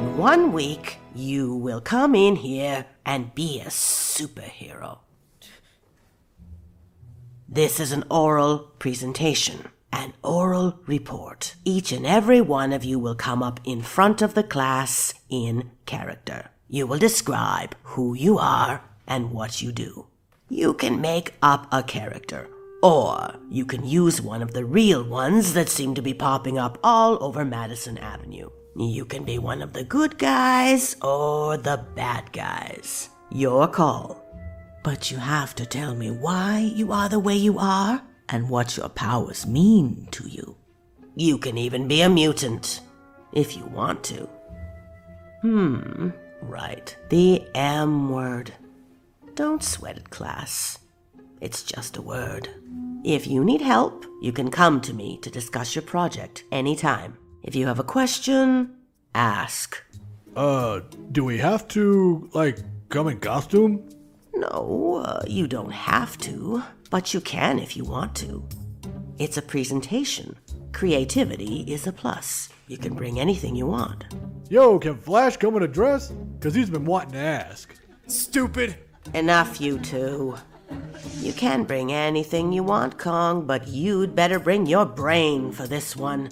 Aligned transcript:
one 0.00 0.52
week, 0.52 0.98
you 1.14 1.54
will 1.54 1.80
come 1.80 2.14
in 2.14 2.36
here 2.36 2.86
and 3.04 3.34
be 3.34 3.60
a 3.60 3.66
superhero. 3.66 4.98
This 7.48 7.80
is 7.80 7.92
an 7.92 8.04
oral 8.10 8.58
presentation, 8.78 9.68
an 9.92 10.12
oral 10.22 10.80
report. 10.86 11.54
Each 11.64 11.92
and 11.92 12.06
every 12.06 12.40
one 12.40 12.72
of 12.72 12.84
you 12.84 12.98
will 12.98 13.14
come 13.14 13.42
up 13.42 13.60
in 13.64 13.82
front 13.82 14.20
of 14.20 14.34
the 14.34 14.42
class 14.42 15.14
in 15.30 15.70
character. 15.86 16.50
You 16.68 16.86
will 16.86 16.98
describe 16.98 17.74
who 17.82 18.14
you 18.14 18.38
are 18.38 18.82
and 19.06 19.32
what 19.32 19.62
you 19.62 19.72
do. 19.72 20.06
You 20.48 20.74
can 20.74 21.00
make 21.00 21.34
up 21.42 21.66
a 21.72 21.82
character, 21.82 22.48
or 22.82 23.36
you 23.48 23.64
can 23.64 23.86
use 23.86 24.20
one 24.20 24.42
of 24.42 24.52
the 24.52 24.64
real 24.64 25.02
ones 25.02 25.54
that 25.54 25.68
seem 25.68 25.94
to 25.94 26.02
be 26.02 26.14
popping 26.14 26.58
up 26.58 26.78
all 26.84 27.16
over 27.22 27.44
Madison 27.44 27.96
Avenue. 27.96 28.50
You 28.80 29.04
can 29.06 29.24
be 29.24 29.38
one 29.38 29.60
of 29.60 29.72
the 29.72 29.82
good 29.82 30.18
guys 30.18 30.94
or 31.02 31.56
the 31.56 31.84
bad 31.96 32.30
guys. 32.32 33.10
Your 33.28 33.66
call. 33.66 34.24
But 34.84 35.10
you 35.10 35.16
have 35.16 35.56
to 35.56 35.66
tell 35.66 35.96
me 35.96 36.12
why 36.12 36.60
you 36.76 36.92
are 36.92 37.08
the 37.08 37.18
way 37.18 37.34
you 37.34 37.58
are 37.58 38.00
and 38.28 38.48
what 38.48 38.76
your 38.76 38.88
powers 38.88 39.48
mean 39.48 40.06
to 40.12 40.28
you. 40.28 40.54
You 41.16 41.38
can 41.38 41.58
even 41.58 41.88
be 41.88 42.02
a 42.02 42.08
mutant 42.08 42.80
if 43.32 43.56
you 43.56 43.64
want 43.64 44.04
to. 44.04 44.28
Hmm, 45.42 46.10
right. 46.40 46.96
The 47.08 47.44
M 47.56 48.10
word. 48.10 48.52
Don't 49.34 49.64
sweat 49.64 49.96
it, 49.96 50.10
class. 50.10 50.78
It's 51.40 51.64
just 51.64 51.96
a 51.96 52.02
word. 52.02 52.48
If 53.02 53.26
you 53.26 53.44
need 53.44 53.60
help, 53.60 54.06
you 54.22 54.30
can 54.30 54.52
come 54.52 54.80
to 54.82 54.94
me 54.94 55.18
to 55.22 55.30
discuss 55.30 55.74
your 55.74 55.82
project 55.82 56.44
anytime. 56.52 57.18
If 57.48 57.56
you 57.56 57.66
have 57.66 57.78
a 57.78 57.82
question, 57.82 58.76
ask. 59.14 59.82
Uh, 60.36 60.80
do 61.12 61.24
we 61.24 61.38
have 61.38 61.66
to, 61.68 62.28
like, 62.34 62.58
come 62.90 63.08
in 63.08 63.20
costume? 63.20 63.88
No, 64.34 65.02
uh, 65.02 65.22
you 65.26 65.46
don't 65.46 65.72
have 65.72 66.18
to, 66.18 66.62
but 66.90 67.14
you 67.14 67.22
can 67.22 67.58
if 67.58 67.74
you 67.74 67.84
want 67.84 68.14
to. 68.16 68.46
It's 69.18 69.38
a 69.38 69.40
presentation. 69.40 70.36
Creativity 70.74 71.64
is 71.66 71.86
a 71.86 71.92
plus. 71.92 72.50
You 72.66 72.76
can 72.76 72.92
bring 72.92 73.18
anything 73.18 73.56
you 73.56 73.64
want. 73.64 74.04
Yo, 74.50 74.78
can 74.78 74.98
Flash 74.98 75.38
come 75.38 75.56
in 75.56 75.62
a 75.62 75.68
dress? 75.68 76.12
Cause 76.40 76.54
he's 76.54 76.68
been 76.68 76.84
wanting 76.84 77.12
to 77.12 77.18
ask. 77.18 77.74
Stupid. 78.08 78.76
Enough, 79.14 79.58
you 79.58 79.78
two. 79.78 80.36
You 81.20 81.32
can 81.32 81.64
bring 81.64 81.94
anything 81.94 82.52
you 82.52 82.62
want, 82.62 82.98
Kong, 82.98 83.46
but 83.46 83.68
you'd 83.68 84.14
better 84.14 84.38
bring 84.38 84.66
your 84.66 84.84
brain 84.84 85.50
for 85.50 85.66
this 85.66 85.96
one. 85.96 86.28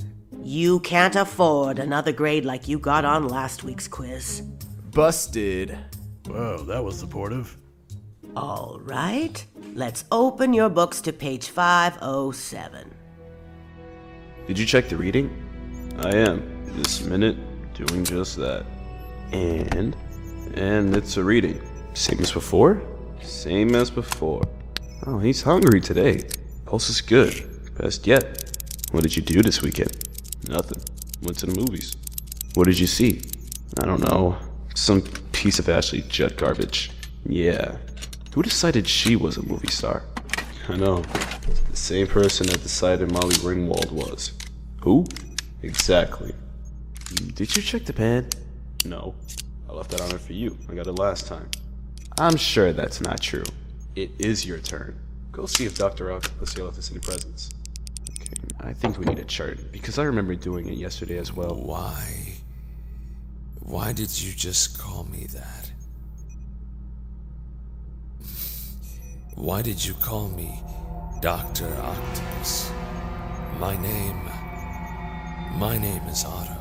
You 0.46 0.78
can't 0.78 1.16
afford 1.16 1.80
another 1.80 2.12
grade 2.12 2.44
like 2.44 2.68
you 2.68 2.78
got 2.78 3.04
on 3.04 3.26
last 3.26 3.64
week's 3.64 3.88
quiz. 3.88 4.42
Busted. 4.92 5.76
Well, 6.28 6.62
that 6.66 6.84
was 6.84 6.96
supportive. 6.96 7.56
All 8.36 8.78
right, 8.84 9.44
let's 9.74 10.04
open 10.12 10.54
your 10.54 10.68
books 10.68 11.00
to 11.00 11.12
page 11.12 11.48
507. 11.48 12.94
Did 14.46 14.56
you 14.56 14.64
check 14.64 14.88
the 14.88 14.96
reading? 14.96 15.30
I 15.98 16.14
am, 16.14 16.64
this 16.76 17.02
minute, 17.02 17.36
doing 17.74 18.04
just 18.04 18.36
that. 18.36 18.64
And. 19.32 19.96
And 20.54 20.96
it's 20.96 21.16
a 21.16 21.24
reading. 21.24 21.60
Same 21.94 22.20
as 22.20 22.30
before? 22.30 22.80
Same 23.20 23.74
as 23.74 23.90
before. 23.90 24.44
Oh, 25.08 25.18
he's 25.18 25.42
hungry 25.42 25.80
today. 25.80 26.22
Pulse 26.66 26.88
is 26.88 27.00
good. 27.00 27.74
Best 27.76 28.06
yet. 28.06 28.56
What 28.92 29.02
did 29.02 29.16
you 29.16 29.22
do 29.22 29.42
this 29.42 29.60
weekend? 29.60 30.05
Nothing. 30.48 30.82
Went 31.22 31.38
to 31.38 31.46
the 31.46 31.58
movies. 31.60 31.96
What 32.54 32.66
did 32.66 32.78
you 32.78 32.86
see? 32.86 33.22
I 33.80 33.84
don't 33.84 34.00
know. 34.00 34.36
Some 34.74 35.02
piece 35.32 35.58
of 35.58 35.68
Ashley 35.68 36.02
Judd 36.02 36.36
garbage. 36.36 36.90
Yeah. 37.24 37.76
Who 38.34 38.42
decided 38.42 38.86
she 38.86 39.16
was 39.16 39.36
a 39.36 39.42
movie 39.42 39.68
star? 39.68 40.04
I 40.68 40.76
know. 40.76 41.02
The 41.70 41.76
same 41.76 42.06
person 42.06 42.46
that 42.48 42.62
decided 42.62 43.10
Molly 43.10 43.34
Ringwald 43.36 43.90
was. 43.92 44.32
Who? 44.82 45.06
Exactly. 45.62 46.34
Did 47.34 47.56
you 47.56 47.62
check 47.62 47.84
the 47.84 47.92
pen? 47.92 48.28
No. 48.84 49.14
I 49.68 49.72
left 49.72 49.90
that 49.90 50.00
on 50.00 50.10
there 50.10 50.18
for 50.18 50.32
you. 50.32 50.56
I 50.68 50.74
got 50.74 50.86
it 50.86 50.92
last 50.92 51.26
time. 51.26 51.50
I'm 52.18 52.36
sure 52.36 52.72
that's 52.72 53.00
not 53.00 53.20
true. 53.20 53.44
It 53.94 54.10
is 54.18 54.46
your 54.46 54.58
turn. 54.58 54.98
Go 55.32 55.46
see 55.46 55.66
if 55.66 55.76
Dr. 55.76 56.12
Octopus 56.12 56.56
left 56.58 56.78
us 56.78 56.90
any 56.90 57.00
presents. 57.00 57.50
Okay, 58.66 58.70
I 58.70 58.74
think 58.74 58.98
we 58.98 59.04
need 59.06 59.18
a 59.18 59.24
chart, 59.24 59.70
because 59.70 59.98
I 59.98 60.02
remember 60.04 60.34
doing 60.34 60.66
it 60.68 60.76
yesterday 60.76 61.18
as 61.18 61.32
well. 61.32 61.54
Why? 61.54 62.34
Why 63.60 63.92
did 63.92 64.10
you 64.20 64.32
just 64.32 64.78
call 64.78 65.04
me 65.04 65.26
that? 65.26 65.70
Why 69.34 69.62
did 69.62 69.84
you 69.84 69.94
call 69.94 70.28
me 70.30 70.60
Dr. 71.20 71.72
Octopus? 71.80 72.72
My 73.60 73.76
name. 73.76 74.20
My 75.58 75.78
name 75.78 76.02
is 76.08 76.24
Otto. 76.24 76.54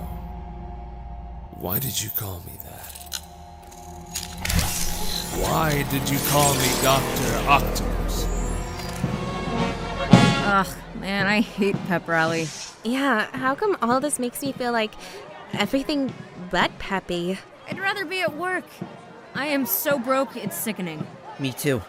Why 1.58 1.80
did 1.80 2.00
you 2.02 2.10
call 2.16 2.42
me 2.42 2.54
that? 2.64 3.20
Why 5.42 5.84
did 5.90 6.10
you 6.10 6.20
call 6.30 6.54
me 6.54 6.70
Dr. 6.84 7.50
Octopus? 7.50 8.26
Ugh, 10.48 10.68
man, 11.06 11.28
I 11.28 11.42
hate 11.42 11.76
pep 11.86 12.08
rally. 12.08 12.48
Yeah, 12.84 13.28
how 13.38 13.54
come 13.54 13.78
all 13.80 14.00
this 14.00 14.18
makes 14.18 14.42
me 14.42 14.52
feel 14.54 14.72
like 14.72 14.92
everything 15.54 16.12
but 16.50 16.72
peppy? 16.80 17.38
I'd 17.70 17.80
rather 17.80 18.06
be 18.06 18.22
at 18.22 18.36
work. 18.36 18.64
I 19.36 19.46
am 19.46 19.68
so 19.68 20.00
broke, 20.00 20.36
it's 20.36 20.58
sickening. 20.58 21.06
Me 21.38 21.52
too. 21.52 21.84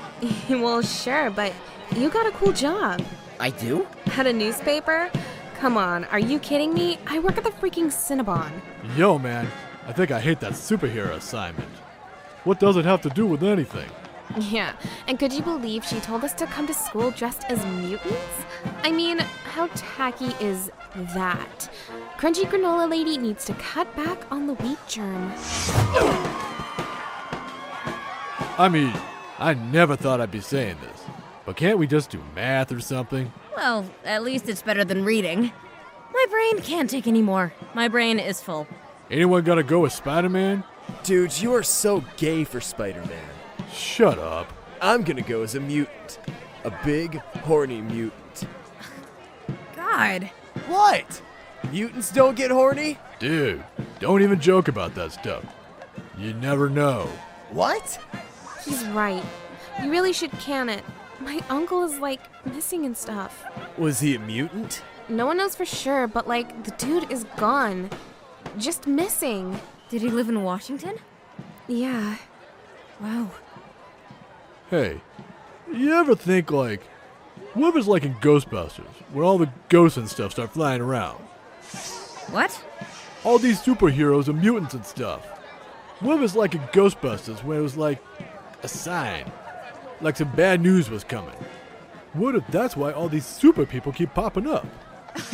well, 0.48 0.80
sure, 0.80 1.28
but 1.28 1.52
you 1.94 2.08
got 2.08 2.26
a 2.26 2.30
cool 2.30 2.52
job. 2.52 3.02
I 3.38 3.50
do? 3.50 3.86
At 4.16 4.26
a 4.26 4.32
newspaper? 4.32 5.10
Come 5.58 5.76
on, 5.76 6.06
are 6.06 6.18
you 6.18 6.38
kidding 6.38 6.72
me? 6.72 6.98
I 7.06 7.18
work 7.18 7.36
at 7.36 7.44
the 7.44 7.50
freaking 7.50 7.88
Cinnabon. 7.88 8.52
Yo, 8.96 9.18
man, 9.18 9.48
I 9.86 9.92
think 9.92 10.10
I 10.10 10.18
hate 10.18 10.40
that 10.40 10.52
superhero 10.52 11.10
assignment. 11.10 11.68
What 12.44 12.58
does 12.58 12.78
it 12.78 12.86
have 12.86 13.02
to 13.02 13.10
do 13.10 13.26
with 13.26 13.42
anything? 13.44 13.90
Yeah, 14.38 14.74
and 15.06 15.18
could 15.18 15.32
you 15.32 15.42
believe 15.42 15.84
she 15.84 16.00
told 16.00 16.24
us 16.24 16.32
to 16.34 16.46
come 16.46 16.66
to 16.66 16.74
school 16.74 17.10
dressed 17.10 17.44
as 17.48 17.64
mutants? 17.66 18.44
I 18.82 18.90
mean, 18.90 19.18
how 19.18 19.68
tacky 19.74 20.34
is 20.44 20.70
that? 21.14 21.70
Crunchy 22.18 22.44
Granola 22.44 22.88
Lady 22.88 23.18
needs 23.18 23.44
to 23.46 23.54
cut 23.54 23.94
back 23.96 24.30
on 24.30 24.46
the 24.46 24.54
wheat 24.54 24.78
germ. 24.88 25.32
I 28.58 28.68
mean, 28.70 28.92
I 29.38 29.54
never 29.54 29.96
thought 29.96 30.20
I'd 30.20 30.30
be 30.30 30.40
saying 30.40 30.76
this, 30.80 31.02
but 31.44 31.56
can't 31.56 31.78
we 31.78 31.86
just 31.86 32.10
do 32.10 32.22
math 32.34 32.70
or 32.72 32.80
something? 32.80 33.32
Well, 33.56 33.90
at 34.04 34.22
least 34.22 34.48
it's 34.48 34.62
better 34.62 34.84
than 34.84 35.04
reading. 35.04 35.52
My 36.12 36.26
brain 36.30 36.60
can't 36.62 36.88
take 36.88 37.06
any 37.06 37.22
more. 37.22 37.52
My 37.74 37.88
brain 37.88 38.18
is 38.18 38.40
full. 38.40 38.66
Anyone 39.10 39.44
gotta 39.44 39.62
go 39.62 39.80
with 39.80 39.92
Spider 39.92 40.28
Man? 40.28 40.64
Dude, 41.02 41.40
you 41.40 41.54
are 41.54 41.62
so 41.62 42.04
gay 42.16 42.44
for 42.44 42.60
Spider 42.60 43.00
Man. 43.00 43.31
Shut 43.72 44.18
up. 44.18 44.52
I'm 44.80 45.02
gonna 45.02 45.22
go 45.22 45.42
as 45.42 45.54
a 45.54 45.60
mutant. 45.60 46.18
A 46.64 46.72
big, 46.84 47.20
horny 47.44 47.80
mutant. 47.80 48.48
God. 49.74 50.30
What? 50.66 51.22
Mutants 51.70 52.10
don't 52.12 52.36
get 52.36 52.50
horny? 52.50 52.98
Dude, 53.18 53.62
don't 54.00 54.22
even 54.22 54.40
joke 54.40 54.68
about 54.68 54.94
that 54.94 55.12
stuff. 55.12 55.44
You 56.18 56.34
never 56.34 56.68
know. 56.68 57.08
What? 57.50 57.98
He's 58.64 58.84
right. 58.88 59.22
You 59.82 59.90
really 59.90 60.12
should 60.12 60.32
can 60.32 60.68
it. 60.68 60.84
My 61.20 61.40
uncle 61.48 61.84
is 61.84 61.98
like 61.98 62.20
missing 62.46 62.84
and 62.84 62.96
stuff. 62.96 63.44
Was 63.78 64.00
he 64.00 64.16
a 64.16 64.18
mutant? 64.18 64.82
No 65.08 65.26
one 65.26 65.36
knows 65.36 65.54
for 65.54 65.64
sure, 65.64 66.06
but 66.06 66.28
like 66.28 66.64
the 66.64 66.72
dude 66.72 67.10
is 67.10 67.24
gone. 67.36 67.90
Just 68.58 68.86
missing. 68.86 69.60
Did 69.88 70.02
he 70.02 70.10
live 70.10 70.28
in 70.28 70.42
Washington? 70.42 70.96
Yeah. 71.68 72.16
Wow. 73.00 73.30
Hey, 74.72 75.02
you 75.70 75.92
ever 75.92 76.16
think 76.16 76.50
like, 76.50 76.82
what 77.52 77.68
if 77.68 77.76
it's 77.76 77.86
like 77.86 78.04
in 78.04 78.14
Ghostbusters, 78.14 78.88
where 79.12 79.22
all 79.22 79.36
the 79.36 79.50
ghosts 79.68 79.98
and 79.98 80.08
stuff 80.08 80.32
start 80.32 80.54
flying 80.54 80.80
around? 80.80 81.18
What? 82.30 82.58
All 83.22 83.38
these 83.38 83.60
superheroes 83.60 84.28
and 84.28 84.40
mutants 84.40 84.72
and 84.72 84.86
stuff. 84.86 85.26
What 86.00 86.16
if 86.16 86.22
it's 86.22 86.34
like 86.34 86.54
in 86.54 86.62
Ghostbusters, 86.68 87.44
where 87.44 87.58
it 87.58 87.60
was 87.60 87.76
like 87.76 88.02
a 88.62 88.68
sign, 88.68 89.30
like 90.00 90.16
some 90.16 90.30
bad 90.30 90.62
news 90.62 90.88
was 90.88 91.04
coming? 91.04 91.36
What 92.14 92.34
if 92.34 92.46
that's 92.46 92.74
why 92.74 92.92
all 92.92 93.10
these 93.10 93.26
super 93.26 93.66
people 93.66 93.92
keep 93.92 94.14
popping 94.14 94.46
up? 94.46 94.66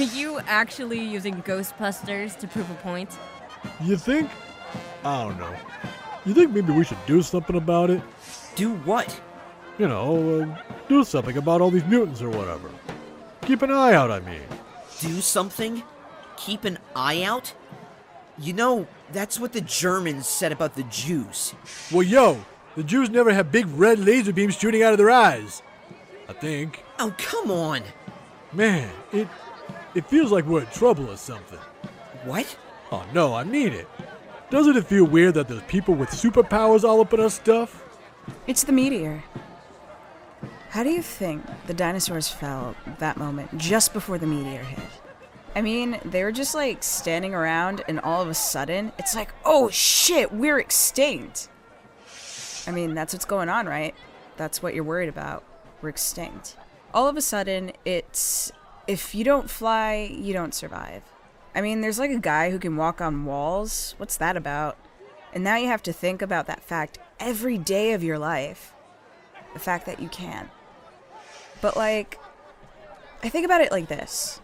Are 0.00 0.02
you 0.16 0.40
actually 0.48 0.98
using 0.98 1.44
Ghostbusters 1.44 2.36
to 2.38 2.48
prove 2.48 2.68
a 2.72 2.74
point? 2.74 3.16
You 3.84 3.98
think? 3.98 4.30
I 5.04 5.22
don't 5.22 5.38
know. 5.38 5.54
You 6.26 6.34
think 6.34 6.50
maybe 6.50 6.72
we 6.72 6.82
should 6.82 7.06
do 7.06 7.22
something 7.22 7.54
about 7.54 7.90
it? 7.90 8.02
Do 8.56 8.74
what? 8.78 9.20
You 9.78 9.86
know, 9.86 10.40
uh, 10.40 10.72
do 10.88 11.04
something 11.04 11.36
about 11.36 11.60
all 11.60 11.70
these 11.70 11.84
mutants 11.84 12.20
or 12.20 12.30
whatever. 12.30 12.70
Keep 13.42 13.62
an 13.62 13.70
eye 13.70 13.94
out, 13.94 14.10
I 14.10 14.20
mean. 14.20 14.42
Do 15.00 15.20
something? 15.20 15.82
Keep 16.36 16.64
an 16.64 16.78
eye 16.96 17.22
out? 17.22 17.54
You 18.38 18.52
know, 18.52 18.86
that's 19.12 19.38
what 19.38 19.52
the 19.52 19.60
Germans 19.60 20.26
said 20.26 20.52
about 20.52 20.74
the 20.74 20.82
Jews. 20.84 21.54
Well, 21.92 22.02
yo, 22.02 22.44
the 22.76 22.82
Jews 22.82 23.10
never 23.10 23.32
had 23.32 23.50
big 23.50 23.66
red 23.68 23.98
laser 23.98 24.32
beams 24.32 24.56
shooting 24.56 24.82
out 24.82 24.92
of 24.92 24.98
their 24.98 25.10
eyes. 25.10 25.62
I 26.28 26.32
think. 26.32 26.84
Oh, 26.98 27.14
come 27.16 27.50
on. 27.50 27.82
Man, 28.52 28.90
it 29.12 29.28
it 29.94 30.06
feels 30.06 30.30
like 30.30 30.44
we're 30.44 30.60
in 30.60 30.66
trouble 30.66 31.10
or 31.10 31.16
something. 31.16 31.58
What? 32.24 32.56
Oh 32.92 33.04
no, 33.14 33.34
I 33.34 33.44
mean 33.44 33.72
it. 33.72 33.88
Doesn't 34.50 34.76
it 34.76 34.86
feel 34.86 35.04
weird 35.04 35.34
that 35.34 35.48
there's 35.48 35.62
people 35.62 35.94
with 35.94 36.10
superpowers 36.10 36.84
all 36.84 37.00
up 37.00 37.12
in 37.12 37.20
our 37.20 37.30
stuff? 37.30 37.84
It's 38.46 38.62
the 38.64 38.72
meteor. 38.72 39.22
How 40.70 40.82
do 40.82 40.90
you 40.90 41.00
think 41.00 41.42
the 41.66 41.72
dinosaurs 41.72 42.28
felt 42.28 42.76
that 42.98 43.16
moment 43.16 43.56
just 43.56 43.94
before 43.94 44.18
the 44.18 44.26
meteor 44.26 44.62
hit? 44.62 44.84
I 45.56 45.62
mean, 45.62 45.98
they 46.04 46.22
were 46.22 46.30
just 46.30 46.54
like 46.54 46.82
standing 46.82 47.34
around, 47.34 47.82
and 47.88 47.98
all 47.98 48.20
of 48.20 48.28
a 48.28 48.34
sudden, 48.34 48.92
it's 48.98 49.14
like, 49.16 49.30
oh 49.46 49.70
shit, 49.70 50.30
we're 50.30 50.58
extinct. 50.58 51.48
I 52.66 52.70
mean, 52.70 52.92
that's 52.94 53.14
what's 53.14 53.24
going 53.24 53.48
on, 53.48 53.66
right? 53.66 53.94
That's 54.36 54.62
what 54.62 54.74
you're 54.74 54.84
worried 54.84 55.08
about. 55.08 55.42
We're 55.80 55.88
extinct. 55.88 56.56
All 56.92 57.08
of 57.08 57.16
a 57.16 57.22
sudden, 57.22 57.72
it's 57.86 58.52
if 58.86 59.14
you 59.14 59.24
don't 59.24 59.48
fly, 59.48 60.10
you 60.12 60.34
don't 60.34 60.54
survive. 60.54 61.02
I 61.54 61.62
mean, 61.62 61.80
there's 61.80 61.98
like 61.98 62.10
a 62.10 62.18
guy 62.18 62.50
who 62.50 62.58
can 62.58 62.76
walk 62.76 63.00
on 63.00 63.24
walls. 63.24 63.94
What's 63.96 64.18
that 64.18 64.36
about? 64.36 64.76
And 65.32 65.42
now 65.42 65.56
you 65.56 65.68
have 65.68 65.82
to 65.84 65.94
think 65.94 66.20
about 66.20 66.46
that 66.46 66.62
fact 66.62 66.98
every 67.18 67.56
day 67.56 67.94
of 67.94 68.04
your 68.04 68.18
life. 68.18 68.74
The 69.54 69.60
fact 69.60 69.86
that 69.86 70.00
you 70.00 70.10
can. 70.10 70.50
But, 71.60 71.76
like, 71.76 72.18
I 73.22 73.28
think 73.28 73.44
about 73.44 73.60
it 73.60 73.72
like 73.72 73.88
this 73.88 74.40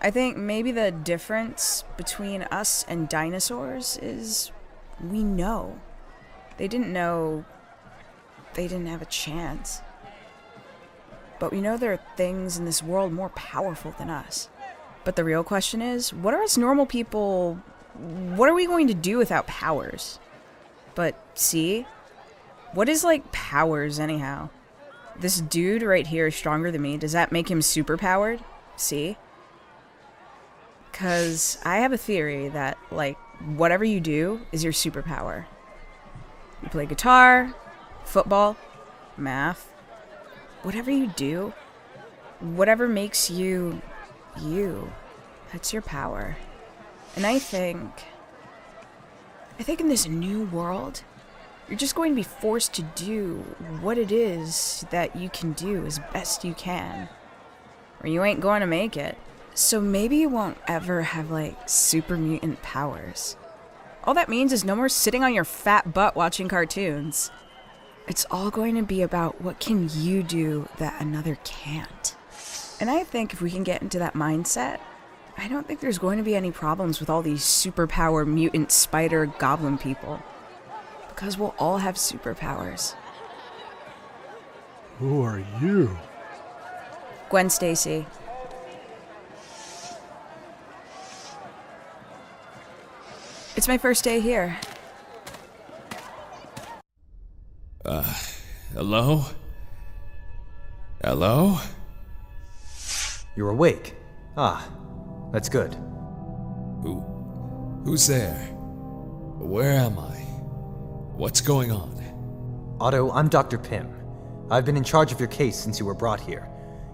I 0.00 0.10
think 0.10 0.36
maybe 0.36 0.72
the 0.72 0.90
difference 0.90 1.84
between 1.96 2.42
us 2.42 2.84
and 2.88 3.08
dinosaurs 3.08 3.98
is 4.02 4.52
we 5.02 5.22
know. 5.22 5.80
They 6.58 6.68
didn't 6.68 6.92
know 6.92 7.44
they 8.54 8.66
didn't 8.68 8.86
have 8.86 9.02
a 9.02 9.06
chance. 9.06 9.82
But 11.38 11.52
we 11.52 11.60
know 11.60 11.76
there 11.76 11.92
are 11.92 12.00
things 12.16 12.58
in 12.58 12.64
this 12.64 12.82
world 12.82 13.12
more 13.12 13.28
powerful 13.30 13.94
than 13.98 14.08
us. 14.08 14.48
But 15.04 15.16
the 15.16 15.24
real 15.24 15.44
question 15.44 15.82
is 15.82 16.12
what 16.12 16.34
are 16.34 16.42
us 16.42 16.56
normal 16.56 16.86
people. 16.86 17.60
What 17.94 18.48
are 18.48 18.54
we 18.54 18.66
going 18.66 18.88
to 18.88 18.94
do 18.94 19.18
without 19.18 19.46
powers? 19.46 20.18
But 20.94 21.18
see? 21.34 21.86
What 22.72 22.88
is 22.88 23.04
like 23.04 23.32
powers, 23.32 23.98
anyhow? 23.98 24.50
This 25.18 25.40
dude 25.40 25.82
right 25.82 26.06
here 26.06 26.26
is 26.26 26.34
stronger 26.34 26.70
than 26.70 26.82
me. 26.82 26.98
Does 26.98 27.12
that 27.12 27.32
make 27.32 27.50
him 27.50 27.62
super 27.62 27.96
powered? 27.96 28.40
See? 28.76 29.16
Because 30.90 31.58
I 31.64 31.78
have 31.78 31.92
a 31.92 31.98
theory 31.98 32.48
that, 32.48 32.78
like, 32.90 33.18
whatever 33.56 33.84
you 33.84 34.00
do 34.00 34.40
is 34.52 34.64
your 34.64 34.72
superpower. 34.72 35.46
You 36.62 36.68
play 36.68 36.86
guitar, 36.86 37.54
football, 38.04 38.56
math, 39.16 39.72
whatever 40.62 40.90
you 40.90 41.08
do, 41.08 41.52
whatever 42.40 42.88
makes 42.88 43.30
you 43.30 43.80
you, 44.40 44.92
that's 45.52 45.72
your 45.72 45.82
power. 45.82 46.36
And 47.14 47.26
I 47.26 47.38
think, 47.38 47.90
I 49.58 49.62
think 49.62 49.80
in 49.80 49.88
this 49.88 50.06
new 50.06 50.44
world, 50.44 51.02
you're 51.68 51.78
just 51.78 51.94
going 51.94 52.12
to 52.12 52.16
be 52.16 52.22
forced 52.22 52.72
to 52.74 52.82
do 52.82 53.44
what 53.80 53.98
it 53.98 54.12
is 54.12 54.86
that 54.90 55.16
you 55.16 55.28
can 55.28 55.52
do 55.52 55.84
as 55.84 55.98
best 56.12 56.44
you 56.44 56.54
can, 56.54 57.08
or 58.02 58.08
you 58.08 58.22
ain't 58.22 58.40
going 58.40 58.60
to 58.60 58.66
make 58.66 58.96
it. 58.96 59.18
So 59.54 59.80
maybe 59.80 60.18
you 60.18 60.28
won't 60.28 60.58
ever 60.68 61.02
have 61.02 61.30
like 61.30 61.68
super 61.68 62.16
mutant 62.16 62.62
powers. 62.62 63.36
All 64.04 64.14
that 64.14 64.28
means 64.28 64.52
is 64.52 64.64
no 64.64 64.76
more 64.76 64.88
sitting 64.88 65.24
on 65.24 65.34
your 65.34 65.44
fat 65.44 65.92
butt 65.92 66.14
watching 66.14 66.46
cartoons. 66.46 67.30
It's 68.06 68.26
all 68.30 68.50
going 68.50 68.76
to 68.76 68.82
be 68.82 69.02
about 69.02 69.40
what 69.40 69.58
can 69.58 69.88
you 69.92 70.22
do 70.22 70.68
that 70.78 71.00
another 71.00 71.38
can't. 71.42 72.14
And 72.78 72.90
I 72.90 73.02
think 73.02 73.32
if 73.32 73.40
we 73.42 73.50
can 73.50 73.64
get 73.64 73.82
into 73.82 73.98
that 73.98 74.14
mindset, 74.14 74.78
I 75.36 75.48
don't 75.48 75.66
think 75.66 75.80
there's 75.80 75.98
going 75.98 76.18
to 76.18 76.24
be 76.24 76.36
any 76.36 76.52
problems 76.52 77.00
with 77.00 77.10
all 77.10 77.22
these 77.22 77.42
superpower 77.42 78.26
mutant 78.26 78.70
spider 78.70 79.26
goblin 79.26 79.78
people. 79.78 80.22
Because 81.16 81.38
we'll 81.38 81.54
all 81.58 81.78
have 81.78 81.94
superpowers. 81.94 82.94
Who 84.98 85.22
are 85.22 85.42
you? 85.60 85.98
Gwen 87.30 87.48
Stacy. 87.48 88.06
It's 93.56 93.66
my 93.66 93.78
first 93.78 94.04
day 94.04 94.20
here. 94.20 94.58
Uh, 97.84 98.14
hello? 98.74 99.24
Hello? 101.02 101.58
You're 103.34 103.50
awake. 103.50 103.94
Ah, 104.36 104.68
that's 105.32 105.48
good. 105.48 105.74
Who. 106.82 107.00
Who's 107.84 108.06
there? 108.06 108.34
Where 109.38 109.72
am 109.72 109.98
I? 109.98 110.15
What's 111.16 111.40
going 111.40 111.72
on? 111.72 112.76
Otto, 112.78 113.10
I'm 113.10 113.28
Dr. 113.28 113.56
Pym. 113.56 113.90
I've 114.50 114.66
been 114.66 114.76
in 114.76 114.84
charge 114.84 115.12
of 115.12 115.18
your 115.18 115.30
case 115.30 115.56
since 115.56 115.80
you 115.80 115.86
were 115.86 115.94
brought 115.94 116.20
here. 116.20 116.46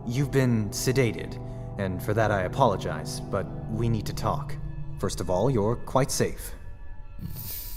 You've 0.06 0.30
been 0.30 0.70
sedated, 0.70 1.44
and 1.80 2.00
for 2.00 2.14
that 2.14 2.30
I 2.30 2.42
apologize, 2.42 3.18
but 3.18 3.44
we 3.72 3.88
need 3.88 4.06
to 4.06 4.14
talk. 4.14 4.54
First 5.00 5.20
of 5.20 5.28
all, 5.28 5.50
you're 5.50 5.74
quite 5.74 6.12
safe. 6.12 6.52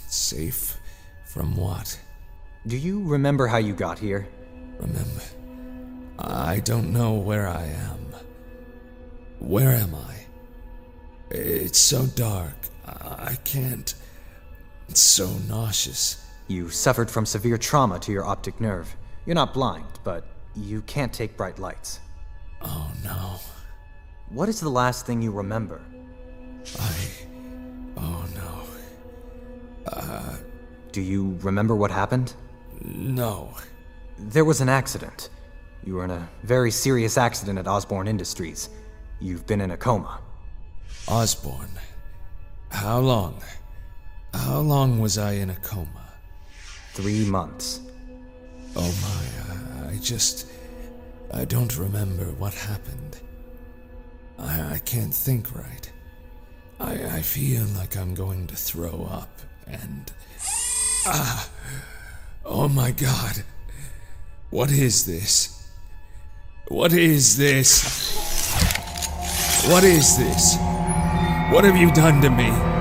Safe? 0.06 0.78
From 1.26 1.56
what? 1.56 2.00
Do 2.68 2.78
you 2.78 3.02
remember 3.02 3.48
how 3.48 3.58
you 3.58 3.74
got 3.74 3.98
here? 3.98 4.28
Remember? 4.78 5.24
I 6.20 6.60
don't 6.60 6.94
know 6.94 7.14
where 7.14 7.48
I 7.48 7.66
am. 7.66 8.16
Where 9.40 9.72
am 9.72 9.96
I? 9.96 10.28
It's 11.32 11.80
so 11.80 12.06
dark. 12.06 12.54
I 12.86 13.36
can't. 13.44 13.96
It's 14.90 15.02
so 15.02 15.28
nauseous. 15.50 16.22
You 16.48 16.70
suffered 16.70 17.10
from 17.10 17.26
severe 17.26 17.58
trauma 17.58 18.00
to 18.00 18.12
your 18.12 18.26
optic 18.26 18.62
nerve. 18.62 18.96
You're 19.26 19.36
not 19.36 19.54
blind, 19.54 20.00
but 20.04 20.26
you 20.56 20.82
can't 20.82 21.12
take 21.12 21.36
bright 21.36 21.58
lights. 21.58 22.00
Oh 22.62 22.92
no. 23.04 23.40
What 24.30 24.50
is 24.50 24.60
the 24.60 24.70
last 24.70 25.06
thing 25.06 25.22
you 25.22 25.32
remember? 25.32 25.82
I. 26.80 26.96
Oh 27.98 28.26
no. 28.36 29.92
Uh. 29.92 30.38
Do 30.92 31.02
you 31.02 31.38
remember 31.42 31.76
what 31.76 31.92
happened? 31.92 32.34
No. 32.82 33.54
There 34.18 34.46
was 34.46 34.62
an 34.62 34.70
accident. 34.70 35.30
You 35.84 35.96
were 35.96 36.06
in 36.06 36.12
a 36.12 36.30
very 36.44 36.72
serious 36.72 37.18
accident 37.18 37.60
at 37.60 37.68
Osborn 37.68 38.08
Industries. 38.08 38.70
You've 39.20 39.46
been 39.46 39.62
in 39.62 39.72
a 39.72 39.78
coma. 39.78 40.20
Osborn? 41.08 41.70
How 42.70 43.00
long? 43.00 43.42
How 44.34 44.60
long 44.60 45.00
was 45.00 45.18
I 45.18 45.34
in 45.34 45.50
a 45.50 45.56
coma? 45.56 46.05
Three 46.96 47.26
months. 47.26 47.82
Oh 48.74 48.94
my, 49.02 49.90
I 49.90 49.98
just. 50.00 50.48
I 51.34 51.44
don't 51.44 51.78
remember 51.78 52.26
what 52.40 52.54
happened. 52.54 53.18
I, 54.40 54.76
I 54.76 54.78
can't 54.86 55.14
think 55.14 55.54
right. 55.54 55.92
I, 56.80 57.18
I 57.18 57.22
feel 57.22 57.66
like 57.76 57.98
I'm 57.98 58.14
going 58.14 58.48
to 58.48 58.56
throw 58.56 59.08
up, 59.12 59.42
and. 59.68 60.10
Ah! 61.06 61.50
Oh 62.46 62.70
my 62.70 62.92
god. 62.92 63.44
What 64.50 64.72
is 64.72 65.06
this? 65.06 65.68
What 66.70 66.94
is 66.94 67.36
this? 67.36 67.84
What 69.70 69.84
is 69.84 70.18
this? 70.18 70.56
What 71.52 71.66
have 71.66 71.76
you 71.76 71.92
done 71.92 72.22
to 72.22 72.30
me? 72.30 72.75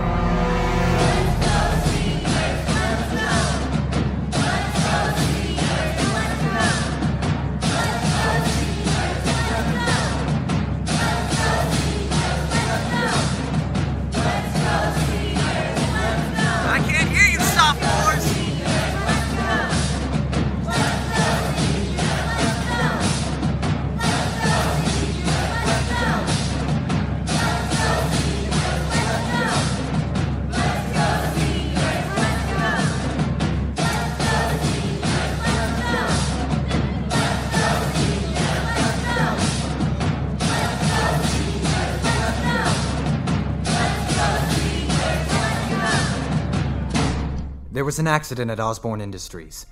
There 47.84 47.92
was 47.92 47.98
an 47.98 48.06
accident 48.06 48.50
at 48.50 48.60
Osborn 48.60 49.02
Industries. 49.02 49.66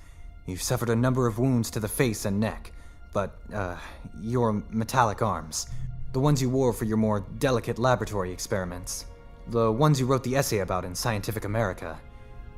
You've 0.45 0.61
suffered 0.61 0.91
a 0.91 0.95
number 0.95 1.25
of 1.25 1.39
wounds 1.39 1.71
to 1.71 1.79
the 1.79 1.87
face 1.87 2.25
and 2.25 2.39
neck, 2.39 2.71
but, 3.11 3.39
uh, 3.51 3.75
your 4.21 4.61
metallic 4.69 5.23
arms. 5.23 5.65
The 6.11 6.19
ones 6.19 6.39
you 6.39 6.47
wore 6.47 6.73
for 6.73 6.85
your 6.85 6.97
more 6.97 7.21
delicate 7.39 7.79
laboratory 7.79 8.31
experiments. 8.31 9.07
The 9.47 9.71
ones 9.71 9.99
you 9.99 10.05
wrote 10.05 10.23
the 10.23 10.35
essay 10.35 10.59
about 10.59 10.85
in 10.85 10.93
Scientific 10.93 11.43
America. 11.43 11.99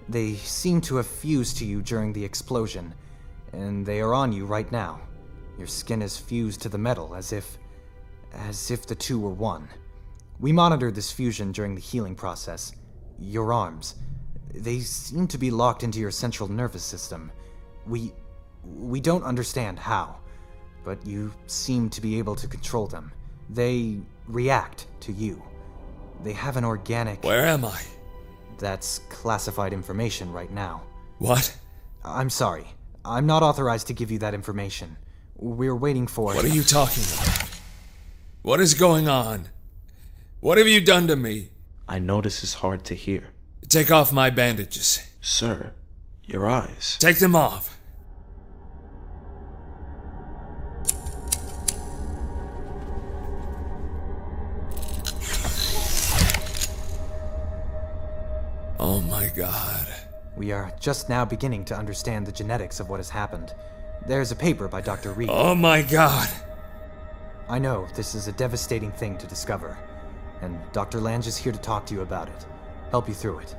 They 0.10 0.34
seem 0.34 0.82
to 0.82 0.98
have 0.98 1.08
fused 1.08 1.56
to 1.60 1.66
you 1.66 1.82
during 1.82 2.12
the 2.12 2.26
explosion, 2.26 2.94
and 3.54 3.86
they 3.86 4.02
are 4.02 4.14
on 4.14 4.34
you 4.34 4.46
right 4.46 4.70
now. 4.74 5.00
Your 5.58 5.68
skin 5.68 6.02
is 6.02 6.18
fused 6.18 6.64
to 6.64 6.70
the 6.70 6.78
metal 6.78 7.16
as 7.16 7.32
if. 7.32 7.58
as 8.34 8.72
if 8.72 8.86
the 8.86 8.96
two 8.96 9.22
were 9.22 9.34
one. 9.34 9.70
We 10.38 10.52
monitored 10.52 10.96
this 10.96 11.14
fusion 11.14 11.54
during 11.54 11.76
the 11.76 11.88
healing 11.92 12.16
process. 12.16 12.74
Your 13.18 13.54
arms. 13.54 13.96
They 14.54 14.80
seem 14.80 15.28
to 15.28 15.38
be 15.38 15.52
locked 15.52 15.84
into 15.84 16.00
your 16.00 16.12
central 16.12 16.50
nervous 16.50 16.84
system. 16.84 17.32
We. 17.86 18.14
we 18.64 19.00
don't 19.00 19.24
understand 19.24 19.78
how, 19.78 20.18
but 20.84 21.06
you 21.06 21.32
seem 21.48 21.90
to 21.90 22.02
be 22.02 22.18
able 22.20 22.36
to 22.36 22.48
control 22.48 22.88
them. 22.88 23.12
They 23.50 24.00
react 24.28 24.88
to 25.02 25.12
you. 25.12 25.42
They 26.24 26.34
have 26.34 26.58
an 26.58 26.66
organic. 26.66 27.24
Where 27.24 27.46
am 27.46 27.66
I? 27.66 27.82
That's 28.58 29.00
classified 29.10 29.74
information 29.74 30.32
right 30.32 30.52
now. 30.52 30.82
What? 31.20 31.56
I'm 32.04 32.30
sorry. 32.30 32.66
I'm 33.04 33.26
not 33.26 33.44
authorized 33.44 33.88
to 33.88 33.94
give 33.94 34.10
you 34.10 34.20
that 34.20 34.34
information. 34.34 34.98
We're 35.36 35.76
waiting 35.76 36.08
for. 36.08 36.34
What 36.34 36.46
are 36.46 36.48
you 36.48 36.64
talking 36.64 37.04
about? 37.14 37.50
What 38.42 38.60
is 38.60 38.74
going 38.74 39.08
on? 39.08 39.50
What 40.40 40.58
have 40.58 40.68
you 40.68 40.82
done 40.82 41.08
to 41.08 41.16
me? 41.16 41.50
I 41.88 42.00
know 42.00 42.22
this 42.22 42.44
is 42.44 42.56
hard 42.56 42.84
to 42.86 42.96
hear. 42.96 43.30
Take 43.70 43.92
off 43.92 44.14
my 44.14 44.30
bandages. 44.30 45.02
Sir, 45.20 45.74
your 46.24 46.48
eyes. 46.48 46.98
Take 47.00 47.20
them 47.20 47.36
off. 47.36 47.78
Oh 58.80 59.02
my 59.02 59.30
god. 59.36 59.88
We 60.38 60.52
are 60.52 60.72
just 60.80 61.10
now 61.10 61.26
beginning 61.26 61.66
to 61.66 61.76
understand 61.76 62.26
the 62.26 62.32
genetics 62.32 62.80
of 62.80 62.90
what 62.90 63.00
has 63.00 63.10
happened. 63.10 63.54
There's 64.06 64.32
a 64.32 64.36
paper 64.36 64.68
by 64.68 64.82
Dr. 64.82 65.12
Reed. 65.12 65.30
Oh 65.32 65.56
my 65.56 65.82
god. 65.82 66.30
I 67.50 67.60
know 67.60 67.88
this 67.96 68.16
is 68.16 68.28
a 68.28 68.32
devastating 68.32 68.92
thing 68.92 69.18
to 69.18 69.28
discover, 69.28 69.78
and 70.42 70.60
Dr. 70.72 71.00
Lange 71.00 71.28
is 71.28 71.38
here 71.38 71.52
to 71.52 71.60
talk 71.60 71.86
to 71.88 71.94
you 71.94 72.02
about 72.02 72.28
it, 72.28 72.46
help 72.92 73.08
you 73.08 73.14
through 73.14 73.40
it. 73.40 73.56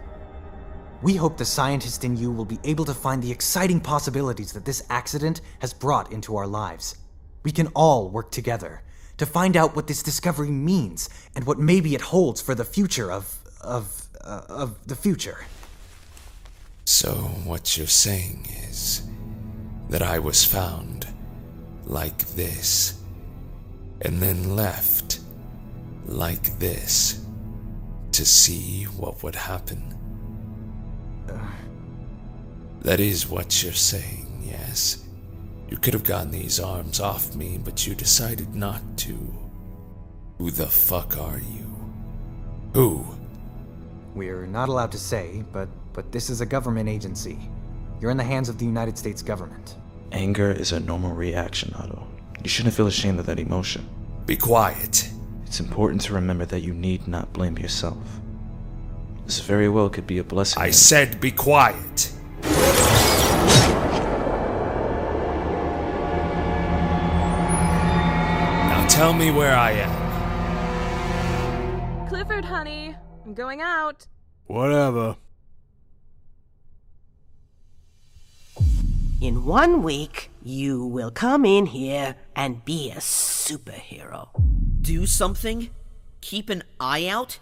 We 1.03 1.15
hope 1.15 1.37
the 1.37 1.45
scientist 1.45 2.05
in 2.05 2.17
you 2.17 2.31
will 2.31 2.45
be 2.45 2.59
able 2.65 2.85
to 2.87 2.95
find 2.95 3.23
the 3.23 3.31
exciting 3.31 3.81
possibilities 3.81 4.53
that 4.53 4.65
this 4.65 4.85
accident 4.89 5.43
has 5.59 5.73
brought 5.73 6.13
into 6.13 6.37
our 6.37 6.47
lives. 6.47 6.97
We 7.43 7.53
can 7.53 7.69
all 7.69 8.09
work 8.09 8.31
together 8.31 8.83
to 9.19 9.27
find 9.27 9.57
out 9.57 9.77
what 9.77 9.87
this 9.87 10.03
discovery 10.03 10.51
means 10.51 11.09
and 11.35 11.45
what 11.45 11.59
maybe 11.59 11.95
it 11.95 12.01
holds 12.01 12.41
for 12.41 12.55
the 12.55 12.65
future 12.65 13.11
of 13.11 13.39
of 13.61 14.09
uh, 14.25 14.43
of 14.49 14.87
the 14.87 14.97
future. 14.97 15.39
So, 16.85 17.13
what 17.45 17.77
you're 17.77 17.87
saying 17.87 18.47
is 18.69 19.07
that 19.91 20.03
I 20.03 20.19
was 20.19 20.45
found 20.45 21.07
like 21.85 22.19
this, 22.29 23.01
and 24.03 24.21
then 24.21 24.57
left 24.57 25.21
like 26.07 26.59
this 26.59 27.26
to 28.17 28.25
see 28.25 28.85
what 28.85 29.23
would 29.23 29.35
happen. 29.35 29.83
That 32.81 32.99
is 32.99 33.29
what 33.29 33.63
you're 33.63 33.73
saying, 33.73 34.43
yes. 34.43 35.05
You 35.69 35.77
could 35.77 35.93
have 35.93 36.05
gotten 36.05 36.31
these 36.31 36.59
arms 36.59 36.99
off 36.99 37.35
me, 37.35 37.59
but 37.63 37.87
you 37.87 37.95
decided 37.95 38.55
not 38.55 38.81
to. 38.99 39.17
Who 40.39 40.51
the 40.51 40.67
fuck 40.67 41.19
are 41.19 41.39
you? 41.39 41.67
Who? 42.75 43.05
We're 44.15 44.47
not 44.47 44.71
allowed 44.71 44.93
to 44.93 44.99
say, 44.99 45.45
but 45.53 45.69
but 45.93 46.13
this 46.13 46.31
is 46.31 46.41
a 46.41 46.47
government 46.47 46.89
agency. 46.89 47.39
You're 48.01 48.11
in 48.11 48.17
the 48.17 48.25
hands 48.25 48.49
of 48.49 48.59
the 48.59 48.65
United 48.65 48.97
States 48.97 49.23
government. 49.23 49.77
Anger 50.13 50.53
is 50.53 50.73
a 50.73 50.81
normal 50.81 51.13
reaction, 51.13 51.75
Otto. 51.75 52.07
You 52.43 52.49
shouldn't 52.49 52.75
feel 52.75 52.87
ashamed 52.87 53.19
of 53.19 53.27
that 53.27 53.41
emotion. 53.41 53.89
Be 54.27 54.37
quiet. 54.37 55.11
It's 55.47 55.61
important 55.61 56.03
to 56.03 56.13
remember 56.13 56.45
that 56.47 56.61
you 56.61 56.75
need 56.75 57.07
not 57.07 57.33
blame 57.33 57.57
yourself. 57.57 57.97
This 59.25 59.41
very 59.41 59.69
well 59.69 59.89
could 59.89 60.07
be 60.07 60.19
a 60.19 60.25
blessing. 60.25 60.61
I 60.61 60.71
said 60.71 61.21
be 61.21 61.31
quiet. 61.31 62.13
Now 68.69 68.87
tell 68.89 69.13
me 69.13 69.31
where 69.31 69.57
I 69.57 69.71
am. 69.73 70.07
Clifford, 72.09 72.45
honey, 72.45 72.97
I'm 73.25 73.35
going 73.35 73.61
out. 73.63 74.07
Whatever. 74.47 75.17
In 79.19 79.47
one 79.47 79.83
week, 79.83 80.31
you 80.43 80.85
will 80.85 81.11
come 81.11 81.47
in 81.47 81.65
here 81.65 82.17
and 82.35 82.63
be 82.67 82.91
a 82.91 82.97
superhero. 82.97 84.29
Do 84.83 85.07
something? 85.07 85.71
Keep 86.21 86.51
an 86.51 86.63
eye 86.79 87.07
out? 87.07 87.39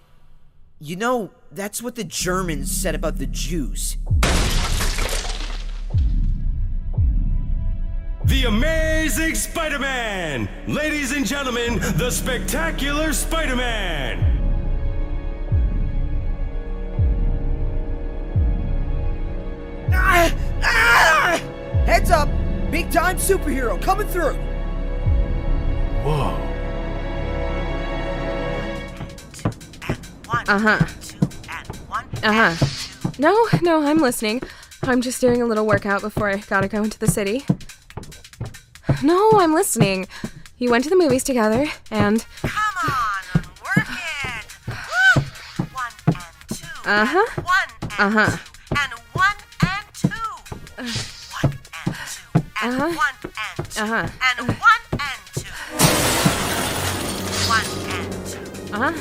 You 0.79 0.95
know, 0.95 1.33
that's 1.51 1.83
what 1.83 1.97
the 1.97 2.05
Germans 2.05 2.71
said 2.71 2.95
about 2.95 3.19
the 3.19 3.27
Jews. 3.27 3.97
The 8.25 8.45
Amazing 8.47 9.35
Spider 9.35 9.81
Man! 9.81 10.49
Ladies 10.69 11.11
and 11.11 11.27
gentlemen, 11.27 11.81
the 11.97 12.11
Spectacular 12.13 13.13
Spider 13.13 13.57
Man! 13.57 14.31
Ah! 19.93 20.33
Ah! 20.63 20.84
Heads 22.75 22.75
up! 22.75 22.75
Big 22.75 22.91
time 22.91 23.17
superhero 23.19 23.81
coming 23.81 24.07
through! 24.09 24.35
Whoa. 26.03 26.41
Uh 30.47 30.59
huh. 30.59 30.87
Uh 32.23 32.33
huh. 32.53 32.67
No, 33.19 33.49
no, 33.63 33.83
I'm 33.87 33.99
listening. 33.99 34.43
I'm 34.83 35.01
just 35.01 35.21
doing 35.21 35.41
a 35.41 35.47
little 35.47 35.67
workout 35.67 36.03
before 36.03 36.29
I 36.29 36.37
gotta 36.37 36.69
go 36.69 36.83
into 36.83 36.99
the 36.99 37.07
city. 37.07 37.45
No, 39.03 39.31
I'm 39.35 39.55
listening. 39.55 40.07
You 40.59 40.71
went 40.71 40.85
to 40.85 40.91
the 40.91 40.97
movies 40.97 41.25
together, 41.25 41.67
and. 41.91 42.25
Come 42.43 42.53
on, 42.91 43.43
work 43.63 43.89
it! 43.89 44.53
one 45.73 45.93
and 46.07 46.17
two. 46.49 46.67
Uh 46.85 47.05
huh. 47.07 47.43
One 47.43 47.57
and 47.83 47.93
Uh 47.99 48.11
huh. 48.11 48.37
two. 48.37 48.54
And 52.65 52.73
Uh-huh. 52.81 52.89
one 52.89 53.17
and 53.23 53.71
two. 53.71 53.83
Uh-huh. 53.83 54.09
And 54.25 54.39
one 54.49 54.83
and 54.93 55.21
two. 55.37 55.53
One 57.53 57.69
and 57.93 58.13
two. 58.27 58.41
Uh 58.73 58.79
huh. 58.79 58.93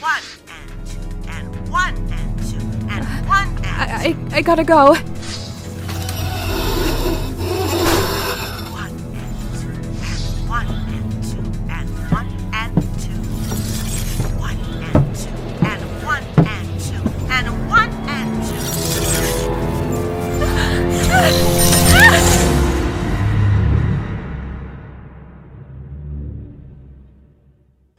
One 0.00 0.24
and 0.52 0.70
two. 0.86 1.00
And 1.30 1.68
one 1.70 1.96
and 2.12 2.30
two. 2.44 2.60
And 2.92 3.04
one 3.26 3.48
and 3.64 3.66
I, 3.66 4.14
I, 4.32 4.36
I 4.36 4.42
gotta 4.42 4.64
go. 4.64 4.94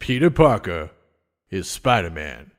Peter 0.05 0.29
Parker 0.29 0.91
is 1.49 1.67
Spider 1.67 2.11
Man. 2.11 2.51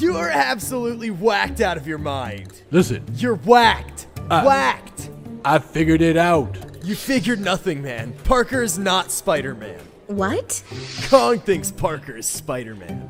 You 0.00 0.16
are 0.16 0.28
absolutely 0.28 1.08
whacked 1.08 1.60
out 1.60 1.76
of 1.76 1.86
your 1.86 1.98
mind. 1.98 2.62
Listen, 2.72 3.04
You're 3.14 3.36
whacked. 3.36 4.08
Uh, 4.28 4.42
whacked. 4.42 5.08
I 5.44 5.60
figured 5.60 6.02
it 6.02 6.16
out. 6.16 6.58
You 6.82 6.96
figured 6.96 7.38
nothing, 7.38 7.80
man. 7.80 8.12
Parker 8.24 8.60
is 8.60 8.76
not 8.76 9.12
Spider 9.12 9.54
Man. 9.54 9.78
What? 10.08 10.64
Kong 11.08 11.38
thinks 11.38 11.70
Parker 11.70 12.16
is 12.16 12.26
Spider 12.26 12.74
Man. 12.74 13.08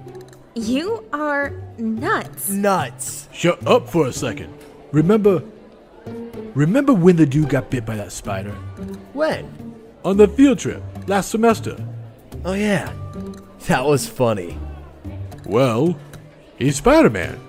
You 0.55 1.03
are 1.15 1.55
nuts. 1.79 2.51
Nuts. 2.51 3.31
Shut 3.33 3.67
up 3.67 3.89
for 3.89 4.09
a 4.09 4.13
second. 4.13 4.53
Remember. 4.93 5.43
Remember 6.55 6.93
when 6.93 7.17
the 7.17 7.25
dude 7.25 7.49
got 7.49 7.71
bit 7.71 7.87
by 7.87 7.97
that 7.97 8.13
spider? 8.13 8.53
When? 9.15 9.75
On 10.05 10.19
the 10.19 10.29
field 10.29 10.59
trip 10.59 10.83
last 11.07 11.31
semester. 11.31 11.83
Oh, 12.45 12.55
yeah. 12.55 12.93
That 13.67 13.85
was 13.85 14.09
funny. 14.09 14.59
Well, 15.45 15.99
he's 16.57 16.77
Spider 16.77 17.11
Man. 17.11 17.41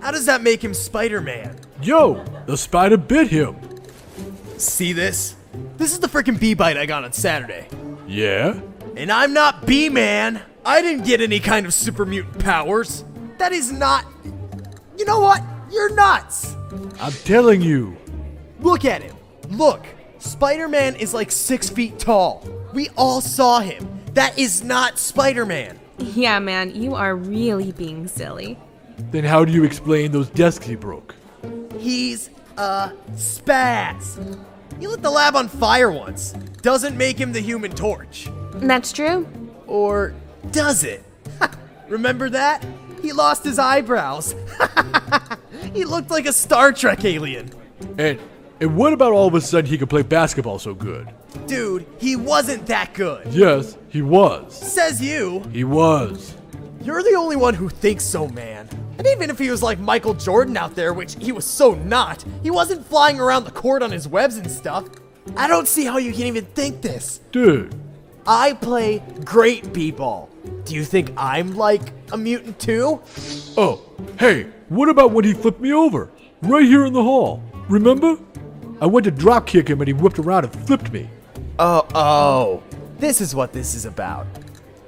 How 0.00 0.10
does 0.10 0.26
that 0.26 0.42
make 0.42 0.62
him 0.62 0.74
Spider 0.74 1.20
Man? 1.20 1.58
Yo, 1.82 2.24
the 2.46 2.56
spider 2.56 2.96
bit 2.96 3.28
him. 3.28 3.56
See 4.56 4.92
this? 4.92 5.34
This 5.76 5.92
is 5.92 5.98
the 5.98 6.06
freaking 6.06 6.38
bee 6.38 6.54
bite 6.54 6.76
I 6.76 6.86
got 6.86 7.04
on 7.04 7.12
Saturday. 7.12 7.66
Yeah? 8.06 8.60
And 8.96 9.10
I'm 9.10 9.32
not 9.32 9.66
Bee 9.66 9.88
Man. 9.88 10.42
I 10.64 10.80
didn't 10.82 11.04
get 11.04 11.20
any 11.20 11.40
kind 11.40 11.66
of 11.66 11.74
super 11.74 12.06
mutant 12.06 12.38
powers. 12.38 13.04
That 13.38 13.52
is 13.52 13.72
not. 13.72 14.04
You 14.96 15.04
know 15.04 15.20
what? 15.20 15.42
You're 15.72 15.94
nuts. 15.94 16.54
I'm 17.00 17.12
telling 17.12 17.60
you. 17.62 17.96
Look 18.60 18.84
at 18.84 19.02
him. 19.02 19.16
Look. 19.48 19.84
Spider 20.18 20.68
Man 20.68 20.94
is 20.94 21.12
like 21.12 21.32
six 21.32 21.68
feet 21.68 21.98
tall. 21.98 22.46
We 22.72 22.90
all 22.96 23.20
saw 23.20 23.60
him. 23.60 24.01
That 24.14 24.38
is 24.38 24.62
not 24.62 24.98
Spider 24.98 25.46
Man. 25.46 25.78
Yeah, 25.98 26.38
man, 26.38 26.74
you 26.74 26.94
are 26.94 27.16
really 27.16 27.72
being 27.72 28.06
silly. 28.08 28.58
Then 29.10 29.24
how 29.24 29.44
do 29.44 29.52
you 29.52 29.64
explain 29.64 30.12
those 30.12 30.28
desks 30.28 30.66
he 30.66 30.74
broke? 30.74 31.14
He's 31.78 32.30
a 32.56 32.92
spaz. 33.12 34.38
He 34.78 34.86
lit 34.86 35.02
the 35.02 35.10
lab 35.10 35.36
on 35.36 35.48
fire 35.48 35.90
once. 35.90 36.32
Doesn't 36.60 36.96
make 36.96 37.18
him 37.18 37.32
the 37.32 37.40
human 37.40 37.70
torch. 37.72 38.28
That's 38.54 38.92
true. 38.92 39.26
Or 39.66 40.14
does 40.50 40.84
it? 40.84 41.02
Remember 41.88 42.28
that? 42.30 42.64
He 43.00 43.12
lost 43.12 43.44
his 43.44 43.58
eyebrows. 43.58 44.34
he 45.74 45.84
looked 45.84 46.10
like 46.10 46.26
a 46.26 46.32
Star 46.32 46.72
Trek 46.72 47.04
alien. 47.04 47.50
And 47.98 48.18
and 48.62 48.76
what 48.76 48.92
about 48.92 49.12
all 49.12 49.26
of 49.26 49.34
a 49.34 49.40
sudden 49.40 49.68
he 49.68 49.76
could 49.76 49.90
play 49.90 50.02
basketball 50.02 50.56
so 50.56 50.72
good? 50.72 51.12
Dude, 51.48 51.84
he 51.98 52.14
wasn't 52.14 52.64
that 52.66 52.94
good. 52.94 53.26
Yes, 53.26 53.76
he 53.88 54.02
was. 54.02 54.54
Says 54.54 55.02
you. 55.02 55.42
He 55.52 55.64
was. 55.64 56.36
You're 56.80 57.02
the 57.02 57.16
only 57.16 57.34
one 57.34 57.54
who 57.54 57.68
thinks 57.68 58.04
so, 58.04 58.28
man. 58.28 58.68
And 58.98 59.06
even 59.08 59.30
if 59.30 59.38
he 59.40 59.50
was 59.50 59.64
like 59.64 59.80
Michael 59.80 60.14
Jordan 60.14 60.56
out 60.56 60.76
there, 60.76 60.94
which 60.94 61.16
he 61.16 61.32
was 61.32 61.44
so 61.44 61.74
not, 61.74 62.24
he 62.44 62.52
wasn't 62.52 62.86
flying 62.86 63.18
around 63.18 63.44
the 63.44 63.50
court 63.50 63.82
on 63.82 63.90
his 63.90 64.06
webs 64.06 64.36
and 64.36 64.48
stuff. 64.48 64.88
I 65.36 65.48
don't 65.48 65.66
see 65.66 65.84
how 65.84 65.98
you 65.98 66.12
can 66.12 66.26
even 66.26 66.44
think 66.44 66.82
this. 66.82 67.18
Dude. 67.32 67.74
I 68.28 68.52
play 68.52 69.02
great 69.24 69.72
b-ball. 69.72 70.30
Do 70.64 70.76
you 70.76 70.84
think 70.84 71.12
I'm 71.16 71.56
like 71.56 71.92
a 72.12 72.16
mutant 72.16 72.60
too? 72.60 73.00
Oh, 73.56 73.82
hey, 74.20 74.44
what 74.68 74.88
about 74.88 75.10
when 75.10 75.24
he 75.24 75.32
flipped 75.32 75.60
me 75.60 75.72
over? 75.72 76.10
Right 76.42 76.64
here 76.64 76.86
in 76.86 76.92
the 76.92 77.02
hall. 77.02 77.42
Remember? 77.68 78.18
I 78.82 78.86
went 78.86 79.04
to 79.04 79.12
drop 79.12 79.46
kick 79.46 79.70
him 79.70 79.80
and 79.80 79.86
he 79.86 79.94
whipped 79.94 80.18
around 80.18 80.44
and 80.44 80.66
flipped 80.66 80.90
me. 80.90 81.08
Oh, 81.56 81.86
oh. 81.94 82.62
This 82.98 83.20
is 83.20 83.32
what 83.32 83.52
this 83.52 83.76
is 83.76 83.86
about. 83.86 84.26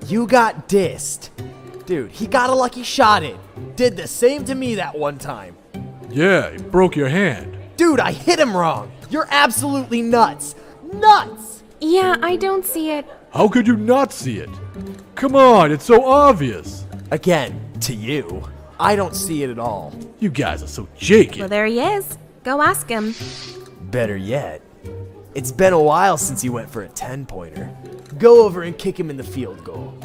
You 0.09 0.26
got 0.26 0.68
dissed. 0.68 1.30
Dude, 1.87 2.11
he 2.11 2.26
got 2.26 2.50
a 2.50 2.54
lucky 2.54 2.83
shot 2.83 3.22
in. 3.22 3.38
Did 3.76 3.96
the 3.96 4.09
same 4.09 4.44
to 4.46 4.57
me 4.57 4.74
that 4.74 4.98
one 4.98 5.16
time. 5.16 5.57
Yeah, 6.11 6.50
he 6.50 6.59
broke 6.59 6.96
your 6.96 7.09
hand. 7.09 7.57
Dude, 7.76 8.00
I 8.00 8.11
hit 8.11 8.40
him 8.40 8.57
wrong. 8.57 8.90
You're 9.11 9.28
absolutely 9.30 10.02
nuts. 10.02 10.57
Nuts! 10.92 11.62
Yeah, 11.80 12.16
I 12.20 12.35
don't 12.35 12.66
see 12.66 12.90
it. 12.90 13.07
How 13.33 13.46
could 13.46 13.68
you 13.68 13.76
not 13.76 14.12
see 14.12 14.38
it? 14.38 14.50
Come 15.14 15.37
on, 15.37 15.70
it's 15.70 15.85
so 15.85 16.04
obvious. 16.04 16.85
Again, 17.12 17.61
to 17.83 17.94
you. 17.94 18.42
I 18.80 18.96
don't 18.96 19.14
see 19.14 19.44
it 19.44 19.50
at 19.50 19.61
all. 19.61 19.94
You 20.18 20.30
guys 20.30 20.64
are 20.64 20.66
so 20.66 20.88
jakey. 20.98 21.38
Well, 21.38 21.48
there 21.48 21.66
he 21.66 21.78
is. 21.78 22.18
Go 22.42 22.61
ask 22.61 22.88
him. 22.88 23.14
Better 23.94 24.16
yet, 24.16 24.61
it's 25.37 25.52
been 25.52 25.72
a 25.72 25.80
while 25.80 26.18
since 26.18 26.42
he 26.42 26.48
went 26.48 26.68
for 26.68 26.83
a 26.83 26.88
10 26.88 27.26
pointer. 27.26 27.72
Go 28.18 28.44
over 28.44 28.64
and 28.64 28.76
kick 28.76 28.98
him 28.98 29.09
in 29.09 29.16
the 29.16 29.22
field 29.22 29.62
goal. 29.62 29.96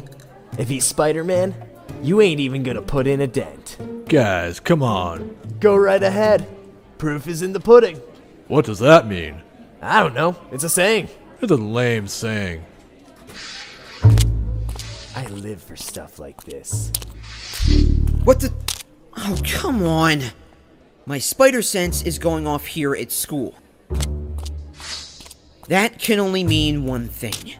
If 0.58 0.68
he's 0.68 0.84
Spider 0.84 1.24
Man, 1.24 1.56
you 2.00 2.20
ain't 2.20 2.38
even 2.38 2.62
gonna 2.62 2.82
put 2.82 3.08
in 3.08 3.20
a 3.20 3.26
dent. 3.26 3.78
Guys, 4.08 4.60
come 4.60 4.84
on. 4.84 5.36
Go 5.58 5.74
right 5.74 6.00
ahead. 6.00 6.46
Proof 6.98 7.26
is 7.26 7.42
in 7.42 7.52
the 7.52 7.58
pudding. 7.58 7.96
What 8.46 8.64
does 8.64 8.78
that 8.78 9.08
mean? 9.08 9.42
I 9.82 10.04
don't 10.04 10.14
know. 10.14 10.36
It's 10.52 10.62
a 10.62 10.68
saying. 10.68 11.08
It's 11.40 11.50
a 11.50 11.56
lame 11.56 12.06
saying. 12.06 12.64
I 15.16 15.26
live 15.32 15.60
for 15.60 15.74
stuff 15.74 16.20
like 16.20 16.44
this. 16.44 16.92
What 18.22 18.38
the? 18.38 18.54
Oh, 19.16 19.36
come 19.44 19.82
on. 19.82 20.22
My 21.06 21.18
spider 21.18 21.60
sense 21.60 22.02
is 22.02 22.20
going 22.20 22.46
off 22.46 22.66
here 22.66 22.94
at 22.94 23.10
school. 23.10 23.56
That 25.70 26.00
can 26.00 26.18
only 26.18 26.42
mean 26.42 26.84
one 26.84 27.06
thing. 27.06 27.54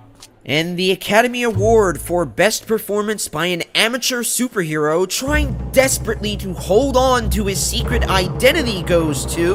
And 0.44 0.76
the 0.76 0.90
Academy 0.90 1.44
Award 1.44 2.00
for 2.00 2.24
Best 2.24 2.66
Performance 2.66 3.28
by 3.28 3.46
an 3.46 3.62
Amateur 3.72 4.24
Superhero 4.24 5.08
trying 5.08 5.70
desperately 5.70 6.36
to 6.38 6.52
hold 6.52 6.96
on 6.96 7.30
to 7.30 7.46
his 7.46 7.64
secret 7.64 8.10
identity 8.10 8.82
goes 8.82 9.24
to. 9.36 9.46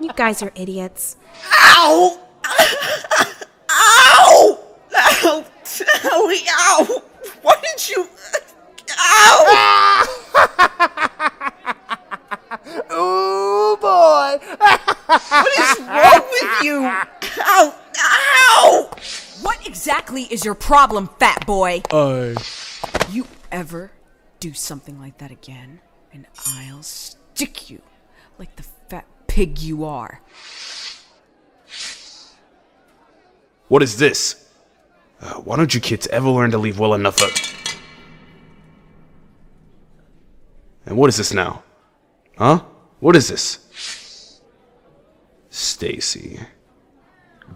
You 0.00 0.12
guys 0.16 0.42
are 0.42 0.50
idiots. 0.56 1.18
Ow! 1.52 2.18
Ow! 2.44 2.74
Ow! 3.70 4.58
Ow! 4.92 5.44
Ow! 6.50 7.02
Why 7.42 7.54
did 7.62 7.88
you. 7.88 8.08
Ow! 8.98 10.02
Ooh, 13.86 14.38
boy! 14.38 14.38
what 15.06 15.58
is 15.58 15.80
wrong 15.80 16.22
with 16.30 16.64
you? 16.64 16.84
Ow! 16.84 17.74
Ow! 17.98 18.90
What 19.42 19.66
exactly 19.66 20.22
is 20.24 20.44
your 20.44 20.54
problem, 20.54 21.08
fat 21.18 21.46
boy? 21.46 21.82
I. 21.90 22.34
You 23.10 23.26
ever 23.52 23.92
do 24.40 24.52
something 24.52 24.98
like 24.98 25.18
that 25.18 25.30
again, 25.30 25.80
and 26.12 26.26
I'll 26.46 26.82
stick 26.82 27.70
you 27.70 27.80
like 28.38 28.56
the 28.56 28.64
fat 28.88 29.06
pig 29.26 29.60
you 29.60 29.84
are. 29.84 30.20
What 33.68 33.82
is 33.82 33.98
this? 33.98 34.48
Uh, 35.20 35.34
why 35.34 35.56
don't 35.56 35.74
you 35.74 35.80
kids 35.80 36.06
ever 36.08 36.28
learn 36.28 36.50
to 36.50 36.58
leave 36.58 36.78
well 36.78 36.94
enough 36.94 37.22
up? 37.22 37.30
And 40.84 40.96
what 40.96 41.08
is 41.08 41.16
this 41.16 41.32
now? 41.32 41.64
Huh? 42.38 42.62
What 43.00 43.16
is 43.16 43.28
this? 43.28 43.65
Stacy. 45.56 46.38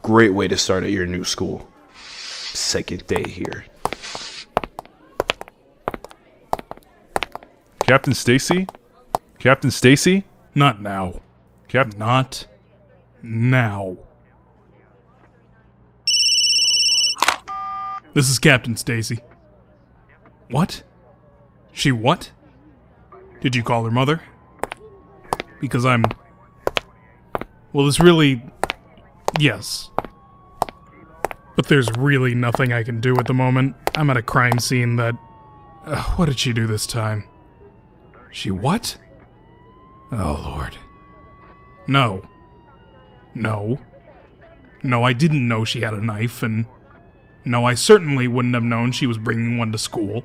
Great 0.01 0.33
way 0.33 0.49
to 0.49 0.57
start 0.57 0.85
at 0.85 0.91
your 0.91 1.05
new 1.05 1.23
school. 1.23 1.69
Second 2.03 3.07
day 3.07 3.29
here. 3.29 3.67
Captain 7.81 8.15
Stacy? 8.15 8.67
Captain 9.39 9.71
Stacy? 9.71 10.25
Not 10.55 10.81
now. 10.81 11.21
Cap 11.69 11.95
not 11.99 12.47
now. 13.23 13.99
This 18.15 18.31
is 18.31 18.39
Captain 18.39 18.79
Stacy. 18.79 19.21
What? 20.49 20.85
She 21.71 21.93
what? 21.93 22.31
Did 23.43 23.55
you 23.55 23.63
call 23.63 23.85
her 23.85 23.91
mother? 23.91 24.23
Because 25.61 25.85
I'm 25.85 26.07
Well, 27.73 27.87
it's 27.87 28.01
really 28.01 28.43
yes. 29.39 29.91
But 31.57 31.69
there's 31.69 31.89
really 31.97 32.35
nothing 32.35 32.73
I 32.73 32.83
can 32.83 33.01
do 33.01 33.17
at 33.19 33.27
the 33.27 33.35
moment. 33.35 33.77
I'm 33.95 34.11
at 34.11 34.17
a 34.17 34.23
crime 34.23 34.59
scene 34.59 34.97
that 34.97 35.15
uh, 35.85 36.03
what 36.17 36.27
did 36.27 36.39
she 36.39 36.53
do 36.53 36.67
this 36.67 36.87
time? 36.87 37.25
She 38.31 38.51
what? 38.51 38.97
Oh, 40.13 40.41
Lord. 40.45 40.77
No. 41.87 42.23
No. 43.35 43.79
No, 44.83 45.05
I 45.05 45.13
didn't 45.13 45.47
know 45.47 45.65
she 45.65 45.83
had 45.83 45.95
a 45.95 46.01
knife, 46.01 46.43
and 46.43 46.67
no, 47.45 47.65
I 47.65 47.75
certainly 47.75 48.27
wouldn't 48.29 48.55
have 48.55 48.65
known 48.65 48.93
she 48.93 49.07
was 49.07 49.19
bringing 49.19 49.59
one 49.59 49.73
to 49.73 49.79
school. 49.79 50.25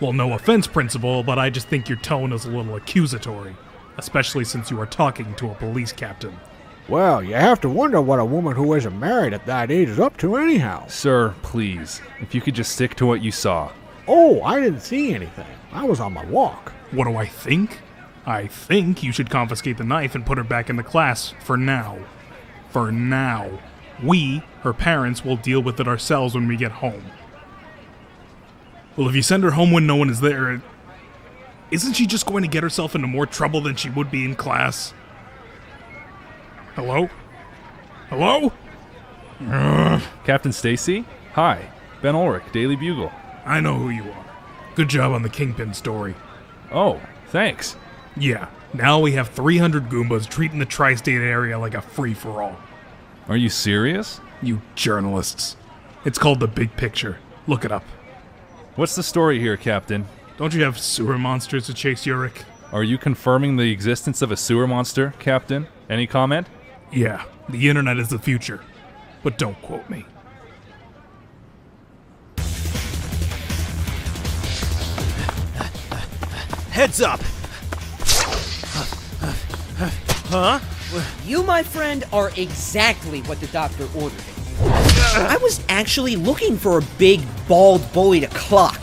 Well, 0.00 0.12
no 0.12 0.32
offense, 0.32 0.66
Principal, 0.66 1.22
but 1.22 1.38
I 1.38 1.48
just 1.50 1.68
think 1.68 1.88
your 1.88 1.98
tone 1.98 2.32
is 2.32 2.44
a 2.44 2.50
little 2.50 2.74
accusatory, 2.74 3.56
especially 3.98 4.44
since 4.44 4.70
you 4.70 4.80
are 4.80 4.86
talking 4.86 5.34
to 5.34 5.50
a 5.50 5.54
police 5.54 5.92
captain. 5.92 6.36
Well, 6.88 7.22
you 7.22 7.34
have 7.34 7.60
to 7.60 7.68
wonder 7.68 8.00
what 8.00 8.18
a 8.18 8.24
woman 8.24 8.54
who 8.54 8.74
isn't 8.74 8.98
married 8.98 9.32
at 9.32 9.46
that 9.46 9.70
age 9.70 9.88
is 9.88 10.00
up 10.00 10.16
to, 10.18 10.36
anyhow. 10.36 10.86
Sir, 10.88 11.34
please, 11.42 12.00
if 12.20 12.34
you 12.34 12.40
could 12.40 12.54
just 12.54 12.72
stick 12.72 12.96
to 12.96 13.06
what 13.06 13.22
you 13.22 13.30
saw. 13.30 13.72
Oh, 14.08 14.42
I 14.42 14.60
didn't 14.60 14.80
see 14.80 15.14
anything. 15.14 15.46
I 15.72 15.84
was 15.84 16.00
on 16.00 16.12
my 16.12 16.24
walk. 16.24 16.72
What 16.90 17.04
do 17.04 17.16
I 17.16 17.26
think? 17.26 17.80
I 18.26 18.46
think 18.46 19.02
you 19.02 19.12
should 19.12 19.30
confiscate 19.30 19.78
the 19.78 19.84
knife 19.84 20.14
and 20.14 20.26
put 20.26 20.38
her 20.38 20.44
back 20.44 20.68
in 20.68 20.76
the 20.76 20.82
class 20.82 21.34
for 21.44 21.56
now. 21.56 21.98
For 22.70 22.90
now. 22.90 23.60
We, 24.02 24.42
her 24.62 24.72
parents, 24.72 25.24
will 25.24 25.36
deal 25.36 25.62
with 25.62 25.78
it 25.78 25.86
ourselves 25.88 26.34
when 26.34 26.48
we 26.48 26.56
get 26.56 26.72
home. 26.72 27.04
Well, 28.96 29.08
if 29.08 29.14
you 29.14 29.22
send 29.22 29.44
her 29.44 29.52
home 29.52 29.70
when 29.70 29.86
no 29.86 29.96
one 29.96 30.10
is 30.10 30.20
there, 30.20 30.60
isn't 31.72 31.94
she 31.94 32.06
just 32.06 32.26
going 32.26 32.42
to 32.42 32.48
get 32.48 32.62
herself 32.62 32.94
into 32.94 33.08
more 33.08 33.26
trouble 33.26 33.60
than 33.60 33.74
she 33.74 33.90
would 33.90 34.10
be 34.10 34.24
in 34.24 34.36
class? 34.36 34.92
Hello? 36.74 37.08
Hello? 38.08 38.52
Captain 40.24 40.52
Stacy? 40.52 41.04
Hi. 41.32 41.70
Ben 42.02 42.14
Urich, 42.14 42.52
Daily 42.52 42.76
Bugle. 42.76 43.10
I 43.44 43.60
know 43.60 43.74
who 43.74 43.88
you 43.88 44.04
are. 44.04 44.24
Good 44.74 44.88
job 44.88 45.12
on 45.12 45.22
the 45.22 45.28
Kingpin 45.28 45.74
story. 45.74 46.14
Oh, 46.70 47.00
thanks. 47.28 47.76
Yeah, 48.16 48.48
now 48.74 49.00
we 49.00 49.12
have 49.12 49.28
300 49.30 49.88
Goombas 49.88 50.28
treating 50.28 50.58
the 50.58 50.66
tri 50.66 50.94
state 50.94 51.20
area 51.20 51.58
like 51.58 51.74
a 51.74 51.82
free 51.82 52.14
for 52.14 52.42
all. 52.42 52.56
Are 53.28 53.36
you 53.36 53.48
serious? 53.48 54.20
You 54.42 54.60
journalists. 54.74 55.56
It's 56.04 56.18
called 56.18 56.40
The 56.40 56.48
Big 56.48 56.76
Picture. 56.76 57.18
Look 57.46 57.64
it 57.64 57.72
up. 57.72 57.84
What's 58.76 58.94
the 58.94 59.02
story 59.02 59.38
here, 59.38 59.56
Captain? 59.56 60.06
Don't 60.38 60.54
you 60.54 60.64
have 60.64 60.78
sewer 60.78 61.18
monsters 61.18 61.66
to 61.66 61.74
chase 61.74 62.04
Urich? 62.06 62.42
Are 62.72 62.82
you 62.82 62.96
confirming 62.96 63.56
the 63.56 63.70
existence 63.70 64.22
of 64.22 64.32
a 64.32 64.36
sewer 64.36 64.66
monster, 64.66 65.12
Captain? 65.18 65.68
Any 65.90 66.06
comment? 66.06 66.48
Yeah, 66.90 67.24
the 67.48 67.68
internet 67.68 67.98
is 67.98 68.08
the 68.08 68.18
future. 68.18 68.60
But 69.22 69.36
don't 69.36 69.60
quote 69.62 69.88
me. 69.90 70.06
Heads 76.70 77.02
up! 77.02 77.20
Huh? 80.30 80.60
You, 81.26 81.42
my 81.42 81.62
friend, 81.62 82.04
are 82.12 82.30
exactly 82.38 83.20
what 83.22 83.38
the 83.40 83.46
doctor 83.48 83.86
ordered. 83.94 84.18
I 84.60 85.38
was 85.42 85.62
actually 85.68 86.16
looking 86.16 86.56
for 86.56 86.78
a 86.78 86.82
big, 86.96 87.20
bald 87.46 87.92
bully 87.92 88.20
to 88.20 88.28
clock. 88.28 88.82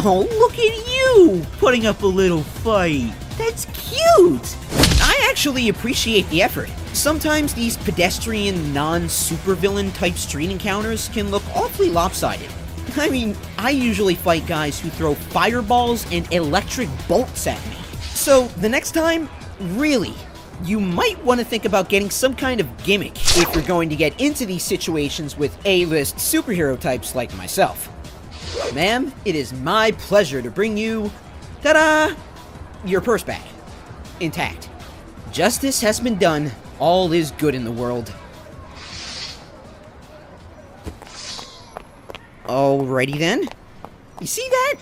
Oh, 0.00 0.28
look 0.38 0.52
at 0.52 0.86
you 0.94 1.44
putting 1.58 1.86
up 1.86 2.02
a 2.02 2.06
little 2.06 2.44
fight. 2.44 3.12
That's 3.36 3.64
cute. 3.64 4.56
I 5.02 5.26
actually 5.28 5.70
appreciate 5.70 6.28
the 6.30 6.40
effort. 6.40 6.70
Sometimes 6.92 7.52
these 7.52 7.76
pedestrian, 7.78 8.72
non 8.72 9.02
supervillain 9.06 9.92
type 9.94 10.14
street 10.14 10.50
encounters 10.50 11.08
can 11.08 11.32
look 11.32 11.42
awfully 11.48 11.90
lopsided. 11.90 12.48
I 12.96 13.10
mean, 13.10 13.36
I 13.58 13.70
usually 13.70 14.14
fight 14.14 14.46
guys 14.46 14.78
who 14.78 14.88
throw 14.88 15.16
fireballs 15.16 16.06
and 16.12 16.32
electric 16.32 16.88
bolts 17.08 17.48
at 17.48 17.58
me. 17.66 17.76
So, 18.14 18.46
the 18.58 18.68
next 18.68 18.92
time, 18.92 19.28
really, 19.58 20.14
you 20.62 20.78
might 20.78 21.20
want 21.24 21.40
to 21.40 21.44
think 21.44 21.64
about 21.64 21.88
getting 21.88 22.10
some 22.10 22.36
kind 22.36 22.60
of 22.60 22.84
gimmick 22.84 23.16
if 23.36 23.52
you're 23.52 23.64
going 23.64 23.88
to 23.88 23.96
get 23.96 24.20
into 24.20 24.46
these 24.46 24.62
situations 24.62 25.36
with 25.36 25.58
A 25.64 25.86
list 25.86 26.18
superhero 26.18 26.78
types 26.78 27.16
like 27.16 27.36
myself. 27.36 27.88
Ma'am, 28.74 29.12
it 29.24 29.34
is 29.34 29.52
my 29.52 29.92
pleasure 29.92 30.42
to 30.42 30.50
bring 30.50 30.76
you. 30.76 31.10
Ta 31.62 31.72
da! 31.72 32.14
Your 32.84 33.00
purse 33.00 33.22
back. 33.22 33.42
Intact. 34.20 34.68
Justice 35.32 35.80
has 35.80 36.00
been 36.00 36.18
done. 36.18 36.50
All 36.78 37.12
is 37.12 37.32
good 37.32 37.54
in 37.54 37.64
the 37.64 37.72
world. 37.72 38.12
Alrighty 42.44 43.18
then. 43.18 43.48
You 44.20 44.26
see 44.26 44.46
that? 44.48 44.76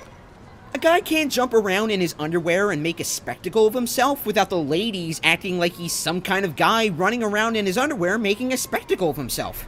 A 0.74 0.78
guy 0.78 1.00
can't 1.00 1.32
jump 1.32 1.54
around 1.54 1.90
in 1.90 2.00
his 2.00 2.14
underwear 2.18 2.70
and 2.70 2.82
make 2.82 3.00
a 3.00 3.04
spectacle 3.04 3.66
of 3.66 3.74
himself 3.74 4.26
without 4.26 4.50
the 4.50 4.58
ladies 4.58 5.20
acting 5.24 5.58
like 5.58 5.72
he's 5.72 5.92
some 5.92 6.20
kind 6.20 6.44
of 6.44 6.54
guy 6.54 6.88
running 6.88 7.22
around 7.22 7.56
in 7.56 7.64
his 7.66 7.78
underwear 7.78 8.18
making 8.18 8.52
a 8.52 8.56
spectacle 8.56 9.08
of 9.08 9.16
himself. 9.16 9.66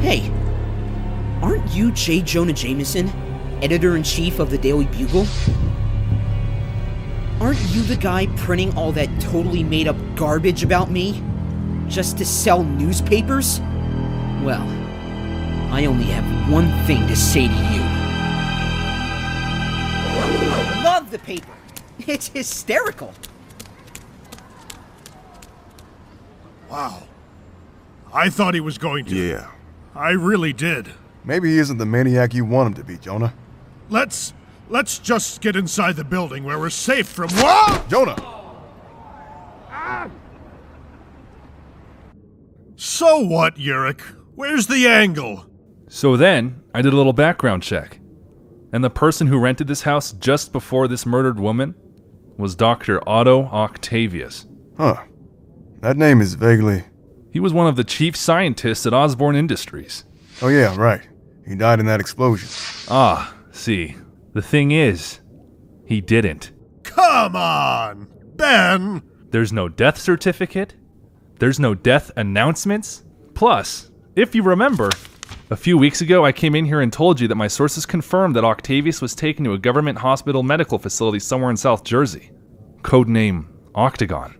Hey, 0.00 0.30
aren't 1.42 1.70
you 1.72 1.92
J. 1.92 2.22
Jonah 2.22 2.52
Jameson, 2.52 3.08
editor 3.62 3.96
in 3.96 4.02
chief 4.02 4.38
of 4.38 4.50
the 4.50 4.58
Daily 4.58 4.86
Bugle? 4.86 5.26
Aren't 7.40 7.60
you 7.70 7.82
the 7.82 7.96
guy 7.96 8.26
printing 8.36 8.76
all 8.76 8.90
that 8.92 9.08
totally 9.20 9.62
made 9.62 9.86
up 9.86 9.96
garbage 10.16 10.64
about 10.64 10.90
me? 10.90 11.22
Just 11.86 12.18
to 12.18 12.24
sell 12.24 12.64
newspapers? 12.64 13.60
Well, 14.42 14.66
I 15.72 15.86
only 15.86 16.04
have 16.06 16.52
one 16.52 16.70
thing 16.86 17.06
to 17.06 17.14
say 17.14 17.46
to 17.46 17.54
you. 17.54 17.80
Love 20.82 21.10
the 21.10 21.18
paper. 21.18 21.52
It's 22.06 22.28
hysterical. 22.28 23.14
Wow. 26.70 27.04
I 28.12 28.30
thought 28.30 28.54
he 28.54 28.60
was 28.60 28.78
going 28.78 29.04
to. 29.06 29.14
Yeah. 29.14 29.50
I 29.94 30.10
really 30.10 30.52
did. 30.52 30.92
Maybe 31.28 31.50
he 31.50 31.58
isn't 31.58 31.76
the 31.76 31.84
maniac 31.84 32.32
you 32.32 32.46
want 32.46 32.68
him 32.68 32.74
to 32.82 32.84
be, 32.84 32.96
Jonah. 32.96 33.34
Let's 33.90 34.32
let's 34.70 34.98
just 34.98 35.42
get 35.42 35.56
inside 35.56 35.96
the 35.96 36.04
building 36.04 36.42
where 36.42 36.58
we're 36.58 36.70
safe 36.70 37.06
from 37.06 37.28
Whoa! 37.32 37.84
Jonah! 37.86 38.16
So 42.76 43.18
what, 43.18 43.56
Urich? 43.56 44.00
Where's 44.36 44.68
the 44.68 44.88
angle? 44.88 45.44
So 45.88 46.16
then, 46.16 46.62
I 46.72 46.80
did 46.80 46.94
a 46.94 46.96
little 46.96 47.12
background 47.12 47.62
check. 47.62 48.00
And 48.72 48.82
the 48.82 48.88
person 48.88 49.26
who 49.26 49.38
rented 49.38 49.66
this 49.66 49.82
house 49.82 50.12
just 50.12 50.50
before 50.50 50.88
this 50.88 51.04
murdered 51.04 51.38
woman 51.38 51.74
was 52.38 52.54
Dr. 52.54 53.06
Otto 53.06 53.44
Octavius. 53.46 54.46
Huh. 54.78 55.02
That 55.80 55.98
name 55.98 56.22
is 56.22 56.34
vaguely. 56.34 56.84
He 57.32 57.40
was 57.40 57.52
one 57.52 57.66
of 57.66 57.76
the 57.76 57.84
chief 57.84 58.16
scientists 58.16 58.86
at 58.86 58.94
Osborn 58.94 59.36
Industries. 59.36 60.04
Oh, 60.40 60.48
yeah, 60.48 60.74
right. 60.76 61.02
He 61.48 61.54
died 61.54 61.80
in 61.80 61.86
that 61.86 62.00
explosion. 62.00 62.48
Ah, 62.90 63.34
see. 63.52 63.96
The 64.34 64.42
thing 64.42 64.70
is, 64.70 65.20
he 65.86 66.02
didn't. 66.02 66.52
Come 66.82 67.34
on! 67.34 68.08
Ben! 68.36 69.02
There's 69.30 69.52
no 69.52 69.68
death 69.68 69.98
certificate. 69.98 70.74
There's 71.38 71.58
no 71.58 71.74
death 71.74 72.10
announcements. 72.16 73.02
Plus, 73.34 73.90
if 74.14 74.34
you 74.34 74.42
remember, 74.42 74.90
a 75.50 75.56
few 75.56 75.78
weeks 75.78 76.02
ago 76.02 76.24
I 76.24 76.32
came 76.32 76.54
in 76.54 76.66
here 76.66 76.82
and 76.82 76.92
told 76.92 77.18
you 77.18 77.28
that 77.28 77.34
my 77.34 77.48
sources 77.48 77.86
confirmed 77.86 78.36
that 78.36 78.44
Octavius 78.44 79.00
was 79.00 79.14
taken 79.14 79.44
to 79.44 79.54
a 79.54 79.58
government 79.58 79.98
hospital 79.98 80.42
medical 80.42 80.78
facility 80.78 81.18
somewhere 81.18 81.50
in 81.50 81.56
South 81.56 81.82
Jersey. 81.82 82.30
Codename 82.82 83.46
Octagon. 83.74 84.36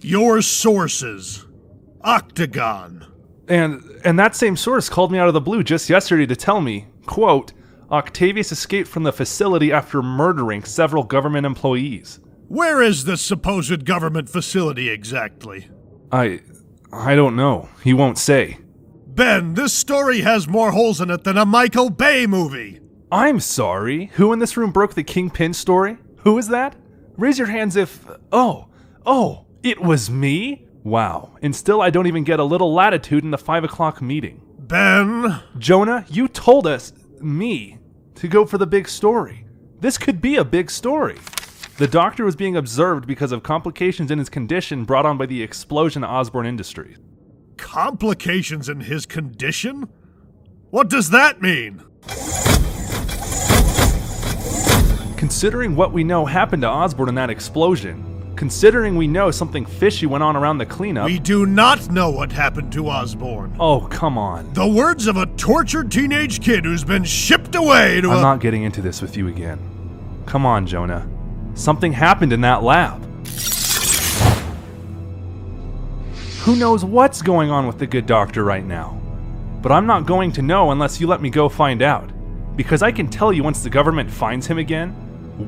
Your 0.00 0.40
sources. 0.40 1.46
Octagon. 2.02 3.11
And 3.48 3.82
and 4.04 4.18
that 4.18 4.36
same 4.36 4.56
source 4.56 4.88
called 4.88 5.12
me 5.12 5.18
out 5.18 5.28
of 5.28 5.34
the 5.34 5.40
blue 5.40 5.62
just 5.62 5.90
yesterday 5.90 6.26
to 6.26 6.36
tell 6.36 6.60
me, 6.60 6.86
quote, 7.06 7.52
Octavius 7.90 8.52
escaped 8.52 8.88
from 8.88 9.02
the 9.02 9.12
facility 9.12 9.72
after 9.72 10.02
murdering 10.02 10.64
several 10.64 11.02
government 11.02 11.44
employees. 11.44 12.20
Where 12.48 12.82
is 12.82 13.04
this 13.04 13.20
supposed 13.20 13.84
government 13.84 14.28
facility 14.28 14.88
exactly? 14.88 15.68
I 16.10 16.40
I 16.92 17.14
don't 17.14 17.36
know. 17.36 17.68
He 17.82 17.94
won't 17.94 18.18
say. 18.18 18.58
Ben, 19.06 19.54
this 19.54 19.74
story 19.74 20.20
has 20.20 20.48
more 20.48 20.72
holes 20.72 21.00
in 21.00 21.10
it 21.10 21.24
than 21.24 21.36
a 21.36 21.44
Michael 21.44 21.90
Bay 21.90 22.26
movie. 22.26 22.80
I'm 23.10 23.40
sorry. 23.40 24.06
Who 24.14 24.32
in 24.32 24.38
this 24.38 24.56
room 24.56 24.72
broke 24.72 24.94
the 24.94 25.04
Kingpin 25.04 25.52
story? 25.52 25.98
Who 26.18 26.38
is 26.38 26.48
that? 26.48 26.76
Raise 27.18 27.38
your 27.38 27.48
hands 27.48 27.76
if. 27.76 28.06
Oh, 28.30 28.68
oh, 29.04 29.46
it 29.62 29.82
was 29.82 30.08
me? 30.08 30.66
Wow. 30.84 31.36
And 31.42 31.54
still, 31.54 31.80
I 31.80 31.90
don't 31.90 32.06
even 32.06 32.24
get 32.24 32.40
a 32.40 32.44
little 32.44 32.72
latitude 32.72 33.24
in 33.24 33.30
the 33.30 33.38
5 33.38 33.64
o'clock 33.64 34.02
meeting. 34.02 34.40
Ben? 34.58 35.42
Jonah, 35.58 36.04
you 36.08 36.28
told 36.28 36.66
us, 36.66 36.92
me, 37.20 37.78
to 38.16 38.28
go 38.28 38.44
for 38.44 38.58
the 38.58 38.66
big 38.66 38.88
story. 38.88 39.46
This 39.80 39.98
could 39.98 40.20
be 40.20 40.36
a 40.36 40.44
big 40.44 40.70
story. 40.70 41.18
The 41.78 41.88
doctor 41.88 42.24
was 42.24 42.36
being 42.36 42.56
observed 42.56 43.06
because 43.06 43.32
of 43.32 43.42
complications 43.42 44.10
in 44.10 44.18
his 44.18 44.28
condition 44.28 44.84
brought 44.84 45.06
on 45.06 45.18
by 45.18 45.26
the 45.26 45.42
explosion 45.42 46.04
at 46.04 46.10
Osborn 46.10 46.46
Industries. 46.46 46.98
Complications 47.56 48.68
in 48.68 48.80
his 48.80 49.06
condition? 49.06 49.88
What 50.70 50.88
does 50.88 51.10
that 51.10 51.42
mean? 51.42 51.82
Considering 55.16 55.76
what 55.76 55.92
we 55.92 56.04
know 56.04 56.26
happened 56.26 56.62
to 56.62 56.68
Osborn 56.68 57.08
in 57.08 57.14
that 57.14 57.30
explosion, 57.30 58.11
considering 58.42 58.96
we 58.96 59.06
know 59.06 59.30
something 59.30 59.64
fishy 59.64 60.04
went 60.04 60.24
on 60.24 60.34
around 60.34 60.58
the 60.58 60.66
cleanup. 60.66 61.04
We 61.04 61.20
do 61.20 61.46
not 61.46 61.92
know 61.92 62.10
what 62.10 62.32
happened 62.32 62.72
to 62.72 62.88
Osborn. 62.88 63.54
Oh, 63.60 63.82
come 63.82 64.18
on. 64.18 64.52
The 64.52 64.66
words 64.66 65.06
of 65.06 65.16
a 65.16 65.26
tortured 65.36 65.92
teenage 65.92 66.42
kid 66.42 66.64
who's 66.64 66.82
been 66.82 67.04
shipped 67.04 67.54
away 67.54 68.00
to 68.00 68.10
I'm 68.10 68.18
a. 68.18 68.20
not 68.20 68.40
getting 68.40 68.64
into 68.64 68.82
this 68.82 69.00
with 69.00 69.16
you 69.16 69.28
again. 69.28 69.60
Come 70.26 70.44
on, 70.44 70.66
Jonah. 70.66 71.08
Something 71.54 71.92
happened 71.92 72.32
in 72.32 72.40
that 72.40 72.64
lab. 72.64 73.00
Who 76.40 76.56
knows 76.56 76.84
what's 76.84 77.22
going 77.22 77.52
on 77.52 77.68
with 77.68 77.78
the 77.78 77.86
good 77.86 78.06
doctor 78.06 78.42
right 78.42 78.64
now? 78.64 79.00
But 79.62 79.70
I'm 79.70 79.86
not 79.86 80.04
going 80.04 80.32
to 80.32 80.42
know 80.42 80.72
unless 80.72 81.00
you 81.00 81.06
let 81.06 81.22
me 81.22 81.30
go 81.30 81.48
find 81.48 81.80
out. 81.80 82.10
Because 82.56 82.82
I 82.82 82.90
can 82.90 83.06
tell 83.06 83.32
you 83.32 83.44
once 83.44 83.62
the 83.62 83.70
government 83.70 84.10
finds 84.10 84.48
him 84.48 84.58
again, 84.58 84.96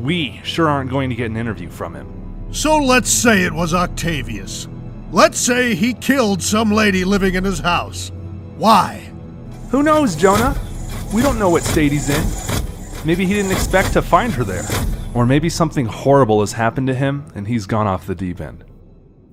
we 0.01 0.41
sure 0.45 0.69
aren't 0.69 0.91
going 0.91 1.11
to 1.11 1.17
get 1.17 1.29
an 1.29 1.37
interview 1.37 1.69
from 1.69 1.97
him. 1.97 2.24
So 2.55 2.77
let's 2.77 3.11
say 3.11 3.43
it 3.43 3.53
was 3.53 3.75
Octavius. 3.75 4.69
Let's 5.11 5.41
say 5.41 5.75
he 5.75 5.93
killed 5.93 6.41
some 6.41 6.71
lady 6.71 7.05
living 7.05 7.35
in 7.35 7.43
his 7.43 7.59
house. 7.59 8.13
Why? 8.57 9.11
Who 9.73 9.83
knows, 9.83 10.15
Jonah? 10.15 10.57
We 11.13 11.21
don't 11.21 11.41
know 11.41 11.51
what 11.51 11.65
state 11.65 11.91
he's 11.91 12.09
in. 12.09 13.05
Maybe 13.05 13.27
he 13.27 13.35
didn't 13.35 13.51
expect 13.51 13.93
to 13.95 14.03
find 14.03 14.33
her 14.35 14.45
there. 14.45 14.65
Or 15.15 15.27
maybe 15.27 15.49
something 15.49 15.87
horrible 15.87 16.41
has 16.41 16.53
happened 16.53 16.87
to 16.87 16.95
him 16.95 17.27
and 17.35 17.49
he's 17.49 17.67
gone 17.67 17.89
off 17.89 18.07
the 18.07 18.15
deep 18.15 18.41
end. 18.41 18.65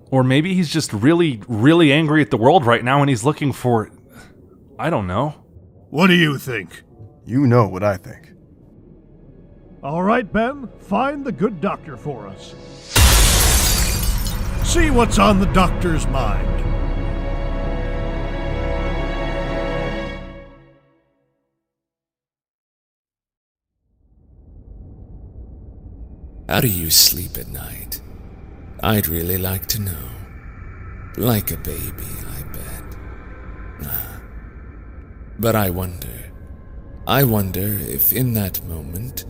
Or 0.09 0.23
maybe 0.23 0.55
he's 0.55 0.73
just 0.73 0.91
really, 0.91 1.43
really 1.47 1.93
angry 1.93 2.23
at 2.23 2.31
the 2.31 2.37
world 2.37 2.65
right 2.65 2.83
now 2.83 3.01
and 3.01 3.09
he's 3.09 3.23
looking 3.23 3.53
for 3.53 3.91
I 4.79 4.89
don't 4.89 5.05
know. 5.05 5.35
What 5.91 6.07
do 6.07 6.15
you 6.15 6.39
think? 6.39 6.81
You 7.25 7.45
know 7.45 7.67
what 7.67 7.83
I 7.83 7.97
think. 7.97 8.33
All 9.83 10.01
right, 10.01 10.29
Ben, 10.33 10.67
find 10.79 11.23
the 11.23 11.31
good 11.31 11.61
doctor 11.61 11.95
for 11.95 12.27
us. 12.27 12.55
See 14.63 14.89
what's 14.89 15.19
on 15.19 15.39
the 15.39 15.47
doctor's 15.53 16.07
mind. 16.07 16.47
How 26.51 26.59
do 26.59 26.67
you 26.67 26.89
sleep 26.89 27.37
at 27.37 27.47
night? 27.47 28.01
I'd 28.83 29.07
really 29.07 29.37
like 29.37 29.67
to 29.67 29.81
know. 29.81 30.09
Like 31.15 31.51
a 31.51 31.57
baby, 31.57 32.11
I 32.37 32.43
bet. 32.51 32.95
Ah. 33.85 34.21
But 35.39 35.55
I 35.55 35.69
wonder. 35.69 36.31
I 37.07 37.23
wonder 37.23 37.65
if 37.65 38.11
in 38.11 38.33
that 38.33 38.63
moment, 38.65 39.25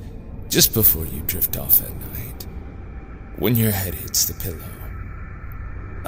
just 0.49 0.73
before 0.73 1.05
you 1.05 1.21
drift 1.27 1.57
off 1.57 1.81
at 1.81 1.93
night, 1.93 2.30
when 3.37 3.55
your 3.55 3.71
head 3.71 3.95
hits 3.95 4.25
the 4.25 4.33
pillow, 4.33 4.59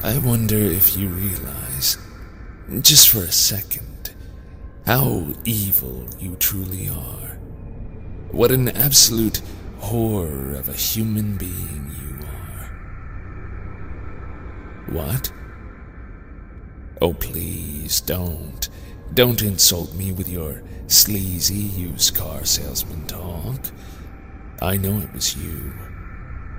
I 0.03 0.17
wonder 0.17 0.57
if 0.57 0.97
you 0.97 1.07
realize, 1.07 1.97
just 2.81 3.09
for 3.09 3.19
a 3.19 3.31
second, 3.31 4.13
how 4.85 5.27
evil 5.45 6.05
you 6.19 6.35
truly 6.35 6.89
are. 6.89 7.37
What 8.31 8.51
an 8.51 8.69
absolute 8.69 9.41
horror 9.79 10.55
of 10.55 10.67
a 10.67 10.73
human 10.73 11.37
being 11.37 11.95
you 12.01 12.19
are. 12.27 12.71
What? 14.89 15.31
Oh, 17.01 17.13
please 17.13 18.01
don't. 18.01 18.69
Don't 19.13 19.41
insult 19.41 19.93
me 19.93 20.11
with 20.11 20.27
your 20.27 20.63
sleazy 20.87 21.55
used 21.55 22.15
car 22.15 22.43
salesman 22.45 23.05
talk. 23.07 23.59
I 24.61 24.77
know 24.77 24.99
it 24.99 25.13
was 25.13 25.35
you. 25.35 25.73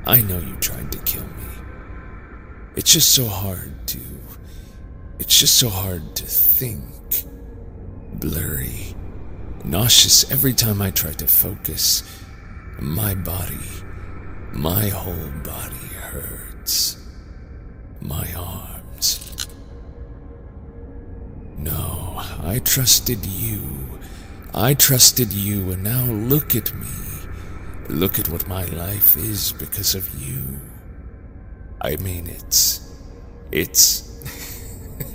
I 0.06 0.20
know 0.20 0.38
you 0.38 0.56
tried 0.56 0.92
to 0.92 0.98
kill 0.98 1.22
me. 1.22 1.46
It's 2.76 2.92
just 2.92 3.12
so 3.14 3.26
hard 3.26 3.86
to. 3.88 4.00
It's 5.18 5.38
just 5.38 5.56
so 5.56 5.70
hard 5.70 6.14
to 6.16 6.24
think. 6.24 7.24
Blurry. 8.14 8.94
Nauseous 9.64 10.30
every 10.30 10.52
time 10.52 10.82
I 10.82 10.90
try 10.90 11.12
to 11.12 11.26
focus. 11.26 12.02
My 12.80 13.14
body, 13.14 13.56
my 14.52 14.88
whole 14.88 15.30
body 15.42 15.86
hurts. 16.00 16.98
My 18.02 18.28
arms. 18.34 19.46
No, 21.56 22.22
I 22.42 22.60
trusted 22.62 23.24
you. 23.24 24.00
I 24.52 24.74
trusted 24.74 25.32
you, 25.32 25.72
and 25.72 25.82
now 25.82 26.04
look 26.04 26.54
at 26.54 26.74
me. 26.74 27.03
Look 27.88 28.18
at 28.18 28.30
what 28.30 28.48
my 28.48 28.64
life 28.64 29.14
is 29.16 29.52
because 29.52 29.94
of 29.94 30.08
you. 30.14 30.58
I 31.82 31.96
mean, 31.96 32.26
it's. 32.26 32.80
It's. 33.52 34.10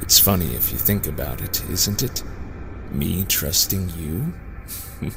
it's 0.00 0.20
funny 0.20 0.54
if 0.54 0.70
you 0.70 0.78
think 0.78 1.08
about 1.08 1.40
it, 1.40 1.64
isn't 1.70 2.04
it? 2.04 2.22
Me 2.92 3.24
trusting 3.24 3.90
you? 3.98 4.32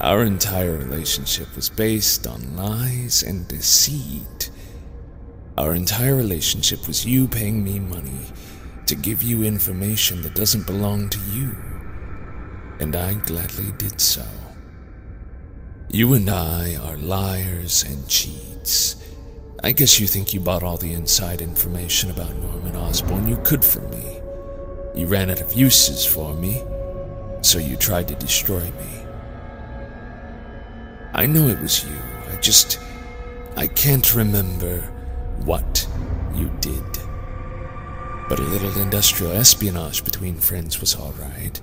Our 0.00 0.22
entire 0.22 0.76
relationship 0.76 1.56
was 1.56 1.68
based 1.68 2.28
on 2.28 2.56
lies 2.56 3.24
and 3.24 3.48
deceit. 3.48 4.50
Our 5.58 5.74
entire 5.74 6.14
relationship 6.14 6.86
was 6.86 7.04
you 7.04 7.26
paying 7.26 7.64
me 7.64 7.80
money 7.80 8.20
to 8.86 8.94
give 8.94 9.22
you 9.22 9.42
information 9.42 10.22
that 10.22 10.34
doesn't 10.34 10.66
belong 10.66 11.08
to 11.10 11.18
you. 11.30 11.56
And 12.78 12.94
I 12.94 13.14
gladly 13.14 13.72
did 13.78 14.00
so. 14.00 14.24
You 15.88 16.14
and 16.14 16.28
I 16.28 16.76
are 16.76 16.96
liars 16.96 17.84
and 17.84 18.08
cheats. 18.08 18.96
I 19.64 19.72
guess 19.72 19.98
you 19.98 20.06
think 20.06 20.34
you 20.34 20.40
bought 20.40 20.62
all 20.62 20.76
the 20.76 20.92
inside 20.92 21.40
information 21.40 22.10
about 22.10 22.36
Norman 22.36 22.76
Osborn 22.76 23.26
you 23.28 23.36
could 23.44 23.64
from 23.64 23.88
me. 23.90 24.20
You 24.94 25.06
ran 25.06 25.30
out 25.30 25.40
of 25.40 25.54
uses 25.54 26.04
for 26.06 26.34
me, 26.34 26.62
so 27.42 27.58
you 27.58 27.76
tried 27.76 28.08
to 28.08 28.14
destroy 28.14 28.60
me. 28.60 29.06
I 31.12 31.26
know 31.26 31.48
it 31.48 31.60
was 31.60 31.84
you. 31.84 31.96
I 32.30 32.36
just. 32.36 32.78
I 33.56 33.66
can't 33.66 34.14
remember 34.14 34.80
what 35.44 35.88
you 36.34 36.50
did. 36.60 37.05
But 38.28 38.40
a 38.40 38.42
little 38.42 38.76
industrial 38.80 39.32
espionage 39.32 40.04
between 40.04 40.36
friends 40.36 40.80
was 40.80 40.96
alright. 40.96 41.60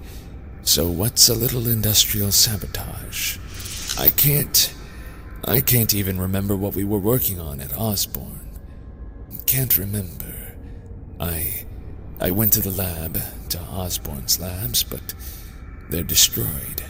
So 0.62 0.89
what's 0.89 1.28
a 1.28 1.34
little 1.34 1.67
industrial 1.67 2.32
sabotage? 2.32 3.38
I 3.99 4.08
can't. 4.08 4.73
I 5.45 5.60
can't 5.60 5.93
even 5.93 6.19
remember 6.19 6.56
what 6.56 6.73
we 6.73 6.86
were 6.86 6.99
working 6.99 7.38
on 7.38 7.60
at 7.60 7.78
Osborn. 7.78 8.39
Can't 9.45 9.78
remember. 9.78 10.56
I. 11.19 11.65
I 12.21 12.32
went 12.32 12.54
to 12.54 12.62
the 12.62 12.71
lab, 12.71 13.19
to 13.49 13.60
Osborn's 13.60 14.39
labs, 14.39 14.84
but 14.84 15.13
they're 15.89 16.04
destroyed. 16.04 16.82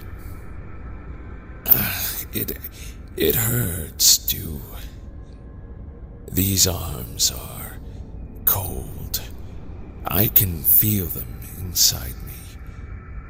Ah, 1.66 2.12
it. 2.32 2.60
it 3.18 3.36
hurts, 3.36 4.20
too. 4.20 4.62
These 6.32 6.68
arms 6.68 7.32
are 7.32 7.78
cold. 8.46 9.03
I 10.06 10.28
can 10.28 10.62
feel 10.62 11.06
them 11.06 11.40
inside 11.60 12.16
me. 12.26 12.34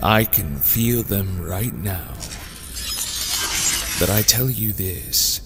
I 0.02 0.26
can 0.26 0.58
feel 0.58 1.04
them 1.04 1.42
right 1.42 1.74
now. 1.74 2.14
But 4.00 4.10
I 4.10 4.22
tell 4.22 4.50
you 4.50 4.74
this 4.74 5.42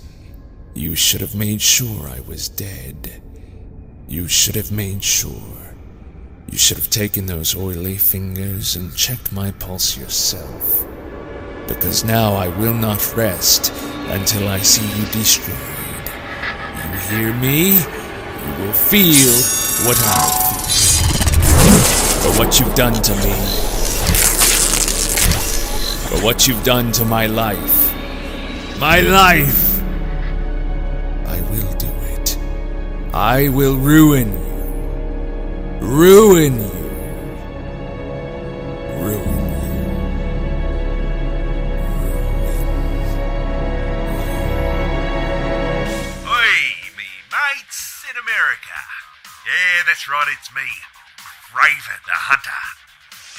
you 0.74 0.96
should 0.96 1.22
have 1.22 1.36
made 1.36 1.62
sure 1.62 2.08
I 2.08 2.20
was 2.22 2.50
dead. 2.50 3.22
You 4.08 4.28
should 4.28 4.56
have 4.56 4.72
made 4.72 5.04
sure. 5.04 5.76
You 6.52 6.58
should 6.58 6.78
have 6.78 6.90
taken 6.90 7.26
those 7.26 7.56
oily 7.56 7.98
fingers 7.98 8.76
and 8.76 8.96
checked 8.96 9.32
my 9.34 9.52
pulse 9.52 9.98
yourself. 9.98 10.86
Because 11.68 12.06
now 12.06 12.34
I 12.34 12.48
will 12.48 12.74
not 12.74 13.16
rest 13.18 13.74
until 14.08 14.48
I 14.48 14.60
see 14.60 14.88
you 14.98 15.06
destroyed. 15.12 15.58
You 16.84 17.00
hear 17.10 17.34
me? 17.34 17.74
You 17.74 18.66
will 18.66 18.74
feel 18.74 19.34
what 19.86 19.98
I. 20.00 20.47
For 22.28 22.44
what 22.44 22.60
you've 22.60 22.76
done 22.76 22.94
to 22.94 23.16
me. 23.16 23.34
For 26.10 26.22
what 26.26 26.46
you've 26.46 26.62
done 26.66 26.92
to 26.92 27.06
my 27.06 27.26
life. 27.26 27.96
My 28.80 29.00
life! 29.00 29.82
I 31.26 31.40
will 31.50 31.72
do 31.78 31.88
it. 31.88 32.38
I 33.14 33.48
will 33.48 33.78
ruin 33.78 34.34
you. 34.34 35.88
Ruin 35.88 36.60
you. 36.60 36.72
Ruin 39.00 39.38
Oi, 46.28 46.52
me 46.98 47.08
mates 47.32 48.04
in 48.12 48.18
America. 48.18 48.78
Yeah, 49.46 49.84
that's 49.88 50.10
right, 50.10 50.28
it's 50.38 50.54
me, 50.54 50.68
Raven 51.56 52.04
the 52.04 52.20
Hunter. 52.28 52.64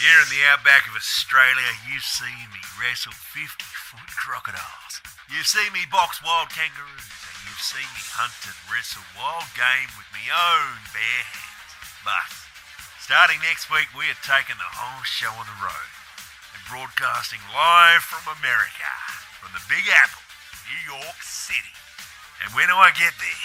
Here 0.01 0.17
in 0.25 0.31
the 0.33 0.47
outback 0.49 0.89
of 0.89 0.97
Australia, 0.97 1.69
you've 1.85 2.07
seen 2.07 2.49
me 2.55 2.63
wrestle 2.81 3.13
50 3.13 3.61
foot 3.61 4.09
crocodiles. 4.17 5.05
You've 5.29 5.51
seen 5.51 5.69
me 5.77 5.85
box 5.91 6.25
wild 6.25 6.49
kangaroos, 6.49 7.05
and 7.05 7.37
you've 7.45 7.61
seen 7.61 7.85
me 7.93 8.05
hunt 8.17 8.33
and 8.49 8.57
wrestle 8.71 9.05
wild 9.13 9.51
game 9.53 9.93
with 10.01 10.09
me 10.17 10.25
own 10.33 10.81
bare 10.97 11.27
hands. 11.27 11.73
But, 12.01 12.33
starting 12.97 13.45
next 13.45 13.69
week, 13.69 13.93
we 13.93 14.09
are 14.09 14.25
taking 14.25 14.57
the 14.57 14.73
whole 14.73 15.05
show 15.05 15.35
on 15.37 15.45
the 15.45 15.61
road 15.61 15.93
and 16.57 16.65
broadcasting 16.65 17.45
live 17.53 18.01
from 18.01 18.25
America, 18.41 18.89
from 19.37 19.53
the 19.53 19.65
Big 19.69 19.85
Apple, 19.93 20.25
New 20.65 20.81
York 20.97 21.21
City. 21.21 21.77
And 22.41 22.57
when 22.57 22.73
do 22.73 22.79
I 22.81 22.89
get 22.97 23.13
there, 23.21 23.45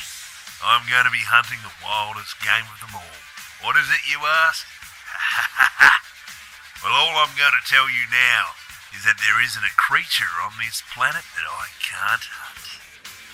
I'm 0.63 0.87
going 0.87 1.03
to 1.03 1.11
be 1.11 1.25
hunting 1.27 1.59
the 1.59 1.75
wildest 1.83 2.39
game 2.39 2.69
of 2.71 2.79
them 2.79 2.95
all. 2.95 3.32
What 3.63 3.77
is 3.77 3.87
it, 3.87 4.11
you 4.11 4.19
ask? 4.19 4.67
well, 6.83 6.91
all 6.91 7.15
I'm 7.15 7.31
going 7.37 7.55
to 7.55 7.69
tell 7.69 7.87
you 7.87 8.03
now 8.11 8.51
is 8.93 9.05
that 9.05 9.15
there 9.23 9.41
isn't 9.41 9.63
a 9.63 9.71
creature 9.77 10.27
on 10.43 10.51
this 10.59 10.83
planet 10.93 11.23
that 11.23 11.47
I 11.47 11.67
can't 11.79 12.27
hunt. 12.27 12.81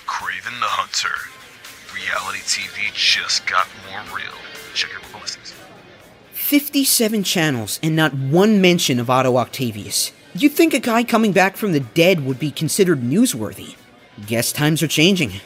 Kraven 0.05 0.59
the 0.59 0.69
Hunter. 0.69 1.33
Reality 1.95 2.41
TV 2.45 2.93
just 2.93 3.47
got 3.47 3.67
more 3.89 4.03
real. 4.15 4.37
Check 4.75 4.91
your 4.91 5.01
local 5.01 5.21
listings. 5.21 5.55
57 6.33 7.23
channels 7.23 7.79
and 7.81 7.95
not 7.95 8.13
one 8.13 8.61
mention 8.61 8.99
of 8.99 9.09
Otto 9.09 9.35
Octavius. 9.35 10.11
You'd 10.35 10.53
think 10.53 10.75
a 10.75 10.79
guy 10.79 11.03
coming 11.03 11.31
back 11.31 11.57
from 11.57 11.71
the 11.71 11.79
dead 11.79 12.23
would 12.23 12.37
be 12.37 12.51
considered 12.51 13.01
newsworthy. 13.01 13.77
Guess 14.27 14.51
times 14.51 14.83
are 14.83 14.87
changing. 14.87 15.41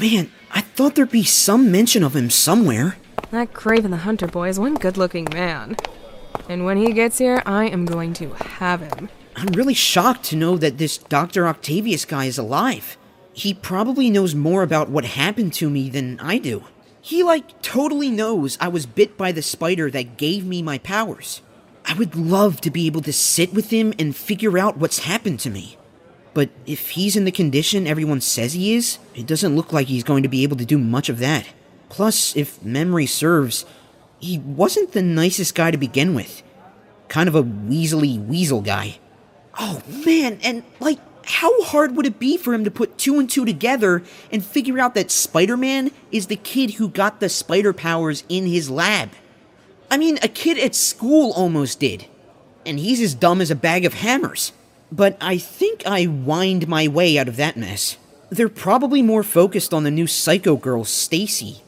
Man, 0.00 0.32
I 0.50 0.62
thought 0.62 0.96
there'd 0.96 1.12
be 1.12 1.22
some 1.22 1.70
mention 1.70 2.02
of 2.02 2.16
him 2.16 2.30
somewhere. 2.30 2.96
That 3.30 3.52
Kraven 3.52 3.90
the 3.90 3.98
Hunter 3.98 4.28
boy 4.28 4.48
is 4.48 4.58
one 4.58 4.74
good 4.74 4.96
looking 4.96 5.26
man. 5.32 5.76
And 6.48 6.64
when 6.64 6.76
he 6.76 6.92
gets 6.92 7.18
here, 7.18 7.42
I 7.44 7.66
am 7.66 7.84
going 7.84 8.12
to 8.14 8.30
have 8.34 8.80
him. 8.80 9.08
I'm 9.34 9.48
really 9.48 9.74
shocked 9.74 10.24
to 10.26 10.36
know 10.36 10.56
that 10.56 10.78
this 10.78 10.96
Dr. 10.96 11.46
Octavius 11.46 12.04
guy 12.04 12.26
is 12.26 12.38
alive. 12.38 12.96
He 13.32 13.52
probably 13.52 14.10
knows 14.10 14.34
more 14.34 14.62
about 14.62 14.88
what 14.88 15.04
happened 15.04 15.52
to 15.54 15.68
me 15.68 15.90
than 15.90 16.20
I 16.20 16.38
do. 16.38 16.64
He, 17.02 17.22
like, 17.22 17.60
totally 17.62 18.10
knows 18.10 18.56
I 18.60 18.68
was 18.68 18.86
bit 18.86 19.18
by 19.18 19.32
the 19.32 19.42
spider 19.42 19.90
that 19.90 20.16
gave 20.16 20.46
me 20.46 20.62
my 20.62 20.78
powers. 20.78 21.42
I 21.84 21.94
would 21.94 22.16
love 22.16 22.60
to 22.62 22.70
be 22.70 22.86
able 22.86 23.02
to 23.02 23.12
sit 23.12 23.52
with 23.52 23.70
him 23.70 23.92
and 23.98 24.16
figure 24.16 24.56
out 24.58 24.76
what's 24.76 25.00
happened 25.00 25.40
to 25.40 25.50
me. 25.50 25.76
But 26.32 26.50
if 26.66 26.90
he's 26.90 27.16
in 27.16 27.24
the 27.24 27.32
condition 27.32 27.86
everyone 27.86 28.20
says 28.20 28.52
he 28.52 28.74
is, 28.74 28.98
it 29.14 29.26
doesn't 29.26 29.54
look 29.54 29.72
like 29.72 29.86
he's 29.86 30.04
going 30.04 30.22
to 30.22 30.28
be 30.28 30.42
able 30.42 30.56
to 30.56 30.64
do 30.64 30.78
much 30.78 31.08
of 31.08 31.18
that. 31.20 31.46
Plus, 31.88 32.36
if 32.36 32.62
memory 32.64 33.06
serves, 33.06 33.64
he 34.18 34.38
wasn't 34.38 34.92
the 34.92 35.02
nicest 35.02 35.54
guy 35.54 35.70
to 35.70 35.78
begin 35.78 36.14
with. 36.14 36.42
Kind 37.08 37.28
of 37.28 37.34
a 37.34 37.42
weaselly 37.42 38.24
weasel 38.24 38.60
guy. 38.60 38.98
Oh 39.58 39.82
man, 40.04 40.38
and 40.42 40.64
like, 40.80 40.98
how 41.24 41.62
hard 41.62 41.96
would 41.96 42.06
it 42.06 42.18
be 42.18 42.36
for 42.36 42.54
him 42.54 42.64
to 42.64 42.70
put 42.70 42.98
two 42.98 43.18
and 43.18 43.28
two 43.28 43.44
together 43.44 44.02
and 44.30 44.44
figure 44.44 44.78
out 44.78 44.94
that 44.94 45.10
Spider 45.10 45.56
Man 45.56 45.90
is 46.12 46.26
the 46.26 46.36
kid 46.36 46.74
who 46.74 46.88
got 46.88 47.20
the 47.20 47.28
spider 47.28 47.72
powers 47.72 48.24
in 48.28 48.46
his 48.46 48.70
lab? 48.70 49.10
I 49.90 49.96
mean, 49.96 50.18
a 50.22 50.28
kid 50.28 50.58
at 50.58 50.74
school 50.74 51.32
almost 51.32 51.80
did. 51.80 52.06
And 52.64 52.78
he's 52.78 53.00
as 53.00 53.14
dumb 53.14 53.40
as 53.40 53.50
a 53.50 53.56
bag 53.56 53.84
of 53.84 53.94
hammers. 53.94 54.52
But 54.90 55.16
I 55.20 55.38
think 55.38 55.86
I 55.86 56.04
whined 56.04 56.68
my 56.68 56.88
way 56.88 57.18
out 57.18 57.28
of 57.28 57.36
that 57.36 57.56
mess. 57.56 57.96
They're 58.30 58.48
probably 58.48 59.02
more 59.02 59.22
focused 59.22 59.72
on 59.72 59.84
the 59.84 59.90
new 59.90 60.06
psycho 60.06 60.56
girl, 60.56 60.84
Stacy. 60.84 61.62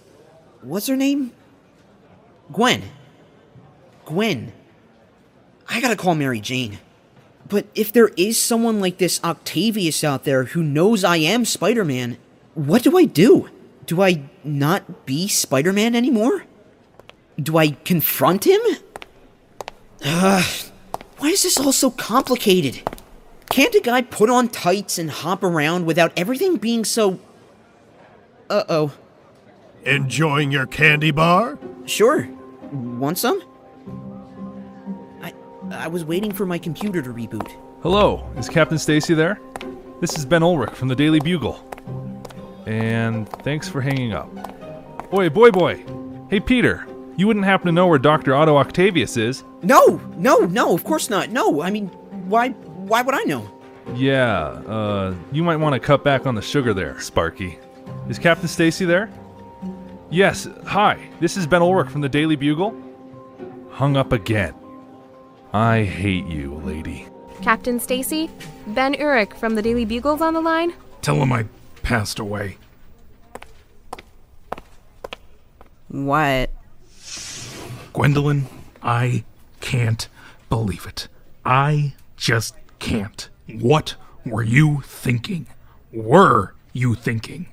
What's 0.63 0.87
her 0.87 0.97
name? 0.97 1.33
Gwen. 2.53 2.83
Gwen. 4.05 4.53
I 5.69 5.81
gotta 5.81 5.97
call 5.97 6.15
Mary 6.15 6.41
Jane. 6.41 6.79
But 7.49 7.67
if 7.75 7.93
there 7.93 8.09
is 8.17 8.41
someone 8.41 8.81
like 8.81 8.99
this 8.99 9.23
Octavius 9.25 10.05
out 10.05 10.25
there 10.25 10.45
who 10.45 10.63
knows 10.63 11.05
I 11.05 11.17
am 11.19 11.45
Spider 11.45 11.85
Man, 11.85 12.19
what 12.55 12.83
do 12.83 12.99
I 12.99 13.05
do? 13.05 13.49
Do 13.87 14.03
I 14.03 14.23
not 14.45 15.07
be 15.07 15.29
Spider 15.29 15.73
Man 15.73 15.95
anymore? 15.95 16.45
Do 17.41 17.57
I 17.57 17.71
confront 17.71 18.47
him? 18.47 18.61
Ugh, 20.05 20.45
why 21.19 21.29
is 21.29 21.43
this 21.43 21.59
all 21.59 21.73
so 21.73 21.91
complicated? 21.91 22.83
Can't 23.51 23.75
a 23.75 23.81
guy 23.81 24.03
put 24.03 24.29
on 24.29 24.49
tights 24.49 24.99
and 24.99 25.11
hop 25.11 25.43
around 25.43 25.87
without 25.87 26.13
everything 26.17 26.57
being 26.57 26.85
so. 26.85 27.19
Uh 28.51 28.65
oh. 28.69 28.93
Enjoying 29.85 30.51
your 30.51 30.67
candy 30.67 31.11
bar? 31.11 31.59
Sure. 31.87 32.29
Want 32.73 33.19
some? 33.19 33.43
I 35.23 35.33
I 35.71 35.89
was 35.89 36.05
waiting 36.05 36.33
for 36.33 36.47
my 36.47 36.59
computer 36.59 37.01
to 37.01 37.11
reboot. 37.11 37.51
Hello, 37.83 38.29
is 38.37 38.49
Captain 38.49 38.79
Stacy 38.79 39.15
there? 39.15 39.41
This 40.01 40.19
is 40.19 40.25
Ben 40.25 40.43
Urich 40.43 40.75
from 40.75 40.89
the 40.89 40.97
Daily 40.97 41.21
Bugle. 41.21 41.65
And 42.67 43.29
thanks 43.43 43.69
for 43.69 43.81
hanging 43.81 44.13
up. 44.13 44.29
Boy, 45.11 45.29
boy, 45.31 45.51
boy. 45.51 45.85
Hey, 46.29 46.41
Peter, 46.41 46.87
you 47.17 47.27
wouldn't 47.27 47.47
happen 47.47 47.67
to 47.67 47.73
know 47.73 47.87
where 47.87 47.99
Dr. 47.99 48.35
Otto 48.35 48.57
Octavius 48.57 49.17
is? 49.17 49.43
No, 49.63 50.01
no, 50.17 50.39
no, 50.41 50.75
of 50.75 50.85
course 50.85 51.09
not. 51.09 51.31
No, 51.31 51.63
I 51.63 51.71
mean, 51.71 51.89
why 52.29 52.51
why 52.51 53.03
would 53.03 53.15
I 53.15 53.23
know? 53.23 53.51
Yeah, 53.95 54.39
uh, 54.67 55.15
you 55.33 55.43
might 55.43 55.57
want 55.57 55.73
to 55.75 55.81
cut 55.81 56.05
back 56.05 56.27
on 56.27 56.35
the 56.35 56.43
sugar 56.43 56.75
there, 56.75 57.01
Sparky. 57.01 57.59
Is 58.09 58.19
Captain 58.19 58.49
Stacy 58.49 58.85
there? 58.85 59.09
Yes, 60.11 60.49
hi, 60.65 60.99
this 61.21 61.37
is 61.37 61.47
Ben 61.47 61.61
Urich 61.61 61.91
from 61.91 62.01
the 62.01 62.09
Daily 62.09 62.35
Bugle. 62.35 62.75
Hung 63.71 63.95
up 63.95 64.11
again. 64.13 64.55
I 65.53 65.85
hate 65.85 66.25
you, 66.27 66.55
lady. 66.65 67.07
Captain 67.43 67.79
Stacy, 67.79 68.31
Ben 68.69 68.95
Urich 68.95 69.37
from 69.37 69.55
the 69.55 69.61
Daily 69.61 69.85
Bugle's 69.85 70.23
on 70.23 70.33
the 70.33 70.41
line. 70.41 70.73
Tell 71.03 71.17
him 71.17 71.31
I 71.31 71.45
passed 71.83 72.19
away. 72.19 72.57
What? 75.89 76.49
Gwendolyn, 77.93 78.47
I 78.83 79.25
can't 79.61 80.09
believe 80.49 80.87
it. 80.87 81.09
I 81.45 81.93
just 82.17 82.55
can't. 82.79 83.29
What 83.47 83.95
were 84.25 84.43
you 84.43 84.81
thinking? 84.87 85.49
Were 85.93 86.55
you 86.73 86.95
thinking? 86.95 87.49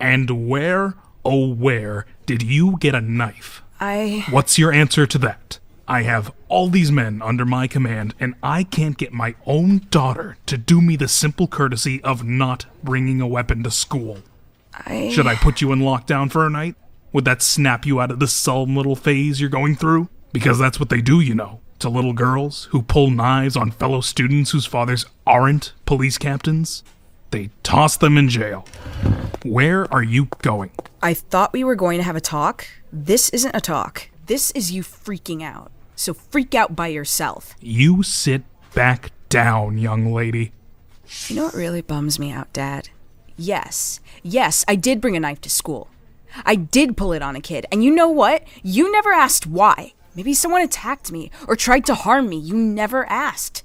And 0.00 0.48
where, 0.48 0.94
oh, 1.28 1.52
where 1.52 2.06
did 2.26 2.42
you 2.42 2.78
get 2.78 2.94
a 2.94 3.00
knife? 3.00 3.62
I. 3.78 4.24
What's 4.30 4.58
your 4.58 4.72
answer 4.72 5.06
to 5.06 5.18
that? 5.18 5.58
I 5.86 6.02
have 6.02 6.32
all 6.48 6.68
these 6.68 6.90
men 6.90 7.22
under 7.22 7.44
my 7.44 7.66
command, 7.66 8.14
and 8.18 8.34
I 8.42 8.64
can't 8.64 8.98
get 8.98 9.12
my 9.12 9.34
own 9.46 9.86
daughter 9.90 10.36
to 10.46 10.58
do 10.58 10.80
me 10.80 10.96
the 10.96 11.08
simple 11.08 11.46
courtesy 11.46 12.02
of 12.02 12.24
not 12.24 12.66
bringing 12.82 13.20
a 13.20 13.26
weapon 13.26 13.62
to 13.62 13.70
school. 13.70 14.18
I. 14.74 15.10
Should 15.10 15.26
I 15.26 15.34
put 15.34 15.60
you 15.60 15.72
in 15.72 15.80
lockdown 15.80 16.30
for 16.30 16.46
a 16.46 16.50
night? 16.50 16.76
Would 17.12 17.24
that 17.24 17.42
snap 17.42 17.86
you 17.86 18.00
out 18.00 18.10
of 18.10 18.20
the 18.20 18.28
sullen 18.28 18.74
little 18.74 18.96
phase 18.96 19.40
you're 19.40 19.50
going 19.50 19.76
through? 19.76 20.08
Because 20.32 20.58
that's 20.58 20.78
what 20.78 20.90
they 20.90 21.00
do, 21.00 21.20
you 21.20 21.34
know, 21.34 21.60
to 21.78 21.88
little 21.88 22.12
girls 22.12 22.64
who 22.70 22.82
pull 22.82 23.10
knives 23.10 23.56
on 23.56 23.70
fellow 23.70 24.00
students 24.00 24.50
whose 24.50 24.66
fathers 24.66 25.06
aren't 25.26 25.72
police 25.86 26.18
captains. 26.18 26.82
They 27.30 27.50
toss 27.62 27.96
them 27.96 28.16
in 28.16 28.28
jail. 28.28 28.64
Where 29.44 29.92
are 29.92 30.02
you 30.02 30.28
going? 30.42 30.70
I 31.02 31.14
thought 31.14 31.52
we 31.52 31.64
were 31.64 31.76
going 31.76 31.98
to 31.98 32.04
have 32.04 32.16
a 32.16 32.20
talk. 32.20 32.66
This 32.92 33.28
isn't 33.30 33.54
a 33.54 33.60
talk. 33.60 34.08
This 34.26 34.50
is 34.52 34.72
you 34.72 34.82
freaking 34.82 35.42
out. 35.42 35.70
So 35.94 36.14
freak 36.14 36.54
out 36.54 36.74
by 36.74 36.88
yourself. 36.88 37.54
You 37.60 38.02
sit 38.02 38.42
back 38.74 39.12
down, 39.28 39.78
young 39.78 40.12
lady. 40.12 40.52
You 41.28 41.36
know 41.36 41.44
what 41.44 41.54
really 41.54 41.82
bums 41.82 42.18
me 42.18 42.30
out, 42.30 42.52
Dad? 42.52 42.90
Yes, 43.36 44.00
yes, 44.22 44.64
I 44.66 44.74
did 44.74 45.00
bring 45.00 45.16
a 45.16 45.20
knife 45.20 45.40
to 45.42 45.50
school. 45.50 45.88
I 46.44 46.54
did 46.56 46.96
pull 46.96 47.12
it 47.12 47.22
on 47.22 47.36
a 47.36 47.40
kid. 47.40 47.66
And 47.70 47.84
you 47.84 47.94
know 47.94 48.08
what? 48.08 48.42
You 48.62 48.90
never 48.90 49.10
asked 49.10 49.46
why. 49.46 49.94
Maybe 50.14 50.34
someone 50.34 50.62
attacked 50.62 51.12
me 51.12 51.30
or 51.46 51.56
tried 51.56 51.86
to 51.86 51.94
harm 51.94 52.28
me. 52.28 52.36
You 52.36 52.56
never 52.56 53.06
asked. 53.06 53.62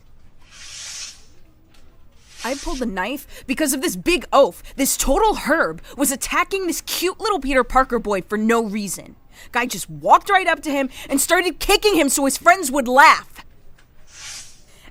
I 2.43 2.55
pulled 2.55 2.79
the 2.79 2.85
knife 2.85 3.43
because 3.47 3.73
of 3.73 3.81
this 3.81 3.95
big 3.95 4.25
oaf. 4.33 4.61
This 4.75 4.97
total 4.97 5.35
herb 5.35 5.81
was 5.97 6.11
attacking 6.11 6.67
this 6.67 6.81
cute 6.81 7.19
little 7.19 7.39
Peter 7.39 7.63
Parker 7.63 7.99
boy 7.99 8.21
for 8.21 8.37
no 8.37 8.63
reason. 8.63 9.15
Guy 9.51 9.65
just 9.65 9.89
walked 9.89 10.29
right 10.29 10.47
up 10.47 10.61
to 10.61 10.71
him 10.71 10.89
and 11.09 11.19
started 11.19 11.59
kicking 11.59 11.95
him 11.95 12.09
so 12.09 12.25
his 12.25 12.37
friends 12.37 12.71
would 12.71 12.87
laugh. 12.87 13.45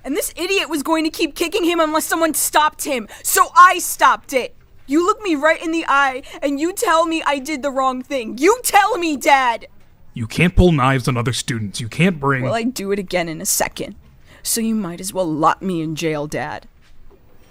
And 0.03 0.17
this 0.17 0.33
idiot 0.35 0.69
was 0.69 0.83
going 0.83 1.05
to 1.05 1.09
keep 1.09 1.35
kicking 1.35 1.63
him 1.63 1.79
unless 1.79 2.05
someone 2.05 2.33
stopped 2.33 2.83
him, 2.83 3.07
so 3.23 3.49
I 3.55 3.79
stopped 3.79 4.33
it. 4.33 4.55
You 4.85 5.05
look 5.05 5.21
me 5.21 5.35
right 5.35 5.63
in 5.63 5.71
the 5.71 5.85
eye 5.87 6.23
and 6.41 6.59
you 6.59 6.73
tell 6.73 7.05
me 7.05 7.23
I 7.25 7.39
did 7.39 7.61
the 7.61 7.71
wrong 7.71 8.01
thing. 8.01 8.37
You 8.37 8.59
tell 8.63 8.97
me, 8.97 9.15
Dad! 9.15 9.67
You 10.13 10.27
can't 10.27 10.55
pull 10.55 10.71
knives 10.73 11.07
on 11.07 11.17
other 11.17 11.33
students. 11.33 11.79
You 11.79 11.87
can't 11.87 12.19
bring. 12.19 12.43
Well, 12.43 12.53
I 12.53 12.63
do 12.63 12.91
it 12.91 12.99
again 12.99 13.29
in 13.29 13.41
a 13.41 13.45
second. 13.45 13.95
So 14.43 14.59
you 14.59 14.75
might 14.75 14.99
as 14.99 15.13
well 15.13 15.25
lock 15.25 15.61
me 15.61 15.81
in 15.81 15.95
jail, 15.95 16.27
Dad. 16.27 16.67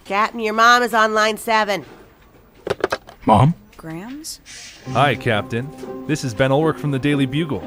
Captain, 0.05 0.40
your 0.40 0.55
mom 0.55 0.82
is 0.82 0.94
on 0.94 1.14
line 1.14 1.36
seven. 1.36 1.84
Mom? 3.24 3.55
Grams? 3.76 4.40
Hi, 4.88 5.14
Captain. 5.14 6.07
This 6.07 6.24
is 6.24 6.34
Ben 6.34 6.50
Urich 6.50 6.78
from 6.78 6.90
the 6.90 6.98
Daily 6.98 7.26
Bugle. 7.26 7.62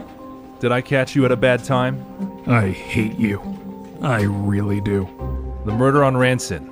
Did 0.60 0.72
I 0.72 0.82
catch 0.82 1.16
you 1.16 1.24
at 1.26 1.32
a 1.32 1.38
bad 1.38 1.64
time? 1.64 2.06
I 2.46 2.70
hate 2.70 3.18
you. 3.18 3.42
I 4.02 4.24
really 4.24 4.82
do. 4.82 5.08
The 5.66 5.72
murder 5.72 6.04
on 6.04 6.18
Ranson. 6.18 6.72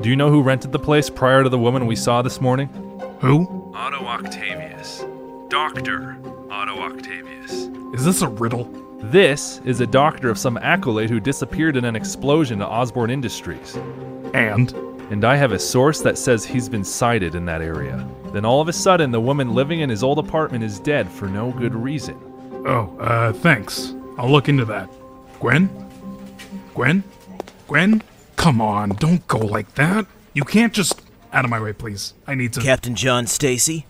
Do 0.00 0.08
you 0.08 0.16
know 0.16 0.30
who 0.30 0.42
rented 0.42 0.72
the 0.72 0.78
place 0.78 1.08
prior 1.08 1.44
to 1.44 1.48
the 1.48 1.58
woman 1.58 1.86
we 1.86 1.96
saw 1.96 2.20
this 2.22 2.40
morning? 2.40 2.68
Who? 3.20 3.72
Otto 3.74 4.04
Octavius. 4.04 5.04
Doctor 5.48 6.16
Otto 6.50 6.80
Octavius. 6.80 7.68
Is 7.94 8.04
this 8.04 8.22
a 8.22 8.28
riddle? 8.28 8.64
This 9.02 9.60
is 9.64 9.80
a 9.80 9.86
doctor 9.86 10.30
of 10.30 10.38
some 10.38 10.58
accolade 10.58 11.10
who 11.10 11.20
disappeared 11.20 11.76
in 11.76 11.84
an 11.84 11.96
explosion 11.96 12.60
at 12.60 12.68
Osborn 12.68 13.10
Industries. 13.10 13.78
And? 14.34 14.72
And 15.10 15.24
I 15.24 15.36
have 15.36 15.52
a 15.52 15.58
source 15.58 16.00
that 16.02 16.18
says 16.18 16.44
he's 16.44 16.68
been 16.68 16.84
sighted 16.84 17.34
in 17.34 17.44
that 17.46 17.62
area. 17.62 18.08
Then 18.32 18.44
all 18.44 18.60
of 18.60 18.68
a 18.68 18.72
sudden, 18.72 19.10
the 19.10 19.20
woman 19.20 19.54
living 19.54 19.80
in 19.80 19.90
his 19.90 20.04
old 20.04 20.18
apartment 20.18 20.62
is 20.62 20.78
dead 20.78 21.10
for 21.10 21.26
no 21.26 21.50
good 21.50 21.74
reason. 21.74 22.16
Oh, 22.66 22.96
uh, 23.00 23.32
thanks. 23.32 23.94
I'll 24.18 24.30
look 24.30 24.48
into 24.48 24.64
that. 24.66 24.88
Gwen? 25.40 25.68
Gwen? 26.74 27.02
Gwen? 27.66 28.02
Come 28.36 28.60
on, 28.60 28.90
don't 28.90 29.26
go 29.26 29.38
like 29.38 29.74
that. 29.74 30.06
You 30.32 30.44
can't 30.44 30.72
just. 30.72 31.02
Out 31.32 31.44
of 31.44 31.50
my 31.50 31.60
way, 31.60 31.72
please. 31.72 32.14
I 32.26 32.34
need 32.34 32.52
to. 32.54 32.60
Captain 32.60 32.94
John 32.94 33.26
Stacy? 33.26 33.86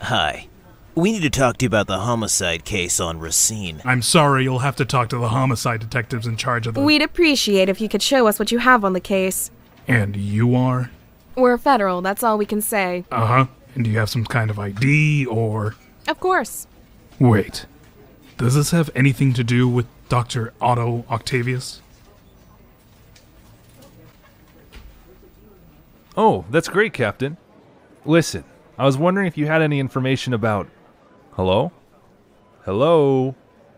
Hi. 0.00 0.48
We 0.94 1.12
need 1.12 1.22
to 1.22 1.30
talk 1.30 1.56
to 1.58 1.64
you 1.64 1.68
about 1.68 1.86
the 1.86 2.00
homicide 2.00 2.64
case 2.64 3.00
on 3.00 3.18
Racine. 3.18 3.80
I'm 3.84 4.02
sorry, 4.02 4.44
you'll 4.44 4.58
have 4.58 4.76
to 4.76 4.84
talk 4.84 5.08
to 5.10 5.18
the 5.18 5.28
homicide 5.28 5.80
detectives 5.80 6.26
in 6.26 6.36
charge 6.36 6.66
of 6.66 6.74
the. 6.74 6.82
We'd 6.82 7.00
appreciate 7.00 7.68
if 7.68 7.80
you 7.80 7.88
could 7.88 8.02
show 8.02 8.26
us 8.26 8.38
what 8.38 8.52
you 8.52 8.58
have 8.58 8.84
on 8.84 8.92
the 8.92 9.00
case. 9.00 9.50
And 9.88 10.16
you 10.16 10.54
are? 10.54 10.90
We're 11.34 11.58
federal, 11.58 12.02
that's 12.02 12.22
all 12.22 12.38
we 12.38 12.46
can 12.46 12.60
say. 12.60 13.04
Uh 13.10 13.26
huh. 13.26 13.46
And 13.74 13.84
do 13.84 13.90
you 13.90 13.98
have 13.98 14.10
some 14.10 14.24
kind 14.24 14.50
of 14.50 14.58
ID 14.58 15.26
or. 15.26 15.74
Of 16.06 16.20
course. 16.20 16.66
Wait. 17.18 17.66
Does 18.38 18.54
this 18.54 18.70
have 18.70 18.90
anything 18.94 19.32
to 19.34 19.44
do 19.44 19.68
with 19.68 19.86
Dr. 20.08 20.52
Otto 20.60 21.04
Octavius? 21.10 21.80
Oh, 26.16 26.44
that's 26.50 26.68
great, 26.68 26.92
Captain. 26.92 27.36
Listen, 28.04 28.44
I 28.76 28.84
was 28.84 28.98
wondering 28.98 29.26
if 29.26 29.38
you 29.38 29.46
had 29.46 29.62
any 29.62 29.80
information 29.80 30.34
about. 30.34 30.68
Hello? 31.32 31.72
Hello? 32.64 33.34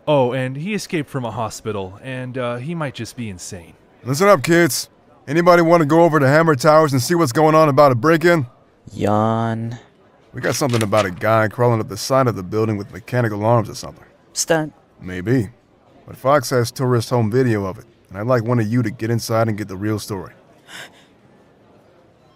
Oh, 0.06 0.32
and 0.32 0.56
he 0.56 0.74
escaped 0.74 1.08
from 1.08 1.24
a 1.24 1.30
hospital, 1.30 1.98
and 2.02 2.36
uh, 2.36 2.56
he 2.56 2.74
might 2.74 2.94
just 2.94 3.16
be 3.16 3.28
insane. 3.30 3.74
Listen 4.02 4.28
up, 4.28 4.42
kids. 4.42 4.88
Anybody 5.26 5.62
want 5.62 5.80
to 5.80 5.86
go 5.86 6.02
over 6.04 6.20
to 6.20 6.28
Hammer 6.28 6.54
Towers 6.54 6.92
and 6.92 7.00
see 7.00 7.14
what's 7.14 7.32
going 7.32 7.54
on 7.54 7.70
about 7.70 7.90
a 7.90 7.94
break-in? 7.94 8.46
Yawn. 8.92 9.78
We 10.34 10.42
got 10.42 10.54
something 10.54 10.82
about 10.82 11.06
a 11.06 11.10
guy 11.10 11.48
crawling 11.48 11.80
up 11.80 11.88
the 11.88 11.96
side 11.96 12.26
of 12.26 12.36
the 12.36 12.42
building 12.42 12.76
with 12.76 12.92
mechanical 12.92 13.42
arms 13.46 13.70
or 13.70 13.74
something. 13.74 14.04
Stunt. 14.34 14.74
Maybe. 15.00 15.48
But 16.06 16.18
Fox 16.18 16.50
has 16.50 16.70
tourist 16.70 17.08
home 17.08 17.30
video 17.30 17.64
of 17.64 17.78
it, 17.78 17.86
and 18.10 18.18
I'd 18.18 18.26
like 18.26 18.44
one 18.44 18.60
of 18.60 18.66
you 18.66 18.82
to 18.82 18.90
get 18.90 19.10
inside 19.10 19.48
and 19.48 19.56
get 19.56 19.68
the 19.68 19.78
real 19.78 19.98
story. 19.98 20.34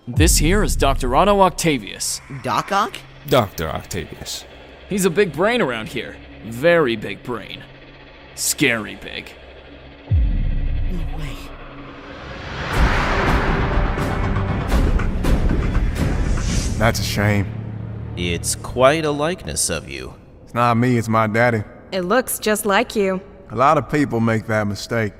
This 0.06 0.38
here 0.38 0.62
is 0.62 0.74
Dr. 0.74 1.14
Otto 1.14 1.42
Octavius. 1.42 2.22
Doc 2.42 2.72
Ock? 2.72 2.96
Dr. 3.28 3.68
Octavius. 3.68 4.46
He's 4.88 5.04
a 5.04 5.10
big 5.10 5.34
brain 5.34 5.60
around 5.60 5.88
here. 5.88 6.16
Very 6.46 6.96
big 6.96 7.22
brain. 7.22 7.62
Scary 8.34 8.94
big. 8.94 9.30
No 10.90 11.18
way. 11.18 11.37
That's 16.78 17.00
a 17.00 17.02
shame. 17.02 17.46
It's 18.16 18.54
quite 18.54 19.04
a 19.04 19.10
likeness 19.10 19.68
of 19.68 19.88
you. 19.88 20.14
It's 20.44 20.54
not 20.54 20.76
me, 20.76 20.96
it's 20.96 21.08
my 21.08 21.26
daddy. 21.26 21.64
It 21.90 22.02
looks 22.02 22.38
just 22.38 22.64
like 22.66 22.94
you. 22.94 23.20
A 23.50 23.56
lot 23.56 23.78
of 23.78 23.90
people 23.90 24.20
make 24.20 24.46
that 24.46 24.64
mistake. 24.68 25.12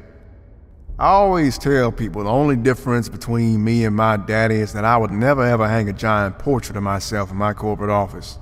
I 1.00 1.08
always 1.08 1.58
tell 1.58 1.90
people 1.90 2.22
the 2.22 2.30
only 2.30 2.54
difference 2.54 3.08
between 3.08 3.64
me 3.64 3.84
and 3.84 3.96
my 3.96 4.16
daddy 4.16 4.54
is 4.54 4.72
that 4.74 4.84
I 4.84 4.96
would 4.96 5.10
never 5.10 5.44
ever 5.44 5.66
hang 5.66 5.88
a 5.88 5.92
giant 5.92 6.38
portrait 6.38 6.76
of 6.76 6.84
myself 6.84 7.32
in 7.32 7.36
my 7.36 7.54
corporate 7.54 7.90
office. 7.90 8.38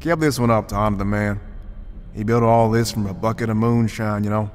Kept 0.00 0.20
this 0.20 0.38
one 0.38 0.50
up 0.50 0.68
to 0.68 0.74
honor 0.74 0.98
the 0.98 1.06
man. 1.06 1.40
He 2.14 2.22
built 2.22 2.42
all 2.42 2.70
this 2.70 2.92
from 2.92 3.06
a 3.06 3.14
bucket 3.14 3.48
of 3.48 3.56
moonshine, 3.56 4.24
you 4.24 4.30
know? 4.30 4.50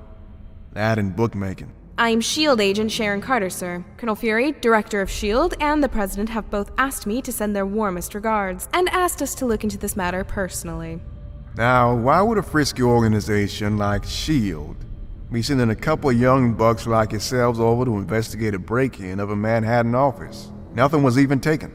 That 0.73 0.99
and 0.99 1.15
bookmaking. 1.15 1.71
I'm 1.99 2.21
SHIELD 2.21 2.61
agent 2.61 2.91
Sharon 2.91 3.21
Carter, 3.21 3.49
sir. 3.49 3.83
Colonel 3.97 4.13
Fury, 4.13 4.51
director 4.51 5.01
of 5.01 5.09
SHIELD, 5.09 5.55
and 5.59 5.83
the 5.83 5.89
President 5.89 6.29
have 6.29 6.47
both 6.51 6.69
asked 6.77 7.07
me 7.07 7.23
to 7.23 7.31
send 7.31 7.55
their 7.55 7.65
warmest 7.65 8.13
regards 8.13 8.69
and 8.71 8.87
asked 8.89 9.23
us 9.23 9.33
to 9.33 9.47
look 9.47 9.63
into 9.63 9.79
this 9.79 9.95
matter 9.95 10.23
personally. 10.23 11.01
Now, 11.55 11.95
why 11.95 12.21
would 12.21 12.37
a 12.37 12.43
frisky 12.43 12.83
organization 12.83 13.77
like 13.77 14.03
S.H.I.E.L.D. 14.03 14.77
be 15.31 15.41
sending 15.41 15.71
a 15.71 15.75
couple 15.75 16.11
of 16.11 16.19
young 16.19 16.53
bucks 16.53 16.85
like 16.85 17.13
yourselves 17.13 17.59
over 17.59 17.85
to 17.85 17.97
investigate 17.97 18.53
a 18.53 18.59
break 18.59 18.99
in 18.99 19.19
of 19.19 19.31
a 19.31 19.35
Manhattan 19.35 19.95
office? 19.95 20.51
Nothing 20.75 21.01
was 21.01 21.17
even 21.17 21.39
taken. 21.39 21.73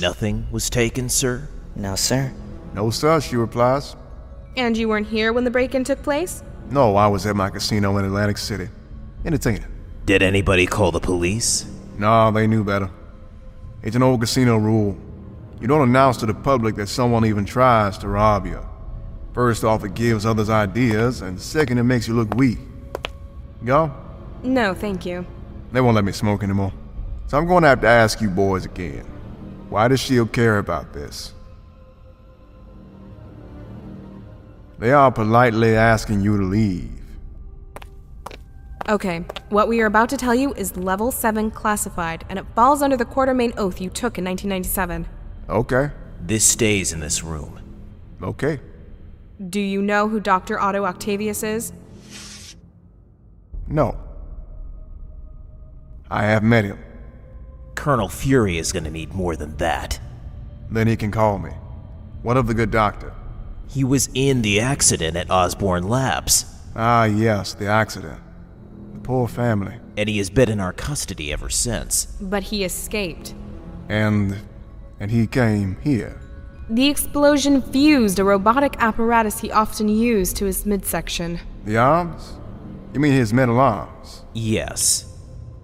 Nothing 0.00 0.46
was 0.50 0.70
taken, 0.70 1.10
sir? 1.10 1.50
No, 1.76 1.96
sir. 1.96 2.32
No, 2.72 2.88
sir, 2.88 3.20
she 3.20 3.36
replies. 3.36 3.94
And 4.56 4.74
you 4.74 4.88
weren't 4.88 5.08
here 5.08 5.34
when 5.34 5.44
the 5.44 5.50
break 5.50 5.74
in 5.74 5.84
took 5.84 6.02
place? 6.02 6.42
No, 6.70 6.96
I 6.96 7.08
was 7.08 7.26
at 7.26 7.36
my 7.36 7.50
casino 7.50 7.98
in 7.98 8.06
Atlantic 8.06 8.38
City. 8.38 8.70
Entertaining. 9.24 9.64
Did 10.04 10.22
anybody 10.22 10.66
call 10.66 10.92
the 10.92 11.00
police? 11.00 11.66
No, 11.96 12.30
they 12.30 12.46
knew 12.46 12.62
better. 12.62 12.90
It's 13.82 13.96
an 13.96 14.02
old 14.02 14.20
casino 14.20 14.58
rule. 14.58 14.98
You 15.60 15.66
don't 15.66 15.88
announce 15.88 16.18
to 16.18 16.26
the 16.26 16.34
public 16.34 16.74
that 16.76 16.88
someone 16.88 17.24
even 17.24 17.46
tries 17.46 17.96
to 17.98 18.08
rob 18.08 18.46
you. 18.46 18.60
First 19.32 19.64
off, 19.64 19.82
it 19.82 19.94
gives 19.94 20.26
others 20.26 20.50
ideas, 20.50 21.22
and 21.22 21.40
second, 21.40 21.78
it 21.78 21.84
makes 21.84 22.06
you 22.06 22.14
look 22.14 22.34
weak. 22.34 22.58
Go? 23.64 23.90
No, 24.42 24.74
thank 24.74 25.06
you. 25.06 25.24
They 25.72 25.80
won't 25.80 25.94
let 25.94 26.04
me 26.04 26.12
smoke 26.12 26.42
anymore. 26.42 26.72
So 27.26 27.38
I'm 27.38 27.46
going 27.46 27.62
to 27.62 27.68
have 27.68 27.80
to 27.80 27.88
ask 27.88 28.20
you 28.20 28.28
boys 28.28 28.66
again. 28.66 29.04
Why 29.70 29.88
does 29.88 30.00
S.H.I.E.L.D. 30.02 30.30
care 30.32 30.58
about 30.58 30.92
this? 30.92 31.32
They 34.78 34.92
are 34.92 35.10
politely 35.10 35.74
asking 35.74 36.20
you 36.20 36.36
to 36.36 36.44
leave. 36.44 37.03
Okay, 38.86 39.24
what 39.48 39.66
we 39.66 39.80
are 39.80 39.86
about 39.86 40.10
to 40.10 40.16
tell 40.18 40.34
you 40.34 40.52
is 40.54 40.76
level 40.76 41.10
7 41.10 41.50
classified, 41.50 42.24
and 42.28 42.38
it 42.38 42.44
falls 42.54 42.82
under 42.82 42.98
the 42.98 43.06
Quartermain 43.06 43.56
oath 43.56 43.80
you 43.80 43.88
took 43.88 44.18
in 44.18 44.24
1997. 44.24 45.06
Okay. 45.48 45.90
This 46.20 46.44
stays 46.44 46.92
in 46.92 47.00
this 47.00 47.22
room. 47.22 47.60
Okay. 48.22 48.60
Do 49.48 49.60
you 49.60 49.80
know 49.80 50.08
who 50.08 50.20
Dr. 50.20 50.60
Otto 50.60 50.84
Octavius 50.84 51.42
is? 51.42 51.72
No. 53.66 53.98
I 56.10 56.24
have 56.24 56.42
met 56.42 56.64
him. 56.64 56.78
Colonel 57.74 58.08
Fury 58.08 58.58
is 58.58 58.70
gonna 58.70 58.90
need 58.90 59.14
more 59.14 59.34
than 59.34 59.56
that. 59.56 59.98
Then 60.70 60.88
he 60.88 60.96
can 60.96 61.10
call 61.10 61.38
me. 61.38 61.52
What 62.22 62.36
of 62.36 62.46
the 62.46 62.54
good 62.54 62.70
doctor? 62.70 63.14
He 63.66 63.82
was 63.82 64.10
in 64.12 64.42
the 64.42 64.60
accident 64.60 65.16
at 65.16 65.30
Osborn 65.30 65.88
Labs. 65.88 66.44
Ah, 66.76 67.04
yes, 67.04 67.54
the 67.54 67.66
accident. 67.66 68.20
The 69.04 69.08
poor 69.08 69.28
family. 69.28 69.74
And 69.98 70.08
he 70.08 70.16
has 70.16 70.30
been 70.30 70.48
in 70.48 70.60
our 70.60 70.72
custody 70.72 71.30
ever 71.30 71.50
since. 71.50 72.06
But 72.22 72.44
he 72.44 72.64
escaped. 72.64 73.34
And. 73.90 74.38
and 74.98 75.10
he 75.10 75.26
came 75.26 75.76
here. 75.82 76.18
The 76.70 76.88
explosion 76.88 77.60
fused 77.60 78.18
a 78.18 78.24
robotic 78.24 78.76
apparatus 78.78 79.40
he 79.40 79.52
often 79.52 79.90
used 79.90 80.36
to 80.36 80.46
his 80.46 80.64
midsection. 80.64 81.38
The 81.66 81.76
arms? 81.76 82.38
You 82.94 83.00
mean 83.00 83.12
his 83.12 83.34
metal 83.34 83.60
arms? 83.60 84.22
Yes. 84.32 85.14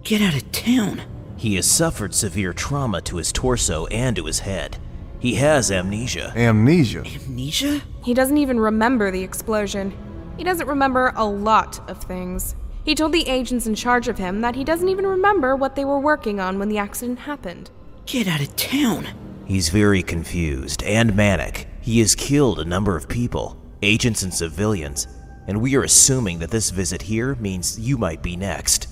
Get 0.03 0.21
out 0.21 0.35
of 0.35 0.51
town. 0.51 1.01
He 1.35 1.55
has 1.55 1.65
suffered 1.65 2.13
severe 2.13 2.53
trauma 2.53 3.01
to 3.01 3.17
his 3.17 3.31
torso 3.31 3.87
and 3.87 4.15
to 4.17 4.25
his 4.25 4.41
head. 4.41 4.77
He 5.17 5.33
has 5.35 5.71
amnesia. 5.71 6.31
Amnesia? 6.35 7.03
Amnesia? 7.07 7.81
He 8.03 8.13
doesn't 8.13 8.37
even 8.37 8.59
remember 8.59 9.09
the 9.09 9.23
explosion. 9.23 9.97
He 10.37 10.43
doesn't 10.43 10.67
remember 10.67 11.11
a 11.15 11.25
lot 11.25 11.89
of 11.89 12.03
things. 12.03 12.53
He 12.83 12.95
told 12.95 13.11
the 13.11 13.27
agents 13.27 13.67
in 13.67 13.75
charge 13.75 14.07
of 14.07 14.17
him 14.17 14.41
that 14.41 14.55
he 14.55 14.63
doesn't 14.63 14.89
even 14.89 15.05
remember 15.05 15.55
what 15.55 15.75
they 15.75 15.85
were 15.85 15.99
working 15.99 16.39
on 16.39 16.57
when 16.57 16.67
the 16.67 16.79
accident 16.79 17.19
happened. 17.19 17.69
Get 18.07 18.27
out 18.27 18.41
of 18.41 18.55
town. 18.55 19.07
He's 19.45 19.69
very 19.69 20.01
confused 20.01 20.81
and 20.83 21.15
manic. 21.15 21.67
He 21.81 21.99
has 21.99 22.15
killed 22.15 22.59
a 22.59 22.65
number 22.65 22.95
of 22.95 23.07
people, 23.07 23.55
agents 23.83 24.23
and 24.23 24.33
civilians, 24.33 25.07
and 25.47 25.61
we 25.61 25.75
are 25.75 25.83
assuming 25.83 26.39
that 26.39 26.49
this 26.49 26.71
visit 26.71 27.03
here 27.03 27.35
means 27.35 27.79
you 27.79 27.97
might 27.99 28.23
be 28.23 28.35
next. 28.35 28.87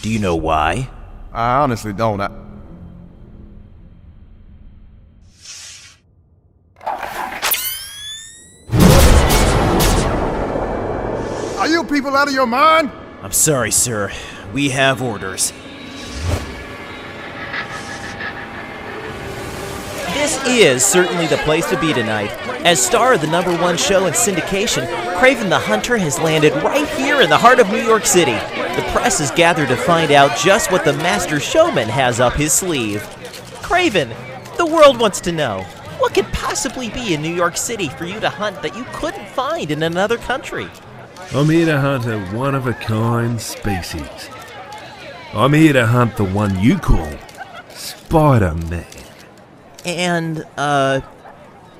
Do 0.00 0.08
you 0.08 0.18
know 0.18 0.36
why? 0.36 0.88
I 1.32 1.58
honestly 1.58 1.92
don't. 1.92 2.20
I... 2.22 2.30
Are 11.58 11.68
you 11.68 11.84
people 11.84 12.16
out 12.16 12.28
of 12.28 12.32
your 12.32 12.46
mind? 12.46 12.90
I'm 13.22 13.32
sorry, 13.32 13.70
sir. 13.70 14.10
We 14.54 14.70
have 14.70 15.02
orders. 15.02 15.52
This 20.14 20.42
is 20.46 20.82
certainly 20.82 21.26
the 21.26 21.36
place 21.38 21.68
to 21.68 21.78
be 21.78 21.92
tonight. 21.92 22.30
As 22.64 22.80
star 22.80 23.12
of 23.12 23.20
the 23.20 23.26
number 23.26 23.54
one 23.58 23.76
show 23.76 24.06
in 24.06 24.14
syndication, 24.14 24.86
Kraven 25.18 25.50
the 25.50 25.58
Hunter 25.58 25.98
has 25.98 26.18
landed 26.18 26.54
right 26.62 26.88
here 26.90 27.20
in 27.20 27.28
the 27.28 27.36
heart 27.36 27.60
of 27.60 27.68
New 27.68 27.82
York 27.82 28.06
City. 28.06 28.32
The 28.32 28.88
press 28.92 29.20
is 29.20 29.30
gathered 29.32 29.68
to 29.68 29.76
find 29.76 30.12
out 30.12 30.38
just 30.38 30.72
what 30.72 30.86
the 30.86 30.94
master 30.94 31.40
showman 31.40 31.90
has 31.90 32.20
up 32.20 32.32
his 32.32 32.54
sleeve. 32.54 33.02
Kraven, 33.60 34.14
the 34.56 34.64
world 34.64 34.98
wants 34.98 35.20
to 35.22 35.32
know 35.32 35.60
what 35.98 36.14
could 36.14 36.32
possibly 36.32 36.88
be 36.88 37.12
in 37.12 37.20
New 37.20 37.34
York 37.34 37.58
City 37.58 37.90
for 37.90 38.06
you 38.06 38.18
to 38.20 38.30
hunt 38.30 38.62
that 38.62 38.74
you 38.74 38.84
couldn't 38.94 39.28
find 39.28 39.70
in 39.70 39.82
another 39.82 40.16
country? 40.16 40.70
I'm 41.32 41.48
here 41.48 41.66
to 41.66 41.80
hunt 41.80 42.06
a 42.06 42.18
one 42.36 42.56
of 42.56 42.66
a 42.66 42.72
kind 42.72 43.40
species. 43.40 44.28
I'm 45.32 45.52
here 45.52 45.72
to 45.74 45.86
hunt 45.86 46.16
the 46.16 46.24
one 46.24 46.58
you 46.58 46.76
call 46.76 47.08
Spider 47.68 48.54
Man. 48.54 48.84
And, 49.84 50.44
uh, 50.56 51.00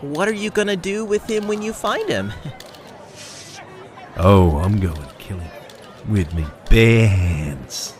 what 0.00 0.28
are 0.28 0.34
you 0.34 0.50
gonna 0.50 0.76
do 0.76 1.04
with 1.04 1.28
him 1.28 1.48
when 1.48 1.62
you 1.62 1.72
find 1.72 2.08
him? 2.08 2.32
Oh, 4.16 4.58
I'm 4.58 4.78
going 4.78 4.94
to 4.94 5.14
kill 5.18 5.38
him 5.38 5.50
with 6.08 6.32
me 6.34 6.46
bare 6.68 7.08
hands. 7.08 7.94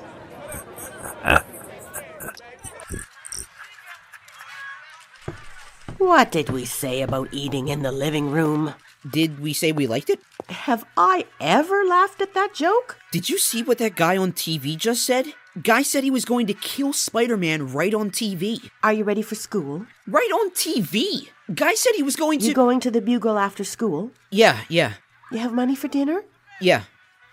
What 5.99 6.31
did 6.31 6.51
we 6.51 6.65
say 6.65 7.03
about 7.03 7.29
eating 7.33 7.69
in 7.69 7.83
the 7.83 7.93
living 7.93 8.31
room? 8.31 8.75
Did 9.09 9.41
we 9.41 9.53
say 9.55 9.73
we 9.73 9.87
liked 9.87 10.11
it? 10.11 10.21
Have 10.49 10.85
I 10.97 11.25
ever 11.41 11.85
laughed 11.87 12.21
at 12.21 12.35
that 12.35 12.53
joke? 12.55 12.99
Did 13.13 13.31
you 13.31 13.39
see 13.39 13.63
what 13.63 13.79
that 13.79 13.97
guy 13.97 14.17
on 14.17 14.33
TV 14.33 14.77
just 14.77 15.05
said? 15.07 15.33
Guy 15.63 15.83
said 15.83 16.05
he 16.05 16.11
was 16.11 16.25
going 16.25 16.47
to 16.47 16.55
kill 16.55 16.93
Spider 16.93 17.37
Man 17.37 17.73
right 17.73 17.95
on 17.95 18.11
TV. 18.11 18.71
Are 18.83 18.93
you 18.93 19.05
ready 19.05 19.23
for 19.23 19.35
school? 19.35 19.87
Right 20.07 20.31
on 20.35 20.51
TV? 20.51 21.29
Guy 21.55 21.75
said 21.75 21.93
he 21.97 22.03
was 22.03 22.15
going 22.17 22.41
to. 22.41 22.47
You 22.47 22.55
going 22.55 22.79
to 22.81 22.91
the 22.91 23.01
Bugle 23.01 23.39
after 23.39 23.65
school? 23.65 24.11
Yeah, 24.31 24.61
yeah, 24.69 24.95
You 25.33 25.39
have 25.39 25.53
money 25.53 25.75
for 25.75 25.89
dinner? 25.89 26.23
yeah. 26.61 26.83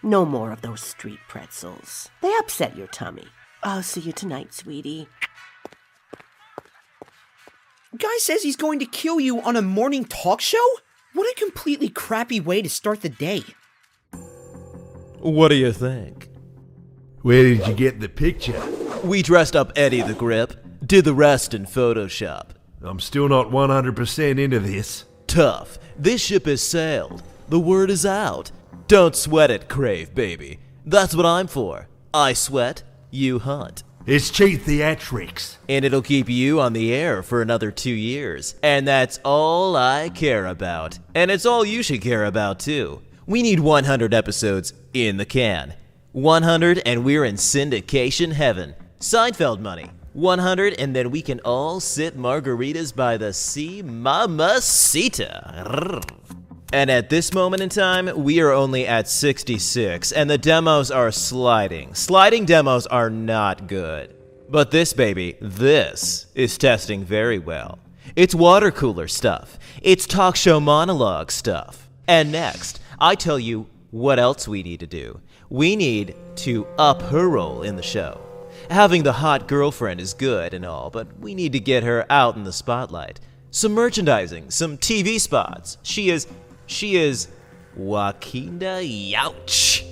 No 0.03 0.26
more 0.26 0.51
of 0.51 0.61
those 0.61 0.82
street 0.82 1.20
pretzels. 1.28 2.09
They 2.22 2.32
upset 2.38 2.78
your 2.78 2.88
tummy. 2.88 3.28
I'll 3.63 3.82
see 3.84 3.99
you 3.99 4.11
tonight, 4.11 4.53
sweetie. 4.53 5.09
Guy 7.97 8.18
says 8.20 8.43
he's 8.43 8.55
going 8.55 8.80
to 8.80 8.86
kill 8.86 9.20
you 9.20 9.41
on 9.41 9.55
a 9.55 9.61
morning 9.61 10.05
talk 10.05 10.39
show? 10.39 10.65
What 11.14 11.26
a 11.32 11.39
completely 11.39 11.89
crappy 11.89 12.39
way 12.39 12.62
to 12.62 12.70
start 12.70 13.01
the 13.01 13.10
day. 13.10 13.43
What 15.20 15.49
do 15.49 15.55
you 15.55 15.72
think? 15.72 16.30
Where 17.22 17.43
did 17.43 17.68
you 17.68 17.74
get 17.74 17.99
the 17.99 18.10
picture? 18.10 18.62
We 19.03 19.22
dressed 19.22 19.55
up 19.55 19.72
Eddie 19.76 20.01
the 20.01 20.14
Grip, 20.14 20.53
did 20.86 21.05
the 21.05 21.14
rest 21.14 21.53
in 21.53 21.66
Photoshop. 21.66 22.49
I'm 22.82 22.99
still 22.99 23.28
not 23.28 23.49
100% 23.49 24.39
into 24.39 24.60
this. 24.60 25.05
Tough. 25.26 25.80
This 25.97 26.22
ship 26.22 26.45
has 26.45 26.62
sailed. 26.62 27.24
The 27.49 27.60
word 27.60 27.89
is 27.89 28.05
out. 28.05 28.51
Don't 28.88 29.16
sweat 29.16 29.51
it, 29.51 29.68
Crave, 29.68 30.14
baby. 30.14 30.60
That's 30.86 31.16
what 31.16 31.26
I'm 31.26 31.47
for. 31.47 31.88
I 32.14 32.34
sweat, 32.34 32.84
you 33.12 33.39
hunt. 33.39 33.84
It's 34.08 34.30
cheap 34.30 34.62
theatrics. 34.62 35.58
And 35.68 35.84
it'll 35.84 36.01
keep 36.01 36.30
you 36.30 36.62
on 36.62 36.72
the 36.72 36.93
air 36.93 37.22
for 37.22 37.41
another 37.41 37.72
two 37.72 37.91
years. 37.91 38.55
And 38.64 38.88
that's 38.88 39.20
all 39.26 39.76
I 39.76 40.08
care 40.08 40.45
about. 40.45 40.97
And 41.14 41.30
it's 41.30 41.45
all 41.45 41.66
you 41.66 41.84
should 41.84 41.99
care 41.99 42.24
about, 42.24 42.58
too. 42.58 43.01
We 43.26 43.41
need 43.41 43.60
100 43.60 44.14
episodes 44.14 44.72
in 44.93 45.18
the 45.18 45.26
can. 45.26 45.74
100 46.14 46.82
and 46.86 47.03
we're 47.03 47.26
in 47.26 47.36
syndication 47.36 48.32
heaven. 48.32 48.76
Seinfeld 49.01 49.60
money. 49.60 49.91
100 50.14 50.76
and 50.80 50.95
then 50.95 51.12
we 51.12 51.22
can 51.22 51.41
all 51.41 51.82
sit 51.82 52.18
margaritas 52.18 52.95
by 52.95 53.18
the 53.18 53.34
sea. 53.34 53.82
Mamacita. 53.84 55.28
And 56.74 56.91
at 56.91 57.09
this 57.09 57.34
moment 57.34 57.63
in 57.63 57.70
time, 57.70 58.11
we 58.24 58.41
are 58.41 58.51
only 58.51 58.86
at 58.86 59.07
66, 59.07 60.11
and 60.11 60.30
the 60.30 60.38
demos 60.38 60.91
are 60.91 61.11
sliding. 61.11 61.93
Sliding 61.93 62.43
demos 62.43 62.86
are 62.88 63.09
not 63.09 63.68
good. 63.68 64.13
But 64.49 64.72
this 64.72 64.91
baby, 64.91 65.38
this 65.39 66.26
is 66.36 66.57
testing 66.57 67.05
very 67.05 67.39
well. 67.39 67.80
It's 68.18 68.36
water 68.36 68.72
cooler 68.72 69.07
stuff. 69.07 69.57
It's 69.82 70.05
talk 70.05 70.36
show 70.36 70.59
monologue 70.59 71.32
stuff. 71.32 71.88
And 72.05 72.34
next, 72.34 72.82
I 72.99 73.15
tell 73.15 73.39
you 73.39 73.68
what 73.91 74.20
else 74.20 74.45
we 74.45 74.61
need 74.61 74.82
to 74.82 74.88
do. 74.88 75.22
We 75.49 75.78
need 75.78 76.15
to 76.38 76.68
up 76.78 77.01
her 77.03 77.30
role 77.30 77.61
in 77.61 77.78
the 77.78 77.84
show. 77.84 78.20
Having 78.70 79.03
the 79.03 79.13
hot 79.13 79.47
girlfriend 79.47 80.01
is 80.01 80.13
good 80.13 80.53
and 80.53 80.65
all, 80.65 80.89
but 80.89 81.18
we 81.20 81.34
need 81.34 81.53
to 81.53 81.59
get 81.61 81.84
her 81.84 82.05
out 82.09 82.36
in 82.36 82.43
the 82.43 82.51
spotlight. 82.51 83.22
Some 83.51 83.72
merchandising, 83.72 84.51
some 84.51 84.78
TV 84.78 85.20
spots. 85.20 85.78
She 85.84 86.09
is 86.09 86.28
she 86.68 86.95
is 86.97 87.28
Joaquinda 87.78 88.82
Youch. 88.84 89.84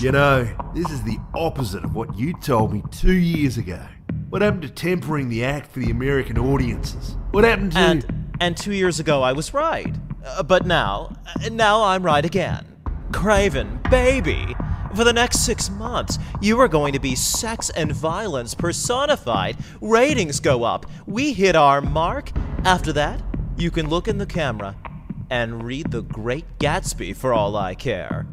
You 0.00 0.12
know, 0.12 0.46
this 0.74 0.90
is 0.90 1.02
the 1.02 1.18
opposite 1.34 1.82
of 1.84 1.94
what 1.94 2.14
you 2.18 2.34
told 2.40 2.72
me 2.74 2.82
two 2.90 3.12
years 3.14 3.56
ago. 3.56 3.80
What 4.28 4.42
happened 4.42 4.62
to 4.62 4.68
tempering 4.68 5.28
the 5.30 5.44
act 5.44 5.72
for 5.72 5.78
the 5.78 5.90
American 5.90 6.36
audiences? 6.36 7.16
What 7.30 7.44
happened 7.44 7.72
to. 7.72 7.78
and 7.78 8.26
and 8.40 8.56
2 8.56 8.72
years 8.72 9.00
ago 9.00 9.22
I 9.22 9.32
was 9.32 9.54
right. 9.54 9.94
Uh, 10.26 10.42
but 10.42 10.66
now, 10.66 11.16
uh, 11.42 11.48
now 11.50 11.82
I'm 11.84 12.02
right 12.02 12.24
again. 12.24 12.66
Kraven, 13.12 13.88
baby, 13.88 14.54
for 14.94 15.04
the 15.04 15.12
next 15.12 15.40
6 15.46 15.70
months, 15.70 16.18
you 16.42 16.58
are 16.60 16.68
going 16.68 16.92
to 16.92 16.98
be 16.98 17.14
sex 17.14 17.70
and 17.70 17.92
violence 17.92 18.54
personified. 18.54 19.56
Ratings 19.80 20.40
go 20.40 20.64
up. 20.64 20.84
We 21.06 21.32
hit 21.32 21.54
our 21.56 21.80
mark. 21.80 22.32
After 22.64 22.92
that, 22.94 23.22
you 23.56 23.70
can 23.70 23.88
look 23.88 24.08
in 24.08 24.18
the 24.18 24.26
camera 24.26 24.76
and 25.30 25.62
read 25.62 25.90
The 25.90 26.02
Great 26.02 26.58
Gatsby 26.58 27.16
for 27.16 27.32
all 27.32 27.56
I 27.56 27.74
care. 27.74 28.26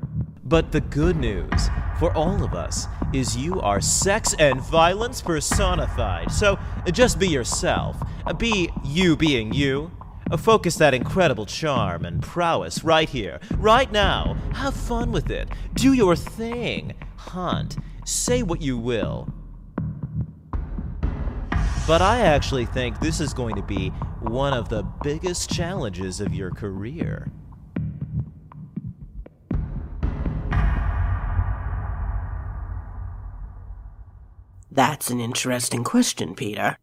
But 0.43 0.72
the 0.72 0.82
good 0.82 1.15
news 1.15 1.69
for 1.99 2.13
all 2.15 2.43
of 2.43 2.53
us 2.53 2.88
is 3.13 3.38
you 3.38 3.61
are 3.61 3.80
sex 3.80 4.36
and 4.39 4.59
violence 4.61 5.22
personified. 5.22 6.32
So 6.32 6.57
just 6.91 7.19
be 7.19 7.28
yourself. 7.28 7.97
Be 8.38 8.69
you 8.84 9.15
being 9.15 9.53
you. 9.53 9.91
Focus 10.38 10.76
that 10.78 10.93
incredible 10.93 11.45
charm 11.45 12.05
and 12.05 12.22
prowess 12.22 12.84
right 12.84 13.09
here, 13.09 13.39
right 13.57 13.91
now. 13.91 14.36
Have 14.53 14.74
fun 14.74 15.11
with 15.11 15.30
it. 15.30 15.49
Do 15.74 15.93
your 15.93 16.15
thing. 16.15 16.93
Hunt. 17.17 17.78
Say 18.05 18.41
what 18.41 18.61
you 18.61 18.78
will. 18.78 19.32
But 21.88 22.01
I 22.01 22.21
actually 22.21 22.65
think 22.65 22.99
this 22.99 23.19
is 23.19 23.34
going 23.34 23.55
to 23.55 23.61
be 23.61 23.89
one 24.21 24.53
of 24.53 24.69
the 24.69 24.84
biggest 25.03 25.49
challenges 25.49 26.21
of 26.21 26.34
your 26.34 26.51
career. 26.51 27.32
That's 34.71 35.09
an 35.09 35.19
interesting 35.19 35.84
question, 35.84 36.34
Peter. 36.34 36.77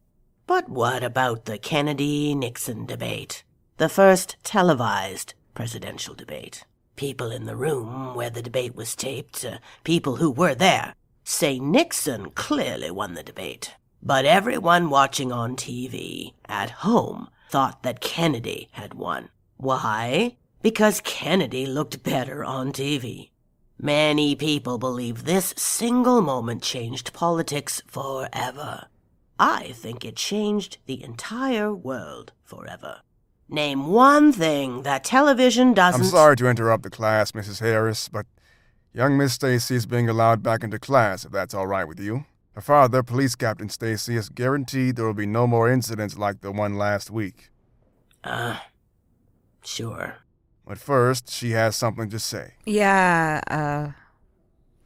But 0.46 0.68
what 0.68 1.02
about 1.02 1.46
the 1.46 1.58
Kennedy 1.58 2.34
Nixon 2.34 2.84
debate? 2.84 3.44
The 3.78 3.88
first 3.88 4.36
televised 4.42 5.32
presidential 5.54 6.14
debate. 6.14 6.64
People 6.96 7.30
in 7.30 7.46
the 7.46 7.56
room 7.56 8.14
where 8.14 8.30
the 8.30 8.42
debate 8.42 8.74
was 8.74 8.94
taped, 8.94 9.44
uh, 9.44 9.58
people 9.84 10.16
who 10.16 10.30
were 10.30 10.54
there, 10.54 10.94
say 11.24 11.58
Nixon 11.58 12.30
clearly 12.32 12.90
won 12.90 13.14
the 13.14 13.22
debate. 13.22 13.74
But 14.02 14.24
everyone 14.24 14.90
watching 14.90 15.32
on 15.32 15.56
TV 15.56 16.34
at 16.48 16.70
home 16.70 17.28
thought 17.50 17.82
that 17.82 18.00
Kennedy 18.00 18.68
had 18.72 18.94
won. 18.94 19.28
Why? 19.56 20.36
Because 20.62 21.00
Kennedy 21.00 21.66
looked 21.66 22.02
better 22.02 22.44
on 22.44 22.72
TV. 22.72 23.30
Many 23.80 24.34
people 24.34 24.78
believe 24.78 25.24
this 25.24 25.54
single 25.56 26.20
moment 26.20 26.62
changed 26.62 27.12
politics 27.12 27.82
forever. 27.86 28.86
I 29.38 29.72
think 29.74 30.04
it 30.04 30.16
changed 30.16 30.78
the 30.86 31.02
entire 31.02 31.72
world 31.72 32.32
forever. 32.44 33.02
Name 33.48 33.86
one 33.86 34.32
thing 34.32 34.82
that 34.82 35.04
television 35.04 35.74
doesn't. 35.74 36.00
I'm 36.02 36.06
sorry 36.06 36.36
to 36.36 36.48
interrupt 36.48 36.82
the 36.82 36.90
class, 36.90 37.32
Mrs. 37.32 37.60
Harris, 37.60 38.08
but 38.08 38.26
young 38.92 39.16
Miss 39.16 39.34
Stacy 39.34 39.76
is 39.76 39.86
being 39.86 40.08
allowed 40.08 40.42
back 40.42 40.64
into 40.64 40.78
class, 40.78 41.24
if 41.24 41.30
that's 41.30 41.54
all 41.54 41.66
right 41.66 41.86
with 41.86 42.00
you. 42.00 42.24
Her 42.58 42.62
father, 42.62 43.04
Police 43.04 43.36
Captain 43.36 43.68
Stacy, 43.68 44.16
has 44.16 44.28
guaranteed 44.28 44.96
there 44.96 45.06
will 45.06 45.14
be 45.14 45.26
no 45.26 45.46
more 45.46 45.70
incidents 45.70 46.18
like 46.18 46.40
the 46.40 46.50
one 46.50 46.74
last 46.74 47.08
week. 47.08 47.50
Uh, 48.24 48.58
sure. 49.64 50.16
But 50.66 50.78
first, 50.78 51.30
she 51.30 51.52
has 51.52 51.76
something 51.76 52.10
to 52.10 52.18
say. 52.18 52.54
Yeah, 52.66 53.42
uh, 53.46 53.92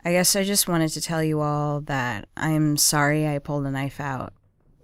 I 0.05 0.13
guess 0.13 0.37
I 0.37 0.45
just 0.45 0.69
wanted 0.69 0.91
to 0.91 1.01
tell 1.01 1.23
you 1.23 1.41
all 1.41 1.81
that 1.81 2.29
I'm 2.37 2.77
sorry 2.77 3.27
I 3.27 3.39
pulled 3.39 3.65
a 3.65 3.71
knife 3.71 4.01
out 4.01 4.35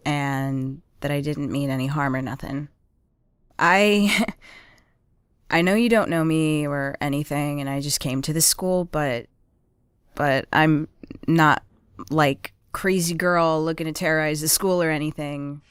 and 0.06 0.80
that 1.00 1.10
I 1.10 1.20
didn't 1.20 1.52
mean 1.52 1.68
any 1.68 1.88
harm 1.88 2.16
or 2.16 2.22
nothing. 2.22 2.68
I. 3.58 4.26
I 5.50 5.60
know 5.60 5.74
you 5.74 5.90
don't 5.90 6.08
know 6.08 6.24
me 6.24 6.66
or 6.66 6.96
anything, 7.02 7.60
and 7.60 7.68
I 7.68 7.80
just 7.80 8.00
came 8.00 8.22
to 8.22 8.32
this 8.32 8.46
school, 8.46 8.86
but. 8.86 9.26
But 10.14 10.46
I'm 10.54 10.88
not 11.26 11.62
like 12.08 12.54
crazy 12.72 13.14
girl 13.14 13.62
looking 13.62 13.86
to 13.86 13.92
terrorize 13.92 14.40
the 14.40 14.48
school 14.48 14.82
or 14.82 14.90
anything. 14.90 15.62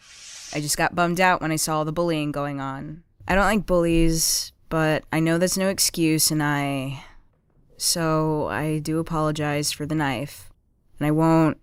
I 0.53 0.61
just 0.61 0.77
got 0.77 0.95
bummed 0.95 1.19
out 1.19 1.41
when 1.41 1.51
I 1.51 1.55
saw 1.57 1.77
all 1.77 1.85
the 1.85 1.91
bullying 1.91 2.31
going 2.31 2.59
on. 2.61 3.03
I 3.27 3.35
don't 3.35 3.45
like 3.45 3.65
bullies, 3.65 4.53
but 4.69 5.03
I 5.11 5.19
know 5.19 5.37
that's 5.37 5.57
no 5.57 5.69
excuse, 5.69 6.31
and 6.31 6.41
I. 6.41 7.03
So 7.77 8.47
I 8.47 8.79
do 8.79 8.99
apologize 8.99 9.71
for 9.71 9.85
the 9.85 9.95
knife, 9.95 10.49
and 10.99 11.07
I 11.07 11.11
won't. 11.11 11.57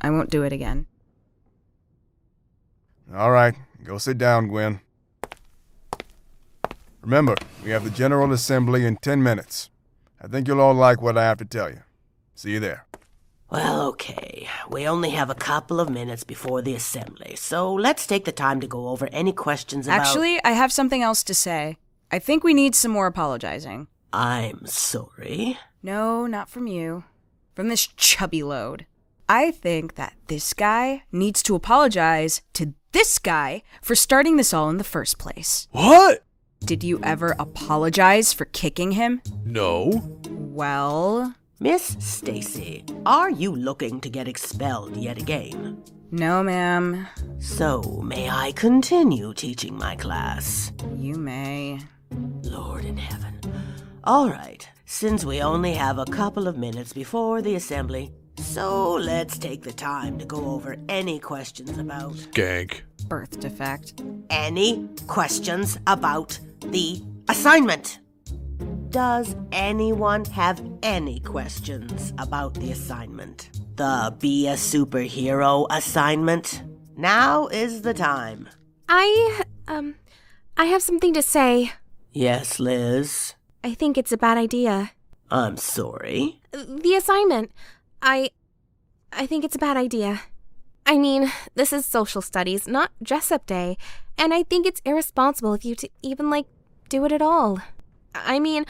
I 0.00 0.10
won't 0.10 0.30
do 0.30 0.42
it 0.44 0.52
again. 0.52 0.86
All 3.14 3.32
right, 3.32 3.54
go 3.84 3.98
sit 3.98 4.18
down, 4.18 4.48
Gwen. 4.48 4.80
Remember, 7.02 7.34
we 7.64 7.70
have 7.70 7.82
the 7.82 7.90
General 7.90 8.32
Assembly 8.32 8.84
in 8.84 8.96
10 8.96 9.22
minutes. 9.22 9.70
I 10.20 10.28
think 10.28 10.46
you'll 10.46 10.60
all 10.60 10.74
like 10.74 11.00
what 11.00 11.16
I 11.18 11.24
have 11.24 11.38
to 11.38 11.44
tell 11.44 11.70
you. 11.70 11.80
See 12.34 12.52
you 12.52 12.60
there. 12.60 12.86
Well, 13.50 13.88
okay. 13.88 14.48
We 14.68 14.86
only 14.86 15.10
have 15.10 15.30
a 15.30 15.34
couple 15.34 15.80
of 15.80 15.90
minutes 15.90 16.24
before 16.24 16.62
the 16.62 16.74
assembly, 16.74 17.34
so 17.36 17.72
let's 17.74 18.06
take 18.06 18.24
the 18.24 18.32
time 18.32 18.60
to 18.60 18.66
go 18.66 18.88
over 18.88 19.08
any 19.12 19.32
questions 19.32 19.86
about. 19.86 20.00
Actually, 20.00 20.42
I 20.44 20.52
have 20.52 20.72
something 20.72 21.02
else 21.02 21.22
to 21.24 21.34
say. 21.34 21.76
I 22.12 22.18
think 22.18 22.44
we 22.44 22.54
need 22.54 22.74
some 22.74 22.92
more 22.92 23.06
apologizing. 23.06 23.88
I'm 24.12 24.66
sorry. 24.66 25.58
No, 25.82 26.26
not 26.26 26.48
from 26.48 26.66
you. 26.66 27.04
From 27.54 27.68
this 27.68 27.86
chubby 27.86 28.42
load. 28.42 28.86
I 29.28 29.50
think 29.52 29.94
that 29.94 30.14
this 30.26 30.52
guy 30.54 31.04
needs 31.12 31.42
to 31.44 31.54
apologize 31.54 32.42
to 32.54 32.74
this 32.92 33.18
guy 33.18 33.62
for 33.80 33.94
starting 33.94 34.36
this 34.36 34.52
all 34.52 34.68
in 34.70 34.78
the 34.78 34.84
first 34.84 35.18
place. 35.18 35.68
What? 35.70 36.24
Did 36.64 36.82
you 36.84 37.00
ever 37.02 37.36
apologize 37.38 38.32
for 38.32 38.44
kicking 38.44 38.92
him? 38.92 39.22
No. 39.44 40.18
Well, 40.28 41.34
Miss 41.62 41.94
Stacy, 41.98 42.86
are 43.04 43.28
you 43.28 43.54
looking 43.54 44.00
to 44.00 44.08
get 44.08 44.26
expelled 44.26 44.96
yet 44.96 45.18
again? 45.18 45.76
No, 46.10 46.42
ma'am. 46.42 47.06
So, 47.38 47.82
may 48.02 48.30
I 48.30 48.52
continue 48.52 49.34
teaching 49.34 49.76
my 49.76 49.94
class? 49.94 50.72
You 50.96 51.16
may. 51.16 51.80
Lord 52.44 52.86
in 52.86 52.96
heaven. 52.96 53.38
All 54.04 54.30
right, 54.30 54.66
since 54.86 55.22
we 55.22 55.42
only 55.42 55.74
have 55.74 55.98
a 55.98 56.06
couple 56.06 56.48
of 56.48 56.56
minutes 56.56 56.94
before 56.94 57.42
the 57.42 57.56
assembly, 57.56 58.10
so 58.38 58.94
let's 58.94 59.36
take 59.36 59.62
the 59.62 59.74
time 59.74 60.18
to 60.18 60.24
go 60.24 60.52
over 60.52 60.76
any 60.88 61.18
questions 61.18 61.76
about. 61.76 62.14
Gank. 62.32 62.80
Birth 63.06 63.38
defect. 63.38 64.00
Any 64.30 64.88
questions 65.06 65.78
about 65.86 66.38
the 66.60 67.02
assignment? 67.28 67.99
Does 68.90 69.36
anyone 69.52 70.24
have 70.24 70.60
any 70.82 71.20
questions 71.20 72.12
about 72.18 72.54
the 72.54 72.72
assignment? 72.72 73.50
The 73.76 74.12
Be 74.18 74.48
a 74.48 74.54
Superhero 74.54 75.68
assignment? 75.70 76.64
Now 76.96 77.46
is 77.46 77.82
the 77.82 77.94
time. 77.94 78.48
I, 78.88 79.42
um, 79.68 79.94
I 80.56 80.64
have 80.64 80.82
something 80.82 81.14
to 81.14 81.22
say. 81.22 81.72
Yes, 82.10 82.58
Liz. 82.58 83.34
I 83.62 83.74
think 83.74 83.96
it's 83.96 84.10
a 84.10 84.18
bad 84.18 84.36
idea. 84.36 84.90
I'm 85.30 85.56
sorry. 85.56 86.40
The 86.50 86.96
assignment. 86.96 87.52
I. 88.02 88.30
I 89.12 89.24
think 89.24 89.44
it's 89.44 89.54
a 89.54 89.60
bad 89.60 89.76
idea. 89.76 90.22
I 90.84 90.98
mean, 90.98 91.30
this 91.54 91.72
is 91.72 91.86
social 91.86 92.22
studies, 92.22 92.66
not 92.66 92.90
dress 93.00 93.30
up 93.30 93.46
day, 93.46 93.76
and 94.18 94.34
I 94.34 94.42
think 94.42 94.66
it's 94.66 94.82
irresponsible 94.84 95.54
of 95.54 95.62
you 95.62 95.76
to 95.76 95.88
even, 96.02 96.28
like, 96.28 96.46
do 96.88 97.04
it 97.04 97.12
at 97.12 97.22
all. 97.22 97.60
I 98.14 98.38
mean, 98.38 98.64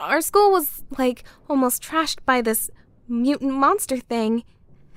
our 0.00 0.20
school 0.20 0.50
was, 0.50 0.84
like, 0.98 1.24
almost 1.48 1.82
trashed 1.82 2.18
by 2.24 2.42
this 2.42 2.70
mutant 3.08 3.52
monster 3.52 3.96
thing, 3.96 4.44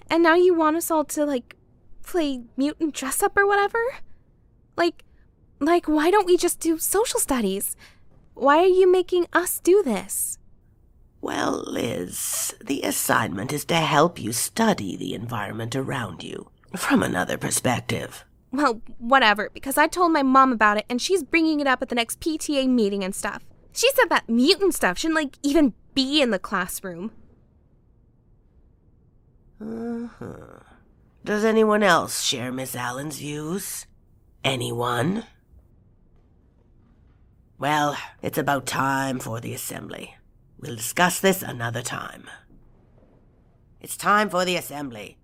and 0.09 0.23
now 0.23 0.35
you 0.35 0.53
want 0.53 0.77
us 0.77 0.91
all 0.91 1.05
to, 1.05 1.25
like, 1.25 1.55
play 2.03 2.41
mutant 2.55 2.93
dress 2.93 3.23
up 3.23 3.37
or 3.37 3.45
whatever? 3.45 3.79
Like, 4.77 5.03
like, 5.59 5.87
why 5.87 6.11
don't 6.11 6.27
we 6.27 6.37
just 6.37 6.59
do 6.59 6.77
social 6.77 7.19
studies? 7.19 7.75
Why 8.33 8.59
are 8.59 8.65
you 8.65 8.91
making 8.91 9.27
us 9.33 9.59
do 9.59 9.81
this? 9.83 10.37
Well, 11.21 11.63
Liz, 11.65 12.53
the 12.63 12.83
assignment 12.83 13.51
is 13.51 13.65
to 13.65 13.75
help 13.75 14.19
you 14.19 14.31
study 14.31 14.95
the 14.95 15.13
environment 15.13 15.75
around 15.75 16.23
you 16.23 16.51
from 16.75 17.01
another 17.01 17.37
perspective. 17.37 18.25
Well, 18.51 18.81
whatever, 18.99 19.49
because 19.53 19.77
I 19.77 19.87
told 19.87 20.11
my 20.11 20.23
mom 20.23 20.51
about 20.51 20.77
it 20.77 20.85
and 20.89 21.01
she's 21.01 21.23
bringing 21.23 21.59
it 21.59 21.67
up 21.67 21.81
at 21.81 21.89
the 21.89 21.95
next 21.95 22.19
PTA 22.19 22.69
meeting 22.69 23.03
and 23.03 23.15
stuff. 23.15 23.43
She 23.75 23.91
said 23.91 24.09
that 24.09 24.29
mutant 24.29 24.73
stuff 24.73 24.97
shouldn't, 24.97 25.15
like, 25.15 25.37
even 25.43 25.73
be 25.93 26.21
in 26.21 26.31
the 26.31 26.39
classroom. 26.39 27.11
Uh-huh. 29.61 30.59
Does 31.25 31.43
anyone 31.43 31.83
else 31.83 32.21
share 32.21 32.51
Miss 32.53 32.75
Allen's 32.75 33.19
views? 33.19 33.85
Anyone? 34.45 35.25
Well, 37.57 37.97
it's 38.21 38.37
about 38.37 38.65
time 38.65 39.19
for 39.19 39.41
the 39.41 39.53
assembly. 39.53 40.15
We'll 40.57 40.75
discuss 40.75 41.19
this 41.19 41.41
another 41.41 41.81
time. 41.81 42.29
It's 43.81 43.97
time 43.97 44.29
for 44.29 44.45
the 44.45 44.55
assembly. 44.55 45.17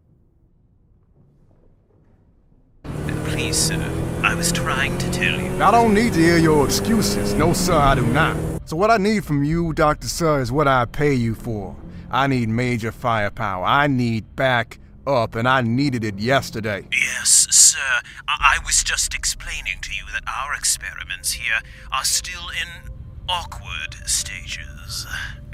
Please, 2.83 3.57
sir, 3.57 4.00
I 4.24 4.36
was 4.36 4.51
trying 4.51 4.97
to 4.99 5.11
tell 5.11 5.39
you. 5.39 5.63
I 5.63 5.72
don't 5.72 5.95
need 5.95 6.13
to 6.13 6.19
hear 6.19 6.38
your 6.38 6.63
excuses. 6.63 7.34
No, 7.34 7.53
sir, 7.53 7.74
I 7.74 7.95
do 7.95 8.05
not. 8.05 8.38
So, 8.65 8.78
what 8.78 8.91
I 8.91 8.97
need 8.97 9.26
from 9.26 9.43
you, 9.43 9.74
Dr. 9.74 10.07
Sir, 10.07 10.41
is 10.41 10.51
what 10.51 10.67
I 10.67 10.86
pay 10.86 11.13
you 11.13 11.34
for. 11.34 11.76
I 12.11 12.28
need 12.28 12.47
major 12.49 12.91
firepower. 12.91 13.65
I 13.65 13.88
need 13.88 14.36
back 14.36 14.80
up, 15.07 15.34
and 15.34 15.47
I 15.47 15.61
needed 15.61 16.03
it 16.03 16.19
yesterday. 16.19 16.88
Yes, 16.91 17.47
sir. 17.49 18.01
I, 18.28 18.57
I 18.57 18.65
was 18.65 18.84
just 18.84 19.15
explaining 19.15 19.80
to 19.82 19.91
you 19.91 20.03
that 20.13 20.24
our 20.28 20.53
experiments 20.53 21.34
here 21.34 21.61
are 21.91 22.05
still 22.05 22.49
in 22.49 22.91
awkward 23.28 23.95
stages. 24.05 25.07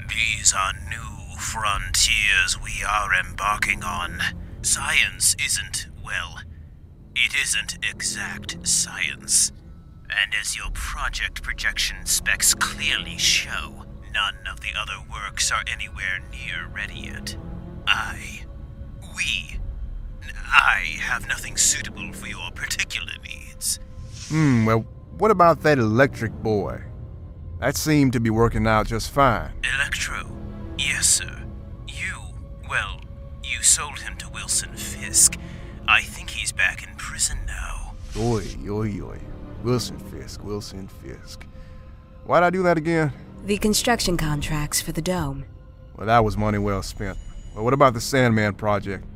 These 0.08 0.52
are 0.52 0.74
new 0.90 1.36
frontiers 1.38 2.60
we 2.62 2.84
are 2.86 3.14
embarking 3.14 3.82
on. 3.82 4.20
Science 4.60 5.36
isn't, 5.42 5.86
well, 6.04 6.40
it 7.24 7.34
isn't 7.34 7.78
exact 7.82 8.66
science. 8.66 9.52
And 10.08 10.34
as 10.40 10.56
your 10.56 10.70
project 10.72 11.42
projection 11.42 12.06
specs 12.06 12.54
clearly 12.54 13.18
show, 13.18 13.84
none 14.14 14.36
of 14.50 14.60
the 14.60 14.70
other 14.78 15.04
works 15.10 15.50
are 15.50 15.62
anywhere 15.66 16.20
near 16.30 16.66
ready 16.72 17.00
yet. 17.00 17.36
I, 17.86 18.44
we, 19.16 19.58
I 20.46 20.96
have 21.00 21.28
nothing 21.28 21.56
suitable 21.56 22.12
for 22.12 22.26
your 22.28 22.50
particular 22.52 23.12
needs. 23.24 23.80
Hmm, 24.28 24.64
well, 24.64 24.86
what 25.18 25.30
about 25.30 25.62
that 25.62 25.78
electric 25.78 26.32
boy? 26.32 26.82
That 27.60 27.76
seemed 27.76 28.12
to 28.12 28.20
be 28.20 28.30
working 28.30 28.66
out 28.66 28.86
just 28.86 29.10
fine. 29.10 29.52
Electro? 29.74 30.30
Yes, 30.78 31.06
sir. 31.06 31.42
You, 31.88 32.34
well, 32.70 33.00
you 33.42 33.62
sold 33.62 33.98
him 33.98 34.16
to 34.18 34.28
Wilson 34.30 34.74
Fisk. 34.76 35.36
I 35.88 36.02
think 36.02 36.28
he's 36.28 36.52
back 36.52 36.86
in 36.86 36.94
prison 36.96 37.38
now. 37.46 37.94
Oi, 38.14 38.44
oi, 38.68 39.00
oi. 39.00 39.18
Wilson 39.64 39.98
Fisk, 39.98 40.44
Wilson 40.44 40.86
Fisk. 40.86 41.46
Why'd 42.26 42.42
I 42.42 42.50
do 42.50 42.62
that 42.62 42.76
again? 42.76 43.10
The 43.44 43.56
construction 43.56 44.18
contracts 44.18 44.82
for 44.82 44.92
the 44.92 45.00
dome. 45.00 45.46
Well, 45.96 46.06
that 46.06 46.22
was 46.22 46.36
money 46.36 46.58
well 46.58 46.82
spent. 46.82 47.16
But 47.54 47.64
what 47.64 47.72
about 47.72 47.94
the 47.94 48.02
Sandman 48.02 48.54
project? 48.54 49.06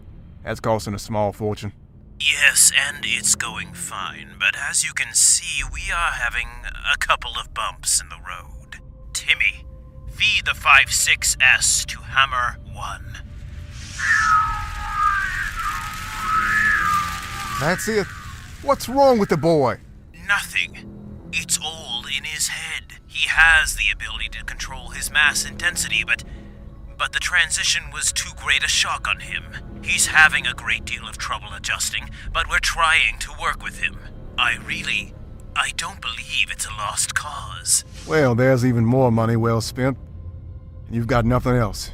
That's 0.42 0.60
costing 0.60 0.94
a 0.94 0.98
small 0.98 1.32
fortune. 1.32 1.72
Yes, 2.18 2.72
and 2.88 3.04
it's 3.04 3.34
going 3.34 3.74
fine, 3.74 4.36
but 4.38 4.56
as 4.56 4.82
you 4.82 4.94
can 4.94 5.12
see, 5.12 5.62
we 5.72 5.92
are 5.92 6.12
having 6.12 6.48
a 6.92 6.96
couple 6.96 7.32
of 7.38 7.52
bumps 7.52 8.00
in 8.00 8.08
the 8.08 8.16
road. 8.16 8.80
Timmy, 9.12 9.66
feed 10.10 10.46
the 10.46 10.52
5-6S 10.52 11.84
to 11.86 11.98
Hammer 11.98 12.58
1. 12.72 13.18
That's 17.62 17.86
it. 17.86 18.08
What's 18.62 18.88
wrong 18.88 19.20
with 19.20 19.28
the 19.28 19.36
boy? 19.36 19.78
Nothing. 20.26 21.28
It's 21.32 21.60
all 21.62 22.02
in 22.06 22.24
his 22.24 22.48
head. 22.48 22.94
He 23.06 23.28
has 23.28 23.76
the 23.76 23.84
ability 23.92 24.30
to 24.30 24.44
control 24.44 24.88
his 24.88 25.12
mass 25.12 25.44
and 25.44 25.56
density, 25.56 26.02
but 26.04 26.24
but 26.98 27.12
the 27.12 27.20
transition 27.20 27.84
was 27.92 28.12
too 28.12 28.30
great 28.34 28.64
a 28.64 28.68
shock 28.68 29.06
on 29.08 29.20
him. 29.20 29.44
He's 29.80 30.06
having 30.06 30.44
a 30.44 30.54
great 30.54 30.84
deal 30.84 31.06
of 31.06 31.18
trouble 31.18 31.52
adjusting, 31.54 32.10
but 32.32 32.50
we're 32.50 32.58
trying 32.58 33.20
to 33.20 33.30
work 33.40 33.62
with 33.62 33.78
him. 33.78 33.96
I 34.36 34.56
really 34.56 35.14
I 35.54 35.70
don't 35.76 36.00
believe 36.00 36.50
it's 36.50 36.66
a 36.66 36.70
lost 36.70 37.14
cause. 37.14 37.84
Well, 38.08 38.34
there's 38.34 38.66
even 38.66 38.84
more 38.84 39.12
money 39.12 39.36
well 39.36 39.60
spent. 39.60 39.96
And 40.86 40.96
you've 40.96 41.06
got 41.06 41.24
nothing 41.24 41.54
else. 41.54 41.92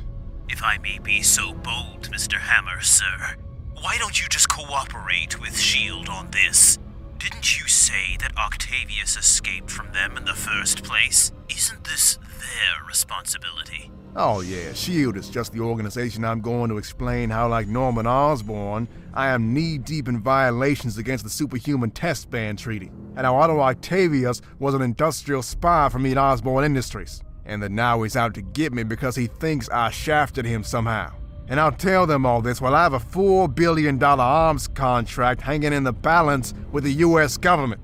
If 0.49 0.63
I 0.63 0.79
may 0.79 0.99
be 0.99 1.21
so 1.21 1.53
bold, 1.53 2.09
Mr. 2.11 2.39
Hammer, 2.39 2.81
sir, 2.81 3.37
why 3.81 3.97
don't 3.99 4.21
you 4.21 4.29
just 4.29 4.49
cooperate 4.49 5.41
with 5.41 5.51
S.H.I.E.L.D. 5.51 6.09
on 6.11 6.31
this? 6.31 6.79
Didn't 7.19 7.61
you 7.61 7.69
say 7.69 8.17
that 8.21 8.37
Octavius 8.37 9.17
escaped 9.17 9.71
from 9.71 9.93
them 9.93 10.17
in 10.17 10.25
the 10.25 10.35
first 10.35 10.83
place? 10.83 11.33
Isn't 11.49 11.85
this 11.85 12.17
their 12.17 12.87
responsibility? 12.87 13.91
Oh, 14.17 14.41
yeah, 14.41 14.71
S.H.I.E.L.D. 14.71 15.19
is 15.19 15.29
just 15.29 15.53
the 15.53 15.61
organization 15.61 16.25
I'm 16.25 16.41
going 16.41 16.71
to 16.71 16.79
explain 16.79 17.31
how, 17.31 17.49
like 17.49 17.69
Norman 17.69 18.07
Osborn, 18.07 18.89
I 19.15 19.29
am 19.29 19.55
knee 19.55 19.79
deep 19.79 20.09
in 20.09 20.21
violations 20.21 20.99
against 20.99 21.25
the 21.25 21.31
Superhuman 21.31 21.91
Test 21.91 22.31
Ban 22.31 22.57
Treaty, 22.57 22.91
and 23.17 23.27
how 23.27 23.37
Otto 23.37 23.61
Octavius 23.61 24.41
was 24.59 24.75
an 24.75 24.83
industrial 24.83 25.43
spy 25.43 25.89
for 25.89 25.99
me 25.99 26.13
at 26.13 26.19
Osborn 26.19 26.65
Industries, 26.65 27.23
and 27.45 27.63
that 27.63 27.71
now 27.71 28.03
he's 28.03 28.17
out 28.17 28.35
to 28.35 28.43
get 28.43 28.73
me 28.73 28.83
because 28.83 29.15
he 29.15 29.29
thinks 29.29 29.69
I 29.69 29.91
shafted 29.91 30.45
him 30.45 30.65
somehow. 30.65 31.13
And 31.49 31.59
I'll 31.59 31.73
tell 31.73 32.07
them 32.07 32.27
all 32.27 32.43
this 32.43 32.61
while 32.61 32.75
I 32.75 32.83
have 32.83 32.93
a 32.93 32.99
$4 32.99 33.55
billion 33.55 34.03
arms 34.03 34.69
contract 34.69 35.41
hanging 35.41 35.73
in 35.73 35.85
the 35.85 35.93
balance 35.93 36.53
with 36.71 36.85
the 36.85 36.93
US 36.93 37.39
government. 37.39 37.81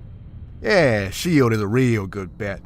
Yeah, 0.60 1.06
S.H.I.E.L.D. 1.08 1.56
is 1.56 1.62
a 1.62 1.66
real 1.66 2.06
good 2.06 2.36
bet. 2.36 2.60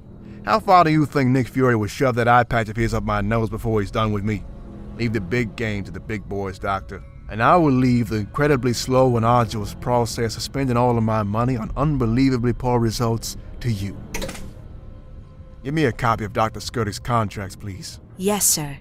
How 0.45 0.61
far 0.61 0.85
do 0.85 0.91
you 0.91 1.07
think 1.07 1.31
Nick 1.31 1.49
Fury 1.49 1.77
would 1.77 1.91
shove 1.91 2.15
that 2.17 2.27
eye 2.27 2.45
patch 2.45 2.69
of 2.69 2.77
his 2.77 2.95
up 2.95 3.05
my 3.05 3.21
nose 3.21 3.51
before 3.51 3.81
he's 3.81 3.91
done 3.91 4.13
with 4.13 4.25
me? 4.25 4.45
Leave 4.97 5.13
the 5.13 5.21
big 5.21 5.55
game 5.57 5.85
to 5.85 5.91
the 5.91 6.01
big 6.01 6.29
boys, 6.29 6.59
Doctor. 6.59 7.03
And 7.29 7.43
I 7.43 7.57
will 7.57 7.73
leave 7.73 8.09
the 8.09 8.17
incredibly 8.17 8.73
slow 8.73 9.17
and 9.17 9.25
arduous 9.25 9.75
process 9.75 10.37
of 10.37 10.43
spending 10.43 10.77
all 10.77 10.97
of 10.97 11.05
my 11.05 11.23
money 11.23 11.57
on 11.57 11.71
unbelievably 11.77 12.55
poor 12.55 12.81
results 12.81 13.37
to 13.61 13.71
you. 13.71 13.97
Give 15.63 15.75
me 15.75 15.85
a 15.85 15.93
copy 15.93 16.25
of 16.25 16.33
Dr. 16.33 16.61
Skirty's 16.61 16.99
contracts, 16.99 17.55
please. 17.55 18.01
Yes, 18.17 18.47
sir. 18.47 18.79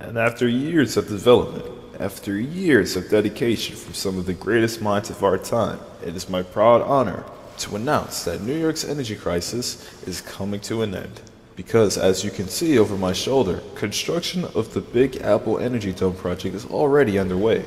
And 0.00 0.16
after 0.16 0.48
years 0.48 0.96
of 0.96 1.08
development, 1.08 1.64
after 1.98 2.38
years 2.38 2.94
of 2.96 3.10
dedication 3.10 3.74
from 3.74 3.94
some 3.94 4.18
of 4.18 4.26
the 4.26 4.34
greatest 4.34 4.80
minds 4.80 5.10
of 5.10 5.24
our 5.24 5.36
time, 5.36 5.80
it 6.04 6.14
is 6.14 6.28
my 6.28 6.42
proud 6.42 6.82
honor 6.82 7.24
to 7.58 7.74
announce 7.74 8.22
that 8.24 8.40
New 8.40 8.56
York's 8.56 8.84
energy 8.84 9.16
crisis 9.16 9.84
is 10.06 10.20
coming 10.20 10.60
to 10.60 10.82
an 10.82 10.94
end. 10.94 11.20
Because, 11.56 11.98
as 11.98 12.24
you 12.24 12.30
can 12.30 12.46
see 12.46 12.78
over 12.78 12.96
my 12.96 13.12
shoulder, 13.12 13.60
construction 13.74 14.44
of 14.54 14.74
the 14.74 14.80
Big 14.80 15.16
Apple 15.16 15.58
Energy 15.58 15.92
Dome 15.92 16.14
project 16.14 16.54
is 16.54 16.64
already 16.66 17.18
underway. 17.18 17.64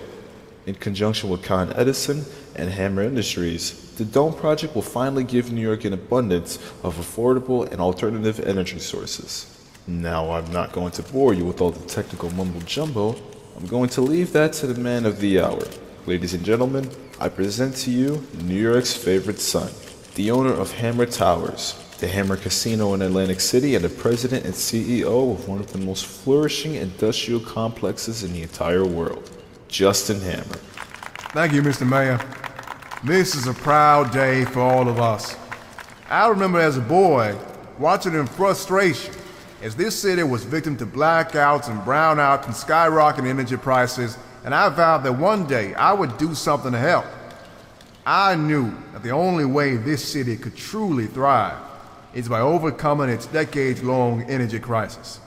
In 0.66 0.76
conjunction 0.76 1.30
with 1.30 1.44
Con 1.44 1.74
Edison 1.74 2.24
and 2.56 2.70
Hammer 2.70 3.02
Industries, 3.02 3.94
the 3.96 4.06
Dome 4.06 4.34
project 4.34 4.76
will 4.76 4.82
finally 4.82 5.26
give 5.26 5.52
New 5.52 5.62
York 5.62 5.84
an 5.84 5.92
abundance 5.92 6.56
of 6.84 6.96
affordable 6.96 7.70
and 7.70 7.82
alternative 7.82 8.40
energy 8.40 8.80
sources. 8.80 9.51
Now, 9.88 10.32
I'm 10.32 10.52
not 10.52 10.74
going 10.74 10.92
to 10.92 11.04
bore 11.04 11.34
you 11.34 11.44
with 11.44 11.60
all 11.60 11.72
the 11.72 11.86
technical 11.88 12.30
mumbo 12.32 12.60
jumbo. 12.62 13.16
I'm 13.58 13.66
going 13.66 13.90
to 13.90 14.02
leave 14.02 14.32
that 14.34 14.54
to 14.54 14.68
the 14.68 14.80
man 14.80 15.08
of 15.08 15.20
the 15.20 15.42
hour. 15.42 15.64
Ladies 16.06 16.36
and 16.36 16.46
gentlemen, 16.46 16.90
I 17.20 17.30
present 17.30 17.76
to 17.78 17.92
you 17.92 18.26
New 18.44 18.62
York's 18.62 18.94
favorite 18.94 19.40
son, 19.40 19.72
the 20.16 20.30
owner 20.30 20.54
of 20.54 20.72
Hammer 20.72 21.08
Towers, 21.08 21.74
the 21.98 22.08
Hammer 22.08 22.38
Casino 22.38 22.94
in 22.94 23.02
Atlantic 23.02 23.40
City, 23.40 23.74
and 23.74 23.84
the 23.84 23.90
president 23.90 24.46
and 24.46 24.54
CEO 24.54 25.34
of 25.34 25.48
one 25.48 25.60
of 25.60 25.72
the 25.74 25.80
most 25.80 26.06
flourishing 26.06 26.76
industrial 26.76 27.40
complexes 27.40 28.24
in 28.24 28.34
the 28.34 28.44
entire 28.44 28.86
world, 28.86 29.32
Justin 29.68 30.22
Hammer. 30.22 30.60
Thank 31.34 31.54
you, 31.54 31.64
Mr. 31.64 31.88
Mayor. 31.88 32.20
This 33.04 33.34
is 33.34 33.48
a 33.48 33.54
proud 33.54 34.12
day 34.12 34.46
for 34.46 34.60
all 34.60 34.88
of 34.88 35.00
us. 35.00 35.36
I 36.08 36.28
remember 36.28 36.60
as 36.60 36.78
a 36.78 36.82
boy 36.82 37.36
watching 37.80 38.14
in 38.14 38.28
frustration 38.28 39.16
as 39.62 39.76
this 39.76 40.00
city 40.00 40.24
was 40.24 40.44
victim 40.44 40.76
to 40.78 40.86
blackouts 40.86 41.70
and 41.70 41.80
brownouts 41.82 42.46
and 42.46 42.54
skyrocketing 42.54 43.28
energy 43.28 43.58
prices, 43.58 44.18
and 44.44 44.56
I 44.56 44.70
vowed 44.70 45.04
that 45.04 45.14
one 45.14 45.46
day 45.46 45.76
I 45.76 45.94
would 45.94 46.18
do 46.18 46.34
something 46.34 46.72
to 46.72 46.80
help. 46.80 47.06
I 48.06 48.36
knew 48.36 48.74
that 48.94 49.04
the 49.04 49.12
only 49.12 49.46
way 49.46 49.78
this 49.78 50.04
city 50.04 50.36
could 50.36 50.56
truly 50.56 51.06
thrive 51.06 51.58
is 52.16 52.28
by 52.28 52.40
overcoming 52.40 53.10
its 53.10 53.28
decades 53.28 53.84
long 53.84 54.24
energy 54.24 54.60
crisis. 54.60 55.20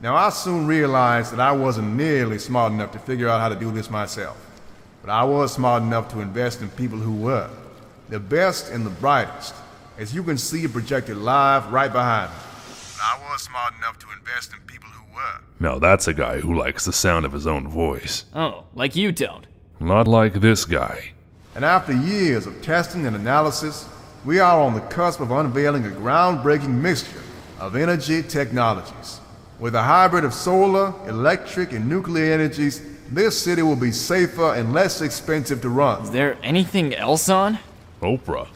Now, 0.00 0.14
I 0.14 0.28
soon 0.28 0.66
realized 0.66 1.32
that 1.32 1.40
I 1.40 1.52
wasn't 1.52 1.96
nearly 1.96 2.38
smart 2.38 2.72
enough 2.72 2.92
to 2.92 2.98
figure 2.98 3.28
out 3.28 3.40
how 3.40 3.48
to 3.48 3.56
do 3.56 3.72
this 3.72 3.90
myself, 3.90 4.36
but 5.00 5.10
I 5.10 5.24
was 5.24 5.54
smart 5.54 5.82
enough 5.82 6.08
to 6.10 6.20
invest 6.20 6.60
in 6.60 6.68
people 6.70 6.98
who 6.98 7.14
were 7.14 7.50
the 8.08 8.20
best 8.20 8.70
and 8.70 8.86
the 8.86 8.90
brightest, 8.90 9.54
as 9.98 10.14
you 10.14 10.22
can 10.22 10.38
see 10.38 10.68
projected 10.68 11.16
live 11.16 11.72
right 11.72 11.92
behind 11.92 12.30
me. 12.30 12.47
But 12.98 13.04
I 13.04 13.30
was 13.30 13.42
smart 13.42 13.74
enough 13.76 13.98
to 14.00 14.06
invest 14.18 14.52
in 14.52 14.58
people 14.66 14.88
who 14.88 15.14
were. 15.14 15.40
Now 15.60 15.78
that's 15.78 16.08
a 16.08 16.12
guy 16.12 16.40
who 16.40 16.58
likes 16.58 16.84
the 16.84 16.92
sound 16.92 17.24
of 17.24 17.32
his 17.32 17.46
own 17.46 17.68
voice. 17.68 18.24
Oh, 18.34 18.64
like 18.74 18.96
you 18.96 19.12
don't. 19.12 19.46
Not 19.78 20.08
like 20.08 20.40
this 20.40 20.64
guy. 20.64 21.12
And 21.54 21.64
after 21.64 21.92
years 21.92 22.46
of 22.46 22.60
testing 22.60 23.06
and 23.06 23.14
analysis, 23.14 23.88
we 24.24 24.40
are 24.40 24.60
on 24.60 24.74
the 24.74 24.80
cusp 24.80 25.20
of 25.20 25.30
unveiling 25.30 25.86
a 25.86 25.90
groundbreaking 25.90 26.74
mixture 26.74 27.22
of 27.60 27.76
energy 27.76 28.20
technologies. 28.20 29.20
With 29.60 29.76
a 29.76 29.82
hybrid 29.82 30.24
of 30.24 30.34
solar, 30.34 30.92
electric, 31.08 31.72
and 31.72 31.88
nuclear 31.88 32.32
energies, 32.32 32.82
this 33.10 33.40
city 33.40 33.62
will 33.62 33.76
be 33.76 33.92
safer 33.92 34.54
and 34.54 34.72
less 34.72 35.02
expensive 35.02 35.60
to 35.62 35.68
run. 35.68 36.02
Is 36.02 36.10
there 36.10 36.36
anything 36.42 36.94
else 36.94 37.28
on? 37.28 37.60
Oprah. 38.02 38.48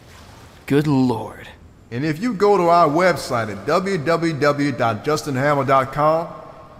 Good 0.66 0.88
lord. 0.88 1.48
And 1.92 2.04
if 2.06 2.22
you 2.22 2.32
go 2.32 2.56
to 2.56 2.70
our 2.70 2.88
website 2.88 3.52
at 3.52 3.66
www.justinhammer.com, 3.66 6.28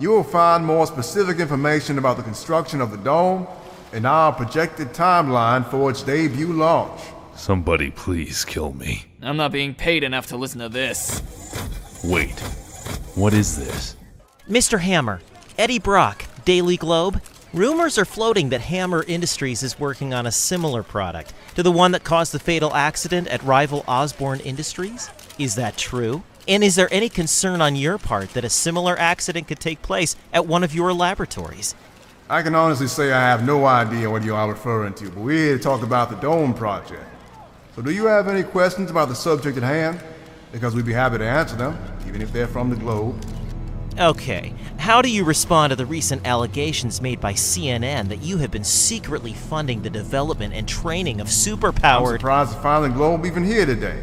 you 0.01 0.09
will 0.09 0.25
find 0.25 0.65
more 0.65 0.87
specific 0.87 1.39
information 1.39 1.99
about 1.99 2.17
the 2.17 2.23
construction 2.23 2.81
of 2.81 2.91
the 2.91 2.97
dome 2.97 3.47
and 3.93 4.07
our 4.07 4.33
projected 4.33 4.95
timeline 4.95 5.71
for 5.71 5.91
its 5.91 6.03
debut 6.03 6.55
launch. 6.55 6.99
Somebody 7.37 7.91
please 7.91 8.47
kill 8.47 8.73
me. 8.73 9.05
I'm 9.21 9.37
not 9.37 9.53
being 9.53 9.75
paid 9.75 10.03
enough 10.03 10.29
to 10.29 10.39
listen 10.39 10.61
to 10.61 10.71
this. 10.71 11.21
Wait. 12.03 12.41
What 13.15 13.35
is 13.35 13.59
this? 13.59 13.97
Mr. 14.49 14.81
Hammer, 14.81 15.21
Eddie 15.59 15.79
Brock, 15.79 16.25
Daily 16.47 16.79
Globe. 16.79 17.21
Rumors 17.55 17.99
are 17.99 18.07
floating 18.07 18.49
that 18.49 18.63
Hammer 18.63 19.05
Industries 19.07 19.63
is 19.63 19.79
working 19.79 20.15
on 20.15 20.25
a 20.25 20.33
similar 20.33 20.83
product 20.83 21.35
to 21.55 21.63
the 21.63 21.71
one 21.71 21.93
that 21.93 22.03
caused 22.03 22.33
the 22.33 22.39
fatal 22.39 22.75
accident 22.75 23.29
at 23.29 23.43
rival 23.43 23.85
Osborn 23.87 24.41
Industries. 24.41 25.11
Is 25.39 25.55
that 25.57 25.77
true? 25.77 26.23
And 26.49 26.65
is 26.65 26.77
there 26.77 26.89
any 26.91 27.11
concern 27.11 27.61
on 27.61 27.77
your 27.77 27.99
part 27.99 28.31
that 28.31 28.47
a 28.47 28.49
similar 28.49 28.99
accident 28.99 29.49
could 29.49 29.61
take 29.61 29.83
place 29.83 30.17
at 30.33 30.47
one 30.47 30.65
of 30.65 30.75
your 30.75 30.95
laboratories? 30.95 31.75
I 32.31 32.41
can 32.41 32.55
honestly 32.55 32.87
say 32.87 33.13
I 33.13 33.21
have 33.21 33.45
no 33.45 33.67
idea 33.67 34.09
what 34.09 34.25
you 34.25 34.35
are 34.35 34.49
referring 34.49 34.95
to, 34.95 35.11
but 35.11 35.19
we're 35.19 35.49
here 35.49 35.59
to 35.59 35.63
talk 35.63 35.83
about 35.83 36.09
the 36.09 36.17
Dome 36.17 36.55
Project. 36.55 37.05
So, 37.77 37.83
do 37.83 37.91
you 37.91 38.07
have 38.07 38.29
any 38.29 38.45
questions 38.45 38.91
about 38.91 39.11
the 39.11 39.15
subject 39.15 39.59
at 39.59 39.63
hand? 39.63 40.01
Because 40.53 40.75
we'd 40.75 40.87
be 40.87 40.95
happy 40.95 41.19
to 41.19 41.29
answer 41.29 41.57
them, 41.57 41.79
even 42.09 42.23
if 42.23 42.33
they're 42.33 42.49
from 42.49 42.71
the 42.71 42.77
Globe. 42.77 43.23
Okay, 43.99 44.55
how 44.79 45.03
do 45.03 45.11
you 45.11 45.23
respond 45.23 45.71
to 45.71 45.77
the 45.77 45.85
recent 45.85 46.27
allegations 46.27 47.03
made 47.03 47.21
by 47.21 47.35
CNN 47.35 48.09
that 48.09 48.23
you 48.23 48.39
have 48.39 48.51
been 48.51 48.65
secretly 48.65 49.35
funding 49.35 49.83
the 49.83 49.91
development 49.91 50.55
and 50.55 50.67
training 50.67 51.21
of 51.21 51.27
I'm 51.27 51.33
superpowered. 51.33 52.13
surprised 52.15 52.53
to 52.55 52.59
find 52.61 52.85
the 52.85 52.89
Globe 52.89 53.27
even 53.27 53.45
here 53.45 53.67
today. 53.67 54.03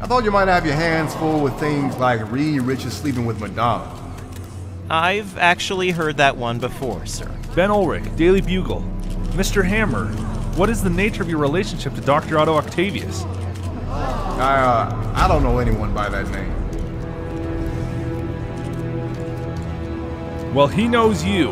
I 0.00 0.06
thought 0.06 0.24
you 0.24 0.30
might 0.30 0.48
have 0.48 0.64
your 0.64 0.74
hands 0.74 1.14
full 1.14 1.42
with 1.42 1.58
things 1.60 1.96
like 1.98 2.32
Reed 2.32 2.62
Richards 2.62 2.96
sleeping 2.96 3.26
with 3.26 3.38
Madonna. 3.38 3.98
I've 4.88 5.36
actually 5.36 5.90
heard 5.90 6.16
that 6.16 6.38
one 6.38 6.58
before, 6.58 7.04
sir. 7.04 7.30
Ben 7.54 7.68
Urich, 7.68 8.16
Daily 8.16 8.40
Bugle. 8.40 8.82
Mr. 9.32 9.62
Hammer, 9.62 10.06
what 10.56 10.70
is 10.70 10.82
the 10.82 10.90
nature 10.90 11.22
of 11.22 11.28
your 11.28 11.38
relationship 11.38 11.94
to 11.94 12.00
Dr. 12.00 12.38
Otto 12.38 12.54
Octavius? 12.54 13.24
I, 13.92 14.58
uh, 14.58 15.12
I 15.14 15.28
don't 15.28 15.42
know 15.42 15.58
anyone 15.58 15.92
by 15.92 16.08
that 16.08 16.28
name. 16.30 16.61
Well, 20.52 20.68
he 20.68 20.86
knows 20.86 21.24
you. 21.24 21.48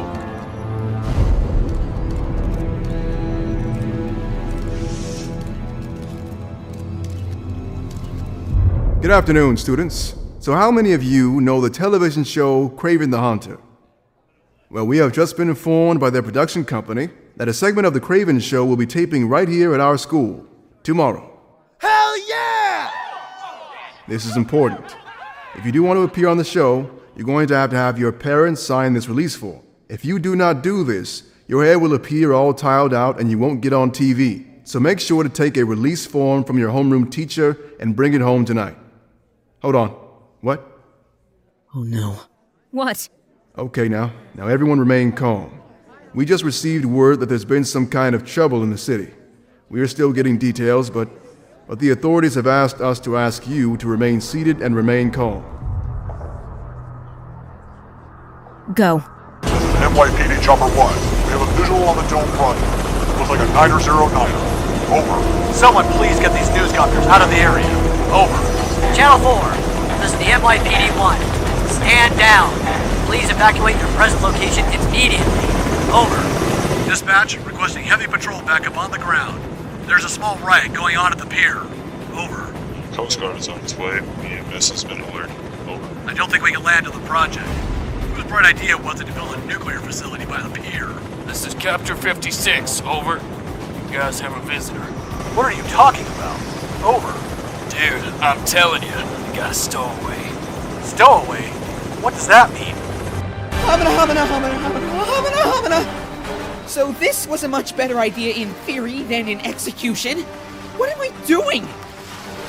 Good 9.01 9.11
afternoon, 9.11 9.57
students. 9.57 10.14
So, 10.40 10.53
how 10.53 10.70
many 10.70 10.92
of 10.92 11.03
you 11.03 11.40
know 11.40 11.62
the 11.62 11.70
television 11.70 12.24
show 12.24 12.68
Kraven 12.68 13.11
the 13.11 13.20
Hunter? 13.20 13.59
Well, 14.68 14.86
we 14.86 14.98
have 14.98 15.14
just 15.14 15.34
been 15.34 15.48
informed 15.48 15.98
by 15.98 16.11
their 16.11 16.22
production 16.22 16.66
company 16.66 17.09
that 17.36 17.48
a 17.48 17.55
segment 17.55 17.86
of 17.86 17.94
the 17.94 18.01
Kraven 18.03 18.38
show 18.42 18.66
will 18.66 18.76
be 18.76 18.86
taping 18.86 19.30
right 19.30 19.48
here 19.48 19.72
at 19.72 19.80
our 19.80 19.96
school 19.96 20.46
tomorrow. 20.82 21.40
Hell 21.78 22.28
yeah! 22.28 22.90
This 24.07 24.26
is 24.26 24.36
important. 24.36 24.94
If 25.55 25.64
you 25.64 25.72
do 25.72 25.82
want 25.82 25.96
to 25.96 26.03
appear 26.03 26.28
on 26.28 26.36
the 26.36 26.44
show, 26.44 26.90
you're 27.20 27.26
going 27.26 27.46
to 27.46 27.54
have 27.54 27.68
to 27.68 27.76
have 27.76 27.98
your 27.98 28.12
parents 28.12 28.62
sign 28.62 28.94
this 28.94 29.06
release 29.06 29.36
form. 29.36 29.60
If 29.90 30.06
you 30.06 30.18
do 30.18 30.34
not 30.34 30.62
do 30.62 30.84
this, 30.84 31.24
your 31.48 31.62
hair 31.62 31.78
will 31.78 31.92
appear 31.92 32.32
all 32.32 32.54
tiled 32.54 32.94
out 32.94 33.20
and 33.20 33.30
you 33.30 33.36
won't 33.36 33.60
get 33.60 33.74
on 33.74 33.90
TV. 33.90 34.46
So 34.66 34.80
make 34.80 34.98
sure 34.98 35.22
to 35.22 35.28
take 35.28 35.58
a 35.58 35.64
release 35.66 36.06
form 36.06 36.44
from 36.44 36.56
your 36.56 36.70
homeroom 36.70 37.10
teacher 37.10 37.58
and 37.78 37.94
bring 37.94 38.14
it 38.14 38.22
home 38.22 38.46
tonight. 38.46 38.74
Hold 39.60 39.76
on. 39.76 39.90
What? 40.40 40.66
Oh 41.74 41.82
no. 41.82 42.22
What? 42.70 43.06
Okay, 43.58 43.86
now. 43.86 44.14
Now 44.34 44.48
everyone 44.48 44.80
remain 44.80 45.12
calm. 45.12 45.60
We 46.14 46.24
just 46.24 46.42
received 46.42 46.86
word 46.86 47.20
that 47.20 47.26
there's 47.26 47.44
been 47.44 47.66
some 47.66 47.86
kind 47.86 48.14
of 48.14 48.24
trouble 48.24 48.62
in 48.62 48.70
the 48.70 48.78
city. 48.78 49.12
We 49.68 49.82
are 49.82 49.88
still 49.88 50.14
getting 50.14 50.38
details, 50.38 50.88
but 50.88 51.10
but 51.68 51.80
the 51.80 51.90
authorities 51.90 52.36
have 52.36 52.46
asked 52.46 52.80
us 52.80 52.98
to 53.00 53.18
ask 53.18 53.46
you 53.46 53.76
to 53.76 53.86
remain 53.86 54.22
seated 54.22 54.62
and 54.62 54.74
remain 54.74 55.10
calm. 55.10 55.59
Go. 58.74 59.02
This 59.42 59.50
is 59.50 59.74
NYPD 59.82 60.42
Chopper 60.42 60.70
1. 60.70 60.74
We 60.78 61.34
have 61.34 61.42
a 61.42 61.50
visual 61.58 61.82
on 61.90 61.96
the 61.98 62.06
dome 62.06 62.28
project. 62.38 62.70
Looks 63.18 63.30
like 63.30 63.42
a 63.42 63.50
Niner 63.50 63.80
Zero 63.80 64.06
Niner. 64.14 64.42
Over. 64.94 65.18
Someone 65.52 65.86
please 65.98 66.20
get 66.20 66.30
these 66.30 66.46
newscopters 66.54 67.02
out 67.10 67.20
of 67.20 67.30
the 67.30 67.42
area. 67.42 67.66
Over. 68.14 68.38
Channel 68.94 69.18
4. 69.26 69.42
This 69.98 70.14
is 70.14 70.18
the 70.22 70.30
NYPD 70.30 70.86
1. 70.94 71.18
Stand 71.82 72.14
down. 72.16 72.54
Please 73.10 73.28
evacuate 73.30 73.74
your 73.74 73.90
present 73.98 74.22
location 74.22 74.62
immediately. 74.86 75.50
Over. 75.90 76.22
Dispatch, 76.86 77.38
requesting 77.38 77.82
heavy 77.82 78.06
patrol 78.06 78.40
backup 78.42 78.78
on 78.78 78.92
the 78.92 78.98
ground. 78.98 79.42
There's 79.88 80.04
a 80.04 80.08
small 80.08 80.36
riot 80.38 80.72
going 80.72 80.96
on 80.96 81.10
at 81.10 81.18
the 81.18 81.26
pier. 81.26 81.58
Over. 82.14 82.54
Coast 82.94 83.18
Guard 83.18 83.36
is 83.36 83.48
on 83.48 83.58
its 83.60 83.76
way. 83.76 83.98
EMS 83.98 84.70
has 84.70 84.84
been 84.84 85.00
alerted. 85.00 85.34
Over. 85.66 86.08
I 86.08 86.14
don't 86.14 86.30
think 86.30 86.44
we 86.44 86.52
can 86.52 86.62
land 86.62 86.86
on 86.86 86.92
the 86.92 87.04
project. 87.08 87.48
Whose 88.31 88.39
bright 88.39 88.55
idea 88.55 88.78
was 88.78 89.01
it 89.01 89.07
to 89.07 89.12
build 89.12 89.35
a 89.35 89.45
nuclear 89.45 89.81
facility 89.81 90.24
by 90.24 90.41
the 90.41 90.51
pier? 90.51 90.87
This 91.26 91.45
is 91.45 91.53
Capture 91.55 91.97
56. 91.97 92.81
Over. 92.83 93.14
You 93.14 93.93
guys 93.93 94.20
have 94.20 94.37
a 94.37 94.41
visitor. 94.49 94.78
What 95.35 95.47
are 95.47 95.53
you 95.53 95.64
talking 95.64 96.07
about? 96.07 96.39
Over. 96.85 97.11
Dude, 97.70 98.05
I'm 98.22 98.45
telling 98.45 98.83
you, 98.83 98.89
you 98.89 99.35
got 99.35 99.51
a 99.51 99.55
stowaway. 99.55 100.22
Stowaway? 100.85 101.43
What 102.03 102.14
does 102.14 102.28
that 102.28 102.53
mean? 102.53 102.76
Hamina, 103.66 103.97
hamina, 103.99 104.24
hamina, 104.24 104.59
hamina, 104.62 104.91
hamina, 105.11 105.83
hamina. 105.83 106.68
So 106.68 106.93
this 106.93 107.26
was 107.26 107.43
a 107.43 107.49
much 107.49 107.76
better 107.76 107.99
idea 107.99 108.33
in 108.35 108.51
theory 108.64 109.03
than 109.03 109.26
in 109.26 109.41
execution. 109.41 110.20
What 110.78 110.89
am 110.89 111.01
I 111.01 111.11
doing? 111.26 111.62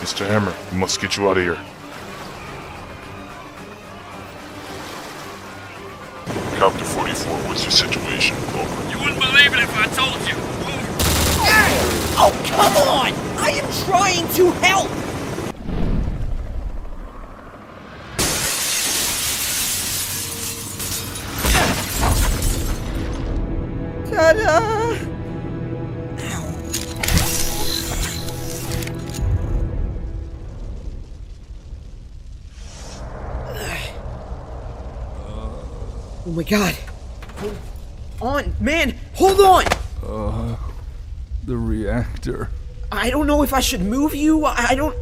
Mr. 0.01 0.27
Hammer, 0.27 0.53
we 0.71 0.77
must 0.77 1.01
get 1.01 1.17
you 1.17 1.27
out 1.27 1.37
of 1.37 1.43
here. 1.43 1.57
4, 6.61 6.69
what's 7.47 7.63
your 7.63 7.71
situation? 7.71 8.35
Over. 8.53 8.91
You 8.91 8.99
wouldn't 8.99 9.19
believe 9.19 9.51
it 9.51 9.59
if 9.61 9.75
I 9.75 9.87
told 9.87 10.21
you. 10.27 10.35
Oh, 12.23 12.31
come 12.45 12.77
on! 12.77 13.13
I 13.39 13.49
am 13.49 13.65
trying 13.87 14.27
to 14.35 14.51
help! 14.61 14.89
Ta-da! 24.11 25.10
Oh 36.31 36.33
my 36.33 36.43
god. 36.43 36.73
Hold 37.39 37.57
on, 38.21 38.55
man, 38.61 38.95
hold 39.15 39.41
on! 39.41 39.65
Uh, 40.01 40.55
the 41.43 41.57
reactor. 41.57 42.47
I 42.89 43.09
don't 43.09 43.27
know 43.27 43.43
if 43.43 43.53
I 43.53 43.59
should 43.59 43.81
move 43.81 44.15
you. 44.15 44.45
I 44.45 44.67
I 44.69 44.75
don't. 44.75 44.95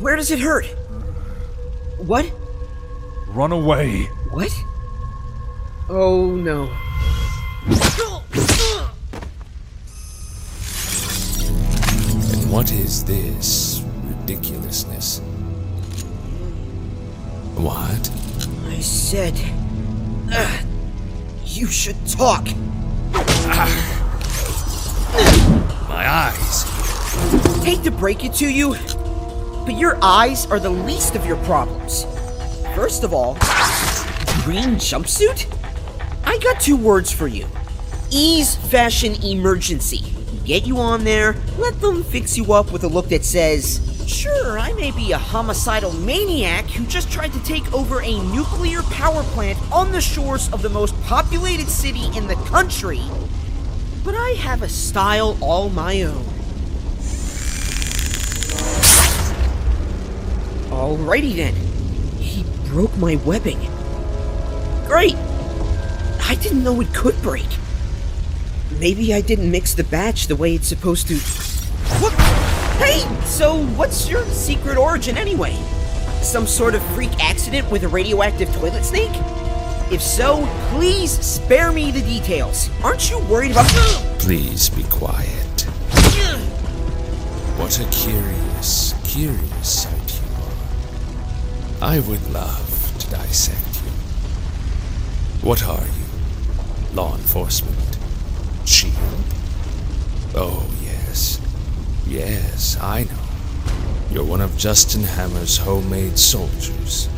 Where 0.00 0.14
does 0.14 0.30
it 0.30 0.38
hurt? 0.38 0.66
What? 1.98 2.30
Run 3.30 3.50
away. 3.50 4.04
What? 4.30 4.52
Oh 5.88 6.36
no. 6.36 6.70
And 12.32 12.48
what 12.48 12.70
is 12.70 13.04
this 13.04 13.82
ridiculousness? 14.04 15.18
What? 17.56 18.08
I 18.68 18.78
said. 18.78 19.59
Uh, 20.32 20.62
you 21.44 21.66
should 21.66 21.96
talk. 22.06 22.46
My 25.88 26.08
eyes. 26.08 26.62
Hate 27.64 27.82
to 27.84 27.90
break 27.90 28.24
it 28.24 28.32
to 28.34 28.48
you, 28.48 28.74
but 29.64 29.76
your 29.76 29.98
eyes 30.02 30.46
are 30.46 30.60
the 30.60 30.70
least 30.70 31.16
of 31.16 31.26
your 31.26 31.36
problems. 31.44 32.04
First 32.74 33.04
of 33.04 33.12
all, 33.12 33.34
green 34.44 34.76
jumpsuit? 34.76 35.46
I 36.24 36.38
got 36.38 36.60
two 36.60 36.76
words 36.76 37.12
for 37.12 37.26
you 37.26 37.46
ease 38.10 38.56
fashion 38.56 39.14
emergency. 39.24 40.00
Get 40.44 40.66
you 40.66 40.78
on 40.78 41.04
there, 41.04 41.36
let 41.58 41.80
them 41.80 42.02
fix 42.02 42.36
you 42.36 42.52
up 42.52 42.72
with 42.72 42.82
a 42.84 42.88
look 42.88 43.08
that 43.10 43.24
says, 43.24 43.78
Sure, 44.10 44.58
I 44.58 44.72
may 44.72 44.90
be 44.90 45.12
a 45.12 45.18
homicidal 45.18 45.92
maniac 45.92 46.64
who 46.64 46.84
just 46.84 47.12
tried 47.12 47.32
to 47.32 47.42
take 47.44 47.72
over 47.72 48.02
a 48.02 48.22
nuclear 48.24 48.82
power 48.82 49.22
plant 49.22 49.56
on 49.70 49.92
the 49.92 50.00
shores 50.00 50.52
of 50.52 50.62
the 50.62 50.68
most 50.68 51.00
populated 51.04 51.68
city 51.68 52.04
in 52.18 52.26
the 52.26 52.34
country, 52.46 53.00
but 54.04 54.16
I 54.16 54.30
have 54.30 54.62
a 54.62 54.68
style 54.68 55.38
all 55.40 55.70
my 55.70 56.02
own. 56.02 56.24
Alrighty 60.70 61.36
then. 61.36 61.54
He 62.18 62.44
broke 62.68 62.96
my 62.98 63.14
webbing. 63.14 63.60
Great! 64.88 65.14
I 65.14 66.36
didn't 66.42 66.64
know 66.64 66.80
it 66.80 66.92
could 66.92 67.22
break. 67.22 67.48
Maybe 68.80 69.14
I 69.14 69.20
didn't 69.20 69.52
mix 69.52 69.72
the 69.72 69.84
batch 69.84 70.26
the 70.26 70.36
way 70.36 70.56
it's 70.56 70.66
supposed 70.66 71.06
to. 71.08 72.39
Hey! 72.80 73.00
So, 73.24 73.64
what's 73.76 74.08
your 74.08 74.24
secret 74.24 74.78
origin 74.78 75.16
anyway? 75.18 75.54
Some 76.22 76.46
sort 76.46 76.74
of 76.74 76.82
freak 76.94 77.12
accident 77.22 77.70
with 77.70 77.84
a 77.84 77.88
radioactive 77.88 78.52
toilet 78.54 78.84
snake? 78.84 79.12
If 79.92 80.00
so, 80.00 80.46
please 80.70 81.10
spare 81.10 81.72
me 81.72 81.90
the 81.90 82.02
details. 82.02 82.70
Aren't 82.82 83.10
you 83.10 83.18
worried 83.26 83.50
about. 83.50 83.68
Please 84.18 84.70
be 84.70 84.84
quiet. 84.84 85.28
What 87.60 87.78
a 87.78 87.84
curious, 87.90 88.94
curious 89.04 89.68
sight 89.68 90.20
you 90.22 90.28
are. 91.82 91.90
I 91.92 92.00
would 92.00 92.30
love 92.32 92.94
to 92.98 93.10
dissect 93.10 93.82
you. 93.84 93.90
What 95.46 95.62
are 95.64 95.84
you? 95.84 96.94
Law 96.96 97.14
enforcement? 97.14 97.98
Shield? 98.64 98.94
Oh, 100.34 100.66
yes. 100.82 100.89
Yes, 102.10 102.76
I 102.80 103.04
know. 103.04 104.10
You're 104.10 104.24
one 104.24 104.40
of 104.40 104.58
Justin 104.58 105.04
Hammer's 105.04 105.56
homemade 105.56 106.18
soldiers. 106.18 107.08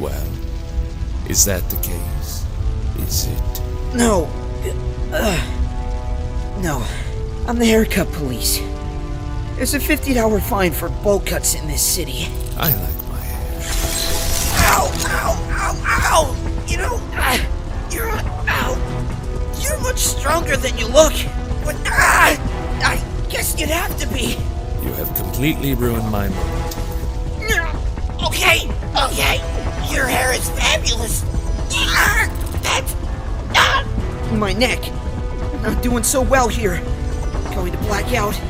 Well, 0.00 0.26
is 1.28 1.44
that 1.44 1.70
the 1.70 1.76
case? 1.76 2.44
Is 2.98 3.28
it? 3.28 3.62
No. 3.94 4.24
Uh, 5.12 5.38
no. 6.60 6.84
I'm 7.46 7.56
the 7.60 7.66
haircut 7.66 8.10
police. 8.14 8.58
There's 9.54 9.74
a 9.74 9.78
$50 9.78 10.42
fine 10.42 10.72
for 10.72 10.88
bowl 10.88 11.20
cuts 11.20 11.54
in 11.54 11.68
this 11.68 11.80
city. 11.80 12.26
I 12.56 12.74
like 12.74 13.08
my 13.08 13.20
hair. 13.20 13.60
Ow! 14.72 14.90
Ow! 15.06 15.50
Ow! 15.52 15.82
Ow! 15.86 16.64
You 16.66 16.78
know, 16.78 17.00
uh, 17.12 17.38
you're. 17.92 18.10
Ow! 18.10 19.52
You're 19.60 19.80
much 19.82 20.00
stronger 20.00 20.56
than 20.56 20.76
you 20.78 20.88
look. 20.88 21.12
But. 21.64 21.76
Ah! 21.86 22.24
I 22.26 22.53
guess 23.34 23.58
you'd 23.58 23.68
have 23.68 23.98
to 23.98 24.06
be. 24.14 24.36
You 24.86 24.92
have 24.92 25.12
completely 25.16 25.74
ruined 25.74 26.08
my 26.08 26.28
moment. 26.28 26.76
Okay, 28.28 28.70
okay. 28.96 29.36
Your 29.92 30.06
hair 30.06 30.32
is 30.32 30.48
fabulous. 30.50 31.24
Ah, 31.72 32.30
That. 32.62 32.84
Ah, 33.56 34.34
my 34.36 34.52
neck. 34.52 34.78
Not 35.62 35.82
doing 35.82 36.04
so 36.04 36.22
well 36.22 36.46
here. 36.46 36.80
Going 37.56 37.72
to 37.72 37.78
black 37.78 38.14
out. 38.14 38.40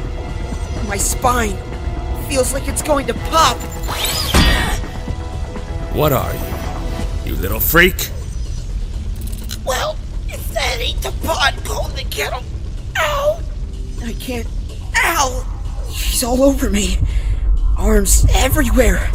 My 0.87 0.99
spine 0.99 1.57
feels 2.29 2.53
like 2.53 2.69
it's 2.69 2.83
going 2.83 3.07
to 3.07 3.15
pop. 3.33 3.57
What 5.97 6.13
are 6.13 6.35
you? 6.35 7.33
You 7.33 7.41
little 7.41 7.61
freak? 7.61 8.11
Well, 9.65 9.97
if 10.29 10.47
that 10.53 10.77
ain't 10.79 11.01
the 11.01 11.13
pot 11.27 11.55
calling 11.65 11.97
the 11.97 12.05
kettle. 12.05 12.43
Ow! 12.99 13.41
I 14.03 14.13
can't. 14.15 14.47
He's 15.89 16.25
all 16.25 16.43
over 16.43 16.71
me. 16.71 16.99
Arms 17.79 18.27
everywhere. 18.35 19.11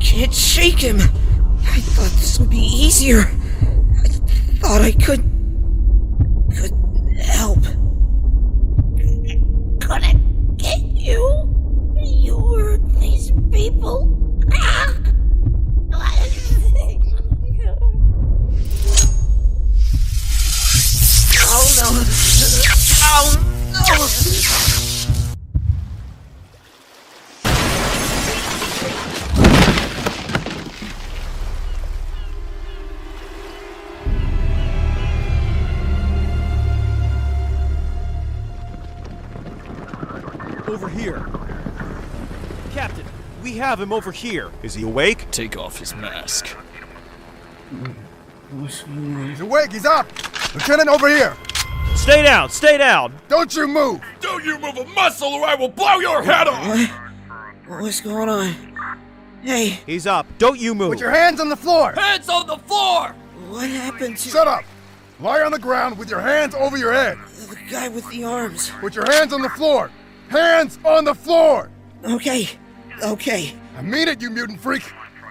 Can't 0.00 0.32
shake 0.34 0.78
him. 0.80 0.96
I 0.98 1.80
thought 1.80 2.10
this 2.12 2.38
would 2.38 2.50
be 2.50 2.58
easier. 2.58 3.20
I 3.20 4.08
thought 4.60 4.80
I 4.80 4.92
could 4.92 5.35
have 43.66 43.80
him 43.80 43.92
over 43.92 44.12
here. 44.12 44.52
Is 44.62 44.74
he 44.74 44.84
awake? 44.84 45.28
Take 45.32 45.56
off 45.56 45.76
his 45.78 45.92
mask. 45.96 46.56
He's 48.60 49.40
awake, 49.40 49.72
he's 49.72 49.84
up! 49.84 50.06
Lieutenant, 50.54 50.88
over 50.88 51.08
here! 51.08 51.36
Stay 51.96 52.22
down, 52.22 52.48
stay 52.48 52.78
down! 52.78 53.12
Don't 53.28 53.56
you 53.56 53.66
move! 53.66 54.00
Don't 54.20 54.44
you 54.44 54.56
move 54.60 54.76
a 54.76 54.84
muscle 54.90 55.34
or 55.34 55.44
I 55.44 55.56
will 55.56 55.68
blow 55.68 55.98
your 55.98 56.22
head 56.22 56.46
off! 56.46 56.90
What's 57.66 58.00
going 58.00 58.28
on? 58.28 58.54
Hey. 59.42 59.80
He's 59.84 60.06
up. 60.06 60.26
Don't 60.38 60.60
you 60.60 60.72
move. 60.72 60.92
Put 60.92 61.00
your 61.00 61.10
hands 61.10 61.40
on 61.40 61.48
the 61.48 61.56
floor! 61.56 61.92
Hands 61.92 62.28
on 62.28 62.46
the 62.46 62.58
floor! 62.58 63.16
What 63.48 63.68
happened 63.68 64.16
to 64.18 64.28
Shut 64.28 64.46
up! 64.46 64.62
Lie 65.18 65.40
on 65.40 65.50
the 65.50 65.58
ground 65.58 65.98
with 65.98 66.08
your 66.08 66.20
hands 66.20 66.54
over 66.54 66.76
your 66.76 66.92
head. 66.92 67.18
the 67.48 67.58
guy 67.68 67.88
with 67.88 68.08
the 68.10 68.22
arms? 68.22 68.70
Put 68.80 68.94
your 68.94 69.10
hands 69.10 69.32
on 69.32 69.42
the 69.42 69.50
floor! 69.50 69.90
Hands 70.28 70.78
on 70.84 71.04
the 71.04 71.16
floor! 71.16 71.68
Okay, 72.04 72.48
okay. 73.02 73.54
I 73.76 73.82
mean 73.82 74.08
it, 74.08 74.20
you 74.20 74.30
mutant 74.30 74.60
freak! 74.60 74.82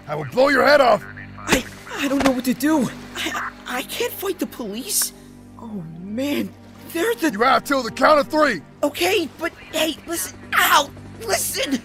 I 0.07 0.15
will 0.15 0.25
blow 0.25 0.49
your 0.49 0.65
head 0.65 0.81
off! 0.81 1.03
I 1.37 1.63
I 1.91 2.07
don't 2.07 2.23
know 2.23 2.31
what 2.31 2.45
to 2.45 2.53
do. 2.53 2.89
I 3.15 3.51
I 3.67 3.81
can't 3.83 4.13
fight 4.13 4.39
the 4.39 4.45
police. 4.47 5.13
Oh 5.59 5.83
man, 6.01 6.53
they're 6.93 7.15
the. 7.15 7.31
You 7.31 7.41
have 7.41 7.63
till 7.63 7.81
the 7.83 7.91
count 7.91 8.19
of 8.19 8.27
three! 8.27 8.61
Okay, 8.83 9.27
but 9.39 9.51
hey, 9.71 9.95
listen. 10.07 10.37
Ow! 10.53 10.89
Listen! 11.25 11.81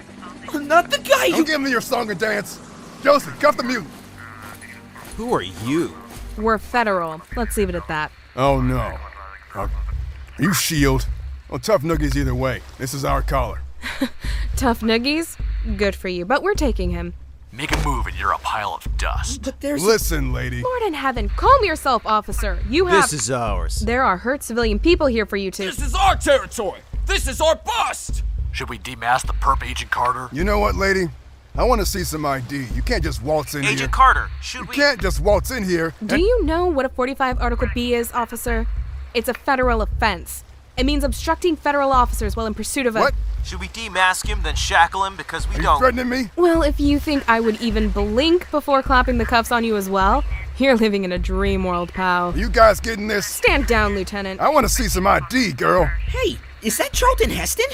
I'm 0.52 0.66
not 0.68 0.90
the 0.90 0.98
guy 0.98 1.28
Don't 1.30 1.38
who. 1.40 1.44
give 1.44 1.60
me 1.60 1.70
your 1.70 1.80
song 1.80 2.10
and 2.10 2.18
dance! 2.18 2.58
Joseph, 3.02 3.38
cuff 3.40 3.56
the 3.56 3.62
mutant! 3.62 3.90
Who 5.16 5.32
are 5.32 5.42
you? 5.42 5.94
We're 6.36 6.58
federal. 6.58 7.20
Let's 7.36 7.56
leave 7.56 7.68
it 7.68 7.74
at 7.74 7.86
that. 7.88 8.12
Oh 8.36 8.60
no. 8.60 8.96
Uh, 9.54 9.68
you 10.38 10.52
shield. 10.54 11.06
Well, 11.48 11.58
tough 11.58 11.82
noogies 11.82 12.16
either 12.16 12.34
way. 12.34 12.60
This 12.78 12.94
is 12.94 13.04
our 13.04 13.22
collar. 13.22 13.60
Tough 14.56 14.80
noogies? 14.80 15.36
Good 15.76 15.94
for 15.94 16.08
you, 16.08 16.24
but 16.24 16.42
we're 16.42 16.54
taking 16.54 16.90
him. 16.90 17.14
Make 17.52 17.72
a 17.72 17.84
move 17.84 18.06
and 18.06 18.16
you're 18.16 18.32
a 18.32 18.38
pile 18.38 18.74
of 18.74 18.96
dust. 18.96 19.42
But 19.42 19.60
there's. 19.60 19.84
Listen, 19.84 20.32
lady. 20.32 20.62
Lord 20.62 20.82
in 20.82 20.94
heaven, 20.94 21.28
calm 21.30 21.64
yourself, 21.64 22.06
officer. 22.06 22.60
You 22.68 22.86
have. 22.86 23.10
This 23.10 23.22
is 23.24 23.30
ours. 23.30 23.80
There 23.80 24.04
are 24.04 24.18
hurt 24.18 24.42
civilian 24.42 24.78
people 24.78 25.06
here 25.08 25.26
for 25.26 25.36
you 25.36 25.50
to. 25.50 25.64
This 25.64 25.82
is 25.82 25.94
our 25.94 26.16
territory. 26.16 26.80
This 27.06 27.26
is 27.26 27.40
our 27.40 27.56
bust. 27.56 28.22
Should 28.52 28.68
we 28.68 28.78
demask 28.78 29.26
the 29.26 29.32
perp 29.32 29.68
Agent 29.68 29.90
Carter? 29.90 30.28
You 30.32 30.44
know 30.44 30.60
what, 30.60 30.76
lady? 30.76 31.08
I 31.56 31.64
want 31.64 31.80
to 31.80 31.86
see 31.86 32.04
some 32.04 32.24
ID. 32.24 32.66
You 32.74 32.82
can't 32.82 33.02
just 33.02 33.22
waltz 33.22 33.54
in 33.56 33.62
here. 33.64 33.72
Agent 33.72 33.92
Carter, 33.92 34.28
should 34.40 34.60
You 34.60 34.66
we? 34.66 34.76
You 34.76 34.82
can't 34.82 35.00
just 35.02 35.20
waltz 35.20 35.50
in 35.50 35.64
here. 35.64 35.92
Do 36.04 36.14
and- 36.14 36.22
you 36.22 36.44
know 36.44 36.66
what 36.66 36.86
a 36.86 36.88
45 36.88 37.40
Article 37.40 37.68
B 37.74 37.94
is, 37.94 38.12
officer? 38.12 38.68
It's 39.12 39.28
a 39.28 39.34
federal 39.34 39.82
offense. 39.82 40.44
It 40.80 40.86
means 40.86 41.04
obstructing 41.04 41.56
federal 41.56 41.92
officers 41.92 42.36
while 42.36 42.46
in 42.46 42.54
pursuit 42.54 42.86
of 42.86 42.96
a. 42.96 43.00
What? 43.00 43.14
Should 43.44 43.60
we 43.60 43.68
demask 43.68 44.26
him, 44.26 44.40
then 44.42 44.54
shackle 44.54 45.04
him 45.04 45.14
because 45.14 45.46
we 45.46 45.56
Are 45.56 45.58
you 45.58 45.62
don't? 45.64 45.78
threatening 45.78 46.08
me? 46.08 46.30
Well, 46.36 46.62
if 46.62 46.80
you 46.80 46.98
think 46.98 47.22
I 47.28 47.38
would 47.38 47.60
even 47.60 47.90
blink 47.90 48.50
before 48.50 48.82
clapping 48.82 49.18
the 49.18 49.26
cuffs 49.26 49.52
on 49.52 49.62
you 49.62 49.76
as 49.76 49.90
well, 49.90 50.24
you're 50.56 50.76
living 50.76 51.04
in 51.04 51.12
a 51.12 51.18
dream 51.18 51.64
world, 51.64 51.92
pal. 51.92 52.34
You 52.34 52.48
guys 52.48 52.80
getting 52.80 53.08
this? 53.08 53.26
Stand 53.26 53.66
down, 53.66 53.94
Lieutenant. 53.94 54.40
I 54.40 54.48
want 54.48 54.64
to 54.64 54.70
see 54.72 54.88
some 54.88 55.06
ID, 55.06 55.52
girl. 55.52 55.84
Hey, 55.84 56.38
is 56.62 56.78
that 56.78 56.94
Charlton 56.94 57.28
Heston? 57.28 57.66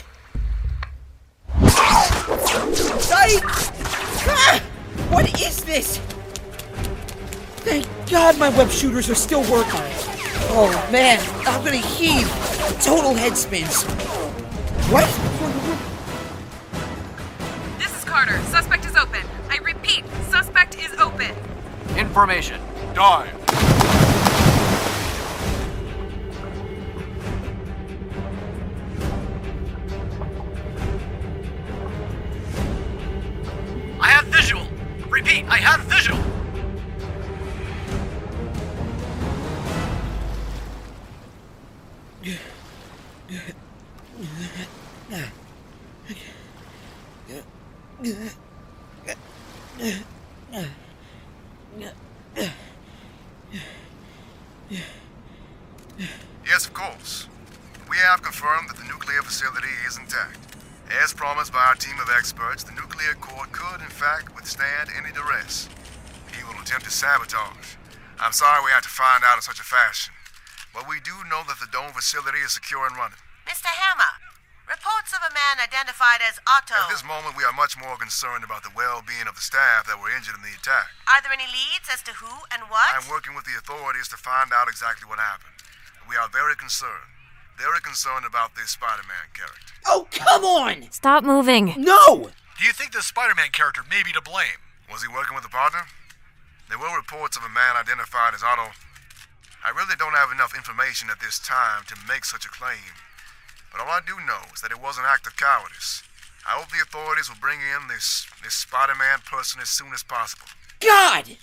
I... 1.54 3.40
Ah! 4.26 4.61
What 5.11 5.40
is 5.40 5.62
this? 5.62 5.98
Thank 7.59 7.86
God 8.11 8.36
my 8.40 8.48
web 8.48 8.68
shooters 8.68 9.09
are 9.09 9.14
still 9.14 9.48
working. 9.48 10.15
Oh 10.59 10.89
man, 10.91 11.20
I'm 11.47 11.64
gonna 11.64 11.76
heave. 11.76 12.28
Total 12.82 13.14
head 13.14 13.37
spins. 13.37 13.84
What? 14.91 15.07
This 17.78 17.97
is 17.97 18.05
Carter. 18.05 18.39
Suspect 18.45 18.84
is 18.87 18.97
open. 18.97 19.22
I 19.51 19.59
repeat, 19.59 20.05
suspect 20.30 20.76
is 20.76 20.93
open. 20.99 21.34
Information. 21.97 22.61
Die. 22.95 23.32
I 33.99 34.09
have 34.09 34.26
visual. 34.26 34.66
Repeat, 35.09 35.47
I 35.49 35.57
have 35.57 35.80
visual. 35.82 36.36
Yes, 42.26 42.40
of 56.66 56.74
course. 56.74 57.28
We 57.88 57.96
have 57.98 58.22
confirmed 58.22 58.70
that 58.70 58.76
the 58.76 58.82
nuclear 58.84 59.22
facility 59.22 59.68
is 59.86 59.96
intact. 59.96 60.38
As 61.02 61.14
promised 61.14 61.52
by 61.52 61.60
our 61.60 61.76
team 61.76 61.94
of 62.02 62.10
experts, 62.10 62.64
the 62.64 62.72
nuclear 62.72 63.14
core 63.20 63.46
could, 63.52 63.80
in 63.80 63.86
fact, 63.86 64.34
withstand 64.34 64.90
any 64.98 65.12
duress. 65.12 65.68
He 66.36 66.42
will 66.42 66.60
attempt 66.60 66.86
to 66.86 66.90
sabotage. 66.90 67.76
I'm 68.18 68.32
sorry 68.32 68.64
we 68.64 68.72
had 68.72 68.82
to 68.82 68.88
find 68.88 69.22
out 69.22 69.36
in 69.36 69.42
such 69.42 69.60
a 69.60 69.64
fashion, 69.64 70.12
but 70.76 70.84
we 70.84 71.00
do 71.00 71.16
know 71.32 71.40
that 71.48 71.56
the 71.56 71.72
dome 71.72 71.96
facility 71.96 72.44
is 72.44 72.52
secure 72.52 72.84
and 72.84 72.92
running. 73.00 73.16
Mr. 73.48 73.72
Hammer, 73.72 74.20
reports 74.68 75.16
of 75.16 75.24
a 75.24 75.32
man 75.32 75.56
identified 75.56 76.20
as 76.20 76.36
Otto. 76.44 76.76
At 76.76 76.92
this 76.92 77.00
moment, 77.00 77.32
we 77.32 77.48
are 77.48 77.56
much 77.56 77.80
more 77.80 77.96
concerned 77.96 78.44
about 78.44 78.60
the 78.60 78.68
well-being 78.76 79.24
of 79.24 79.32
the 79.32 79.40
staff 79.40 79.88
that 79.88 79.96
were 79.96 80.12
injured 80.12 80.36
in 80.36 80.44
the 80.44 80.52
attack. 80.52 80.92
Are 81.08 81.24
there 81.24 81.32
any 81.32 81.48
leads 81.48 81.88
as 81.88 82.04
to 82.04 82.12
who 82.20 82.44
and 82.52 82.68
what? 82.68 82.92
I'm 82.92 83.08
working 83.08 83.32
with 83.32 83.48
the 83.48 83.56
authorities 83.56 84.12
to 84.12 84.20
find 84.20 84.52
out 84.52 84.68
exactly 84.68 85.08
what 85.08 85.16
happened. 85.16 85.56
We 86.04 86.20
are 86.20 86.28
very 86.28 86.52
concerned, 86.52 87.08
very 87.56 87.80
concerned 87.80 88.28
about 88.28 88.52
this 88.52 88.76
Spider-Man 88.76 89.32
character. 89.32 89.80
Oh, 89.88 90.04
come 90.12 90.44
on! 90.44 90.92
Stop 90.92 91.24
moving. 91.24 91.72
No! 91.80 92.28
Do 92.60 92.62
you 92.68 92.76
think 92.76 92.92
the 92.92 93.00
Spider-Man 93.00 93.48
character 93.56 93.80
may 93.88 94.04
be 94.04 94.12
to 94.12 94.20
blame? 94.20 94.60
Was 94.92 95.00
he 95.00 95.08
working 95.08 95.32
with 95.32 95.48
a 95.48 95.52
partner? 95.52 95.88
There 96.68 96.76
were 96.76 96.92
reports 96.92 97.40
of 97.40 97.48
a 97.48 97.48
man 97.48 97.80
identified 97.80 98.36
as 98.36 98.44
Otto. 98.44 98.76
I 99.66 99.70
really 99.70 99.96
don't 99.98 100.14
have 100.14 100.30
enough 100.30 100.54
information 100.54 101.10
at 101.10 101.18
this 101.18 101.40
time 101.40 101.82
to 101.88 101.96
make 102.06 102.24
such 102.24 102.44
a 102.46 102.48
claim. 102.48 102.94
But 103.72 103.80
all 103.80 103.88
I 103.88 103.98
do 104.06 104.14
know 104.24 104.42
is 104.54 104.60
that 104.60 104.70
it 104.70 104.80
was 104.80 104.96
an 104.96 105.04
act 105.04 105.26
of 105.26 105.36
cowardice. 105.36 106.04
I 106.46 106.50
hope 106.50 106.70
the 106.70 106.80
authorities 106.80 107.28
will 107.28 107.40
bring 107.40 107.58
in 107.58 107.88
this 107.88 108.28
this 108.44 108.54
Spider-Man 108.54 109.18
person 109.28 109.60
as 109.60 109.68
soon 109.68 109.92
as 109.92 110.04
possible. 110.04 110.46
God! 110.78 111.36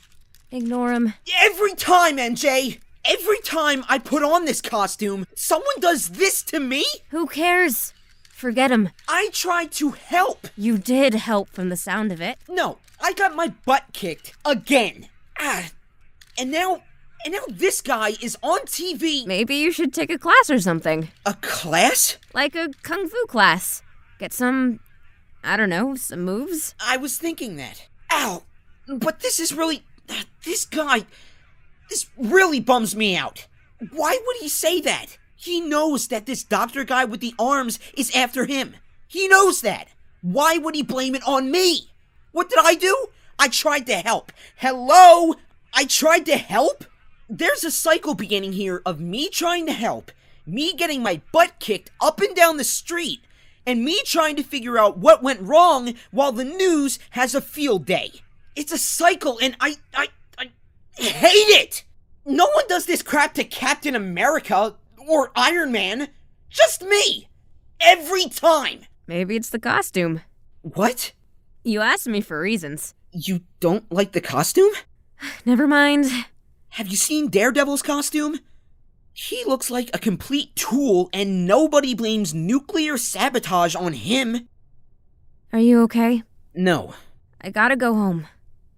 Ignore 0.51 0.93
him. 0.93 1.13
Every 1.41 1.75
time, 1.75 2.15
NJ! 2.15 2.79
Every 3.03 3.41
time 3.41 3.83
I 3.89 3.99
put 3.99 4.23
on 4.23 4.45
this 4.45 4.61
costume, 4.61 5.27
someone 5.35 5.81
does 5.81 6.11
this 6.11 6.43
to 6.43 6.61
me? 6.61 6.85
Who 7.09 7.27
cares? 7.27 7.93
Forget 8.29 8.71
him. 8.71 8.91
I 9.05 9.31
tried 9.33 9.73
to 9.73 9.91
help. 9.91 10.47
You 10.55 10.77
did 10.77 11.13
help 11.15 11.49
from 11.49 11.67
the 11.67 11.75
sound 11.75 12.13
of 12.13 12.21
it. 12.21 12.37
No, 12.47 12.77
I 13.01 13.11
got 13.11 13.35
my 13.35 13.49
butt 13.65 13.87
kicked 13.91 14.33
again. 14.45 15.09
Ah, 15.37 15.71
and 16.37 16.49
now, 16.49 16.83
and 17.23 17.33
now 17.33 17.43
this 17.47 17.81
guy 17.81 18.13
is 18.21 18.37
on 18.41 18.59
TV. 18.61 19.25
Maybe 19.25 19.55
you 19.55 19.71
should 19.71 19.93
take 19.93 20.09
a 20.09 20.17
class 20.17 20.49
or 20.49 20.59
something. 20.59 21.09
A 21.25 21.33
class? 21.35 22.17
Like 22.33 22.55
a 22.55 22.69
kung 22.83 23.07
fu 23.07 23.25
class. 23.27 23.81
Get 24.19 24.33
some, 24.33 24.79
I 25.43 25.57
don't 25.57 25.69
know, 25.69 25.95
some 25.95 26.21
moves. 26.21 26.75
I 26.79 26.97
was 26.97 27.17
thinking 27.17 27.55
that. 27.57 27.87
Ow! 28.11 28.43
But 28.87 29.21
this 29.21 29.39
is 29.39 29.53
really. 29.53 29.83
Uh, 30.09 30.23
this 30.45 30.65
guy. 30.65 31.05
This 31.89 32.09
really 32.17 32.59
bums 32.59 32.95
me 32.95 33.15
out. 33.15 33.47
Why 33.91 34.19
would 34.25 34.37
he 34.37 34.49
say 34.49 34.81
that? 34.81 35.17
He 35.35 35.59
knows 35.59 36.07
that 36.07 36.25
this 36.25 36.43
doctor 36.43 36.83
guy 36.83 37.05
with 37.05 37.19
the 37.19 37.35
arms 37.37 37.79
is 37.97 38.15
after 38.15 38.45
him. 38.45 38.75
He 39.07 39.27
knows 39.27 39.61
that. 39.61 39.89
Why 40.21 40.57
would 40.57 40.75
he 40.75 40.83
blame 40.83 41.15
it 41.15 41.27
on 41.27 41.51
me? 41.51 41.89
What 42.31 42.49
did 42.49 42.59
I 42.63 42.75
do? 42.75 43.07
I 43.37 43.49
tried 43.49 43.85
to 43.87 43.95
help. 43.95 44.31
Hello? 44.55 45.35
I 45.73 45.85
tried 45.85 46.25
to 46.27 46.37
help? 46.37 46.85
There's 47.29 47.63
a 47.63 47.71
cycle 47.71 48.15
beginning 48.15 48.53
here 48.53 48.81
of 48.85 48.99
me 48.99 49.29
trying 49.29 49.65
to 49.67 49.71
help, 49.71 50.11
me 50.45 50.73
getting 50.73 51.01
my 51.01 51.21
butt 51.31 51.59
kicked 51.59 51.89
up 52.01 52.19
and 52.19 52.35
down 52.35 52.57
the 52.57 52.63
street, 52.65 53.21
and 53.65 53.83
me 53.83 54.01
trying 54.03 54.35
to 54.35 54.43
figure 54.43 54.77
out 54.77 54.97
what 54.97 55.23
went 55.23 55.41
wrong 55.41 55.93
while 56.11 56.33
the 56.33 56.43
news 56.43 56.99
has 57.11 57.33
a 57.33 57.41
field 57.41 57.85
day. 57.85 58.11
It's 58.55 58.73
a 58.73 58.77
cycle, 58.77 59.39
and 59.41 59.55
I, 59.61 59.77
I, 59.95 60.09
I 60.37 60.49
hate 60.95 61.31
it! 61.31 61.85
No 62.25 62.49
one 62.53 62.67
does 62.67 62.85
this 62.85 63.01
crap 63.01 63.33
to 63.35 63.43
Captain 63.43 63.95
America 63.95 64.75
or 64.97 65.31
Iron 65.35 65.71
Man. 65.71 66.09
Just 66.49 66.83
me! 66.83 67.29
Every 67.79 68.27
time! 68.27 68.81
Maybe 69.07 69.35
it's 69.35 69.49
the 69.49 69.59
costume. 69.59 70.21
What? 70.61 71.13
You 71.63 71.79
asked 71.79 72.07
me 72.07 72.21
for 72.21 72.39
reasons. 72.39 72.93
You 73.11 73.41
don't 73.59 73.89
like 73.91 74.11
the 74.11 74.21
costume? 74.21 74.71
Never 75.45 75.67
mind. 75.67 76.11
Have 76.73 76.87
you 76.87 76.97
seen 76.97 77.29
Daredevil's 77.29 77.83
costume? 77.83 78.39
He 79.13 79.45
looks 79.45 79.69
like 79.69 79.91
a 79.93 79.99
complete 79.99 80.55
tool, 80.55 81.07
and 81.13 81.45
nobody 81.45 81.93
blames 81.93 82.33
nuclear 82.33 82.97
sabotage 82.97 83.75
on 83.75 83.93
him. 83.93 84.49
Are 85.51 85.59
you 85.59 85.83
okay? 85.83 86.23
No, 86.55 86.95
I 87.39 87.51
gotta 87.51 87.75
go 87.75 87.93
home. 87.93 88.25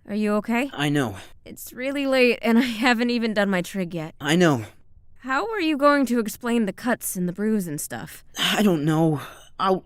Are 0.10 0.14
you 0.14 0.34
okay? 0.34 0.70
I 0.74 0.90
know. 0.90 1.16
It's 1.46 1.72
really 1.72 2.06
late 2.06 2.40
and 2.42 2.58
I 2.58 2.64
haven't 2.64 3.12
even 3.12 3.34
done 3.34 3.50
my 3.50 3.62
trig 3.62 3.94
yet. 3.94 4.14
I 4.20 4.36
know. 4.36 4.66
How 5.20 5.50
are 5.54 5.62
you 5.62 5.78
going 5.78 6.06
to 6.08 6.20
explain 6.20 6.66
the 6.66 6.74
cuts 6.74 7.16
and 7.16 7.30
the 7.30 7.34
bruise 7.34 7.66
and 7.66 7.80
stuff? 7.80 8.26
I 8.38 8.62
don't 8.62 8.84
know. 8.84 9.22
I'll. 9.58 9.86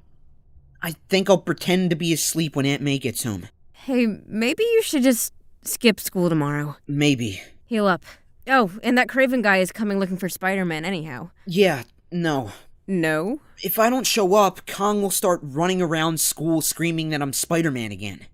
I 0.81 0.95
think 1.09 1.29
I'll 1.29 1.37
pretend 1.37 1.91
to 1.91 1.95
be 1.95 2.11
asleep 2.11 2.55
when 2.55 2.65
Aunt 2.65 2.81
May 2.81 2.97
gets 2.97 3.23
home. 3.23 3.49
Hey, 3.71 4.07
maybe 4.25 4.63
you 4.63 4.81
should 4.81 5.03
just 5.03 5.31
skip 5.63 5.99
school 5.99 6.27
tomorrow. 6.27 6.75
Maybe. 6.87 7.39
Heal 7.69 7.85
up. 7.85 8.03
Oh, 8.47 8.71
and 8.81 8.97
that 8.97 9.07
Kraven 9.07 9.43
guy 9.43 9.57
is 9.57 9.71
coming 9.71 9.99
looking 9.99 10.17
for 10.17 10.27
Spider 10.27 10.65
Man 10.65 10.85
anyhow. 10.85 11.29
Yeah, 11.45 11.83
no. 12.11 12.51
No? 12.87 13.41
If 13.61 13.77
I 13.77 13.91
don't 13.91 14.07
show 14.07 14.33
up, 14.33 14.65
Kong 14.65 15.03
will 15.03 15.11
start 15.11 15.39
running 15.43 15.79
around 15.79 16.19
school 16.19 16.61
screaming 16.61 17.09
that 17.09 17.21
I'm 17.21 17.31
Spider 17.31 17.69
Man 17.69 17.91
again. 17.91 18.25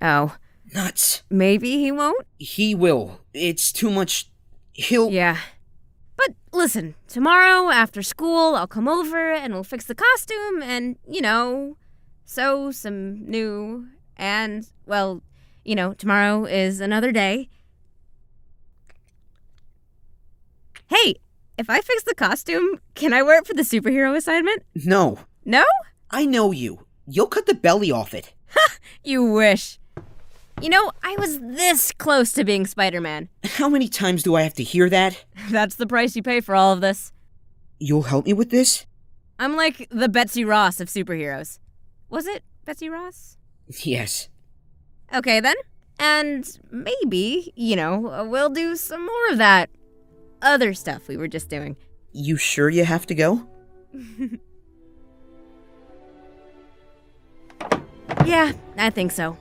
Oh. 0.00 0.36
Nuts. 0.72 1.24
Maybe 1.28 1.78
he 1.78 1.90
won't? 1.90 2.24
He 2.38 2.72
will. 2.72 3.18
It's 3.32 3.72
too 3.72 3.90
much. 3.90 4.30
He'll. 4.74 5.10
Yeah. 5.10 5.38
But 6.16 6.28
listen, 6.52 6.94
tomorrow 7.08 7.70
after 7.70 8.00
school, 8.00 8.54
I'll 8.54 8.68
come 8.68 8.86
over 8.86 9.32
and 9.32 9.54
we'll 9.54 9.64
fix 9.64 9.86
the 9.86 9.96
costume 9.96 10.62
and, 10.62 10.98
you 11.10 11.20
know, 11.20 11.78
sew 12.24 12.70
some 12.70 13.28
new. 13.28 13.88
And, 14.16 14.68
well, 14.86 15.20
you 15.64 15.74
know, 15.74 15.94
tomorrow 15.94 16.44
is 16.44 16.78
another 16.78 17.10
day. 17.10 17.48
Hey, 20.94 21.16
if 21.58 21.68
I 21.68 21.80
fix 21.80 22.04
the 22.04 22.14
costume, 22.14 22.78
can 22.94 23.12
I 23.12 23.22
wear 23.22 23.40
it 23.40 23.48
for 23.48 23.54
the 23.54 23.62
superhero 23.62 24.16
assignment? 24.16 24.62
No. 24.76 25.18
No? 25.44 25.64
I 26.12 26.24
know 26.24 26.52
you. 26.52 26.86
You'll 27.04 27.26
cut 27.26 27.46
the 27.46 27.54
belly 27.54 27.90
off 27.90 28.14
it. 28.14 28.32
Ha! 28.50 28.76
you 29.04 29.24
wish. 29.24 29.80
You 30.62 30.68
know, 30.68 30.92
I 31.02 31.16
was 31.18 31.40
this 31.40 31.90
close 31.90 32.30
to 32.34 32.44
being 32.44 32.64
Spider 32.64 33.00
Man. 33.00 33.28
How 33.42 33.68
many 33.68 33.88
times 33.88 34.22
do 34.22 34.36
I 34.36 34.42
have 34.42 34.54
to 34.54 34.62
hear 34.62 34.88
that? 34.88 35.24
That's 35.50 35.74
the 35.74 35.86
price 35.86 36.14
you 36.14 36.22
pay 36.22 36.40
for 36.40 36.54
all 36.54 36.72
of 36.72 36.80
this. 36.80 37.10
You'll 37.80 38.02
help 38.02 38.26
me 38.26 38.32
with 38.32 38.50
this? 38.50 38.86
I'm 39.40 39.56
like 39.56 39.88
the 39.90 40.08
Betsy 40.08 40.44
Ross 40.44 40.78
of 40.78 40.86
superheroes. 40.86 41.58
Was 42.08 42.28
it 42.28 42.44
Betsy 42.64 42.88
Ross? 42.88 43.36
Yes. 43.82 44.28
Okay, 45.12 45.40
then. 45.40 45.56
And 45.98 46.48
maybe, 46.70 47.52
you 47.56 47.74
know, 47.74 48.24
we'll 48.30 48.50
do 48.50 48.76
some 48.76 49.04
more 49.04 49.28
of 49.32 49.38
that 49.38 49.70
other 50.44 50.74
stuff 50.74 51.08
we 51.08 51.16
were 51.16 51.26
just 51.26 51.48
doing. 51.48 51.76
You 52.12 52.36
sure 52.36 52.70
you 52.70 52.84
have 52.84 53.06
to 53.06 53.14
go? 53.14 53.48
yeah, 58.24 58.52
I 58.76 58.90
think 58.90 59.10
so. 59.10 59.36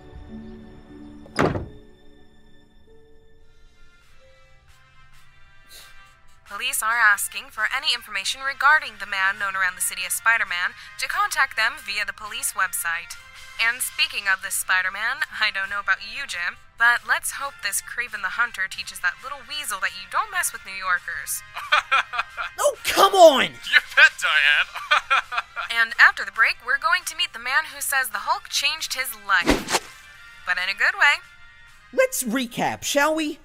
Police 6.48 6.84
are 6.84 6.98
asking 6.98 7.46
for 7.50 7.66
any 7.76 7.94
information 7.94 8.42
regarding 8.42 8.94
the 9.00 9.06
man 9.06 9.40
known 9.40 9.56
around 9.56 9.76
the 9.76 9.82
city 9.82 10.04
as 10.06 10.14
Spider 10.14 10.46
Man 10.46 10.78
to 11.00 11.08
contact 11.08 11.58
them 11.58 11.74
via 11.84 12.06
the 12.06 12.14
police 12.14 12.54
website. 12.54 13.18
And 13.62 13.82
speaking 13.82 14.26
of 14.32 14.42
this 14.42 14.56
Spider 14.56 14.92
Man, 14.92 15.26
I 15.40 15.52
don't 15.52 15.70
know 15.70 15.80
about 15.80 16.02
you, 16.02 16.26
Jim, 16.28 16.58
but 16.78 17.08
let's 17.08 17.38
hope 17.38 17.54
this 17.62 17.82
Kraven 17.82 18.22
the 18.22 18.40
Hunter 18.40 18.68
teaches 18.70 19.00
that 19.00 19.22
little 19.24 19.40
weasel 19.48 19.80
that 19.82 19.96
you 19.96 20.08
don't 20.12 20.32
mess 20.32 20.52
with 20.52 20.66
New 20.66 20.76
Yorkers. 20.76 21.44
Oh, 22.60 22.76
come 22.84 23.14
on! 23.14 23.44
You 23.44 23.80
bet, 23.96 24.14
Diane. 24.22 25.42
and 25.82 25.94
after 26.00 26.24
the 26.24 26.32
break, 26.32 26.58
we're 26.66 26.78
going 26.78 27.02
to 27.06 27.18
meet 27.18 27.34
the 27.34 27.40
man 27.40 27.66
who 27.74 27.82
says 27.82 28.10
the 28.10 28.20
Hulk 28.30 28.50
changed 28.50 28.94
his 28.94 29.10
life. 29.28 29.82
But 30.46 30.58
in 30.58 30.70
a 30.70 30.78
good 30.78 30.94
way. 30.94 31.22
Let's 31.94 32.24
recap, 32.24 32.84
shall 32.84 33.16
we? 33.16 33.40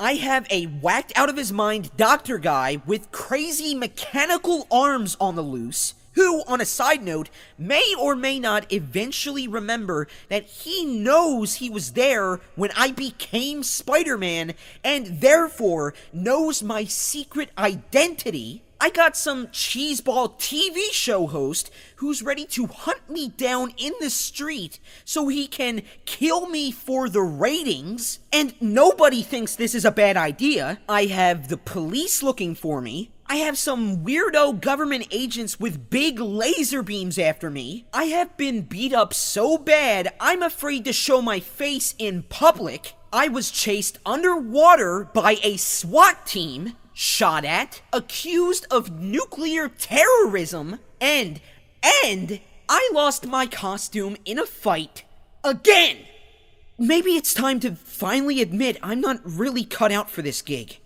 I 0.00 0.14
have 0.14 0.46
a 0.50 0.64
whacked 0.64 1.12
out 1.14 1.28
of 1.28 1.36
his 1.36 1.52
mind 1.52 1.90
doctor 1.96 2.38
guy 2.38 2.80
with 2.86 3.12
crazy 3.12 3.74
mechanical 3.74 4.66
arms 4.70 5.16
on 5.20 5.36
the 5.36 5.42
loose, 5.42 5.94
who, 6.14 6.42
on 6.46 6.60
a 6.60 6.66
side 6.66 7.02
note, 7.02 7.30
may 7.58 7.94
or 7.98 8.14
may 8.14 8.38
not 8.38 8.72
eventually 8.72 9.48
remember 9.48 10.08
that 10.28 10.44
he 10.44 10.84
knows 10.84 11.54
he 11.54 11.70
was 11.70 11.92
there 11.92 12.40
when 12.54 12.70
I 12.76 12.90
became 12.90 13.62
Spider 13.62 14.18
Man 14.18 14.54
and 14.84 15.20
therefore 15.20 15.94
knows 16.12 16.62
my 16.62 16.84
secret 16.84 17.50
identity. 17.56 18.62
I 18.82 18.90
got 18.90 19.16
some 19.16 19.46
cheeseball 19.46 20.40
TV 20.40 20.90
show 20.90 21.28
host 21.28 21.70
who's 21.96 22.20
ready 22.20 22.44
to 22.46 22.66
hunt 22.66 23.08
me 23.08 23.28
down 23.28 23.72
in 23.76 23.92
the 24.00 24.10
street 24.10 24.80
so 25.04 25.28
he 25.28 25.46
can 25.46 25.82
kill 26.04 26.48
me 26.48 26.72
for 26.72 27.08
the 27.08 27.22
ratings. 27.22 28.18
And 28.32 28.60
nobody 28.60 29.22
thinks 29.22 29.54
this 29.54 29.76
is 29.76 29.84
a 29.84 29.92
bad 29.92 30.16
idea. 30.16 30.80
I 30.88 31.04
have 31.04 31.46
the 31.46 31.58
police 31.58 32.24
looking 32.24 32.56
for 32.56 32.80
me. 32.80 33.12
I 33.32 33.36
have 33.36 33.56
some 33.56 34.04
weirdo 34.04 34.60
government 34.60 35.06
agents 35.10 35.58
with 35.58 35.88
big 35.88 36.20
laser 36.20 36.82
beams 36.82 37.18
after 37.18 37.48
me. 37.48 37.86
I 37.90 38.04
have 38.04 38.36
been 38.36 38.60
beat 38.60 38.92
up 38.92 39.14
so 39.14 39.56
bad, 39.56 40.12
I'm 40.20 40.42
afraid 40.42 40.84
to 40.84 40.92
show 40.92 41.22
my 41.22 41.40
face 41.40 41.94
in 41.96 42.24
public. 42.24 42.92
I 43.10 43.28
was 43.28 43.50
chased 43.50 43.98
underwater 44.04 45.08
by 45.14 45.38
a 45.42 45.56
SWAT 45.56 46.26
team 46.26 46.76
shot 46.92 47.46
at, 47.46 47.80
accused 47.90 48.66
of 48.70 49.00
nuclear 49.00 49.66
terrorism, 49.66 50.78
and, 51.00 51.40
and 52.04 52.38
I 52.68 52.90
lost 52.92 53.26
my 53.26 53.46
costume 53.46 54.18
in 54.26 54.38
a 54.38 54.44
fight. 54.44 55.04
Again! 55.42 56.00
Maybe 56.78 57.12
it's 57.12 57.32
time 57.32 57.60
to 57.60 57.76
finally 57.76 58.42
admit 58.42 58.76
I'm 58.82 59.00
not 59.00 59.22
really 59.24 59.64
cut 59.64 59.90
out 59.90 60.10
for 60.10 60.20
this 60.20 60.42
gig. 60.42 60.80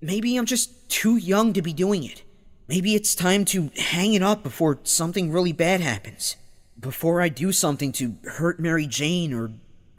Maybe 0.00 0.36
I'm 0.36 0.46
just 0.46 0.88
too 0.88 1.16
young 1.16 1.52
to 1.54 1.62
be 1.62 1.72
doing 1.72 2.04
it. 2.04 2.22
Maybe 2.68 2.94
it's 2.94 3.14
time 3.14 3.44
to 3.46 3.70
hang 3.76 4.14
it 4.14 4.22
up 4.22 4.42
before 4.42 4.80
something 4.82 5.30
really 5.30 5.52
bad 5.52 5.80
happens. 5.80 6.36
Before 6.78 7.20
I 7.20 7.28
do 7.28 7.52
something 7.52 7.92
to 7.92 8.16
hurt 8.24 8.60
Mary 8.60 8.86
Jane 8.86 9.32
or 9.32 9.52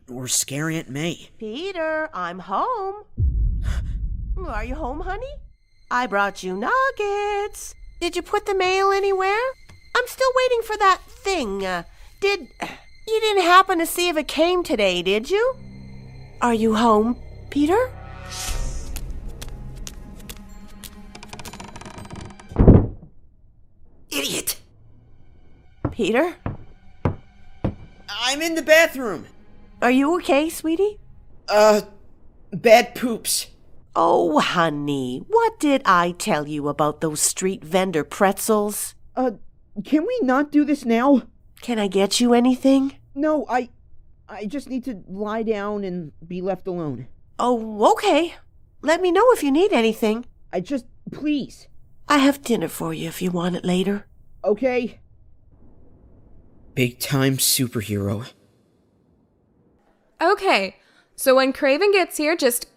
or 0.09 0.27
scare 0.27 0.69
Aunt 0.69 0.89
May. 0.89 1.29
Peter, 1.37 2.09
I'm 2.13 2.39
home. 2.39 3.03
Are 4.47 4.63
you 4.63 4.75
home, 4.75 5.01
honey? 5.01 5.33
I 5.91 6.07
brought 6.07 6.43
you 6.43 6.55
nuggets. 6.55 7.75
Did 7.99 8.15
you 8.15 8.21
put 8.21 8.45
the 8.45 8.55
mail 8.55 8.91
anywhere? 8.91 9.47
I'm 9.95 10.07
still 10.07 10.29
waiting 10.35 10.61
for 10.61 10.77
that 10.77 11.01
thing. 11.07 11.65
Uh, 11.65 11.83
did. 12.21 12.47
You 13.07 13.19
didn't 13.21 13.43
happen 13.43 13.79
to 13.79 13.85
see 13.85 14.09
if 14.09 14.17
it 14.17 14.27
came 14.27 14.63
today, 14.63 15.01
did 15.01 15.29
you? 15.29 15.55
Are 16.41 16.53
you 16.53 16.75
home, 16.75 17.17
Peter? 17.49 17.89
Peter? 25.97 26.35
I'm 28.07 28.39
in 28.39 28.53
the 28.53 28.61
bathroom. 28.61 29.25
Are 29.81 29.89
you 29.89 30.15
okay, 30.17 30.47
sweetie? 30.47 30.99
Uh, 31.49 31.81
bad 32.51 32.93
poops. 32.93 33.47
Oh, 33.95 34.37
honey, 34.37 35.23
what 35.27 35.59
did 35.59 35.81
I 35.85 36.11
tell 36.11 36.47
you 36.47 36.67
about 36.67 37.01
those 37.01 37.19
street 37.19 37.63
vendor 37.63 38.03
pretzels? 38.03 38.93
Uh, 39.15 39.31
can 39.83 40.05
we 40.05 40.19
not 40.21 40.51
do 40.51 40.63
this 40.63 40.85
now? 40.85 41.23
Can 41.61 41.79
I 41.79 41.87
get 41.87 42.19
you 42.19 42.31
anything? 42.31 42.93
No, 43.15 43.47
I. 43.49 43.69
I 44.29 44.45
just 44.45 44.69
need 44.69 44.83
to 44.85 45.01
lie 45.07 45.41
down 45.41 45.83
and 45.83 46.11
be 46.27 46.43
left 46.43 46.67
alone. 46.67 47.07
Oh, 47.39 47.91
okay. 47.93 48.35
Let 48.83 49.01
me 49.01 49.11
know 49.11 49.25
if 49.31 49.41
you 49.41 49.51
need 49.51 49.73
anything. 49.73 50.27
I 50.53 50.59
just. 50.59 50.85
Please. 51.11 51.67
I 52.07 52.19
have 52.19 52.43
dinner 52.43 52.67
for 52.67 52.93
you 52.93 53.07
if 53.07 53.19
you 53.19 53.31
want 53.31 53.55
it 53.55 53.65
later. 53.65 54.05
Okay. 54.45 54.99
Big 56.77 56.99
time 56.99 57.37
superhero. 57.37 58.29
Okay, 60.21 60.75
so 61.15 61.33
when 61.35 61.51
Kraven 61.51 61.91
gets 61.91 62.17
here, 62.17 62.37
just 62.37 62.67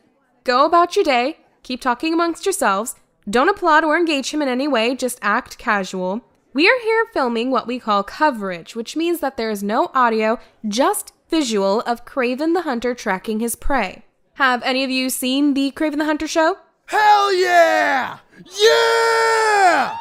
go 0.42 0.64
about 0.64 0.96
your 0.96 1.04
day, 1.04 1.40
keep 1.62 1.82
talking 1.82 2.14
amongst 2.14 2.46
yourselves, 2.46 2.94
don't 3.28 3.50
applaud 3.50 3.84
or 3.84 3.98
engage 3.98 4.32
him 4.32 4.40
in 4.40 4.48
any 4.48 4.66
way, 4.66 4.94
just 4.94 5.18
act 5.20 5.58
casual. 5.58 6.22
We 6.54 6.66
are 6.66 6.80
here 6.80 7.08
filming 7.12 7.50
what 7.50 7.66
we 7.66 7.78
call 7.78 8.02
coverage, 8.02 8.74
which 8.74 8.96
means 8.96 9.20
that 9.20 9.36
there 9.36 9.50
is 9.50 9.62
no 9.62 9.90
audio, 9.92 10.38
just 10.66 11.12
visual 11.28 11.82
of 11.82 12.06
Kraven 12.06 12.54
the 12.54 12.62
Hunter 12.62 12.94
tracking 12.94 13.40
his 13.40 13.54
prey. 13.54 14.06
Have 14.36 14.62
any 14.62 14.82
of 14.82 14.88
you 14.88 15.10
seen 15.10 15.52
the 15.52 15.72
Kraven 15.72 15.98
the 15.98 16.06
Hunter 16.06 16.26
show? 16.26 16.56
Hell 16.86 17.34
yeah! 17.34 18.20
Yeah! 18.58 19.94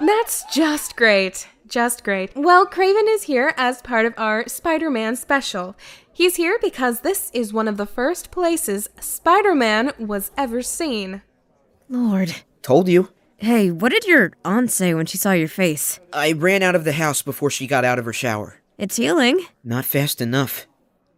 That's 0.00 0.44
just 0.52 0.96
great. 0.96 1.46
Just 1.66 2.04
great. 2.04 2.30
Well, 2.36 2.66
Kraven 2.66 3.08
is 3.08 3.24
here 3.24 3.54
as 3.56 3.82
part 3.82 4.06
of 4.06 4.14
our 4.16 4.46
Spider 4.48 4.90
Man 4.90 5.16
special. 5.16 5.76
He's 6.12 6.36
here 6.36 6.58
because 6.60 7.00
this 7.00 7.30
is 7.32 7.52
one 7.52 7.68
of 7.68 7.76
the 7.76 7.86
first 7.86 8.30
places 8.30 8.88
Spider 9.00 9.54
Man 9.54 9.92
was 9.98 10.30
ever 10.36 10.62
seen. 10.62 11.22
Lord. 11.88 12.34
Told 12.62 12.88
you. 12.88 13.10
Hey, 13.36 13.70
what 13.70 13.92
did 13.92 14.06
your 14.06 14.32
aunt 14.44 14.70
say 14.70 14.94
when 14.94 15.06
she 15.06 15.18
saw 15.18 15.32
your 15.32 15.48
face? 15.48 16.00
I 16.12 16.32
ran 16.32 16.62
out 16.62 16.74
of 16.74 16.84
the 16.84 16.92
house 16.92 17.20
before 17.20 17.50
she 17.50 17.66
got 17.66 17.84
out 17.84 17.98
of 17.98 18.04
her 18.06 18.12
shower. 18.12 18.60
It's 18.78 18.96
healing. 18.96 19.44
Not 19.62 19.84
fast 19.84 20.20
enough. 20.20 20.66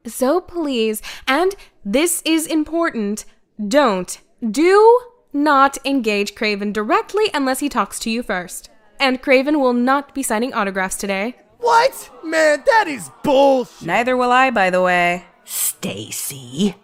So 0.06 0.40
please, 0.40 1.02
and 1.28 1.54
this 1.84 2.22
is 2.24 2.46
important, 2.46 3.24
don't, 3.68 4.18
do 4.50 5.00
not 5.32 5.78
engage 5.84 6.34
Kraven 6.34 6.72
directly 6.72 7.30
unless 7.34 7.60
he 7.60 7.68
talks 7.68 7.98
to 8.00 8.10
you 8.10 8.22
first. 8.22 8.70
And 8.98 9.22
Kraven 9.22 9.60
will 9.60 9.72
not 9.72 10.14
be 10.14 10.22
signing 10.22 10.52
autographs 10.54 10.96
today. 10.96 11.36
What? 11.58 12.10
Man, 12.24 12.62
that 12.66 12.84
is 12.88 13.10
bullshit. 13.22 13.86
Neither 13.86 14.16
will 14.16 14.32
I, 14.32 14.50
by 14.50 14.70
the 14.70 14.82
way. 14.82 15.24
Stacy. 15.44 16.76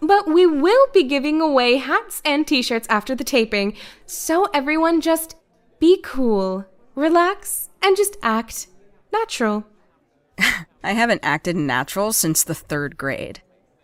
But 0.00 0.26
we 0.26 0.46
will 0.46 0.86
be 0.92 1.04
giving 1.04 1.40
away 1.40 1.76
hats 1.76 2.20
and 2.24 2.46
t 2.46 2.62
shirts 2.62 2.88
after 2.90 3.14
the 3.14 3.24
taping, 3.24 3.76
so 4.04 4.46
everyone 4.52 5.00
just 5.00 5.36
be 5.78 6.00
cool, 6.02 6.64
relax, 6.94 7.68
and 7.80 7.96
just 7.96 8.16
act 8.22 8.66
natural. 9.12 9.64
I 10.84 10.92
haven't 10.92 11.20
acted 11.22 11.54
natural 11.56 12.12
since 12.12 12.42
the 12.42 12.54
third 12.54 12.96
grade. 12.96 13.42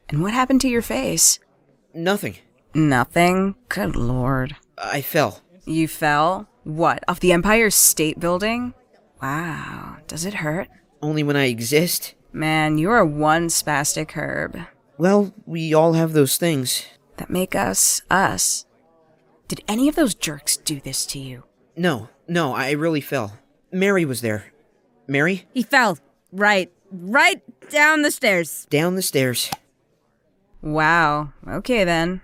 And 0.09 0.23
what 0.23 0.35
happened 0.35 0.61
to 0.63 0.69
your 0.69 0.83
face? 0.83 1.39
Nothing. 1.95 2.37
Nothing? 2.75 3.55
Good 3.69 3.95
lord. 3.95 4.57
I 4.77 5.03
fell. 5.03 5.41
You 5.65 5.87
fell? 5.87 6.49
What, 6.69 7.03
off 7.09 7.19
the 7.21 7.33
Empire 7.33 7.71
State 7.71 8.21
Building? 8.21 8.75
Wow. 9.23 9.97
Does 10.07 10.27
it 10.27 10.35
hurt? 10.35 10.69
Only 11.01 11.23
when 11.23 11.35
I 11.35 11.47
exist. 11.47 12.15
Man, 12.31 12.77
you 12.77 12.91
are 12.91 13.07
one 13.07 13.49
spastic 13.49 14.11
herb. 14.11 14.59
Well, 14.99 15.33
we 15.47 15.73
all 15.73 15.95
have 15.95 16.13
those 16.13 16.37
things. 16.37 16.85
That 17.17 17.31
make 17.31 17.55
us 17.55 18.03
us. 18.11 18.67
Did 19.49 19.65
any 19.67 19.89
of 19.89 19.95
those 19.95 20.15
jerks 20.15 20.59
do 20.59 20.79
this 20.79 21.07
to 21.07 21.19
you? 21.19 21.45
No, 21.75 22.11
no, 22.29 22.55
I 22.55 22.73
really 22.73 23.01
fell. 23.01 23.39
Mary 23.73 24.05
was 24.05 24.21
there. 24.21 24.53
Mary? 25.07 25.47
He 25.55 25.63
fell. 25.63 25.97
Right. 26.33 26.71
Right 26.93 27.41
down 27.71 28.03
the 28.03 28.11
stairs. 28.11 28.67
Down 28.69 28.95
the 28.95 29.01
stairs. 29.01 29.51
Wow. 30.61 31.33
Okay 31.49 31.85
then. 31.85 32.21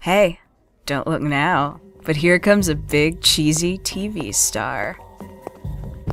Hey, 0.00 0.40
don't 0.84 1.06
look 1.06 1.22
now. 1.22 1.80
But 2.04 2.16
here 2.16 2.38
comes 2.38 2.68
a 2.68 2.74
big 2.74 3.20
cheesy 3.20 3.78
TV 3.78 4.34
star. 4.34 4.98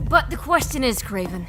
But 0.10 0.30
the 0.30 0.36
question 0.38 0.84
is, 0.84 1.02
Kraven, 1.02 1.48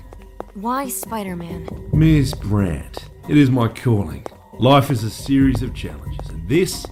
why 0.55 0.89
Spider 0.89 1.35
Man? 1.35 1.69
Ms. 1.93 2.35
Brant, 2.35 3.05
it 3.28 3.36
is 3.36 3.51
my 3.51 3.69
calling. 3.69 4.24
Life 4.55 4.90
is 4.90 5.05
a 5.05 5.10
series 5.10 5.62
of 5.62 5.74
challenges, 5.74 6.28
and 6.31 6.48
this, 6.48 6.86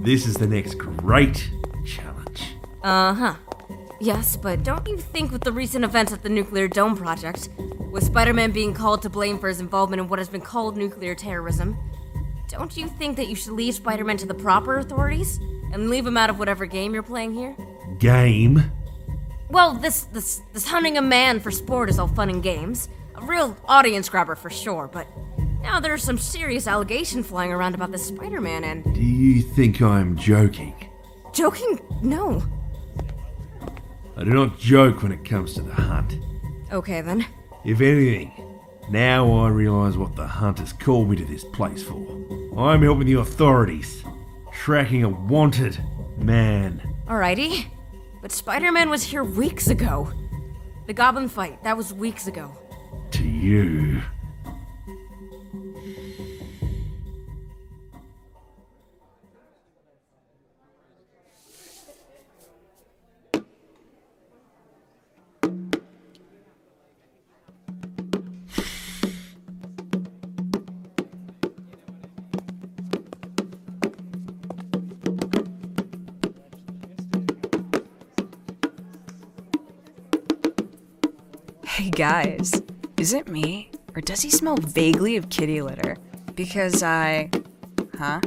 this 0.00 0.26
is 0.26 0.34
the 0.34 0.46
next 0.46 0.74
great 0.74 1.48
challenge. 1.84 2.56
Uh 2.82 3.14
huh. 3.14 3.34
Yes, 4.00 4.36
but 4.36 4.62
don't 4.62 4.86
you 4.86 4.96
think 4.96 5.32
with 5.32 5.42
the 5.42 5.52
recent 5.52 5.84
events 5.84 6.12
at 6.12 6.22
the 6.22 6.28
Nuclear 6.28 6.68
Dome 6.68 6.96
Project, 6.96 7.48
with 7.90 8.04
Spider 8.04 8.32
Man 8.32 8.50
being 8.50 8.74
called 8.74 9.02
to 9.02 9.10
blame 9.10 9.38
for 9.38 9.48
his 9.48 9.60
involvement 9.60 10.00
in 10.00 10.08
what 10.08 10.18
has 10.18 10.28
been 10.28 10.40
called 10.40 10.76
nuclear 10.76 11.14
terrorism, 11.14 11.76
don't 12.48 12.76
you 12.76 12.88
think 12.88 13.16
that 13.16 13.28
you 13.28 13.34
should 13.34 13.52
leave 13.52 13.74
Spider 13.74 14.04
Man 14.04 14.16
to 14.18 14.26
the 14.26 14.34
proper 14.34 14.78
authorities 14.78 15.40
and 15.72 15.90
leave 15.90 16.06
him 16.06 16.16
out 16.16 16.30
of 16.30 16.38
whatever 16.38 16.66
game 16.66 16.94
you're 16.94 17.02
playing 17.02 17.34
here? 17.34 17.56
Game? 17.98 18.70
Well, 19.50 19.74
this 19.74 20.04
this 20.04 20.42
this 20.52 20.66
hunting 20.66 20.98
a 20.98 21.02
man 21.02 21.40
for 21.40 21.50
sport 21.50 21.88
is 21.88 21.98
all 21.98 22.08
fun 22.08 22.28
and 22.30 22.42
games, 22.42 22.88
a 23.14 23.24
real 23.24 23.56
audience 23.66 24.08
grabber 24.08 24.34
for 24.34 24.50
sure. 24.50 24.88
But 24.92 25.06
now 25.62 25.80
there's 25.80 26.02
some 26.04 26.18
serious 26.18 26.66
allegation 26.66 27.22
flying 27.22 27.52
around 27.52 27.74
about 27.74 27.90
this 27.90 28.06
Spider 28.06 28.40
Man, 28.40 28.64
and 28.64 28.84
Do 28.94 29.00
you 29.00 29.42
think 29.42 29.80
I 29.82 30.00
am 30.00 30.16
joking? 30.16 30.74
joking? 31.32 31.80
No. 32.02 32.42
I 34.16 34.24
do 34.24 34.30
not 34.30 34.58
joke 34.58 35.02
when 35.02 35.12
it 35.12 35.24
comes 35.24 35.54
to 35.54 35.62
the 35.62 35.72
hunt. 35.74 36.18
Okay 36.72 37.00
then. 37.00 37.24
If 37.64 37.80
anything, 37.80 38.32
now 38.90 39.30
I 39.32 39.48
realise 39.48 39.96
what 39.96 40.16
the 40.16 40.26
hunt 40.26 40.58
has 40.58 40.72
called 40.72 41.08
me 41.10 41.16
to 41.16 41.24
this 41.24 41.44
place 41.44 41.82
for. 41.82 41.96
I'm 42.58 42.82
helping 42.82 43.06
the 43.06 43.14
authorities, 43.20 44.02
tracking 44.68 45.02
a 45.02 45.08
wanted 45.08 45.82
man. 46.18 46.78
Alrighty. 47.06 47.64
But 48.20 48.30
Spider 48.30 48.70
Man 48.70 48.90
was 48.90 49.02
here 49.02 49.24
weeks 49.24 49.68
ago. 49.68 50.12
The 50.86 50.92
Goblin 50.92 51.30
fight, 51.30 51.64
that 51.64 51.74
was 51.74 51.94
weeks 51.94 52.26
ago. 52.26 52.52
To 53.12 53.26
you. 53.26 54.02
Guys, 81.98 82.52
is 82.96 83.12
it 83.12 83.26
me? 83.26 83.72
Or 83.92 84.00
does 84.00 84.22
he 84.22 84.30
smell 84.30 84.56
vaguely 84.56 85.16
of 85.16 85.30
kitty 85.30 85.60
litter? 85.60 85.96
Because 86.36 86.80
I. 86.80 87.28
Huh? 87.98 88.20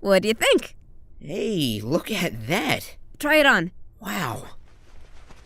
What 0.00 0.22
do 0.22 0.28
you 0.28 0.34
think? 0.34 0.74
Hey, 1.20 1.80
look 1.84 2.10
at 2.10 2.48
that. 2.48 2.96
Try 3.20 3.36
it 3.36 3.46
on. 3.46 3.70
Wow. 4.00 4.42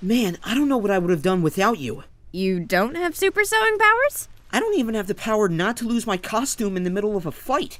Man, 0.00 0.38
I 0.42 0.54
don't 0.54 0.70
know 0.70 0.78
what 0.78 0.90
I 0.90 0.98
would 0.98 1.10
have 1.10 1.20
done 1.20 1.42
without 1.42 1.78
you. 1.78 2.04
You 2.32 2.60
don't 2.60 2.96
have 2.96 3.14
super 3.14 3.44
sewing 3.44 3.76
powers? 3.76 4.28
I 4.50 4.58
don't 4.58 4.78
even 4.78 4.94
have 4.94 5.06
the 5.06 5.14
power 5.14 5.50
not 5.50 5.76
to 5.76 5.86
lose 5.86 6.06
my 6.06 6.16
costume 6.16 6.78
in 6.78 6.84
the 6.84 6.90
middle 6.90 7.14
of 7.14 7.26
a 7.26 7.32
fight. 7.32 7.78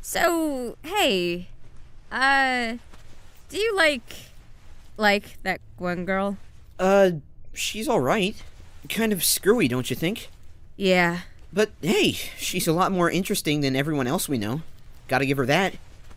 So, 0.00 0.78
hey, 0.82 1.48
uh, 2.10 2.76
do 3.54 3.60
you 3.60 3.74
like, 3.76 4.14
like 4.96 5.40
that 5.44 5.60
one 5.78 6.04
girl? 6.04 6.36
Uh, 6.78 7.12
she's 7.52 7.88
alright. 7.88 8.42
Kind 8.88 9.12
of 9.12 9.22
screwy, 9.24 9.68
don't 9.68 9.88
you 9.90 9.96
think? 9.96 10.28
Yeah. 10.76 11.20
But 11.52 11.70
hey, 11.80 12.12
she's 12.12 12.66
a 12.66 12.72
lot 12.72 12.90
more 12.90 13.08
interesting 13.10 13.60
than 13.60 13.76
everyone 13.76 14.06
else 14.08 14.28
we 14.28 14.38
know. 14.38 14.62
Gotta 15.06 15.24
give 15.24 15.38
her 15.38 15.46
that. 15.46 15.74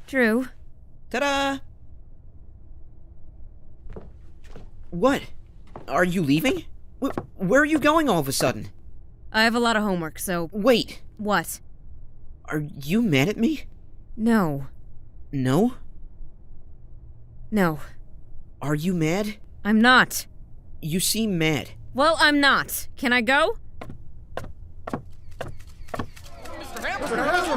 True. 0.08 0.48
Ta 1.12 1.20
da! 1.20 1.58
What? 4.90 5.22
Are 5.88 6.04
you 6.04 6.24
leaving? 6.24 6.66
Wh- 7.02 7.18
where 7.40 7.62
are 7.62 7.66
you 7.66 7.80
going 7.80 8.10
all 8.10 8.20
of 8.20 8.28
a 8.28 8.32
sudden? 8.32 8.70
I 9.32 9.44
have 9.44 9.54
a 9.56 9.60
lot 9.60 9.76
of 9.76 9.84
homework, 9.84 10.18
so. 10.20 10.50
Wait, 10.52 11.02
What? 11.18 11.60
are 12.46 12.64
you 12.84 13.02
mad 13.02 13.28
at 13.30 13.38
me? 13.38 13.66
No. 14.16 14.68
No? 15.32 15.74
No. 17.52 17.80
Are 18.62 18.76
you 18.76 18.94
mad? 18.94 19.36
I'm 19.64 19.80
not. 19.80 20.26
You 20.82 21.00
seem 21.00 21.38
mad. 21.38 21.72
Well, 21.94 22.18
I'm 22.20 22.40
not. 22.40 22.88
Can 22.98 23.14
I 23.14 23.22
go? 23.22 23.58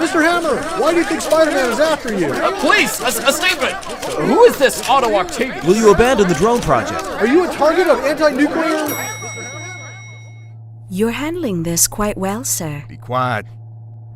Mr. 0.01 0.23
Hammer, 0.23 0.57
why 0.81 0.93
do 0.93 0.99
you 0.99 1.05
think 1.05 1.21
Spider-Man 1.21 1.71
is 1.73 1.81
after 1.81 2.17
you? 2.17 2.27
Uh, 2.27 2.59
please, 2.61 3.01
a, 3.01 3.07
a 3.07 3.33
statement! 3.33 3.75
Who 4.15 4.45
is 4.45 4.57
this 4.59 4.89
Otto 4.89 5.13
Octavius? 5.15 5.65
Will 5.65 5.77
you 5.77 5.93
abandon 5.93 6.29
the 6.29 6.35
drone 6.35 6.61
project? 6.61 7.03
Are 7.03 7.27
you 7.27 7.49
a 7.49 7.53
target 7.53 7.89
of 7.89 7.99
anti-nuclear? 8.01 8.87
You're 10.89 11.11
handling 11.11 11.65
this 11.65 11.87
quite 11.89 12.17
well, 12.17 12.45
sir. 12.45 12.85
Be 12.89 12.97
quiet. 12.97 13.47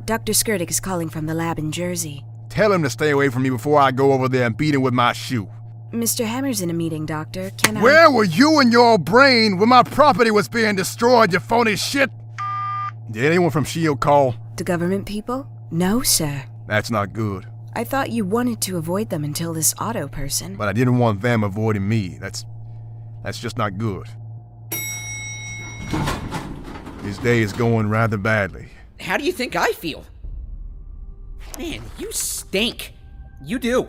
Dr. 0.05 0.32
Skirdick 0.32 0.70
is 0.70 0.80
calling 0.80 1.09
from 1.09 1.26
the 1.26 1.34
lab 1.34 1.59
in 1.59 1.72
Jersey. 1.72 2.24
Tell 2.48 2.72
him 2.72 2.82
to 2.82 2.90
stay 2.90 3.10
away 3.10 3.28
from 3.28 3.42
me 3.42 3.51
before 3.51 3.80
I 3.80 3.90
go 3.90 4.12
over 4.12 4.28
there 4.28 4.46
and 4.46 4.56
beat 4.56 4.74
him 4.74 4.82
with 4.82 4.94
my 4.94 5.12
shoe. 5.12 5.48
Mr. 5.94 6.24
Hammer's 6.24 6.60
in 6.60 6.70
a 6.70 6.72
meeting, 6.72 7.06
Doctor. 7.06 7.50
Can 7.56 7.76
I. 7.76 7.82
Where 7.82 8.10
were 8.10 8.24
you 8.24 8.60
and 8.60 8.72
your 8.72 8.98
brain 8.98 9.58
when 9.58 9.68
my 9.68 9.82
property 9.82 10.30
was 10.30 10.48
being 10.48 10.76
destroyed, 10.76 11.32
you 11.32 11.38
phony 11.38 11.76
shit? 11.76 12.10
Did 13.10 13.24
anyone 13.24 13.50
from 13.50 13.64
S.H.I.E.L.D. 13.64 13.98
call? 14.00 14.34
The 14.56 14.64
government 14.64 15.06
people? 15.06 15.46
No, 15.70 16.02
sir. 16.02 16.44
That's 16.66 16.90
not 16.90 17.12
good. 17.12 17.46
I 17.74 17.84
thought 17.84 18.10
you 18.10 18.24
wanted 18.24 18.60
to 18.62 18.76
avoid 18.76 19.10
them 19.10 19.24
until 19.24 19.52
this 19.52 19.74
Otto 19.78 20.08
person. 20.08 20.56
But 20.56 20.68
I 20.68 20.72
didn't 20.72 20.98
want 20.98 21.20
them 21.20 21.42
avoiding 21.42 21.88
me. 21.88 22.18
That's. 22.20 22.44
that's 23.22 23.38
just 23.38 23.58
not 23.58 23.78
good. 23.78 24.08
This 27.02 27.18
day 27.18 27.40
is 27.40 27.52
going 27.52 27.88
rather 27.88 28.16
badly. 28.16 28.68
How 28.98 29.16
do 29.16 29.24
you 29.24 29.32
think 29.32 29.56
I 29.56 29.72
feel? 29.72 30.04
Man, 31.58 31.82
you 31.98 32.10
stink. 32.12 32.94
You 33.44 33.58
do. 33.58 33.88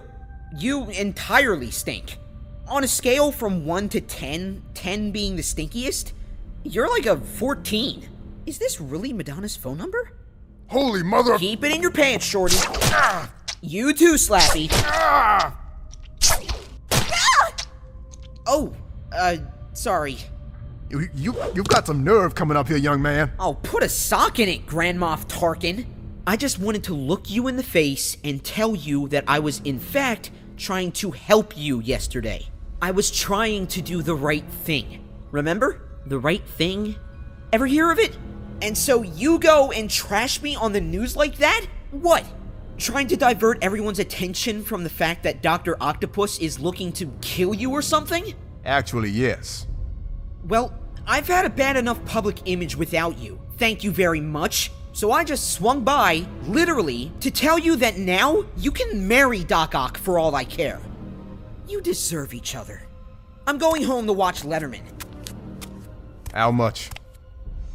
You 0.54 0.90
entirely 0.90 1.72
stink. 1.72 2.18
On 2.68 2.84
a 2.84 2.88
scale 2.88 3.32
from 3.32 3.66
1 3.66 3.90
to 3.90 4.02
10, 4.02 4.64
10 4.74 5.12
being 5.12 5.36
the 5.36 5.42
stinkiest, 5.42 6.14
you're 6.64 6.90
like 6.90 7.06
a 7.06 7.18
14. 7.18 8.10
Is 8.46 8.58
this 8.58 8.82
really 8.82 9.14
Madonna's 9.14 9.56
phone 9.56 9.78
number? 9.78 10.12
Holy 10.68 11.04
mother. 11.04 11.38
Keep 11.38 11.64
it 11.64 11.74
in 11.74 11.82
your 11.82 11.92
pants, 11.92 12.26
Shorty. 12.26 12.58
You 13.62 13.94
too, 13.94 14.14
Slappy. 14.14 14.70
Oh, 18.48 18.74
uh, 19.12 19.38
sorry. 19.74 20.18
You, 20.90 21.10
you, 21.16 21.36
you've 21.56 21.68
got 21.68 21.88
some 21.88 22.04
nerve 22.04 22.36
coming 22.36 22.56
up 22.56 22.68
here, 22.68 22.78
young 22.78 23.02
man. 23.02 23.32
Oh, 23.40 23.56
put 23.56 23.84
a 23.84 23.90
sock 23.90 24.40
in 24.40 24.48
it, 24.50 24.68
Grand 24.68 25.00
Moff 25.00 25.26
Tarkin. 25.28 25.86
I 26.28 26.38
just 26.38 26.58
wanted 26.58 26.84
to 26.86 26.96
look 26.96 27.30
you 27.30 27.48
in 27.48 27.56
the 27.56 27.62
face 27.62 28.18
and 28.24 28.44
tell 28.44 28.76
you 28.76 29.08
that 29.10 29.26
I 29.28 29.38
was, 29.38 29.62
in 29.64 29.80
fact, 29.80 30.32
trying 30.58 30.92
to 30.94 31.12
help 31.12 31.56
you 31.56 31.82
yesterday. 31.82 32.48
I 32.82 32.92
was 32.92 33.12
trying 33.12 33.68
to 33.68 33.82
do 33.82 34.02
the 34.02 34.16
right 34.16 34.44
thing. 34.64 35.06
Remember? 35.30 35.82
The 36.08 36.18
right 36.18 36.44
thing? 36.44 36.96
Ever 37.54 37.68
hear 37.68 37.92
of 37.92 38.00
it? 38.00 38.18
And 38.64 38.76
so 38.76 39.04
you 39.04 39.38
go 39.38 39.72
and 39.72 39.88
trash 39.88 40.42
me 40.42 40.56
on 40.56 40.74
the 40.74 40.82
news 40.82 41.16
like 41.16 41.38
that? 41.38 41.68
What? 41.92 42.26
Trying 42.80 43.08
to 43.10 43.18
divert 43.18 43.64
everyone's 43.64 44.00
attention 44.00 44.64
from 44.64 44.84
the 44.84 44.90
fact 44.90 45.22
that 45.24 45.44
Dr. 45.44 45.78
Octopus 45.80 46.40
is 46.40 46.60
looking 46.60 46.92
to 46.94 47.06
kill 47.22 47.54
you 47.54 47.70
or 47.70 47.84
something? 47.84 48.34
Actually, 48.66 49.12
yes. 49.12 49.68
Well, 50.44 50.74
I've 51.06 51.28
had 51.28 51.46
a 51.46 51.50
bad 51.52 51.78
enough 51.78 52.04
public 52.04 52.40
image 52.46 52.76
without 52.76 53.20
you. 53.20 53.40
Thank 53.58 53.84
you 53.84 53.92
very 53.92 54.22
much. 54.22 54.72
So 54.96 55.12
I 55.12 55.26
just 55.26 55.52
swung 55.52 55.82
by, 55.82 56.26
literally, 56.48 57.12
to 57.20 57.30
tell 57.30 57.60
you 57.60 57.76
that 57.76 57.98
now 57.98 58.46
you 58.56 58.72
can 58.72 59.06
marry 59.06 59.44
Doc 59.44 59.76
Ock 59.76 59.98
for 59.98 60.18
all 60.18 60.34
I 60.36 60.46
care. 60.46 60.80
You 61.68 61.82
deserve 61.82 62.34
each 62.34 62.56
other. 62.56 62.82
I'm 63.46 63.58
going 63.58 63.84
home 63.84 64.08
to 64.08 64.14
watch 64.14 64.44
Letterman. 64.44 64.84
How 66.34 66.50
much? 66.50 66.92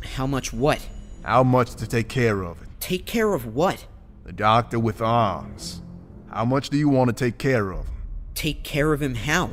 How 0.03 0.27
much 0.27 0.55
what? 0.55 0.81
How 1.23 1.43
much 1.43 1.75
to 1.75 1.87
take 1.87 2.09
care 2.09 2.43
of 2.43 2.63
it? 2.63 2.69
Take 2.81 3.05
care 3.05 3.35
of 3.35 3.55
what? 3.55 3.87
The 4.25 4.33
doctor 4.33 4.79
with 4.79 5.03
arms. 5.03 5.83
How 6.31 6.47
much 6.47 6.71
do 6.71 6.79
you 6.79 6.89
want 6.89 7.09
to 7.09 7.13
take 7.15 7.37
care 7.37 7.71
of? 7.71 7.87
Him? 7.87 7.97
Take 8.35 8.65
care 8.65 8.95
of 8.95 9.03
him 9.03 9.15
how? 9.15 9.51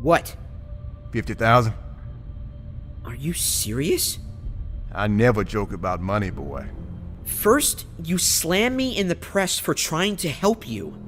What? 0.00 0.36
50,000? 1.10 1.74
Are 3.04 3.16
you 3.16 3.32
serious? 3.32 4.20
I 4.94 5.06
never 5.06 5.44
joke 5.44 5.72
about 5.72 6.00
money, 6.00 6.30
boy. 6.30 6.66
First, 7.24 7.86
you 8.02 8.18
slam 8.18 8.76
me 8.76 8.96
in 8.96 9.08
the 9.08 9.14
press 9.14 9.58
for 9.58 9.74
trying 9.74 10.16
to 10.16 10.28
help 10.28 10.68
you. 10.68 10.98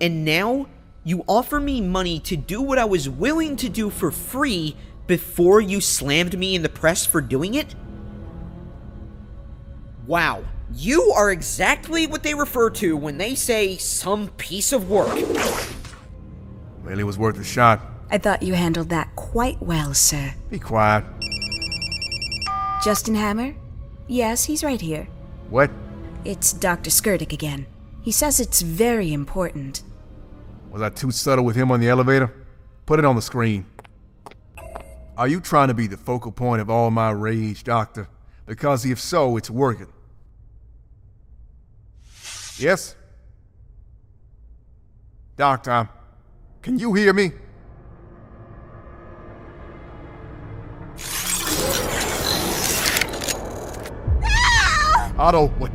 And 0.00 0.24
now, 0.24 0.68
you 1.04 1.24
offer 1.26 1.60
me 1.60 1.80
money 1.80 2.18
to 2.20 2.36
do 2.36 2.62
what 2.62 2.78
I 2.78 2.84
was 2.84 3.08
willing 3.08 3.56
to 3.56 3.68
do 3.68 3.90
for 3.90 4.10
free 4.10 4.76
before 5.06 5.60
you 5.60 5.80
slammed 5.80 6.38
me 6.38 6.54
in 6.54 6.62
the 6.62 6.68
press 6.68 7.04
for 7.04 7.20
doing 7.20 7.54
it? 7.54 7.74
Wow, 10.06 10.44
you 10.74 11.12
are 11.14 11.30
exactly 11.30 12.06
what 12.06 12.22
they 12.22 12.34
refer 12.34 12.70
to 12.70 12.96
when 12.96 13.18
they 13.18 13.34
say 13.34 13.76
some 13.76 14.28
piece 14.30 14.72
of 14.72 14.88
work. 14.90 15.14
Well, 16.84 16.98
it 16.98 17.04
was 17.04 17.18
worth 17.18 17.38
a 17.38 17.44
shot. 17.44 17.80
I 18.10 18.18
thought 18.18 18.42
you 18.42 18.54
handled 18.54 18.88
that 18.90 19.14
quite 19.16 19.60
well, 19.62 19.94
sir. 19.94 20.34
Be 20.50 20.58
quiet. 20.58 21.04
Justin 22.82 23.14
Hammer? 23.14 23.54
Yes, 24.08 24.44
he's 24.44 24.64
right 24.64 24.80
here. 24.80 25.06
What? 25.50 25.70
It's 26.24 26.52
Dr. 26.52 26.90
Skirdick 26.90 27.32
again. 27.32 27.66
He 28.02 28.10
says 28.10 28.40
it's 28.40 28.60
very 28.60 29.12
important. 29.12 29.84
Was 30.68 30.82
I 30.82 30.88
too 30.88 31.12
subtle 31.12 31.44
with 31.44 31.54
him 31.54 31.70
on 31.70 31.78
the 31.78 31.88
elevator? 31.88 32.32
Put 32.84 32.98
it 32.98 33.04
on 33.04 33.14
the 33.14 33.22
screen. 33.22 33.66
Are 35.16 35.28
you 35.28 35.40
trying 35.40 35.68
to 35.68 35.74
be 35.74 35.86
the 35.86 35.96
focal 35.96 36.32
point 36.32 36.60
of 36.60 36.70
all 36.70 36.90
my 36.90 37.10
rage, 37.10 37.62
Doctor? 37.62 38.08
Because 38.46 38.84
if 38.84 38.98
so, 38.98 39.36
it's 39.36 39.48
working. 39.48 39.92
Yes? 42.58 42.96
Doctor, 45.36 45.88
can 46.62 46.80
you 46.80 46.94
hear 46.94 47.12
me? 47.12 47.30
Otto, 55.22 55.46
what, 55.58 55.70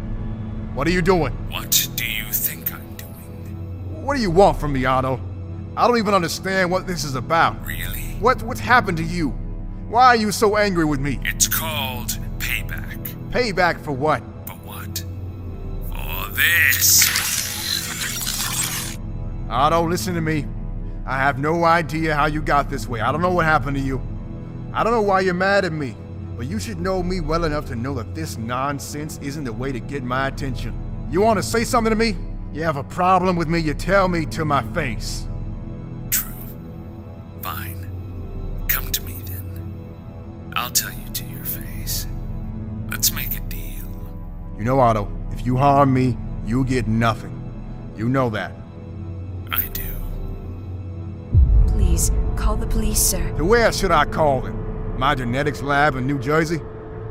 what 0.75 0.85
are 0.89 0.91
you 0.91 1.01
doing? 1.01 1.31
What 1.49 1.89
do 1.95 2.05
you 2.05 2.33
think 2.33 2.69
I'm 2.73 2.95
doing? 2.97 4.03
What 4.03 4.17
do 4.17 4.21
you 4.21 4.29
want 4.29 4.59
from 4.59 4.73
me, 4.73 4.83
Otto? 4.83 5.21
I 5.77 5.87
don't 5.87 5.97
even 5.97 6.13
understand 6.13 6.69
what 6.69 6.85
this 6.85 7.05
is 7.05 7.15
about. 7.15 7.65
Really? 7.65 8.01
What, 8.19 8.43
what's 8.43 8.59
happened 8.59 8.97
to 8.97 9.05
you? 9.05 9.29
Why 9.87 10.07
are 10.07 10.17
you 10.17 10.33
so 10.33 10.57
angry 10.57 10.83
with 10.83 10.99
me? 10.99 11.21
It's 11.23 11.47
called 11.47 12.19
payback. 12.39 13.07
Payback 13.31 13.79
for 13.85 13.93
what? 13.93 14.19
For 14.45 14.55
what? 14.65 15.05
For 15.93 16.29
this. 16.33 17.07
Otto, 19.49 19.87
listen 19.87 20.13
to 20.15 20.21
me. 20.21 20.45
I 21.05 21.19
have 21.19 21.39
no 21.39 21.63
idea 21.63 22.13
how 22.13 22.25
you 22.25 22.41
got 22.41 22.69
this 22.69 22.85
way. 22.85 22.99
I 22.99 23.13
don't 23.13 23.21
know 23.21 23.31
what 23.31 23.45
happened 23.45 23.77
to 23.77 23.81
you. 23.81 24.01
I 24.73 24.83
don't 24.83 24.91
know 24.91 25.01
why 25.01 25.21
you're 25.21 25.33
mad 25.33 25.63
at 25.63 25.71
me. 25.71 25.95
But 26.37 26.45
you 26.45 26.59
should 26.59 26.79
know 26.79 27.01
me 27.01 27.19
well 27.19 27.45
enough 27.45 27.65
to 27.65 27.75
know 27.75 27.95
that 27.95 28.13
this 28.13 28.37
nonsense 28.37 29.19
isn't 29.23 29.43
the 29.43 29.51
way 29.51 29.71
to 29.71 29.79
get 29.79 30.03
my 30.03 30.27
attention. 30.27 30.71
You 31.09 31.19
want 31.21 31.37
to 31.37 31.43
say 31.43 31.63
something 31.63 31.89
to 31.89 31.95
me? 31.95 32.15
You 32.53 32.61
have 32.61 32.77
a 32.77 32.83
problem 32.83 33.35
with 33.35 33.47
me, 33.47 33.57
you 33.59 33.73
tell 33.73 34.07
me 34.07 34.27
to 34.27 34.45
my 34.45 34.61
face. 34.73 35.27
True. 36.11 36.31
Fine. 37.41 37.89
Come 38.67 38.91
to 38.91 39.01
me 39.01 39.19
then. 39.25 40.51
I'll 40.55 40.69
tell 40.69 40.91
you 40.91 41.11
to 41.11 41.23
your 41.25 41.43
face. 41.43 42.05
Let's 42.91 43.11
make 43.11 43.35
a 43.35 43.39
deal. 43.41 43.89
You 44.59 44.63
know, 44.63 44.79
Otto, 44.79 45.11
if 45.31 45.43
you 45.43 45.57
harm 45.57 45.91
me, 45.91 46.15
you 46.45 46.63
get 46.65 46.87
nothing. 46.87 47.33
You 47.97 48.09
know 48.09 48.29
that. 48.29 48.51
I 49.51 49.67
do. 49.69 49.81
Please, 51.65 52.11
call 52.35 52.57
the 52.57 52.67
police, 52.67 52.99
sir. 53.01 53.27
To 53.37 53.45
where 53.45 53.71
should 53.71 53.91
I 53.91 54.05
call 54.05 54.41
them? 54.41 54.66
My 54.97 55.13
genetics 55.13 55.61
lab 55.61 55.95
in 55.95 56.07
New 56.07 56.17
Jersey? 56.17 56.59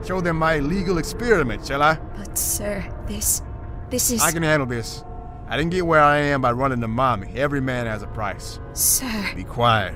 Show 0.04 0.20
them 0.20 0.38
my 0.38 0.54
illegal 0.54 0.98
experiment, 0.98 1.64
shall 1.64 1.82
I? 1.82 1.94
But, 2.16 2.36
sir, 2.36 2.84
this. 3.06 3.42
this 3.90 4.10
is. 4.10 4.20
I 4.20 4.32
can 4.32 4.42
handle 4.42 4.66
this. 4.66 5.04
I 5.48 5.56
didn't 5.56 5.70
get 5.70 5.86
where 5.86 6.02
I 6.02 6.18
am 6.18 6.40
by 6.40 6.50
running 6.50 6.80
to 6.80 6.88
mommy. 6.88 7.32
Every 7.36 7.60
man 7.60 7.86
has 7.86 8.02
a 8.02 8.08
price. 8.08 8.58
Sir. 8.72 9.30
Be 9.36 9.44
quiet. 9.44 9.94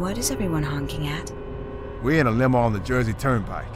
What 0.00 0.18
is 0.18 0.32
everyone 0.32 0.64
honking 0.64 1.06
at? 1.06 1.32
We're 2.02 2.20
in 2.20 2.26
a 2.26 2.32
limo 2.32 2.58
on 2.58 2.72
the 2.72 2.80
Jersey 2.80 3.12
Turnpike. 3.12 3.72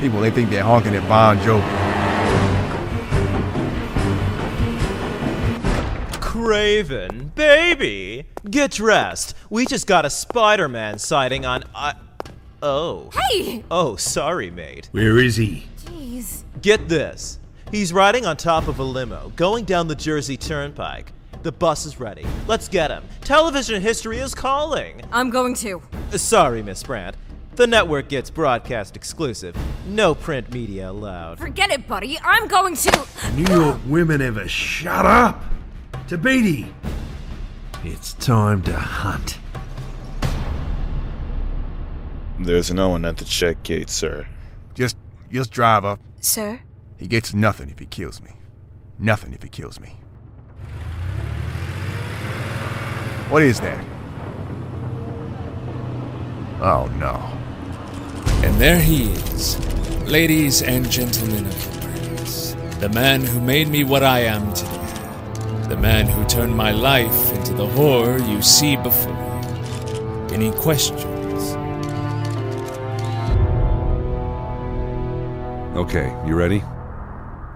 People, 0.00 0.20
they 0.20 0.30
think 0.30 0.48
they're 0.48 0.64
honking 0.64 0.94
at 0.94 1.06
Bon 1.06 1.36
Jovi. 1.38 1.60
Kraven, 6.18 7.34
baby, 7.34 8.26
get 8.50 8.72
dressed. 8.72 9.36
We 9.50 9.66
just 9.66 9.86
got 9.86 10.06
a 10.06 10.10
Spider-Man 10.10 10.98
sighting 10.98 11.44
on. 11.44 11.64
I. 11.74 11.94
oh. 12.64 13.10
Hey! 13.12 13.62
Oh, 13.70 13.96
sorry, 13.96 14.50
mate. 14.50 14.88
Where 14.92 15.18
is 15.18 15.36
he? 15.36 15.66
Jeez. 15.84 16.42
Get 16.62 16.88
this. 16.88 17.38
He's 17.70 17.92
riding 17.92 18.24
on 18.24 18.36
top 18.36 18.68
of 18.68 18.78
a 18.78 18.82
limo, 18.82 19.32
going 19.36 19.64
down 19.64 19.86
the 19.88 19.94
Jersey 19.94 20.36
Turnpike. 20.36 21.12
The 21.42 21.52
bus 21.52 21.84
is 21.84 22.00
ready. 22.00 22.24
Let's 22.46 22.68
get 22.68 22.90
him. 22.90 23.04
Television 23.20 23.82
history 23.82 24.18
is 24.18 24.34
calling. 24.34 25.02
I'm 25.12 25.28
going 25.28 25.54
to. 25.56 25.82
Uh, 26.12 26.16
Sorry, 26.16 26.62
Miss 26.62 26.82
Brant. 26.82 27.16
The 27.56 27.66
network 27.66 28.08
gets 28.08 28.30
broadcast 28.30 28.96
exclusive. 28.96 29.54
No 29.86 30.14
print 30.14 30.52
media 30.52 30.90
allowed. 30.90 31.38
Forget 31.38 31.70
it, 31.70 31.86
buddy. 31.86 32.18
I'm 32.24 32.48
going 32.48 32.74
to. 32.76 33.06
New 33.34 33.54
York 33.54 33.78
women 33.86 34.22
ever 34.22 34.48
shut 34.48 35.04
up? 35.04 35.44
Tabidi, 36.08 36.72
it's 37.84 38.14
time 38.14 38.62
to 38.62 38.72
hunt. 38.72 39.38
There's 42.38 42.72
no 42.72 42.88
one 42.88 43.04
at 43.04 43.16
the 43.16 43.24
check 43.24 43.62
gate, 43.62 43.88
sir. 43.88 44.26
Just, 44.74 44.96
just 45.30 45.50
drive 45.50 45.84
up. 45.84 46.00
Sir? 46.20 46.60
He 46.96 47.06
gets 47.06 47.32
nothing 47.32 47.70
if 47.70 47.78
he 47.78 47.86
kills 47.86 48.20
me. 48.20 48.32
Nothing 48.98 49.32
if 49.32 49.42
he 49.42 49.48
kills 49.48 49.78
me. 49.80 49.96
What 53.30 53.42
is 53.42 53.60
that? 53.60 53.84
Oh 56.60 56.86
no. 56.98 57.16
And 58.46 58.60
there 58.60 58.80
he 58.80 59.12
is, 59.12 59.58
ladies 60.06 60.62
and 60.62 60.90
gentlemen 60.90 61.46
of 61.46 61.74
the 61.74 61.88
press. 62.16 62.56
The 62.80 62.88
man 62.90 63.22
who 63.22 63.40
made 63.40 63.68
me 63.68 63.84
what 63.84 64.02
I 64.02 64.20
am 64.20 64.52
today. 64.52 64.70
The 65.68 65.76
man 65.76 66.06
who 66.06 66.24
turned 66.26 66.56
my 66.56 66.70
life 66.70 67.32
into 67.32 67.54
the 67.54 67.66
horror 67.66 68.18
you 68.18 68.42
see 68.42 68.76
before 68.76 69.12
you. 69.12 70.34
Any 70.34 70.52
questions? 70.52 71.13
Okay, 75.74 76.16
you 76.24 76.36
ready? 76.36 76.62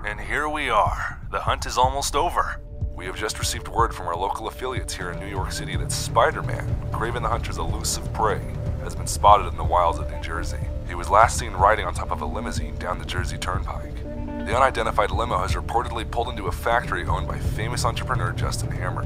And 0.05 0.21
here 0.21 0.49
we 0.49 0.71
are. 0.71 1.21
The 1.31 1.39
hunt 1.39 1.67
is 1.67 1.79
almost 1.79 2.17
over. 2.17 2.61
We 2.93 3.07
have 3.07 3.15
just 3.15 3.39
received 3.39 3.69
word 3.69 3.95
from 3.95 4.09
our 4.09 4.17
local 4.17 4.49
affiliates 4.49 4.93
here 4.93 5.13
in 5.13 5.21
New 5.21 5.29
York 5.29 5.53
City 5.53 5.77
that 5.77 5.93
Spider 5.93 6.43
Man, 6.43 6.67
Kraven 6.91 7.23
the 7.23 7.29
Hunter's 7.29 7.59
elusive 7.59 8.13
prey, 8.13 8.41
has 8.83 8.97
been 8.97 9.07
spotted 9.07 9.47
in 9.47 9.57
the 9.57 9.63
wilds 9.63 10.01
of 10.01 10.11
New 10.11 10.21
Jersey. 10.21 10.59
He 10.89 10.97
was 10.97 11.09
last 11.09 11.39
seen 11.39 11.53
riding 11.53 11.87
on 11.87 11.95
top 11.95 12.11
of 12.11 12.21
a 12.21 12.27
limousine 12.27 12.77
down 12.79 12.99
the 12.99 13.05
Jersey 13.05 13.39
Turnpike. 13.39 14.03
The 14.03 14.57
unidentified 14.57 15.13
limo 15.13 15.39
has 15.39 15.55
reportedly 15.55 16.11
pulled 16.11 16.31
into 16.31 16.49
a 16.49 16.53
factory 16.53 17.05
owned 17.05 17.29
by 17.29 17.39
famous 17.39 17.85
entrepreneur 17.85 18.33
Justin 18.33 18.73
Hammer. 18.73 19.05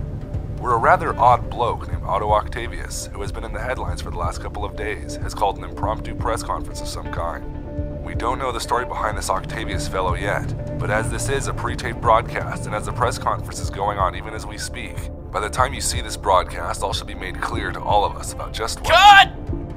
Where 0.58 0.72
a 0.72 0.78
rather 0.78 1.14
odd 1.16 1.50
bloke 1.50 1.86
named 1.86 2.04
Otto 2.04 2.32
Octavius, 2.32 3.10
who 3.12 3.20
has 3.20 3.30
been 3.30 3.44
in 3.44 3.52
the 3.52 3.60
headlines 3.60 4.00
for 4.00 4.10
the 4.10 4.16
last 4.16 4.40
couple 4.40 4.64
of 4.64 4.74
days, 4.74 5.16
has 5.16 5.34
called 5.34 5.58
an 5.58 5.64
impromptu 5.64 6.14
press 6.14 6.42
conference 6.42 6.80
of 6.80 6.88
some 6.88 7.12
kind. 7.12 7.61
We 8.02 8.16
don't 8.16 8.38
know 8.38 8.50
the 8.50 8.60
story 8.60 8.84
behind 8.84 9.16
this 9.16 9.30
Octavius 9.30 9.86
fellow 9.86 10.14
yet, 10.14 10.78
but 10.78 10.90
as 10.90 11.08
this 11.08 11.28
is 11.28 11.46
a 11.46 11.54
pre 11.54 11.76
taped 11.76 12.00
broadcast 12.00 12.66
and 12.66 12.74
as 12.74 12.86
the 12.86 12.92
press 12.92 13.16
conference 13.16 13.60
is 13.60 13.70
going 13.70 13.96
on 13.96 14.16
even 14.16 14.34
as 14.34 14.44
we 14.44 14.58
speak, 14.58 14.96
by 15.30 15.38
the 15.38 15.48
time 15.48 15.72
you 15.72 15.80
see 15.80 16.00
this 16.00 16.16
broadcast, 16.16 16.82
all 16.82 16.92
should 16.92 17.06
be 17.06 17.14
made 17.14 17.40
clear 17.40 17.70
to 17.70 17.80
all 17.80 18.04
of 18.04 18.16
us 18.16 18.32
about 18.32 18.52
just 18.52 18.80
what. 18.80 18.90
Cut! 18.90 19.32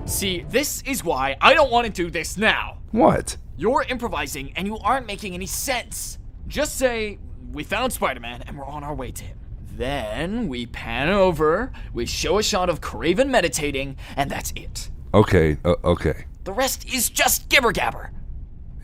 See, 0.06 0.44
this 0.50 0.82
is 0.84 1.04
why 1.04 1.38
I 1.40 1.54
don't 1.54 1.72
want 1.72 1.86
to 1.86 1.92
do 1.94 2.10
this 2.10 2.36
now. 2.36 2.80
What? 2.92 3.38
You're 3.58 3.84
improvising 3.84 4.54
and 4.56 4.68
you 4.68 4.80
aren't 4.80 5.06
making 5.06 5.36
any 5.36 5.46
sense. 5.46 6.18
Just 6.48 6.78
say, 6.78 7.20
we 7.52 7.64
found 7.64 7.94
Spider 7.94 8.20
Man 8.20 8.44
and 8.48 8.58
we're 8.58 8.66
on 8.66 8.84
our 8.84 8.96
way 8.96 9.12
to 9.12 9.24
him. 9.24 9.38
Then 9.62 10.48
we 10.48 10.66
pan 10.66 11.10
over, 11.10 11.72
we 11.94 12.06
show 12.08 12.40
a 12.40 12.44
shot 12.44 12.70
of 12.70 12.82
Kraven 12.82 13.30
meditating, 13.30 13.98
and 14.16 14.32
that's 14.32 14.52
it. 14.56 14.90
Okay, 15.14 15.58
uh, 15.64 15.76
okay. 15.84 16.26
The 16.46 16.54
rest 16.54 16.86
is 16.86 17.10
just 17.10 17.50
gibber 17.50 17.74
gabber. 17.74 18.12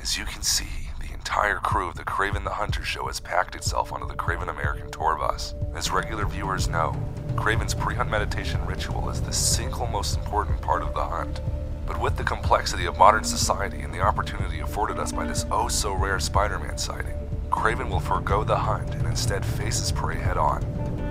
As 0.01 0.17
you 0.17 0.25
can 0.25 0.41
see, 0.41 0.89
the 0.99 1.13
entire 1.13 1.57
crew 1.57 1.89
of 1.89 1.95
the 1.95 2.03
Kraven 2.03 2.43
the 2.43 2.49
Hunter 2.49 2.83
show 2.83 3.05
has 3.05 3.19
packed 3.19 3.53
itself 3.53 3.93
onto 3.93 4.07
the 4.07 4.15
Kraven 4.15 4.49
American 4.49 4.89
tour 4.89 5.15
bus. 5.15 5.53
As 5.75 5.91
regular 5.91 6.25
viewers 6.25 6.67
know, 6.67 6.95
Kraven's 7.35 7.75
pre 7.75 7.93
hunt 7.93 8.09
meditation 8.09 8.65
ritual 8.65 9.11
is 9.11 9.21
the 9.21 9.31
single 9.31 9.85
most 9.85 10.17
important 10.17 10.59
part 10.59 10.81
of 10.81 10.95
the 10.95 11.05
hunt. 11.05 11.39
But 11.85 12.01
with 12.01 12.17
the 12.17 12.23
complexity 12.23 12.87
of 12.87 12.97
modern 12.97 13.23
society 13.23 13.81
and 13.81 13.93
the 13.93 14.01
opportunity 14.01 14.61
afforded 14.61 14.97
us 14.97 15.11
by 15.11 15.27
this 15.27 15.45
oh 15.51 15.67
so 15.67 15.93
rare 15.93 16.19
Spider 16.19 16.57
Man 16.57 16.79
sighting, 16.79 17.13
Kraven 17.51 17.91
will 17.91 17.99
forego 17.99 18.43
the 18.43 18.57
hunt 18.57 18.95
and 18.95 19.05
instead 19.05 19.45
face 19.45 19.79
his 19.81 19.91
prey 19.91 20.17
head 20.17 20.37
on, 20.37 20.63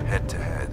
head 0.05 0.27
to 0.27 0.37
head, 0.37 0.69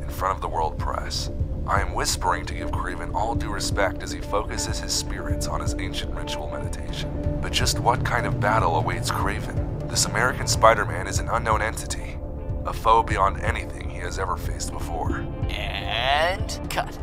in 0.00 0.08
front 0.08 0.34
of 0.34 0.40
the 0.40 0.48
world 0.48 0.80
press. 0.80 1.30
I 1.66 1.80
am 1.80 1.94
whispering 1.94 2.44
to 2.46 2.54
give 2.54 2.72
Kraven 2.72 3.14
all 3.14 3.36
due 3.36 3.52
respect 3.52 4.02
as 4.02 4.10
he 4.10 4.20
focuses 4.20 4.80
his 4.80 4.92
spirits 4.92 5.46
on 5.46 5.60
his 5.60 5.74
ancient 5.74 6.12
ritual 6.12 6.50
meditation. 6.50 7.38
But 7.40 7.52
just 7.52 7.78
what 7.78 8.04
kind 8.04 8.26
of 8.26 8.40
battle 8.40 8.76
awaits 8.76 9.12
Kraven? 9.12 9.88
This 9.88 10.06
American 10.06 10.48
Spider 10.48 10.84
Man 10.84 11.06
is 11.06 11.20
an 11.20 11.28
unknown 11.28 11.62
entity, 11.62 12.18
a 12.64 12.72
foe 12.72 13.04
beyond 13.04 13.40
anything 13.42 13.88
he 13.88 13.98
has 13.98 14.18
ever 14.18 14.36
faced 14.36 14.72
before. 14.72 15.18
And 15.50 16.68
cut. 16.68 16.98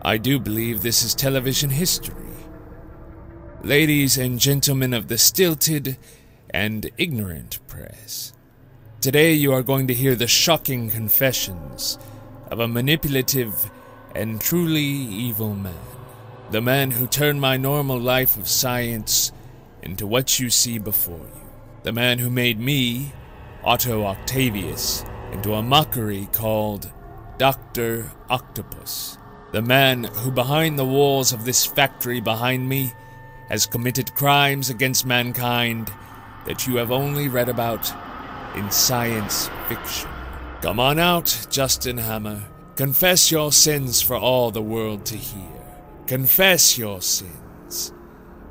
I 0.00 0.16
do 0.16 0.40
believe 0.40 0.80
this 0.80 1.02
is 1.02 1.14
television 1.14 1.68
history. 1.68 2.16
Ladies 3.62 4.16
and 4.16 4.40
gentlemen 4.40 4.94
of 4.94 5.08
the 5.08 5.18
stilted 5.18 5.98
and 6.48 6.90
ignorant 6.96 7.58
press, 7.66 8.32
today 9.02 9.34
you 9.34 9.52
are 9.52 9.62
going 9.62 9.86
to 9.88 9.94
hear 9.94 10.14
the 10.14 10.26
shocking 10.26 10.88
confessions 10.88 11.98
of 12.50 12.60
a 12.60 12.66
manipulative 12.66 13.70
and 14.14 14.40
truly 14.40 14.82
evil 14.82 15.54
man. 15.54 15.74
The 16.50 16.60
man 16.60 16.90
who 16.90 17.06
turned 17.06 17.40
my 17.40 17.56
normal 17.56 17.98
life 17.98 18.36
of 18.36 18.48
science 18.48 19.32
into 19.82 20.06
what 20.06 20.40
you 20.40 20.50
see 20.50 20.78
before 20.78 21.18
you. 21.18 21.40
The 21.82 21.92
man 21.92 22.18
who 22.18 22.28
made 22.28 22.58
me, 22.58 23.12
Otto 23.64 24.04
Octavius, 24.04 25.04
into 25.32 25.54
a 25.54 25.62
mockery 25.62 26.28
called 26.32 26.92
Dr. 27.38 28.10
Octopus. 28.28 29.16
The 29.52 29.62
man 29.62 30.04
who, 30.04 30.30
behind 30.30 30.78
the 30.78 30.84
walls 30.84 31.32
of 31.32 31.44
this 31.44 31.64
factory 31.64 32.20
behind 32.20 32.68
me, 32.68 32.92
has 33.48 33.66
committed 33.66 34.14
crimes 34.14 34.70
against 34.70 35.06
mankind 35.06 35.90
that 36.46 36.66
you 36.66 36.76
have 36.76 36.90
only 36.90 37.28
read 37.28 37.48
about 37.48 37.92
in 38.56 38.70
science 38.70 39.48
fiction. 39.68 40.10
Come 40.62 40.78
on 40.78 40.98
out, 40.98 41.46
Justin 41.50 41.98
Hammer. 41.98 42.49
Confess 42.80 43.30
your 43.30 43.52
sins 43.52 44.00
for 44.00 44.16
all 44.16 44.50
the 44.50 44.62
world 44.62 45.04
to 45.04 45.14
hear. 45.14 45.52
Confess 46.06 46.78
your 46.78 47.02
sins. 47.02 47.92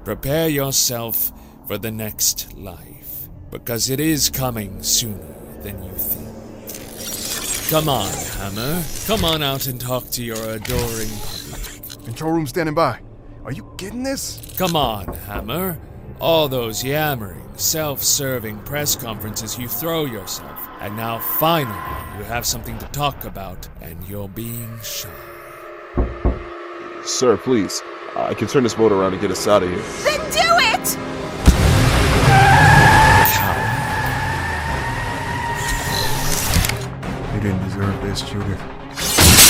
Prepare 0.03 0.49
yourself 0.49 1.31
for 1.65 1.79
the 1.79 1.89
next 1.89 2.55
life, 2.55 3.27
because 3.49 3.89
it 3.89 3.99
is 3.99 4.29
coming 4.29 4.83
sooner 4.83 5.33
than 5.63 5.83
you 5.83 5.91
think. 5.93 7.71
Come 7.71 7.89
on, 7.89 8.13
Hammer. 8.37 8.83
Come 9.07 9.25
on 9.25 9.41
out 9.41 9.65
and 9.65 9.81
talk 9.81 10.07
to 10.11 10.23
your 10.23 10.37
adoring 10.37 11.09
public. 11.09 12.05
Control 12.05 12.33
room 12.33 12.45
standing 12.45 12.75
by. 12.75 12.99
Are 13.43 13.51
you 13.51 13.73
getting 13.77 14.03
this? 14.03 14.39
Come 14.59 14.75
on, 14.75 15.11
Hammer. 15.25 15.79
All 16.21 16.47
those 16.47 16.83
yammering, 16.83 17.57
self 17.57 18.03
serving 18.03 18.59
press 18.59 18.95
conferences 18.95 19.57
you 19.57 19.67
throw 19.67 20.05
yourself, 20.05 20.58
and 20.81 20.95
now 20.95 21.19
finally 21.19 21.75
you 22.17 22.23
have 22.25 22.45
something 22.45 22.77
to 22.79 22.85
talk 22.87 23.25
about, 23.25 23.67
and 23.81 23.97
you're 24.07 24.29
being 24.29 24.77
shy. 24.83 25.09
Sir, 27.03 27.37
please. 27.37 27.81
I 28.15 28.33
can 28.33 28.47
turn 28.47 28.63
this 28.63 28.73
boat 28.73 28.91
around 28.91 29.13
and 29.13 29.21
get 29.21 29.31
us 29.31 29.47
out 29.47 29.63
of 29.63 29.69
here. 29.69 29.79
Then 29.79 30.19
do 30.31 30.39
it! 30.39 30.97
You 37.35 37.41
didn't 37.41 37.63
deserve 37.63 38.01
this, 38.01 38.21
Judith. 38.21 38.61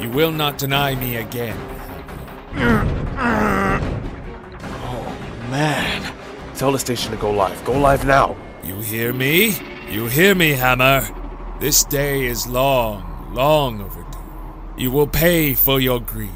You 0.00 0.14
will 0.14 0.32
not 0.32 0.58
deny 0.58 0.94
me 0.94 1.16
again. 1.16 1.77
Oh, 4.80 5.16
man. 5.50 6.14
Tell 6.54 6.72
the 6.72 6.78
station 6.78 7.12
to 7.12 7.16
go 7.16 7.30
live. 7.30 7.64
Go 7.64 7.78
live 7.78 8.04
now. 8.04 8.36
You 8.64 8.76
hear 8.76 9.12
me? 9.12 9.56
You 9.90 10.06
hear 10.06 10.34
me, 10.34 10.50
Hammer? 10.50 11.06
This 11.60 11.84
day 11.84 12.26
is 12.26 12.46
long, 12.46 13.32
long 13.32 13.80
overdue. 13.80 14.18
You 14.76 14.90
will 14.90 15.06
pay 15.06 15.54
for 15.54 15.80
your 15.80 16.00
greed. 16.00 16.30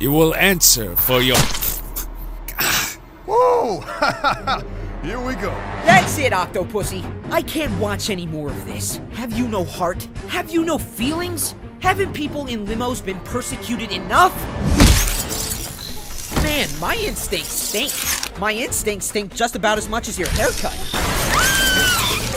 You 0.00 0.12
will 0.12 0.34
answer 0.34 0.94
for 0.96 1.20
your. 1.20 1.36
Whoa! 3.26 3.80
Here 5.02 5.20
we 5.20 5.34
go. 5.34 5.50
That's 5.84 6.18
it, 6.18 6.32
Octopussy. 6.32 7.04
I 7.30 7.42
can't 7.42 7.76
watch 7.78 8.10
any 8.10 8.26
more 8.26 8.48
of 8.48 8.66
this. 8.66 9.00
Have 9.12 9.32
you 9.32 9.46
no 9.46 9.64
heart? 9.64 10.08
Have 10.28 10.50
you 10.50 10.64
no 10.64 10.78
feelings? 10.78 11.54
Haven't 11.80 12.12
people 12.12 12.46
in 12.46 12.66
limos 12.66 13.04
been 13.04 13.20
persecuted 13.20 13.92
enough? 13.92 14.34
Man, 16.46 16.68
my 16.78 16.94
instincts 16.94 17.50
stink. 17.50 18.38
My 18.38 18.52
instincts 18.52 19.06
stink 19.08 19.34
just 19.34 19.56
about 19.56 19.78
as 19.78 19.88
much 19.88 20.08
as 20.08 20.16
your 20.16 20.28
haircut. 20.28 20.70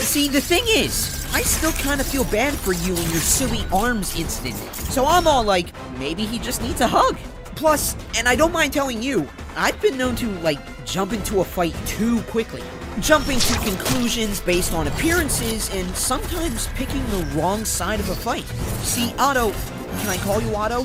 See, 0.02 0.26
the 0.26 0.40
thing 0.40 0.64
is, 0.66 1.24
I 1.32 1.42
still 1.42 1.70
kind 1.70 2.00
of 2.00 2.08
feel 2.08 2.24
bad 2.24 2.52
for 2.52 2.72
you 2.72 2.96
and 2.96 3.10
your 3.12 3.20
silly 3.20 3.64
arms 3.72 4.18
incident. 4.18 4.56
So 4.74 5.06
I'm 5.06 5.28
all 5.28 5.44
like, 5.44 5.68
maybe 5.96 6.26
he 6.26 6.40
just 6.40 6.60
needs 6.60 6.80
a 6.80 6.88
hug. 6.88 7.16
Plus, 7.54 7.94
and 8.18 8.26
I 8.26 8.34
don't 8.34 8.50
mind 8.50 8.72
telling 8.72 9.00
you, 9.00 9.28
I've 9.54 9.80
been 9.80 9.96
known 9.96 10.16
to, 10.16 10.26
like, 10.40 10.58
jump 10.84 11.12
into 11.12 11.40
a 11.40 11.44
fight 11.44 11.76
too 11.86 12.20
quickly. 12.22 12.64
Jumping 12.98 13.38
to 13.38 13.54
conclusions 13.60 14.40
based 14.40 14.72
on 14.72 14.88
appearances 14.88 15.72
and 15.72 15.88
sometimes 15.94 16.66
picking 16.74 17.06
the 17.10 17.24
wrong 17.36 17.64
side 17.64 18.00
of 18.00 18.08
a 18.10 18.16
fight. 18.16 18.46
See, 18.82 19.14
Otto, 19.20 19.52
can 20.00 20.08
I 20.08 20.16
call 20.16 20.42
you 20.42 20.52
Otto? 20.56 20.84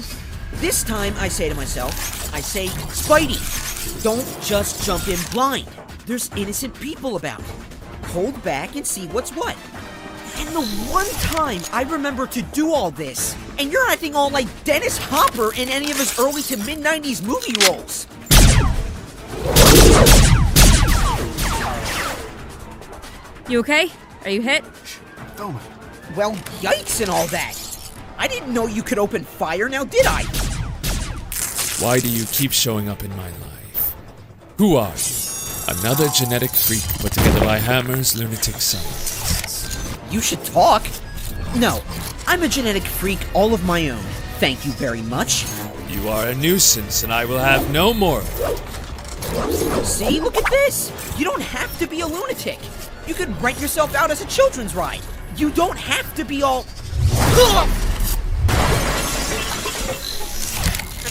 This 0.60 0.84
time 0.84 1.14
I 1.18 1.28
say 1.28 1.50
to 1.50 1.56
myself, 1.56 2.34
I 2.34 2.40
say, 2.40 2.68
Spidey, 2.68 4.04
don't 4.04 4.26
just 4.42 4.84
jump 4.84 5.08
in 5.10 5.18
blind. 5.32 5.68
There's 6.06 6.32
innocent 6.32 6.74
people 6.80 7.18
about. 7.18 7.42
Hold 8.06 8.42
back 8.42 8.76
and 8.78 8.88
see 8.88 9.08
what's 9.08 9.32
what. 9.32 9.56
And 10.38 10.50
the 10.50 10.66
one 10.90 11.08
time 11.22 11.62
I 11.74 11.84
remember 11.84 12.26
to 12.28 12.42
do 12.42 12.72
all 12.72 12.90
this, 12.90 13.36
and 13.60 13.70
you're 13.70 13.86
acting 13.90 14.16
all 14.16 14.30
like 14.30 14.48
Dennis 14.64 14.98
Hopper 14.98 15.54
in 15.56 15.68
any 15.68 15.92
of 15.92 15.98
his 15.98 16.18
early 16.18 16.42
to 16.44 16.58
mid 16.58 16.80
90s 16.80 17.22
movie 17.22 17.54
roles. 17.68 18.08
You 23.50 23.60
okay? 23.60 23.90
Are 24.24 24.30
you 24.30 24.42
hit? 24.42 24.64
Shh. 24.86 24.98
Oh 25.38 25.52
my. 25.52 25.62
Well, 26.16 26.34
yikes 26.62 27.02
and 27.02 27.10
all 27.10 27.28
that. 27.28 27.62
I 28.18 28.28
didn't 28.28 28.54
know 28.54 28.68
you 28.68 28.82
could 28.82 28.98
open 28.98 29.24
fire 29.24 29.68
now, 29.68 29.84
did 29.84 30.06
I? 30.06 30.24
Why 31.80 32.00
do 32.00 32.08
you 32.08 32.26
keep 32.28 32.54
showing 32.54 32.88
up 32.88 33.04
in 33.04 33.10
my 33.18 33.30
life? 33.30 33.96
Who 34.58 34.78
are 34.78 34.94
you? 34.96 35.76
Another 35.80 36.08
genetic 36.08 36.52
freak 36.52 36.84
put 37.00 37.12
together 37.12 37.42
by 37.42 37.58
Hammer's 37.58 38.16
lunatic 38.18 38.56
scientists. 38.56 39.98
You 40.10 40.22
should 40.22 40.42
talk. 40.46 40.88
No, 41.58 41.82
I'm 42.28 42.44
a 42.44 42.48
genetic 42.48 42.84
freak 42.84 43.20
all 43.34 43.54
of 43.54 43.66
my 43.66 43.90
own. 43.90 44.04
Thank 44.40 44.66
you 44.66 44.72
very 44.72 45.02
much. 45.02 45.46
You 45.90 46.08
are 46.08 46.28
a 46.28 46.36
nuisance, 46.36 47.04
and 47.04 47.12
I 47.12 47.26
will 47.26 47.40
have 47.40 47.70
no 47.72 47.94
more. 47.94 48.22
See, 49.84 50.22
look 50.22 50.38
at 50.38 50.50
this. 50.50 50.94
You 51.18 51.26
don't 51.26 51.42
have 51.42 51.78
to 51.80 51.88
be 51.88 52.00
a 52.00 52.08
lunatic. 52.08 52.60
You 53.06 53.14
could 53.14 53.42
rent 53.42 53.60
yourself 53.60 53.96
out 53.96 54.12
as 54.12 54.22
a 54.22 54.28
children's 54.28 54.76
ride. 54.76 55.02
You 55.36 55.50
don't 55.52 55.78
have 55.78 56.16
to 56.16 56.24
be 56.24 56.42
all. 56.42 56.66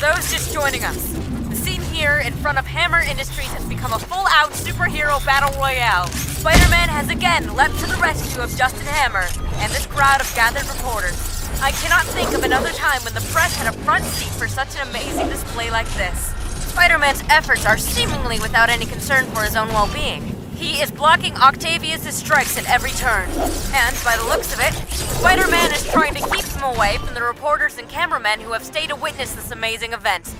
Those 0.05 0.31
just 0.31 0.53
joining 0.53 0.85
us, 0.85 1.01
the 1.49 1.57
scene 1.57 1.81
here 1.81 2.19
in 2.19 2.35
front 2.35 2.59
of 2.59 2.67
Hammer 2.67 3.01
Industries 3.01 3.49
has 3.57 3.65
become 3.65 3.95
a 3.95 3.99
full 3.99 4.27
out 4.29 4.51
superhero 4.51 5.25
battle 5.25 5.49
royale. 5.59 6.07
Spider 6.09 6.69
Man 6.69 6.91
has 6.91 7.09
again 7.09 7.49
leapt 7.57 7.73
to 7.81 7.87
the 7.87 7.97
rescue 7.97 8.43
of 8.43 8.55
Justin 8.55 8.85
Hammer 8.85 9.25
and 9.65 9.73
this 9.73 9.87
crowd 9.87 10.21
of 10.21 10.31
gathered 10.35 10.69
reporters. 10.69 11.17
I 11.63 11.71
cannot 11.81 12.05
think 12.13 12.35
of 12.35 12.45
another 12.45 12.69
time 12.73 13.01
when 13.01 13.15
the 13.15 13.25
press 13.33 13.57
had 13.57 13.73
a 13.73 13.79
front 13.79 14.05
seat 14.05 14.29
for 14.29 14.47
such 14.47 14.77
an 14.77 14.87
amazing 14.91 15.31
display 15.31 15.71
like 15.71 15.89
this. 15.95 16.35
Spider 16.69 16.99
Man's 16.99 17.23
efforts 17.31 17.65
are 17.65 17.79
seemingly 17.79 18.39
without 18.41 18.69
any 18.69 18.85
concern 18.85 19.25
for 19.33 19.41
his 19.41 19.57
own 19.57 19.69
well 19.69 19.91
being. 19.95 20.34
He 20.57 20.81
is 20.81 20.91
blocking 20.91 21.35
Octavius' 21.37 22.15
strikes 22.15 22.57
at 22.57 22.71
every 22.71 22.91
turn. 22.93 23.29
And, 23.29 23.97
by 24.05 24.17
the 24.17 24.25
looks 24.29 24.55
of 24.55 24.61
it, 24.61 24.73
Spider 24.93 25.49
Man 25.49 25.73
is 25.73 25.85
trying 25.87 26.15
to 26.15 26.29
keep 26.31 26.45
him 26.45 26.63
away 26.63 26.97
from 26.99 27.15
the 27.15 27.23
reporters 27.23 27.77
and 27.77 27.89
cameramen 27.89 28.41
who 28.41 28.53
have 28.53 28.65
stayed 28.65 28.91
to 28.91 28.97
witness 28.97 29.35
this 29.35 29.51
amazing 29.51 29.93
event. 29.93 30.33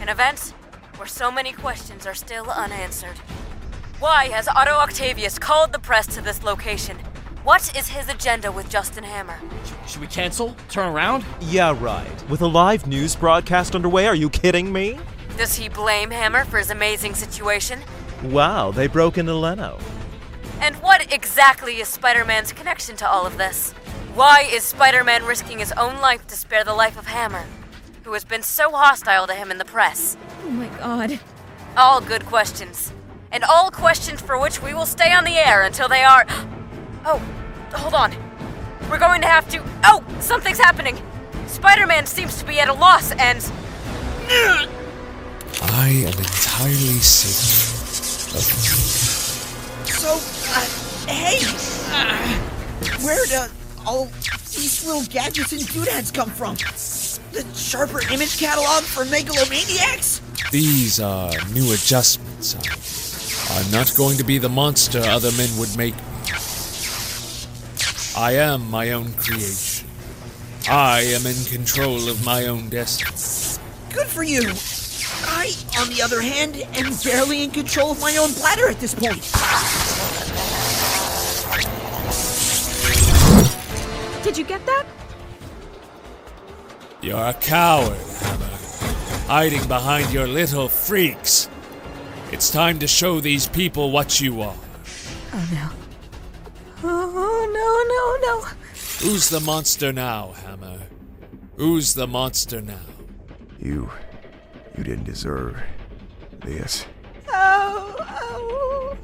An 0.00 0.08
event 0.08 0.54
where 0.96 1.08
so 1.08 1.32
many 1.32 1.52
questions 1.52 2.06
are 2.06 2.14
still 2.14 2.48
unanswered. 2.50 3.18
Why 3.98 4.28
has 4.28 4.48
Otto 4.48 4.72
Octavius 4.72 5.38
called 5.38 5.72
the 5.72 5.78
press 5.78 6.06
to 6.14 6.22
this 6.22 6.42
location? 6.42 6.96
What 7.42 7.76
is 7.76 7.88
his 7.88 8.08
agenda 8.08 8.52
with 8.52 8.70
Justin 8.70 9.02
Hammer? 9.02 9.38
Should 9.86 10.00
we 10.00 10.06
cancel? 10.06 10.54
Turn 10.68 10.88
around? 10.88 11.24
Yeah, 11.40 11.76
right. 11.80 12.28
With 12.28 12.42
a 12.42 12.46
live 12.46 12.86
news 12.86 13.16
broadcast 13.16 13.74
underway, 13.74 14.06
are 14.06 14.14
you 14.14 14.30
kidding 14.30 14.72
me? 14.72 14.98
Does 15.36 15.56
he 15.56 15.68
blame 15.68 16.10
Hammer 16.10 16.44
for 16.44 16.58
his 16.58 16.70
amazing 16.70 17.14
situation? 17.14 17.80
Wow, 18.24 18.70
they 18.70 18.86
broke 18.86 19.16
into 19.16 19.34
Leno. 19.34 19.78
And 20.60 20.76
what 20.76 21.12
exactly 21.12 21.80
is 21.80 21.88
Spider 21.88 22.24
Man's 22.24 22.52
connection 22.52 22.96
to 22.96 23.08
all 23.08 23.26
of 23.26 23.38
this? 23.38 23.72
Why 24.14 24.42
is 24.42 24.62
Spider 24.62 25.02
Man 25.04 25.24
risking 25.24 25.58
his 25.58 25.72
own 25.72 26.00
life 26.00 26.26
to 26.26 26.36
spare 26.36 26.64
the 26.64 26.74
life 26.74 26.98
of 26.98 27.06
Hammer, 27.06 27.46
who 28.04 28.12
has 28.12 28.24
been 28.24 28.42
so 28.42 28.72
hostile 28.72 29.26
to 29.26 29.34
him 29.34 29.50
in 29.50 29.56
the 29.56 29.64
press? 29.64 30.18
Oh 30.44 30.50
my 30.50 30.68
god. 30.78 31.18
All 31.76 32.00
good 32.00 32.26
questions. 32.26 32.92
And 33.32 33.42
all 33.44 33.70
questions 33.70 34.20
for 34.20 34.38
which 34.38 34.62
we 34.62 34.74
will 34.74 34.86
stay 34.86 35.12
on 35.12 35.24
the 35.24 35.38
air 35.38 35.62
until 35.62 35.88
they 35.88 36.02
are. 36.02 36.26
Oh, 37.02 37.18
hold 37.72 37.94
on. 37.94 38.14
We're 38.90 38.98
going 38.98 39.22
to 39.22 39.26
have 39.26 39.48
to. 39.48 39.64
Oh, 39.84 40.04
something's 40.20 40.58
happening! 40.58 41.00
Spider 41.46 41.86
Man 41.86 42.04
seems 42.04 42.38
to 42.40 42.44
be 42.44 42.60
at 42.60 42.68
a 42.68 42.74
loss 42.74 43.12
and. 43.12 43.40
I 45.62 45.88
am 45.88 46.18
entirely 46.18 47.00
certain 47.00 47.84
of 47.84 47.89
So, 48.30 50.20
uh, 50.46 51.10
hey, 51.10 51.40
uh, 51.90 52.38
where 53.04 53.26
do 53.26 53.52
all 53.84 54.04
these 54.54 54.86
little 54.86 55.02
gadgets 55.04 55.52
and 55.52 55.66
doodads 55.72 56.12
come 56.12 56.30
from? 56.30 56.54
The 57.32 57.44
sharper 57.54 58.00
image 58.12 58.38
catalog 58.38 58.84
for 58.84 59.04
megalomaniacs? 59.04 60.20
These 60.52 61.00
are 61.00 61.32
new 61.52 61.72
adjustments. 61.72 62.54
I'm 63.50 63.68
not 63.72 63.92
going 63.96 64.16
to 64.18 64.24
be 64.24 64.38
the 64.38 64.48
monster 64.48 65.00
other 65.00 65.32
men 65.32 65.48
would 65.58 65.76
make 65.76 65.96
me. 65.96 66.02
I 68.16 68.34
am 68.34 68.70
my 68.70 68.92
own 68.92 69.12
creation. 69.14 69.88
I 70.68 71.00
am 71.00 71.26
in 71.26 71.44
control 71.46 72.08
of 72.08 72.24
my 72.24 72.46
own 72.46 72.68
destiny. 72.68 73.10
Good 73.92 74.06
for 74.06 74.22
you. 74.22 74.52
I, 75.24 75.52
on 75.78 75.88
the 75.88 76.02
other 76.02 76.20
hand, 76.20 76.56
am 76.74 76.92
barely 77.04 77.44
in 77.44 77.50
control 77.50 77.92
of 77.92 78.00
my 78.00 78.16
own 78.16 78.32
bladder 78.32 78.68
at 78.68 78.80
this 78.80 78.94
point. 78.94 79.22
Did 84.22 84.36
you 84.36 84.44
get 84.44 84.64
that? 84.66 84.86
You're 87.02 87.24
a 87.24 87.34
coward, 87.34 87.96
Hammer, 87.96 88.58
hiding 89.26 89.66
behind 89.66 90.12
your 90.12 90.28
little 90.28 90.68
freaks. 90.68 91.48
It's 92.30 92.50
time 92.50 92.78
to 92.80 92.86
show 92.86 93.20
these 93.20 93.48
people 93.48 93.90
what 93.90 94.20
you 94.20 94.42
are. 94.42 94.56
Oh 95.32 95.48
no. 95.52 95.70
Oh 96.82 98.18
no, 98.22 98.28
no, 98.28 98.40
no. 98.40 98.48
Who's 99.00 99.30
the 99.30 99.40
monster 99.40 99.92
now, 99.92 100.32
Hammer? 100.44 100.80
Who's 101.56 101.94
the 101.94 102.06
monster 102.06 102.60
now? 102.60 102.78
You. 103.58 103.90
You 104.76 104.84
didn't 104.84 105.04
deserve 105.04 105.60
this. 106.40 106.86
Oh, 107.28 107.96
oh. 108.00 108.96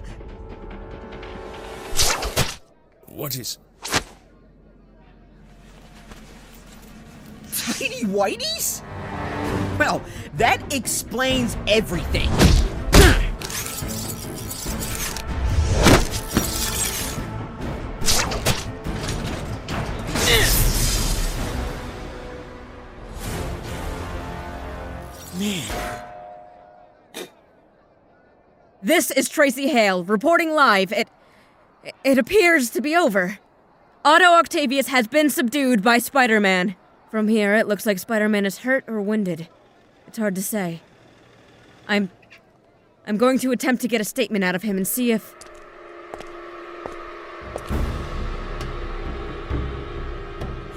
What 3.07 3.37
is. 3.37 3.59
Tiny 7.55 8.05
Whiteys? 8.05 8.83
Well, 9.79 10.03
that 10.37 10.73
explains 10.73 11.57
everything. 11.67 12.31
This 28.87 29.11
is 29.11 29.29
Tracy 29.29 29.67
Hale 29.67 30.05
reporting 30.05 30.55
live. 30.55 30.93
It 30.93 31.09
it 32.05 32.19
appears 32.19 32.71
to 32.71 32.81
be 32.81 32.95
over. 32.95 33.41
Otto 34.05 34.27
Octavius 34.27 34.87
has 34.87 35.09
been 35.09 35.29
subdued 35.29 35.83
by 35.83 35.99
Spider-Man. 35.99 36.77
From 37.11 37.27
here, 37.27 37.57
it 37.57 37.67
looks 37.67 37.85
like 37.85 37.99
Spider-Man 37.99 38.47
is 38.47 38.59
hurt 38.59 38.85
or 38.87 39.03
wounded. 39.03 39.49
It's 40.07 40.19
hard 40.19 40.37
to 40.37 40.41
say. 40.41 40.83
I'm 41.89 42.11
I'm 43.09 43.17
going 43.17 43.41
to 43.41 43.51
attempt 43.51 43.83
to 43.83 43.89
get 43.89 44.01
a 44.01 44.05
statement 44.05 44.45
out 44.45 44.55
of 44.55 44.63
him 44.63 44.77
and 44.77 44.87
see 44.87 45.11
if 45.11 45.35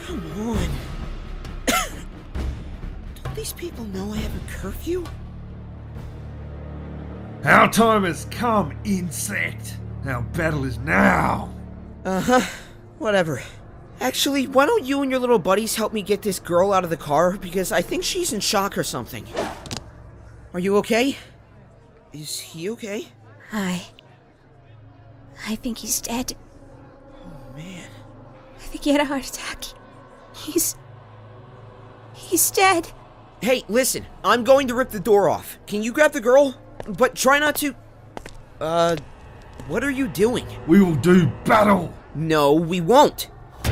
Come 0.02 0.50
on. 0.50 0.68
Don't 3.24 3.36
these 3.36 3.54
people 3.54 3.86
know 3.86 4.14
I 4.14 4.18
have 4.18 4.36
a 4.36 4.52
curfew? 4.52 5.06
Our 7.44 7.72
time 7.72 8.04
has 8.04 8.26
come, 8.32 8.78
insect. 8.84 9.78
Our 10.06 10.22
battle 10.22 10.66
is 10.66 10.78
now. 10.80 11.54
Uh 12.04 12.20
huh. 12.20 12.42
Whatever. 12.98 13.42
Actually, 14.02 14.48
why 14.48 14.66
don't 14.66 14.86
you 14.86 15.02
and 15.02 15.12
your 15.12 15.20
little 15.20 15.40
buddies 15.40 15.76
help 15.76 15.94
me 15.94 16.02
get 16.02 16.22
this 16.22 16.40
girl 16.40 16.74
out 16.74 16.84
of 16.84 16.90
the 16.90 16.98
car? 16.98 17.38
Because 17.38 17.72
I 17.72 17.82
think 17.82 18.04
she's 18.04 18.34
in 18.34 18.40
shock 18.40 18.78
or 18.78 18.84
something. 18.84 19.26
Are 20.54 20.60
you 20.60 20.78
okay? 20.78 21.18
Is 22.12 22.40
he 22.40 22.70
okay? 22.72 23.08
I. 23.52 23.86
I 25.48 25.56
think 25.56 25.78
he's 25.80 26.02
dead. 26.02 26.34
Oh, 27.14 27.56
man. 27.56 27.90
I 28.56 28.64
think 28.64 28.84
he 28.84 28.92
had 28.92 29.02
a 29.02 29.06
heart 29.06 29.28
attack. 29.28 29.64
He's. 30.34 30.76
He's 32.14 32.52
dead. 32.52 32.92
Hey, 33.42 33.64
listen, 33.70 34.06
I'm 34.24 34.44
going 34.44 34.68
to 34.68 34.76
rip 34.76 34.90
the 34.90 35.00
door 35.00 35.30
off. 35.30 35.58
Can 35.68 35.84
you 35.84 35.94
grab 35.94 36.12
the 36.12 36.22
girl? 36.22 36.56
But 36.88 37.16
try 37.16 37.40
not 37.40 37.56
to. 37.58 37.76
Uh. 38.60 38.96
What 39.68 39.84
are 39.84 39.92
you 39.92 40.08
doing? 40.08 40.48
We 40.66 40.82
will 40.82 40.96
do 40.96 41.28
battle. 41.46 41.94
No, 42.16 42.54
we 42.54 42.82
won't. 42.82 43.30
Are 43.66 43.72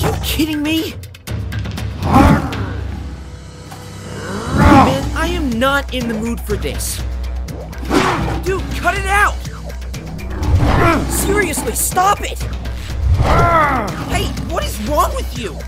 you 0.00 0.12
kidding 0.22 0.62
me? 0.62 0.94
Man, 4.56 5.16
I 5.16 5.26
am 5.32 5.50
not 5.50 5.92
in 5.92 6.06
the 6.06 6.14
mood 6.14 6.40
for 6.40 6.54
this. 6.54 7.02
Dude, 8.44 8.62
cut 8.76 8.96
it 8.96 9.06
out! 9.06 9.34
Seriously, 11.10 11.72
stop 11.72 12.20
it! 12.20 12.38
Hey, 14.10 14.26
what 14.48 14.64
is 14.64 14.80
wrong 14.88 15.12
with 15.16 15.36
you? 15.36 15.58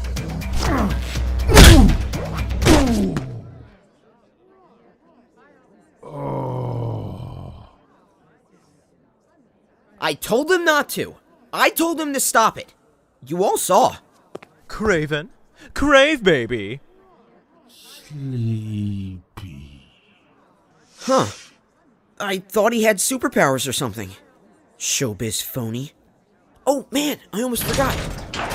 I 10.04 10.12
told 10.12 10.50
him 10.50 10.66
not 10.66 10.90
to. 10.90 11.16
I 11.50 11.70
told 11.70 11.98
him 11.98 12.12
to 12.12 12.20
stop 12.20 12.58
it. 12.58 12.74
You 13.26 13.42
all 13.42 13.56
saw. 13.56 13.96
Kraven. 14.68 15.30
Crave, 15.72 16.22
baby. 16.22 16.82
Sleepy. 17.68 19.22
Huh. 21.00 21.28
I 22.20 22.40
thought 22.40 22.74
he 22.74 22.82
had 22.82 22.98
superpowers 22.98 23.66
or 23.66 23.72
something. 23.72 24.10
Showbiz 24.78 25.42
phony. 25.42 25.92
Oh 26.66 26.86
man, 26.90 27.16
I 27.32 27.40
almost 27.40 27.64
forgot. 27.64 27.94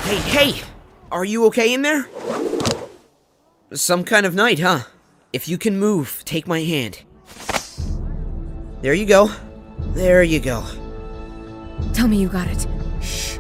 Hey, 0.04 0.18
hey! 0.18 0.62
Are 1.12 1.26
you 1.26 1.46
okay 1.46 1.74
in 1.74 1.82
there? 1.82 2.08
Some 3.74 4.04
kind 4.04 4.28
of 4.28 4.36
night, 4.36 4.60
huh? 4.60 4.82
If 5.34 5.48
you 5.48 5.58
can 5.58 5.80
move, 5.80 6.22
take 6.26 6.48
my 6.48 6.62
hand. 6.62 7.02
There 8.84 8.94
you 8.94 9.08
go. 9.08 9.32
There 9.80 10.22
you 10.22 10.40
go. 10.40 10.64
Tell 11.94 12.08
me 12.08 12.18
you 12.18 12.30
got 12.30 12.48
it. 12.48 12.68
Shh. 13.02 13.38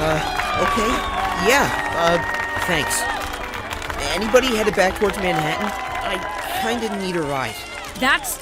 Uh, 0.00 0.64
okay. 0.64 0.88
Yeah, 1.48 1.68
uh, 1.96 2.18
thanks. 2.66 3.02
Anybody 4.14 4.48
headed 4.56 4.74
back 4.74 4.98
towards 4.98 5.16
Manhattan? 5.18 5.66
I 5.66 6.60
kinda 6.62 6.96
need 7.00 7.16
a 7.16 7.22
ride. 7.22 7.54
That's 8.00 8.38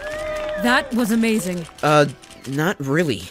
that 0.63 0.93
was 0.95 1.11
amazing. 1.11 1.67
Uh, 1.83 2.07
not 2.49 2.77
really. 2.79 3.23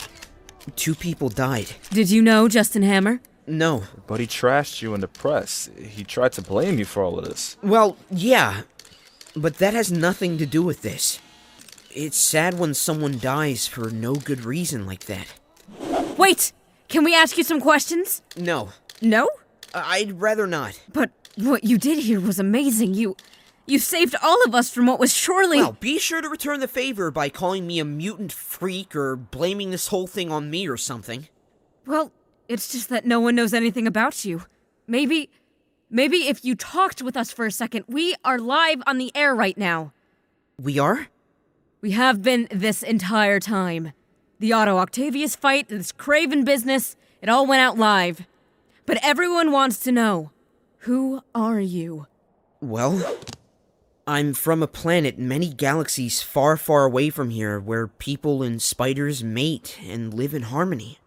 Two 0.75 0.95
people 0.95 1.29
died. 1.29 1.67
Did 1.91 2.09
you 2.09 2.21
know 2.21 2.47
Justin 2.47 2.83
Hammer? 2.83 3.21
No. 3.47 3.83
But 4.07 4.19
he 4.19 4.27
trashed 4.27 4.81
you 4.81 4.93
in 4.93 5.01
the 5.01 5.07
press. 5.07 5.69
He 5.79 6.03
tried 6.03 6.31
to 6.33 6.41
blame 6.41 6.79
you 6.79 6.85
for 6.85 7.03
all 7.03 7.17
of 7.19 7.25
this. 7.25 7.57
Well, 7.61 7.97
yeah, 8.09 8.61
but 9.35 9.57
that 9.57 9.73
has 9.73 9.91
nothing 9.91 10.37
to 10.37 10.45
do 10.45 10.63
with 10.63 10.81
this. 10.81 11.19
It's 11.91 12.17
sad 12.17 12.59
when 12.59 12.73
someone 12.73 13.19
dies 13.19 13.67
for 13.67 13.89
no 13.89 14.15
good 14.15 14.43
reason 14.43 14.85
like 14.85 15.05
that. 15.05 15.27
Wait, 16.17 16.51
can 16.87 17.03
we 17.03 17.15
ask 17.15 17.37
you 17.37 17.43
some 17.43 17.61
questions? 17.61 18.21
No. 18.35 18.69
No? 19.01 19.29
I'd 19.73 20.19
rather 20.19 20.47
not. 20.47 20.81
But 20.91 21.11
what 21.35 21.63
you 21.63 21.77
did 21.77 21.99
here 21.99 22.19
was 22.19 22.39
amazing. 22.39 22.93
You 22.93 23.15
you 23.67 23.79
saved 23.79 24.15
all 24.21 24.43
of 24.45 24.53
us 24.53 24.69
from 24.69 24.85
what 24.85 24.99
was 24.99 25.13
surely 25.13 25.57
Well, 25.57 25.77
be 25.79 25.97
sure 25.97 26.21
to 26.21 26.29
return 26.29 26.59
the 26.59 26.67
favor 26.67 27.09
by 27.09 27.29
calling 27.29 27.65
me 27.65 27.79
a 27.79 27.85
mutant 27.85 28.31
freak 28.31 28.95
or 28.95 29.15
blaming 29.15 29.71
this 29.71 29.87
whole 29.87 30.05
thing 30.05 30.31
on 30.31 30.51
me 30.51 30.67
or 30.67 30.77
something. 30.77 31.27
Well, 31.85 32.11
it's 32.47 32.71
just 32.71 32.89
that 32.89 33.05
no 33.05 33.19
one 33.19 33.35
knows 33.35 33.53
anything 33.53 33.87
about 33.87 34.23
you. 34.23 34.43
Maybe 34.87 35.31
Maybe 35.89 36.27
if 36.27 36.43
you 36.43 36.55
talked 36.55 37.01
with 37.01 37.15
us 37.15 37.31
for 37.31 37.45
a 37.45 37.51
second, 37.51 37.85
we 37.87 38.15
are 38.25 38.39
live 38.39 38.81
on 38.87 38.97
the 38.97 39.11
air 39.15 39.35
right 39.35 39.57
now. 39.57 39.93
We 40.59 40.79
are? 40.79 41.07
We 41.81 41.91
have 41.91 42.23
been 42.23 42.47
this 42.49 42.81
entire 42.81 43.39
time. 43.39 43.93
The 44.39 44.51
Otto 44.51 44.77
Octavius 44.77 45.35
fight, 45.35 45.69
this 45.69 45.91
Kraven 45.91 46.43
business, 46.43 46.95
it 47.21 47.29
all 47.29 47.45
went 47.45 47.61
out 47.61 47.77
live. 47.77 48.25
But 48.85 48.97
everyone 49.03 49.51
wants 49.51 49.77
to 49.79 49.91
know 49.91 50.31
who 50.79 51.21
are 51.35 51.59
you? 51.59 52.07
Well, 52.61 53.17
I'm 54.07 54.33
from 54.33 54.63
a 54.63 54.67
planet 54.67 55.19
many 55.19 55.49
galaxies 55.49 56.21
far, 56.21 56.57
far 56.57 56.85
away 56.85 57.11
from 57.11 57.29
here 57.29 57.59
where 57.59 57.87
people 57.87 58.41
and 58.41 58.61
spiders 58.61 59.23
mate 59.23 59.79
and 59.87 60.13
live 60.13 60.33
in 60.33 60.43
harmony. 60.43 60.97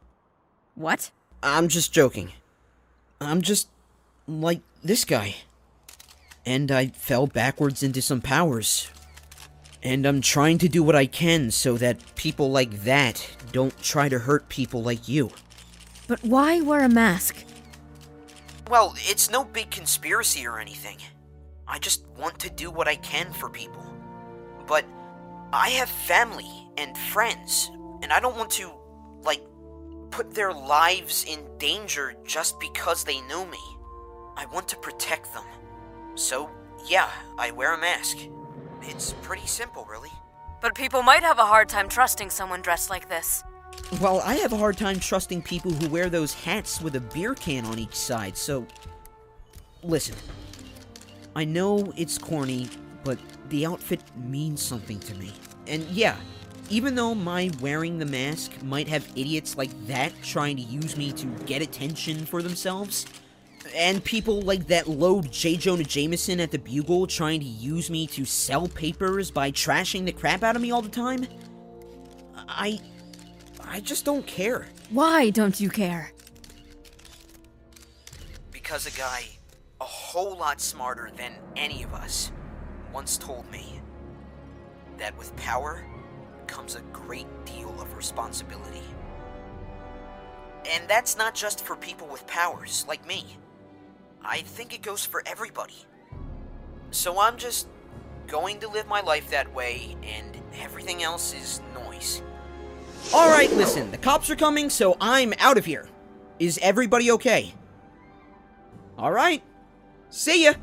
What? 0.75 1.11
I'm 1.43 1.67
just 1.67 1.93
joking. 1.93 2.33
I'm 3.21 3.43
just 3.43 3.69
like 4.27 4.61
this 4.83 5.05
guy. 5.05 5.37
And 6.47 6.71
I 6.71 6.89
fell 6.89 7.27
backwards 7.27 7.83
into 7.83 8.01
some 8.01 8.21
powers. 8.21 8.89
And 9.83 10.07
I'm 10.07 10.21
trying 10.21 10.59
to 10.59 10.69
do 10.69 10.83
what 10.83 10.97
I 10.97 11.07
can 11.07 11.51
so 11.51 11.77
that 11.77 12.15
people 12.17 12.51
like 12.51 12.85
that 12.85 13.37
don't 13.53 13.81
try 13.83 14.09
to 14.09 14.19
hurt 14.19 14.49
people 14.49 14.83
like 14.83 15.09
you. 15.09 15.31
But 16.07 16.23
why 16.25 16.61
wear 16.61 16.83
a 16.85 16.89
mask? 16.89 17.45
Well, 18.71 18.95
it's 18.97 19.31
no 19.31 19.45
big 19.45 19.71
conspiracy 19.71 20.47
or 20.47 20.59
anything. 20.59 20.99
I 21.67 21.79
just 21.79 22.07
want 22.19 22.39
to 22.41 22.51
do 22.51 22.71
what 22.71 22.89
I 22.89 22.97
can 22.97 23.33
for 23.33 23.49
people. 23.49 23.85
But 24.67 24.85
I 25.53 25.71
have 25.71 25.89
family 25.89 26.69
and 26.77 26.97
friends, 26.97 27.71
and 28.03 28.13
I 28.13 28.21
don't 28.21 28.37
want 28.37 28.51
to, 28.53 28.71
like, 29.23 29.43
put 30.11 30.35
their 30.35 30.53
lives 30.53 31.25
in 31.29 31.41
danger 31.59 32.15
just 32.27 32.59
because 32.61 33.05
they 33.05 33.21
know 33.23 33.47
me. 33.47 33.59
I 34.39 34.47
want 34.47 34.69
to 34.69 34.77
protect 34.77 35.35
them. 35.35 35.43
So, 36.15 36.49
yeah, 36.87 37.11
I 37.37 37.51
wear 37.51 37.75
a 37.75 37.79
mask. 37.79 38.19
It's 38.83 39.13
pretty 39.21 39.49
simple, 39.49 39.85
really. 39.91 40.13
But 40.61 40.77
people 40.77 41.03
might 41.03 41.25
have 41.25 41.41
a 41.41 41.45
hard 41.45 41.69
time 41.69 41.89
trusting 41.89 42.31
someone 42.31 42.63
dressed 42.63 42.89
like 42.89 43.09
this. 43.09 43.43
Well, 44.01 44.21
I 44.21 44.35
have 44.35 44.53
a 44.53 44.57
hard 44.57 44.77
time 44.77 45.01
trusting 45.01 45.43
people 45.43 45.73
who 45.73 45.89
wear 45.89 46.09
those 46.09 46.35
hats 46.35 46.81
with 46.81 46.95
a 46.95 47.01
beer 47.01 47.35
can 47.35 47.65
on 47.65 47.81
each 47.81 47.97
side, 47.97 48.37
so. 48.37 48.65
Listen. 49.83 50.15
I 51.35 51.45
know 51.45 51.93
it's 51.97 52.17
corny, 52.17 52.69
but 53.03 53.19
the 53.49 53.67
outfit 53.67 54.03
means 54.17 54.63
something 54.63 55.01
to 55.01 55.17
me. 55.17 55.33
And 55.67 55.83
yeah, 55.87 56.17
even 56.71 56.95
though 56.95 57.13
my 57.13 57.51
wearing 57.61 57.99
the 57.99 58.07
mask 58.07 58.53
might 58.63 58.87
have 58.87 59.11
idiots 59.17 59.57
like 59.57 59.71
that 59.89 60.13
trying 60.23 60.57
to 60.59 60.63
use 60.63 60.97
me 60.97 61.13
to 61.15 61.27
get 61.45 61.61
attention 61.61 62.25
for 62.25 62.41
themselves, 62.41 63.05
and 63.75 64.03
people 64.03 64.43
like 64.43 64.67
that 64.69 64.89
low 64.89 65.23
J. 65.23 65.57
Jonah 65.57 65.85
Jameson 65.85 66.41
at 66.41 66.51
the 66.51 66.59
Bugle 66.59 67.07
trying 67.07 67.41
to 67.41 67.47
use 67.47 67.91
me 67.91 68.07
to 68.09 68.25
sell 68.25 68.69
papers 68.69 69.31
by 69.31 69.51
trashing 69.51 70.05
the 70.05 70.13
crap 70.13 70.43
out 70.43 70.57
of 70.57 70.63
me 70.63 70.71
all 70.71 70.83
the 70.83 70.89
time, 70.89 71.27
I. 72.49 72.81
I 73.71 73.81
just 73.81 74.07
don't 74.07 74.27
care. 74.27 74.67
Why 74.89 75.29
don't 75.29 75.61
you 75.61 75.69
care? 75.69 76.13
Because 78.51 78.87
a 78.87 78.91
guy 78.99 79.25
a 79.81 79.85
whole 79.85 80.37
lot 80.37 80.61
smarter 80.61 81.11
than 81.17 81.35
any 81.57 81.83
of 81.83 81.93
us 81.93 82.33
once 82.93 83.19
told 83.19 83.51
me 83.51 83.81
that 84.97 85.17
with 85.19 85.35
power 85.37 85.87
comes 86.47 86.75
a 86.75 86.81
great 86.93 87.29
deal 87.45 87.79
of 87.81 87.95
responsibility. 87.95 88.83
And 90.71 90.89
that's 90.89 91.17
not 91.17 91.35
just 91.35 91.65
for 91.65 91.77
people 91.77 92.09
with 92.09 92.27
powers 92.27 92.85
like 92.89 93.07
me. 93.07 93.37
I 94.25 94.41
think 94.41 94.75
it 94.75 94.83
goes 94.83 95.05
for 95.05 95.23
everybody. 95.27 95.87
So 96.91 97.21
I'm 97.21 97.37
just 97.37 97.69
going 98.27 98.61
to 98.61 98.69
live 98.69 98.87
my 98.87 99.01
life 99.01 99.31
that 99.31 99.53
way, 99.55 99.97
and 100.03 100.37
everything 100.61 101.03
else 101.03 101.35
is 101.35 101.61
noise. 101.75 102.23
Alright, 103.13 103.53
listen, 103.53 103.91
the 103.91 103.99
cops 103.99 104.29
are 104.31 104.37
coming, 104.37 104.69
so 104.71 104.97
I'm 105.01 105.33
out 105.39 105.57
of 105.57 105.65
here. 105.65 105.89
Is 106.39 106.59
everybody 106.63 107.11
okay? 107.13 107.55
Alright. 108.99 109.43
See 110.11 110.45
ya! 110.45 110.55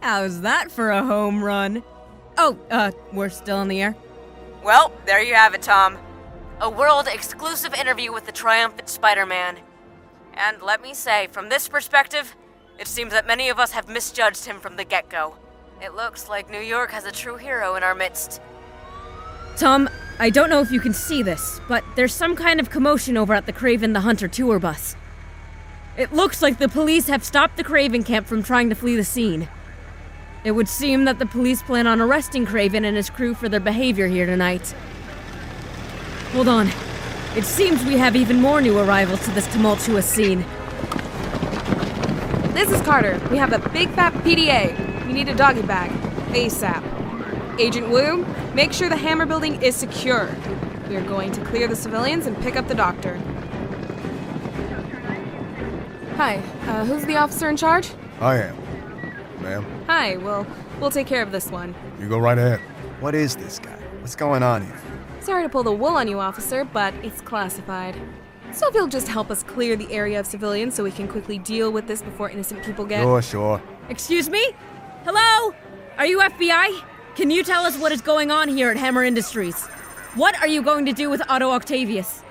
How's 0.00 0.40
that 0.42 0.70
for 0.70 0.90
a 0.90 1.04
home 1.04 1.42
run? 1.42 1.82
Oh, 2.38 2.58
uh, 2.70 2.92
we're 3.12 3.28
still 3.28 3.60
in 3.62 3.68
the 3.68 3.82
air. 3.82 3.96
Well, 4.62 4.92
there 5.06 5.22
you 5.22 5.34
have 5.34 5.54
it, 5.54 5.62
Tom. 5.62 5.98
A 6.60 6.70
world 6.70 7.08
exclusive 7.08 7.74
interview 7.74 8.12
with 8.12 8.26
the 8.26 8.32
triumphant 8.32 8.88
Spider 8.88 9.26
Man. 9.26 9.58
And 10.34 10.62
let 10.62 10.82
me 10.82 10.94
say, 10.94 11.28
from 11.28 11.48
this 11.48 11.68
perspective, 11.68 12.34
it 12.78 12.88
seems 12.88 13.12
that 13.12 13.26
many 13.26 13.48
of 13.48 13.58
us 13.58 13.72
have 13.72 13.88
misjudged 13.88 14.44
him 14.44 14.58
from 14.58 14.76
the 14.76 14.84
get 14.84 15.08
go. 15.08 15.36
It 15.80 15.94
looks 15.94 16.28
like 16.28 16.50
New 16.50 16.60
York 16.60 16.90
has 16.90 17.04
a 17.04 17.12
true 17.12 17.36
hero 17.36 17.74
in 17.74 17.82
our 17.82 17.94
midst. 17.94 18.40
Tom, 19.56 19.88
I 20.18 20.30
don't 20.30 20.48
know 20.48 20.60
if 20.60 20.70
you 20.70 20.80
can 20.80 20.94
see 20.94 21.22
this, 21.22 21.60
but 21.68 21.84
there's 21.96 22.14
some 22.14 22.36
kind 22.36 22.60
of 22.60 22.70
commotion 22.70 23.16
over 23.16 23.34
at 23.34 23.46
the 23.46 23.52
Kraven 23.52 23.92
the 23.92 24.00
Hunter 24.00 24.28
tour 24.28 24.58
bus. 24.58 24.96
It 25.96 26.12
looks 26.12 26.40
like 26.40 26.58
the 26.58 26.68
police 26.68 27.08
have 27.08 27.22
stopped 27.22 27.56
the 27.56 27.64
Kraven 27.64 28.04
camp 28.04 28.26
from 28.26 28.42
trying 28.42 28.70
to 28.70 28.74
flee 28.74 28.96
the 28.96 29.04
scene. 29.04 29.48
It 30.44 30.52
would 30.52 30.68
seem 30.68 31.04
that 31.04 31.18
the 31.18 31.26
police 31.26 31.62
plan 31.62 31.86
on 31.86 32.00
arresting 32.00 32.46
Kraven 32.46 32.84
and 32.84 32.96
his 32.96 33.10
crew 33.10 33.34
for 33.34 33.48
their 33.48 33.60
behavior 33.60 34.08
here 34.08 34.26
tonight. 34.26 34.74
Hold 36.32 36.48
on. 36.48 36.70
It 37.34 37.44
seems 37.46 37.82
we 37.84 37.96
have 37.96 38.14
even 38.14 38.40
more 38.42 38.60
new 38.60 38.78
arrivals 38.78 39.24
to 39.24 39.30
this 39.30 39.46
tumultuous 39.52 40.04
scene. 40.06 40.44
This 42.52 42.70
is 42.70 42.82
Carter. 42.82 43.18
We 43.30 43.38
have 43.38 43.54
a 43.54 43.68
big 43.70 43.88
fat 43.90 44.12
PDA. 44.22 45.06
We 45.06 45.14
need 45.14 45.28
a 45.28 45.34
doggy 45.34 45.62
bag. 45.62 45.90
ASAP. 46.34 47.58
Agent 47.58 47.88
Wu, 47.88 48.26
make 48.54 48.72
sure 48.72 48.90
the 48.90 48.96
Hammer 48.96 49.24
building 49.24 49.62
is 49.62 49.74
secure. 49.74 50.28
We 50.90 50.96
are 50.96 51.02
going 51.02 51.32
to 51.32 51.44
clear 51.44 51.68
the 51.68 51.76
civilians 51.76 52.26
and 52.26 52.36
pick 52.42 52.56
up 52.56 52.68
the 52.68 52.74
doctor. 52.74 53.16
Hi, 56.16 56.36
uh, 56.66 56.84
who's 56.84 57.06
the 57.06 57.16
officer 57.16 57.48
in 57.48 57.56
charge? 57.56 57.90
I 58.20 58.36
am. 58.36 58.56
Ma'am, 59.40 59.64
Hi, 59.86 60.18
well, 60.18 60.46
we'll 60.80 60.90
take 60.90 61.06
care 61.06 61.22
of 61.22 61.32
this 61.32 61.50
one. 61.50 61.74
you 61.98 62.08
go 62.08 62.18
right 62.18 62.36
ahead. 62.38 62.60
What 63.00 63.14
is 63.14 63.34
this 63.36 63.58
guy? 63.58 63.76
What's 64.00 64.14
going 64.14 64.42
on 64.42 64.64
here? 64.64 64.80
Sorry 65.22 65.44
to 65.44 65.48
pull 65.48 65.62
the 65.62 65.72
wool 65.72 65.96
on 65.96 66.08
you, 66.08 66.18
officer, 66.18 66.64
but 66.64 66.92
it's 66.96 67.20
classified. 67.20 67.94
So 68.52 68.68
if 68.68 68.74
you'll 68.74 68.88
just 68.88 69.06
help 69.06 69.30
us 69.30 69.44
clear 69.44 69.76
the 69.76 69.90
area 69.92 70.18
of 70.18 70.26
civilians 70.26 70.74
so 70.74 70.82
we 70.82 70.90
can 70.90 71.06
quickly 71.06 71.38
deal 71.38 71.70
with 71.70 71.86
this 71.86 72.02
before 72.02 72.28
innocent 72.28 72.64
people 72.64 72.84
get. 72.84 73.02
Sure, 73.02 73.22
sure. 73.22 73.62
Excuse 73.88 74.28
me? 74.28 74.52
Hello? 75.04 75.54
Are 75.96 76.06
you 76.06 76.18
FBI? 76.18 76.82
Can 77.14 77.30
you 77.30 77.44
tell 77.44 77.64
us 77.64 77.78
what 77.78 77.92
is 77.92 78.00
going 78.00 78.32
on 78.32 78.48
here 78.48 78.68
at 78.68 78.76
Hammer 78.76 79.04
Industries? 79.04 79.64
What 80.16 80.36
are 80.40 80.48
you 80.48 80.60
going 80.60 80.86
to 80.86 80.92
do 80.92 81.08
with 81.08 81.22
Otto 81.30 81.50
Octavius? 81.50 82.22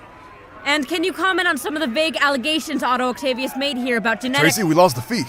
And 0.65 0.85
can 0.85 1.05
you 1.05 1.13
comment 1.13 1.47
on 1.47 1.57
some 1.57 1.75
of 1.75 1.79
the 1.79 1.87
vague 1.87 2.17
allegations 2.19 2.83
Otto 2.83 3.07
Octavius 3.07 3.55
made 3.55 3.77
here 3.77 3.97
about 3.97 4.19
genetic. 4.19 4.41
Tracy, 4.41 4.63
we 4.63 4.75
lost 4.75 4.97
the 4.97 5.01
feed. 5.01 5.27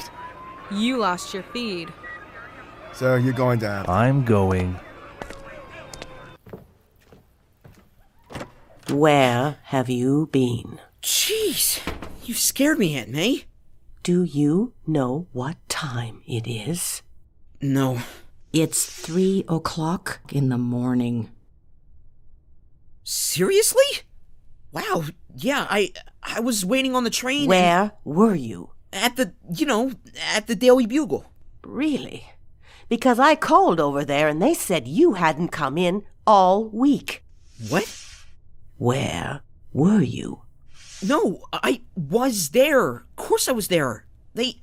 You 0.73 0.99
lost 0.99 1.33
your 1.33 1.45
feed. 1.45 1.93
Sir, 2.93 3.19
you're 3.19 3.33
going 3.33 3.61
down. 3.61 3.87
I'm 3.89 4.25
going. 4.25 4.79
Where 8.91 9.59
have 9.65 9.89
you 9.89 10.29
been? 10.33 10.81
Jeez, 11.03 11.81
you 12.25 12.35
scared 12.35 12.79
me, 12.79 12.97
Aunt 12.97 13.11
May. 13.11 13.45
Do 14.03 14.25
you 14.25 14.73
know 14.87 15.27
what 15.33 15.57
time 15.69 16.23
it 16.27 16.49
is? 16.49 17.03
No. 17.61 18.01
It's 18.53 18.85
three 18.85 19.45
o'clock 19.49 20.21
in 20.31 20.49
the 20.49 20.59
morning. 20.59 21.31
Seriously? 23.05 24.03
Wow, 24.73 25.05
yeah, 25.35 25.67
I 25.71 25.93
I 26.23 26.41
was 26.41 26.65
waiting 26.65 26.95
on 26.95 27.05
the 27.05 27.11
train. 27.11 27.49
Where 27.49 27.93
were 28.05 28.35
you? 28.35 28.71
At 28.93 29.17
the, 29.17 29.33
you 29.55 29.67
know, 29.67 29.93
at 30.35 30.47
the 30.47 30.55
Daily 30.55 30.87
Bugle. 30.87 31.33
Really? 31.65 32.27
Because 32.89 33.19
I 33.19 33.37
called 33.37 33.81
over 33.81 34.05
there 34.05 34.29
and 34.29 34.43
they 34.43 34.55
said 34.55 34.87
you 34.87 35.15
hadn't 35.15 35.49
come 35.49 35.79
in 35.79 36.05
all 36.27 36.65
week. 36.65 37.25
What? 37.69 38.02
Where 38.83 39.43
were 39.73 40.03
you? 40.03 40.43
No, 41.07 41.45
I 41.53 41.83
was 41.95 42.49
there. 42.49 42.97
Of 42.97 43.15
course 43.15 43.49
I 43.49 43.53
was 43.53 43.69
there. 43.69 44.07
They. 44.35 44.57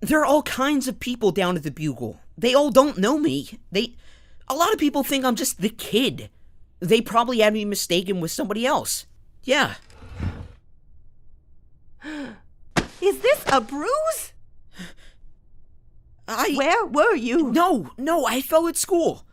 There 0.00 0.20
are 0.20 0.24
all 0.24 0.42
kinds 0.44 0.88
of 0.88 0.98
people 0.98 1.32
down 1.32 1.58
at 1.58 1.62
the 1.62 1.70
Bugle. 1.70 2.18
They 2.38 2.54
all 2.54 2.70
don't 2.70 2.96
know 2.96 3.18
me. 3.18 3.58
They. 3.70 3.94
A 4.48 4.54
lot 4.54 4.72
of 4.72 4.78
people 4.78 5.02
think 5.02 5.26
I'm 5.26 5.36
just 5.36 5.60
the 5.60 5.68
kid. 5.68 6.30
They 6.80 7.02
probably 7.02 7.40
had 7.40 7.52
me 7.52 7.66
mistaken 7.66 8.20
with 8.20 8.30
somebody 8.30 8.64
else. 8.64 9.04
Yeah. 9.44 9.74
Is 13.02 13.18
this 13.18 13.44
a 13.52 13.60
bruise? 13.60 14.32
I. 16.26 16.54
Where 16.56 16.86
were 16.86 17.14
you? 17.14 17.52
No, 17.52 17.90
no, 17.98 18.24
I 18.24 18.40
fell 18.40 18.66
at 18.66 18.78
school. 18.78 19.26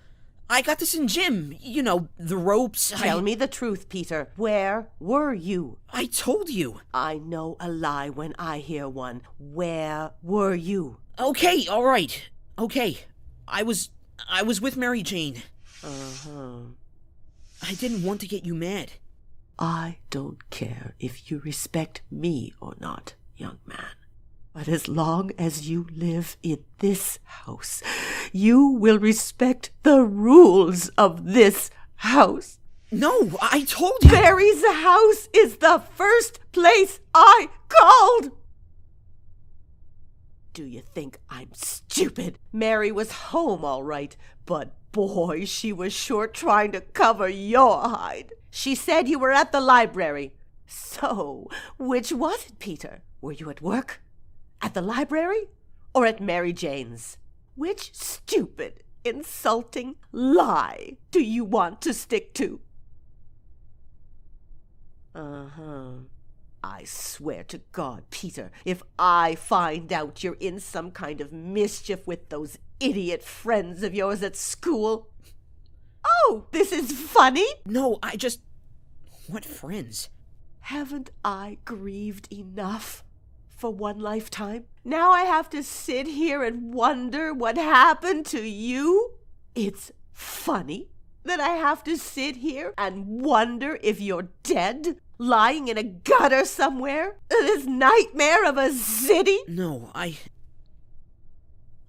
I 0.52 0.62
got 0.64 0.80
this 0.80 0.96
in 0.96 1.08
gym. 1.08 1.56
You 1.60 1.84
know, 1.84 2.10
the 2.18 2.38
ropes. 2.38 2.92
Tell 2.96 3.20
I... 3.20 3.22
me 3.22 3.36
the 3.36 3.48
truth, 3.48 3.88
Peter. 3.88 4.30
Where 4.36 4.90
were 5.00 5.34
you? 5.34 5.78
I 5.92 6.08
told 6.08 6.50
you. 6.50 6.82
I 6.94 7.18
know 7.18 7.56
a 7.60 7.70
lie 7.70 8.10
when 8.10 8.34
I 8.40 8.58
hear 8.58 8.90
one. 8.90 9.22
Where 9.38 10.12
were 10.24 10.56
you? 10.56 10.98
Okay, 11.20 11.68
all 11.68 11.84
right. 11.84 12.30
Okay. 12.58 12.98
I 13.48 13.64
was 13.64 13.90
I 14.28 14.42
was 14.42 14.60
with 14.60 14.76
Mary 14.76 15.04
Jane. 15.04 15.44
Uh-huh. 15.84 16.62
I 17.62 17.74
didn't 17.76 18.04
want 18.04 18.22
to 18.22 18.28
get 18.28 18.46
you 18.46 18.56
mad. 18.56 18.94
I 19.58 19.98
don't 20.10 20.50
care 20.50 20.96
if 21.00 21.30
you 21.30 21.40
respect 21.40 22.02
me 22.10 22.54
or 22.62 22.74
not, 22.80 23.16
young 23.36 23.60
man. 23.66 23.99
But 24.54 24.68
as 24.68 24.88
long 24.88 25.32
as 25.38 25.70
you 25.70 25.88
live 25.96 26.36
in 26.42 26.64
this 26.80 27.20
house, 27.24 27.84
you 28.32 28.68
will 28.68 29.00
respect 29.00 29.72
the 29.84 30.04
rules 30.04 30.90
of 30.90 31.34
this 31.34 31.70
house. 31.96 32.60
No, 32.92 33.32
I 33.42 33.64
told 33.64 34.04
you. 34.04 34.12
Mary's 34.12 34.66
house 34.66 35.30
is 35.34 35.58
the 35.58 35.84
first 35.94 36.40
place 36.52 37.00
I 37.14 37.50
called. 37.68 38.32
Do 40.54 40.66
you 40.66 40.82
think 40.82 41.20
I'm 41.30 41.54
stupid? 41.54 42.40
Mary 42.52 42.92
was 42.92 43.12
home 43.12 43.64
all 43.64 43.84
right, 43.84 44.18
but 44.46 44.74
boy, 44.92 45.46
she 45.46 45.72
was 45.72 45.94
sure 45.94 46.28
trying 46.28 46.72
to 46.72 46.82
cover 46.82 47.30
your 47.30 47.82
hide. 47.82 48.34
She 48.50 48.74
said 48.74 49.08
you 49.08 49.20
were 49.20 49.32
at 49.32 49.52
the 49.52 49.62
library. 49.62 50.34
So, 50.66 51.48
which 51.78 52.12
was 52.12 52.48
it, 52.48 52.60
Peter? 52.60 53.04
Were 53.22 53.32
you 53.32 53.50
at 53.50 53.62
work? 53.62 54.02
At 54.62 54.74
the 54.74 54.82
library? 54.82 55.50
Or 55.94 56.06
at 56.06 56.22
Mary 56.22 56.54
Jane's? 56.54 57.18
Which 57.56 57.94
stupid, 57.94 58.84
insulting 59.04 59.96
lie 60.12 60.98
do 61.12 61.22
you 61.22 61.44
want 61.44 61.82
to 61.82 61.94
stick 61.94 62.34
to? 62.36 62.60
Uh 65.16 65.46
huh. 65.48 65.92
I 66.64 66.84
swear 66.84 67.44
to 67.46 67.62
God, 67.72 68.04
Peter, 68.10 68.52
if 68.66 68.84
I 68.98 69.36
find 69.36 69.92
out 69.94 70.24
you're 70.24 70.38
in 70.40 70.60
some 70.60 70.92
kind 70.92 71.22
of 71.22 71.32
mischief 71.32 72.06
with 72.06 72.30
those 72.30 72.58
idiot 72.80 73.24
friends 73.24 73.82
of 73.84 73.94
yours 73.96 74.24
at 74.24 74.36
school. 74.36 75.10
Oh, 76.06 76.46
this 76.52 76.72
is 76.72 76.92
funny. 76.92 77.48
No, 77.66 78.00
I 78.04 78.16
just. 78.16 78.42
What 79.28 79.46
friends? 79.46 80.10
Haven't 80.62 81.12
I 81.24 81.60
grieved 81.66 82.32
enough 82.32 83.04
for 83.60 83.74
one 83.74 84.00
lifetime? 84.00 84.66
Now 84.84 85.12
I 85.12 85.24
have 85.24 85.50
to 85.50 85.62
sit 85.62 86.08
here 86.08 86.44
and 86.44 86.74
wonder 86.74 87.34
what 87.34 87.58
happened 87.58 88.26
to 88.28 88.42
you? 88.42 89.14
It's 89.54 89.92
funny 90.12 90.90
that 91.24 91.40
I 91.40 91.50
have 91.50 91.84
to 91.84 91.98
sit 91.98 92.38
here 92.38 92.74
and 92.78 93.22
wonder 93.22 93.78
if 93.84 94.00
you're 94.00 94.30
dead, 94.44 94.98
lying 95.18 95.68
in 95.68 95.78
a 95.78 95.84
gutter 95.84 96.46
somewhere? 96.46 97.18
This 97.30 97.66
nightmare 97.66 98.46
of 98.46 98.58
a 98.58 98.72
city? 98.72 99.38
No, 99.48 99.92
I. 99.94 100.18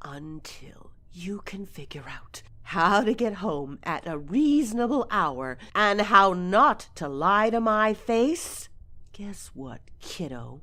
Until 0.02 0.90
you 1.12 1.40
can 1.44 1.66
figure 1.66 2.04
out 2.08 2.42
how 2.62 3.02
to 3.02 3.14
get 3.14 3.34
home 3.34 3.78
at 3.82 4.06
a 4.06 4.18
reasonable 4.18 5.06
hour 5.10 5.58
and 5.74 6.00
how 6.02 6.32
not 6.32 6.88
to 6.96 7.08
lie 7.08 7.50
to 7.50 7.60
my 7.60 7.94
face, 7.94 8.68
guess 9.12 9.50
what, 9.54 9.80
kiddo? 10.00 10.62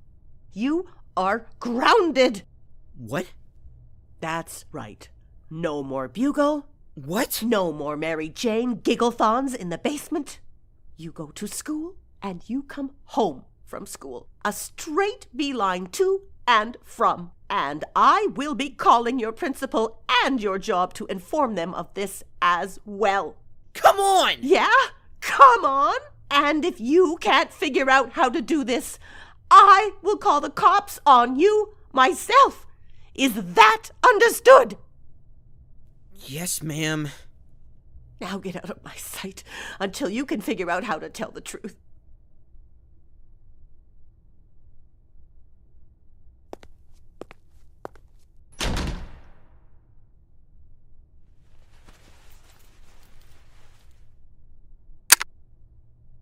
You 0.57 0.87
are 1.15 1.45
grounded. 1.59 2.41
What? 2.97 3.27
That's 4.21 4.65
right. 4.71 5.07
No 5.51 5.83
more 5.83 6.07
bugle. 6.07 6.65
What? 6.95 7.43
No 7.45 7.71
more 7.71 7.95
Mary 7.95 8.27
Jane 8.27 8.77
gigglethons 8.77 9.53
in 9.53 9.69
the 9.69 9.77
basement. 9.77 10.39
You 10.95 11.11
go 11.11 11.27
to 11.27 11.45
school 11.45 11.97
and 12.23 12.41
you 12.49 12.63
come 12.63 12.93
home 13.03 13.45
from 13.67 13.85
school. 13.85 14.29
A 14.43 14.51
straight 14.51 15.27
beeline 15.35 15.85
to 15.91 16.23
and 16.47 16.75
from. 16.83 17.33
And 17.51 17.85
I 17.95 18.29
will 18.35 18.55
be 18.55 18.71
calling 18.71 19.19
your 19.19 19.33
principal 19.33 20.01
and 20.25 20.41
your 20.41 20.57
job 20.57 20.95
to 20.95 21.05
inform 21.05 21.53
them 21.53 21.75
of 21.75 21.93
this 21.93 22.23
as 22.41 22.79
well. 22.83 23.35
Come 23.75 23.99
on! 23.99 24.37
Yeah? 24.41 24.73
Come 25.21 25.65
on! 25.65 25.97
And 26.31 26.65
if 26.65 26.79
you 26.79 27.17
can't 27.21 27.53
figure 27.53 27.91
out 27.91 28.13
how 28.13 28.29
to 28.29 28.41
do 28.41 28.63
this, 28.63 28.97
I 29.49 29.91
will 30.01 30.17
call 30.17 30.41
the 30.41 30.49
cops 30.49 30.99
on 31.05 31.39
you 31.39 31.75
myself. 31.93 32.65
Is 33.15 33.33
that 33.33 33.89
understood? 34.03 34.77
Yes, 36.13 36.61
ma'am. 36.61 37.09
Now 38.19 38.37
get 38.37 38.55
out 38.55 38.69
of 38.69 38.83
my 38.83 38.95
sight 38.95 39.43
until 39.79 40.09
you 40.09 40.25
can 40.25 40.41
figure 40.41 40.69
out 40.69 40.83
how 40.83 40.97
to 40.97 41.09
tell 41.09 41.31
the 41.31 41.41
truth. 41.41 41.75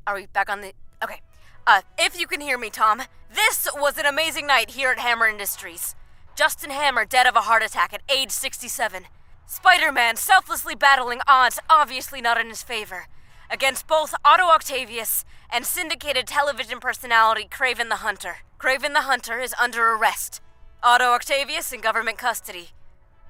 Are 0.08 0.14
we 0.14 0.28
back 0.28 0.50
on 0.50 0.62
the. 0.62 0.72
Okay. 1.04 1.20
Uh, 1.68 1.82
if 1.98 2.20
you 2.20 2.28
can 2.28 2.42
hear 2.42 2.60
me, 2.60 2.70
Tom, 2.70 3.02
this 3.34 3.68
was 3.76 3.98
an 3.98 4.06
amazing 4.06 4.46
night 4.46 4.72
here 4.72 4.92
at 4.92 5.00
Hammer 5.00 5.26
Industries. 5.26 5.96
Justin 6.36 6.70
Hammer 6.70 7.06
dead 7.06 7.26
of 7.26 7.36
a 7.36 7.42
heart 7.42 7.64
attack 7.64 7.92
at 7.92 8.04
age 8.08 8.30
67. 8.30 9.06
Spider 9.48 9.92
Man 9.92 10.16
selflessly 10.16 10.76
battling 10.76 11.22
odds 11.28 11.60
obviously 11.68 12.22
not 12.22 12.40
in 12.40 12.50
his 12.50 12.62
favor 12.62 13.08
against 13.50 13.88
both 13.88 14.14
Otto 14.24 14.44
Octavius 14.44 15.26
and 15.50 15.66
syndicated 15.66 16.28
television 16.28 16.80
personality 16.80 17.48
Kraven 17.50 17.90
the 17.90 17.98
Hunter. 17.98 18.38
Kraven 18.60 18.94
the 18.94 19.02
Hunter 19.02 19.40
is 19.40 19.56
under 19.60 19.94
arrest, 19.94 20.42
Otto 20.84 21.14
Octavius 21.14 21.74
in 21.74 21.82
government 21.82 22.20
custody, 22.20 22.70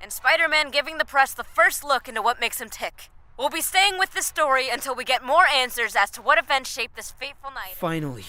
and 0.01 0.11
Spider 0.11 0.49
Man 0.49 0.71
giving 0.71 0.97
the 0.97 1.05
press 1.05 1.33
the 1.33 1.45
first 1.45 1.85
look 1.85 2.09
into 2.09 2.21
what 2.21 2.41
makes 2.41 2.59
him 2.59 2.69
tick. 2.69 3.09
We'll 3.37 3.49
be 3.49 3.61
staying 3.61 3.99
with 3.99 4.13
this 4.13 4.25
story 4.25 4.69
until 4.69 4.95
we 4.95 5.03
get 5.03 5.23
more 5.23 5.45
answers 5.45 5.95
as 5.95 6.09
to 6.11 6.21
what 6.21 6.37
events 6.37 6.69
shaped 6.71 6.95
this 6.95 7.11
fateful 7.11 7.51
night. 7.51 7.75
Finally. 7.75 8.25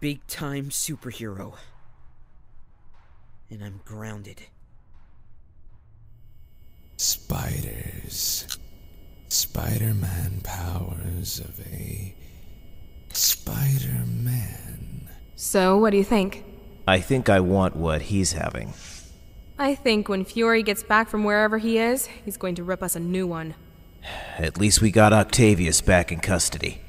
Big 0.00 0.26
time 0.26 0.70
superhero. 0.70 1.54
And 3.50 3.62
I'm 3.62 3.80
grounded. 3.84 4.42
Spiders. 6.96 8.58
Spider 9.28 9.94
Man 9.94 10.40
powers 10.42 11.38
of 11.38 11.60
a. 11.72 12.16
Spider 13.12 14.04
Man. 14.06 15.08
So, 15.36 15.78
what 15.78 15.90
do 15.90 15.96
you 15.96 16.04
think? 16.04 16.44
I 16.88 17.00
think 17.00 17.28
I 17.28 17.38
want 17.38 17.76
what 17.76 18.02
he's 18.02 18.32
having. 18.32 18.72
I 19.58 19.74
think 19.74 20.08
when 20.08 20.24
Fury 20.24 20.62
gets 20.62 20.82
back 20.82 21.08
from 21.08 21.22
wherever 21.22 21.58
he 21.58 21.78
is, 21.78 22.06
he's 22.06 22.36
going 22.36 22.56
to 22.56 22.64
rip 22.64 22.82
us 22.82 22.96
a 22.96 23.00
new 23.00 23.26
one. 23.26 23.54
At 24.38 24.58
least 24.58 24.80
we 24.80 24.90
got 24.90 25.12
Octavius 25.12 25.80
back 25.80 26.10
in 26.10 26.20
custody. 26.20 26.80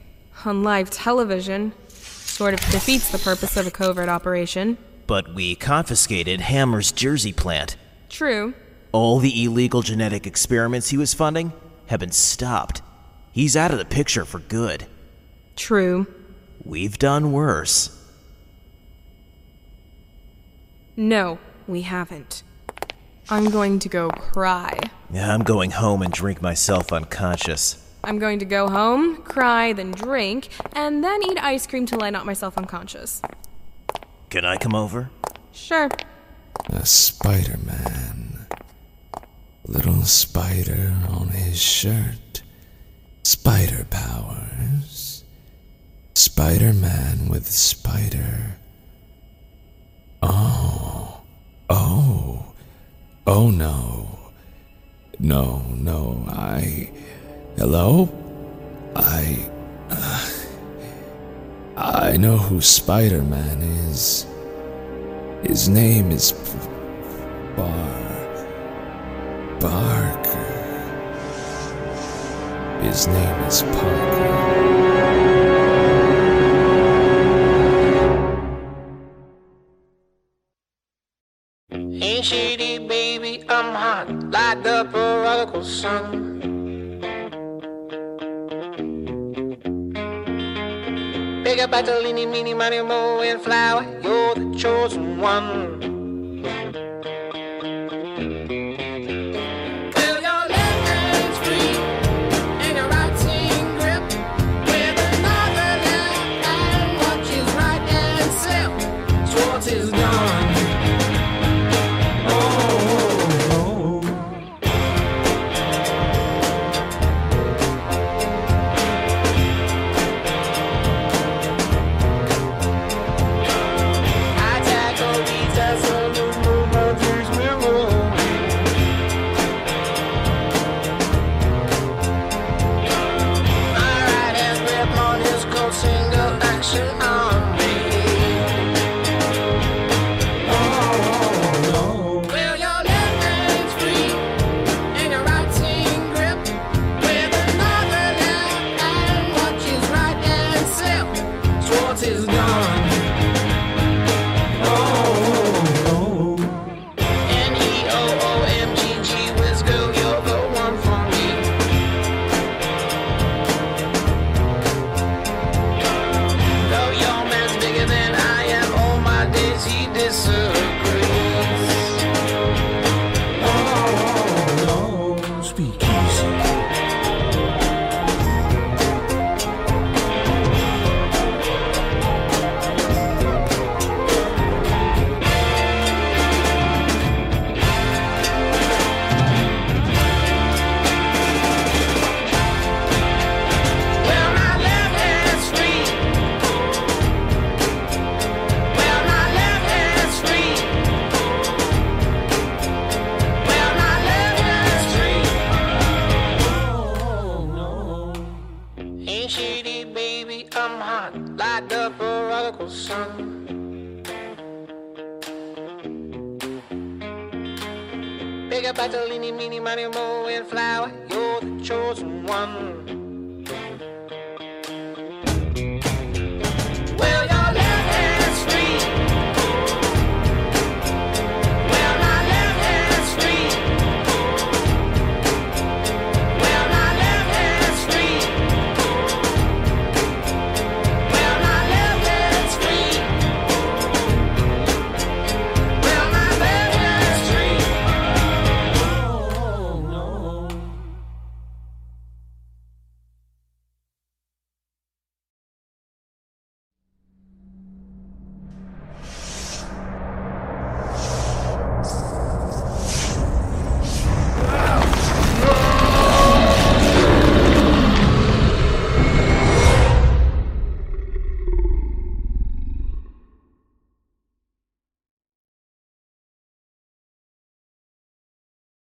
On 0.46 0.64
live 0.64 0.90
television. 0.90 1.74
Sort 1.90 2.54
of 2.54 2.60
defeats 2.72 3.12
the 3.12 3.20
purpose 3.20 3.58
of 3.58 3.68
a 3.68 3.72
covert 3.72 4.10
operation. 4.10 4.78
But 5.06 5.34
we 5.34 5.56
confiscated 5.56 6.42
Hammer's 6.42 6.92
Jersey 6.92 7.34
plant. 7.34 7.76
True. 8.10 8.54
All 8.92 9.20
the 9.20 9.44
illegal 9.44 9.82
genetic 9.82 10.26
experiments 10.26 10.90
he 10.90 10.98
was 10.98 11.14
funding 11.14 11.54
have 11.88 12.00
been 12.00 12.12
stopped. 12.12 12.82
He's 13.32 13.56
out 13.56 13.72
of 13.72 13.78
the 13.78 13.86
picture 13.86 14.26
for 14.26 14.40
good. 14.40 14.86
True. 15.56 16.08
We've 16.64 16.98
done 16.98 17.32
worse. 17.32 17.98
No, 20.96 21.40
we 21.68 21.82
haven't. 21.82 22.44
I'm 23.32 23.50
going 23.50 23.80
to 23.80 23.88
go 23.88 24.10
cry. 24.10 24.78
I'm 25.16 25.44
going 25.44 25.72
home 25.72 26.02
and 26.02 26.12
drink 26.12 26.42
myself 26.42 26.92
unconscious. 26.92 27.82
I'm 28.04 28.20
going 28.20 28.40
to 28.40 28.46
go 28.46 28.68
home, 28.68 29.24
cry, 29.24 29.72
then 29.72 29.92
drink, 29.92 30.50
and 30.74 31.02
then 31.02 31.24
eat 31.24 31.42
ice 31.42 31.66
cream 31.66 31.86
till 31.86 32.04
I 32.04 32.10
knock 32.10 32.26
myself 32.26 32.58
unconscious. 32.58 33.22
Can 34.30 34.44
I 34.44 34.58
come 34.58 34.76
over? 34.76 35.12
Sure. 35.54 35.90
A 36.72 36.86
Spider 36.86 37.58
Man. 37.66 38.48
Little 39.66 40.04
spider 40.04 40.94
on 41.08 41.30
his 41.30 41.62
shirt. 41.62 42.42
Spider 43.24 43.86
powers. 43.90 45.24
Spider 46.16 46.74
Man 46.74 47.30
with 47.30 47.48
spider. 47.48 48.58
Oh. 50.22 51.22
Oh. 51.70 52.51
Oh 53.28 53.52
no. 53.52 54.08
No, 55.20 55.64
no, 55.76 56.26
I. 56.28 56.90
Hello? 57.56 58.10
I. 58.96 59.48
Uh, 59.92 60.30
I 61.78 62.18
know 62.18 62.38
who 62.38 62.60
Spider 62.62 63.22
Man 63.22 63.62
is. 63.62 64.26
His 65.44 65.70
name 65.70 66.10
is. 66.10 66.32
Bar. 67.56 68.00
Barker. 69.60 70.48
His 72.82 73.06
name 73.06 73.40
is 73.44 73.62
Parker. 73.62 74.71
Ain't 81.74 82.26
shady, 82.26 82.80
baby, 82.86 83.46
I'm 83.48 83.74
hot, 83.74 84.10
like 84.30 84.62
the 84.62 84.86
prodigal 84.92 85.64
son. 85.64 86.30
Big 91.44 91.60
up 91.62 91.72
at 91.74 91.86
the 91.86 91.94
leany, 91.94 92.56
money, 92.58 92.82
mo, 92.82 93.22
and 93.22 93.40
flower, 93.40 93.84
you're 94.04 94.36
the 94.36 94.54
chosen 94.58 95.18
one. 95.22 95.91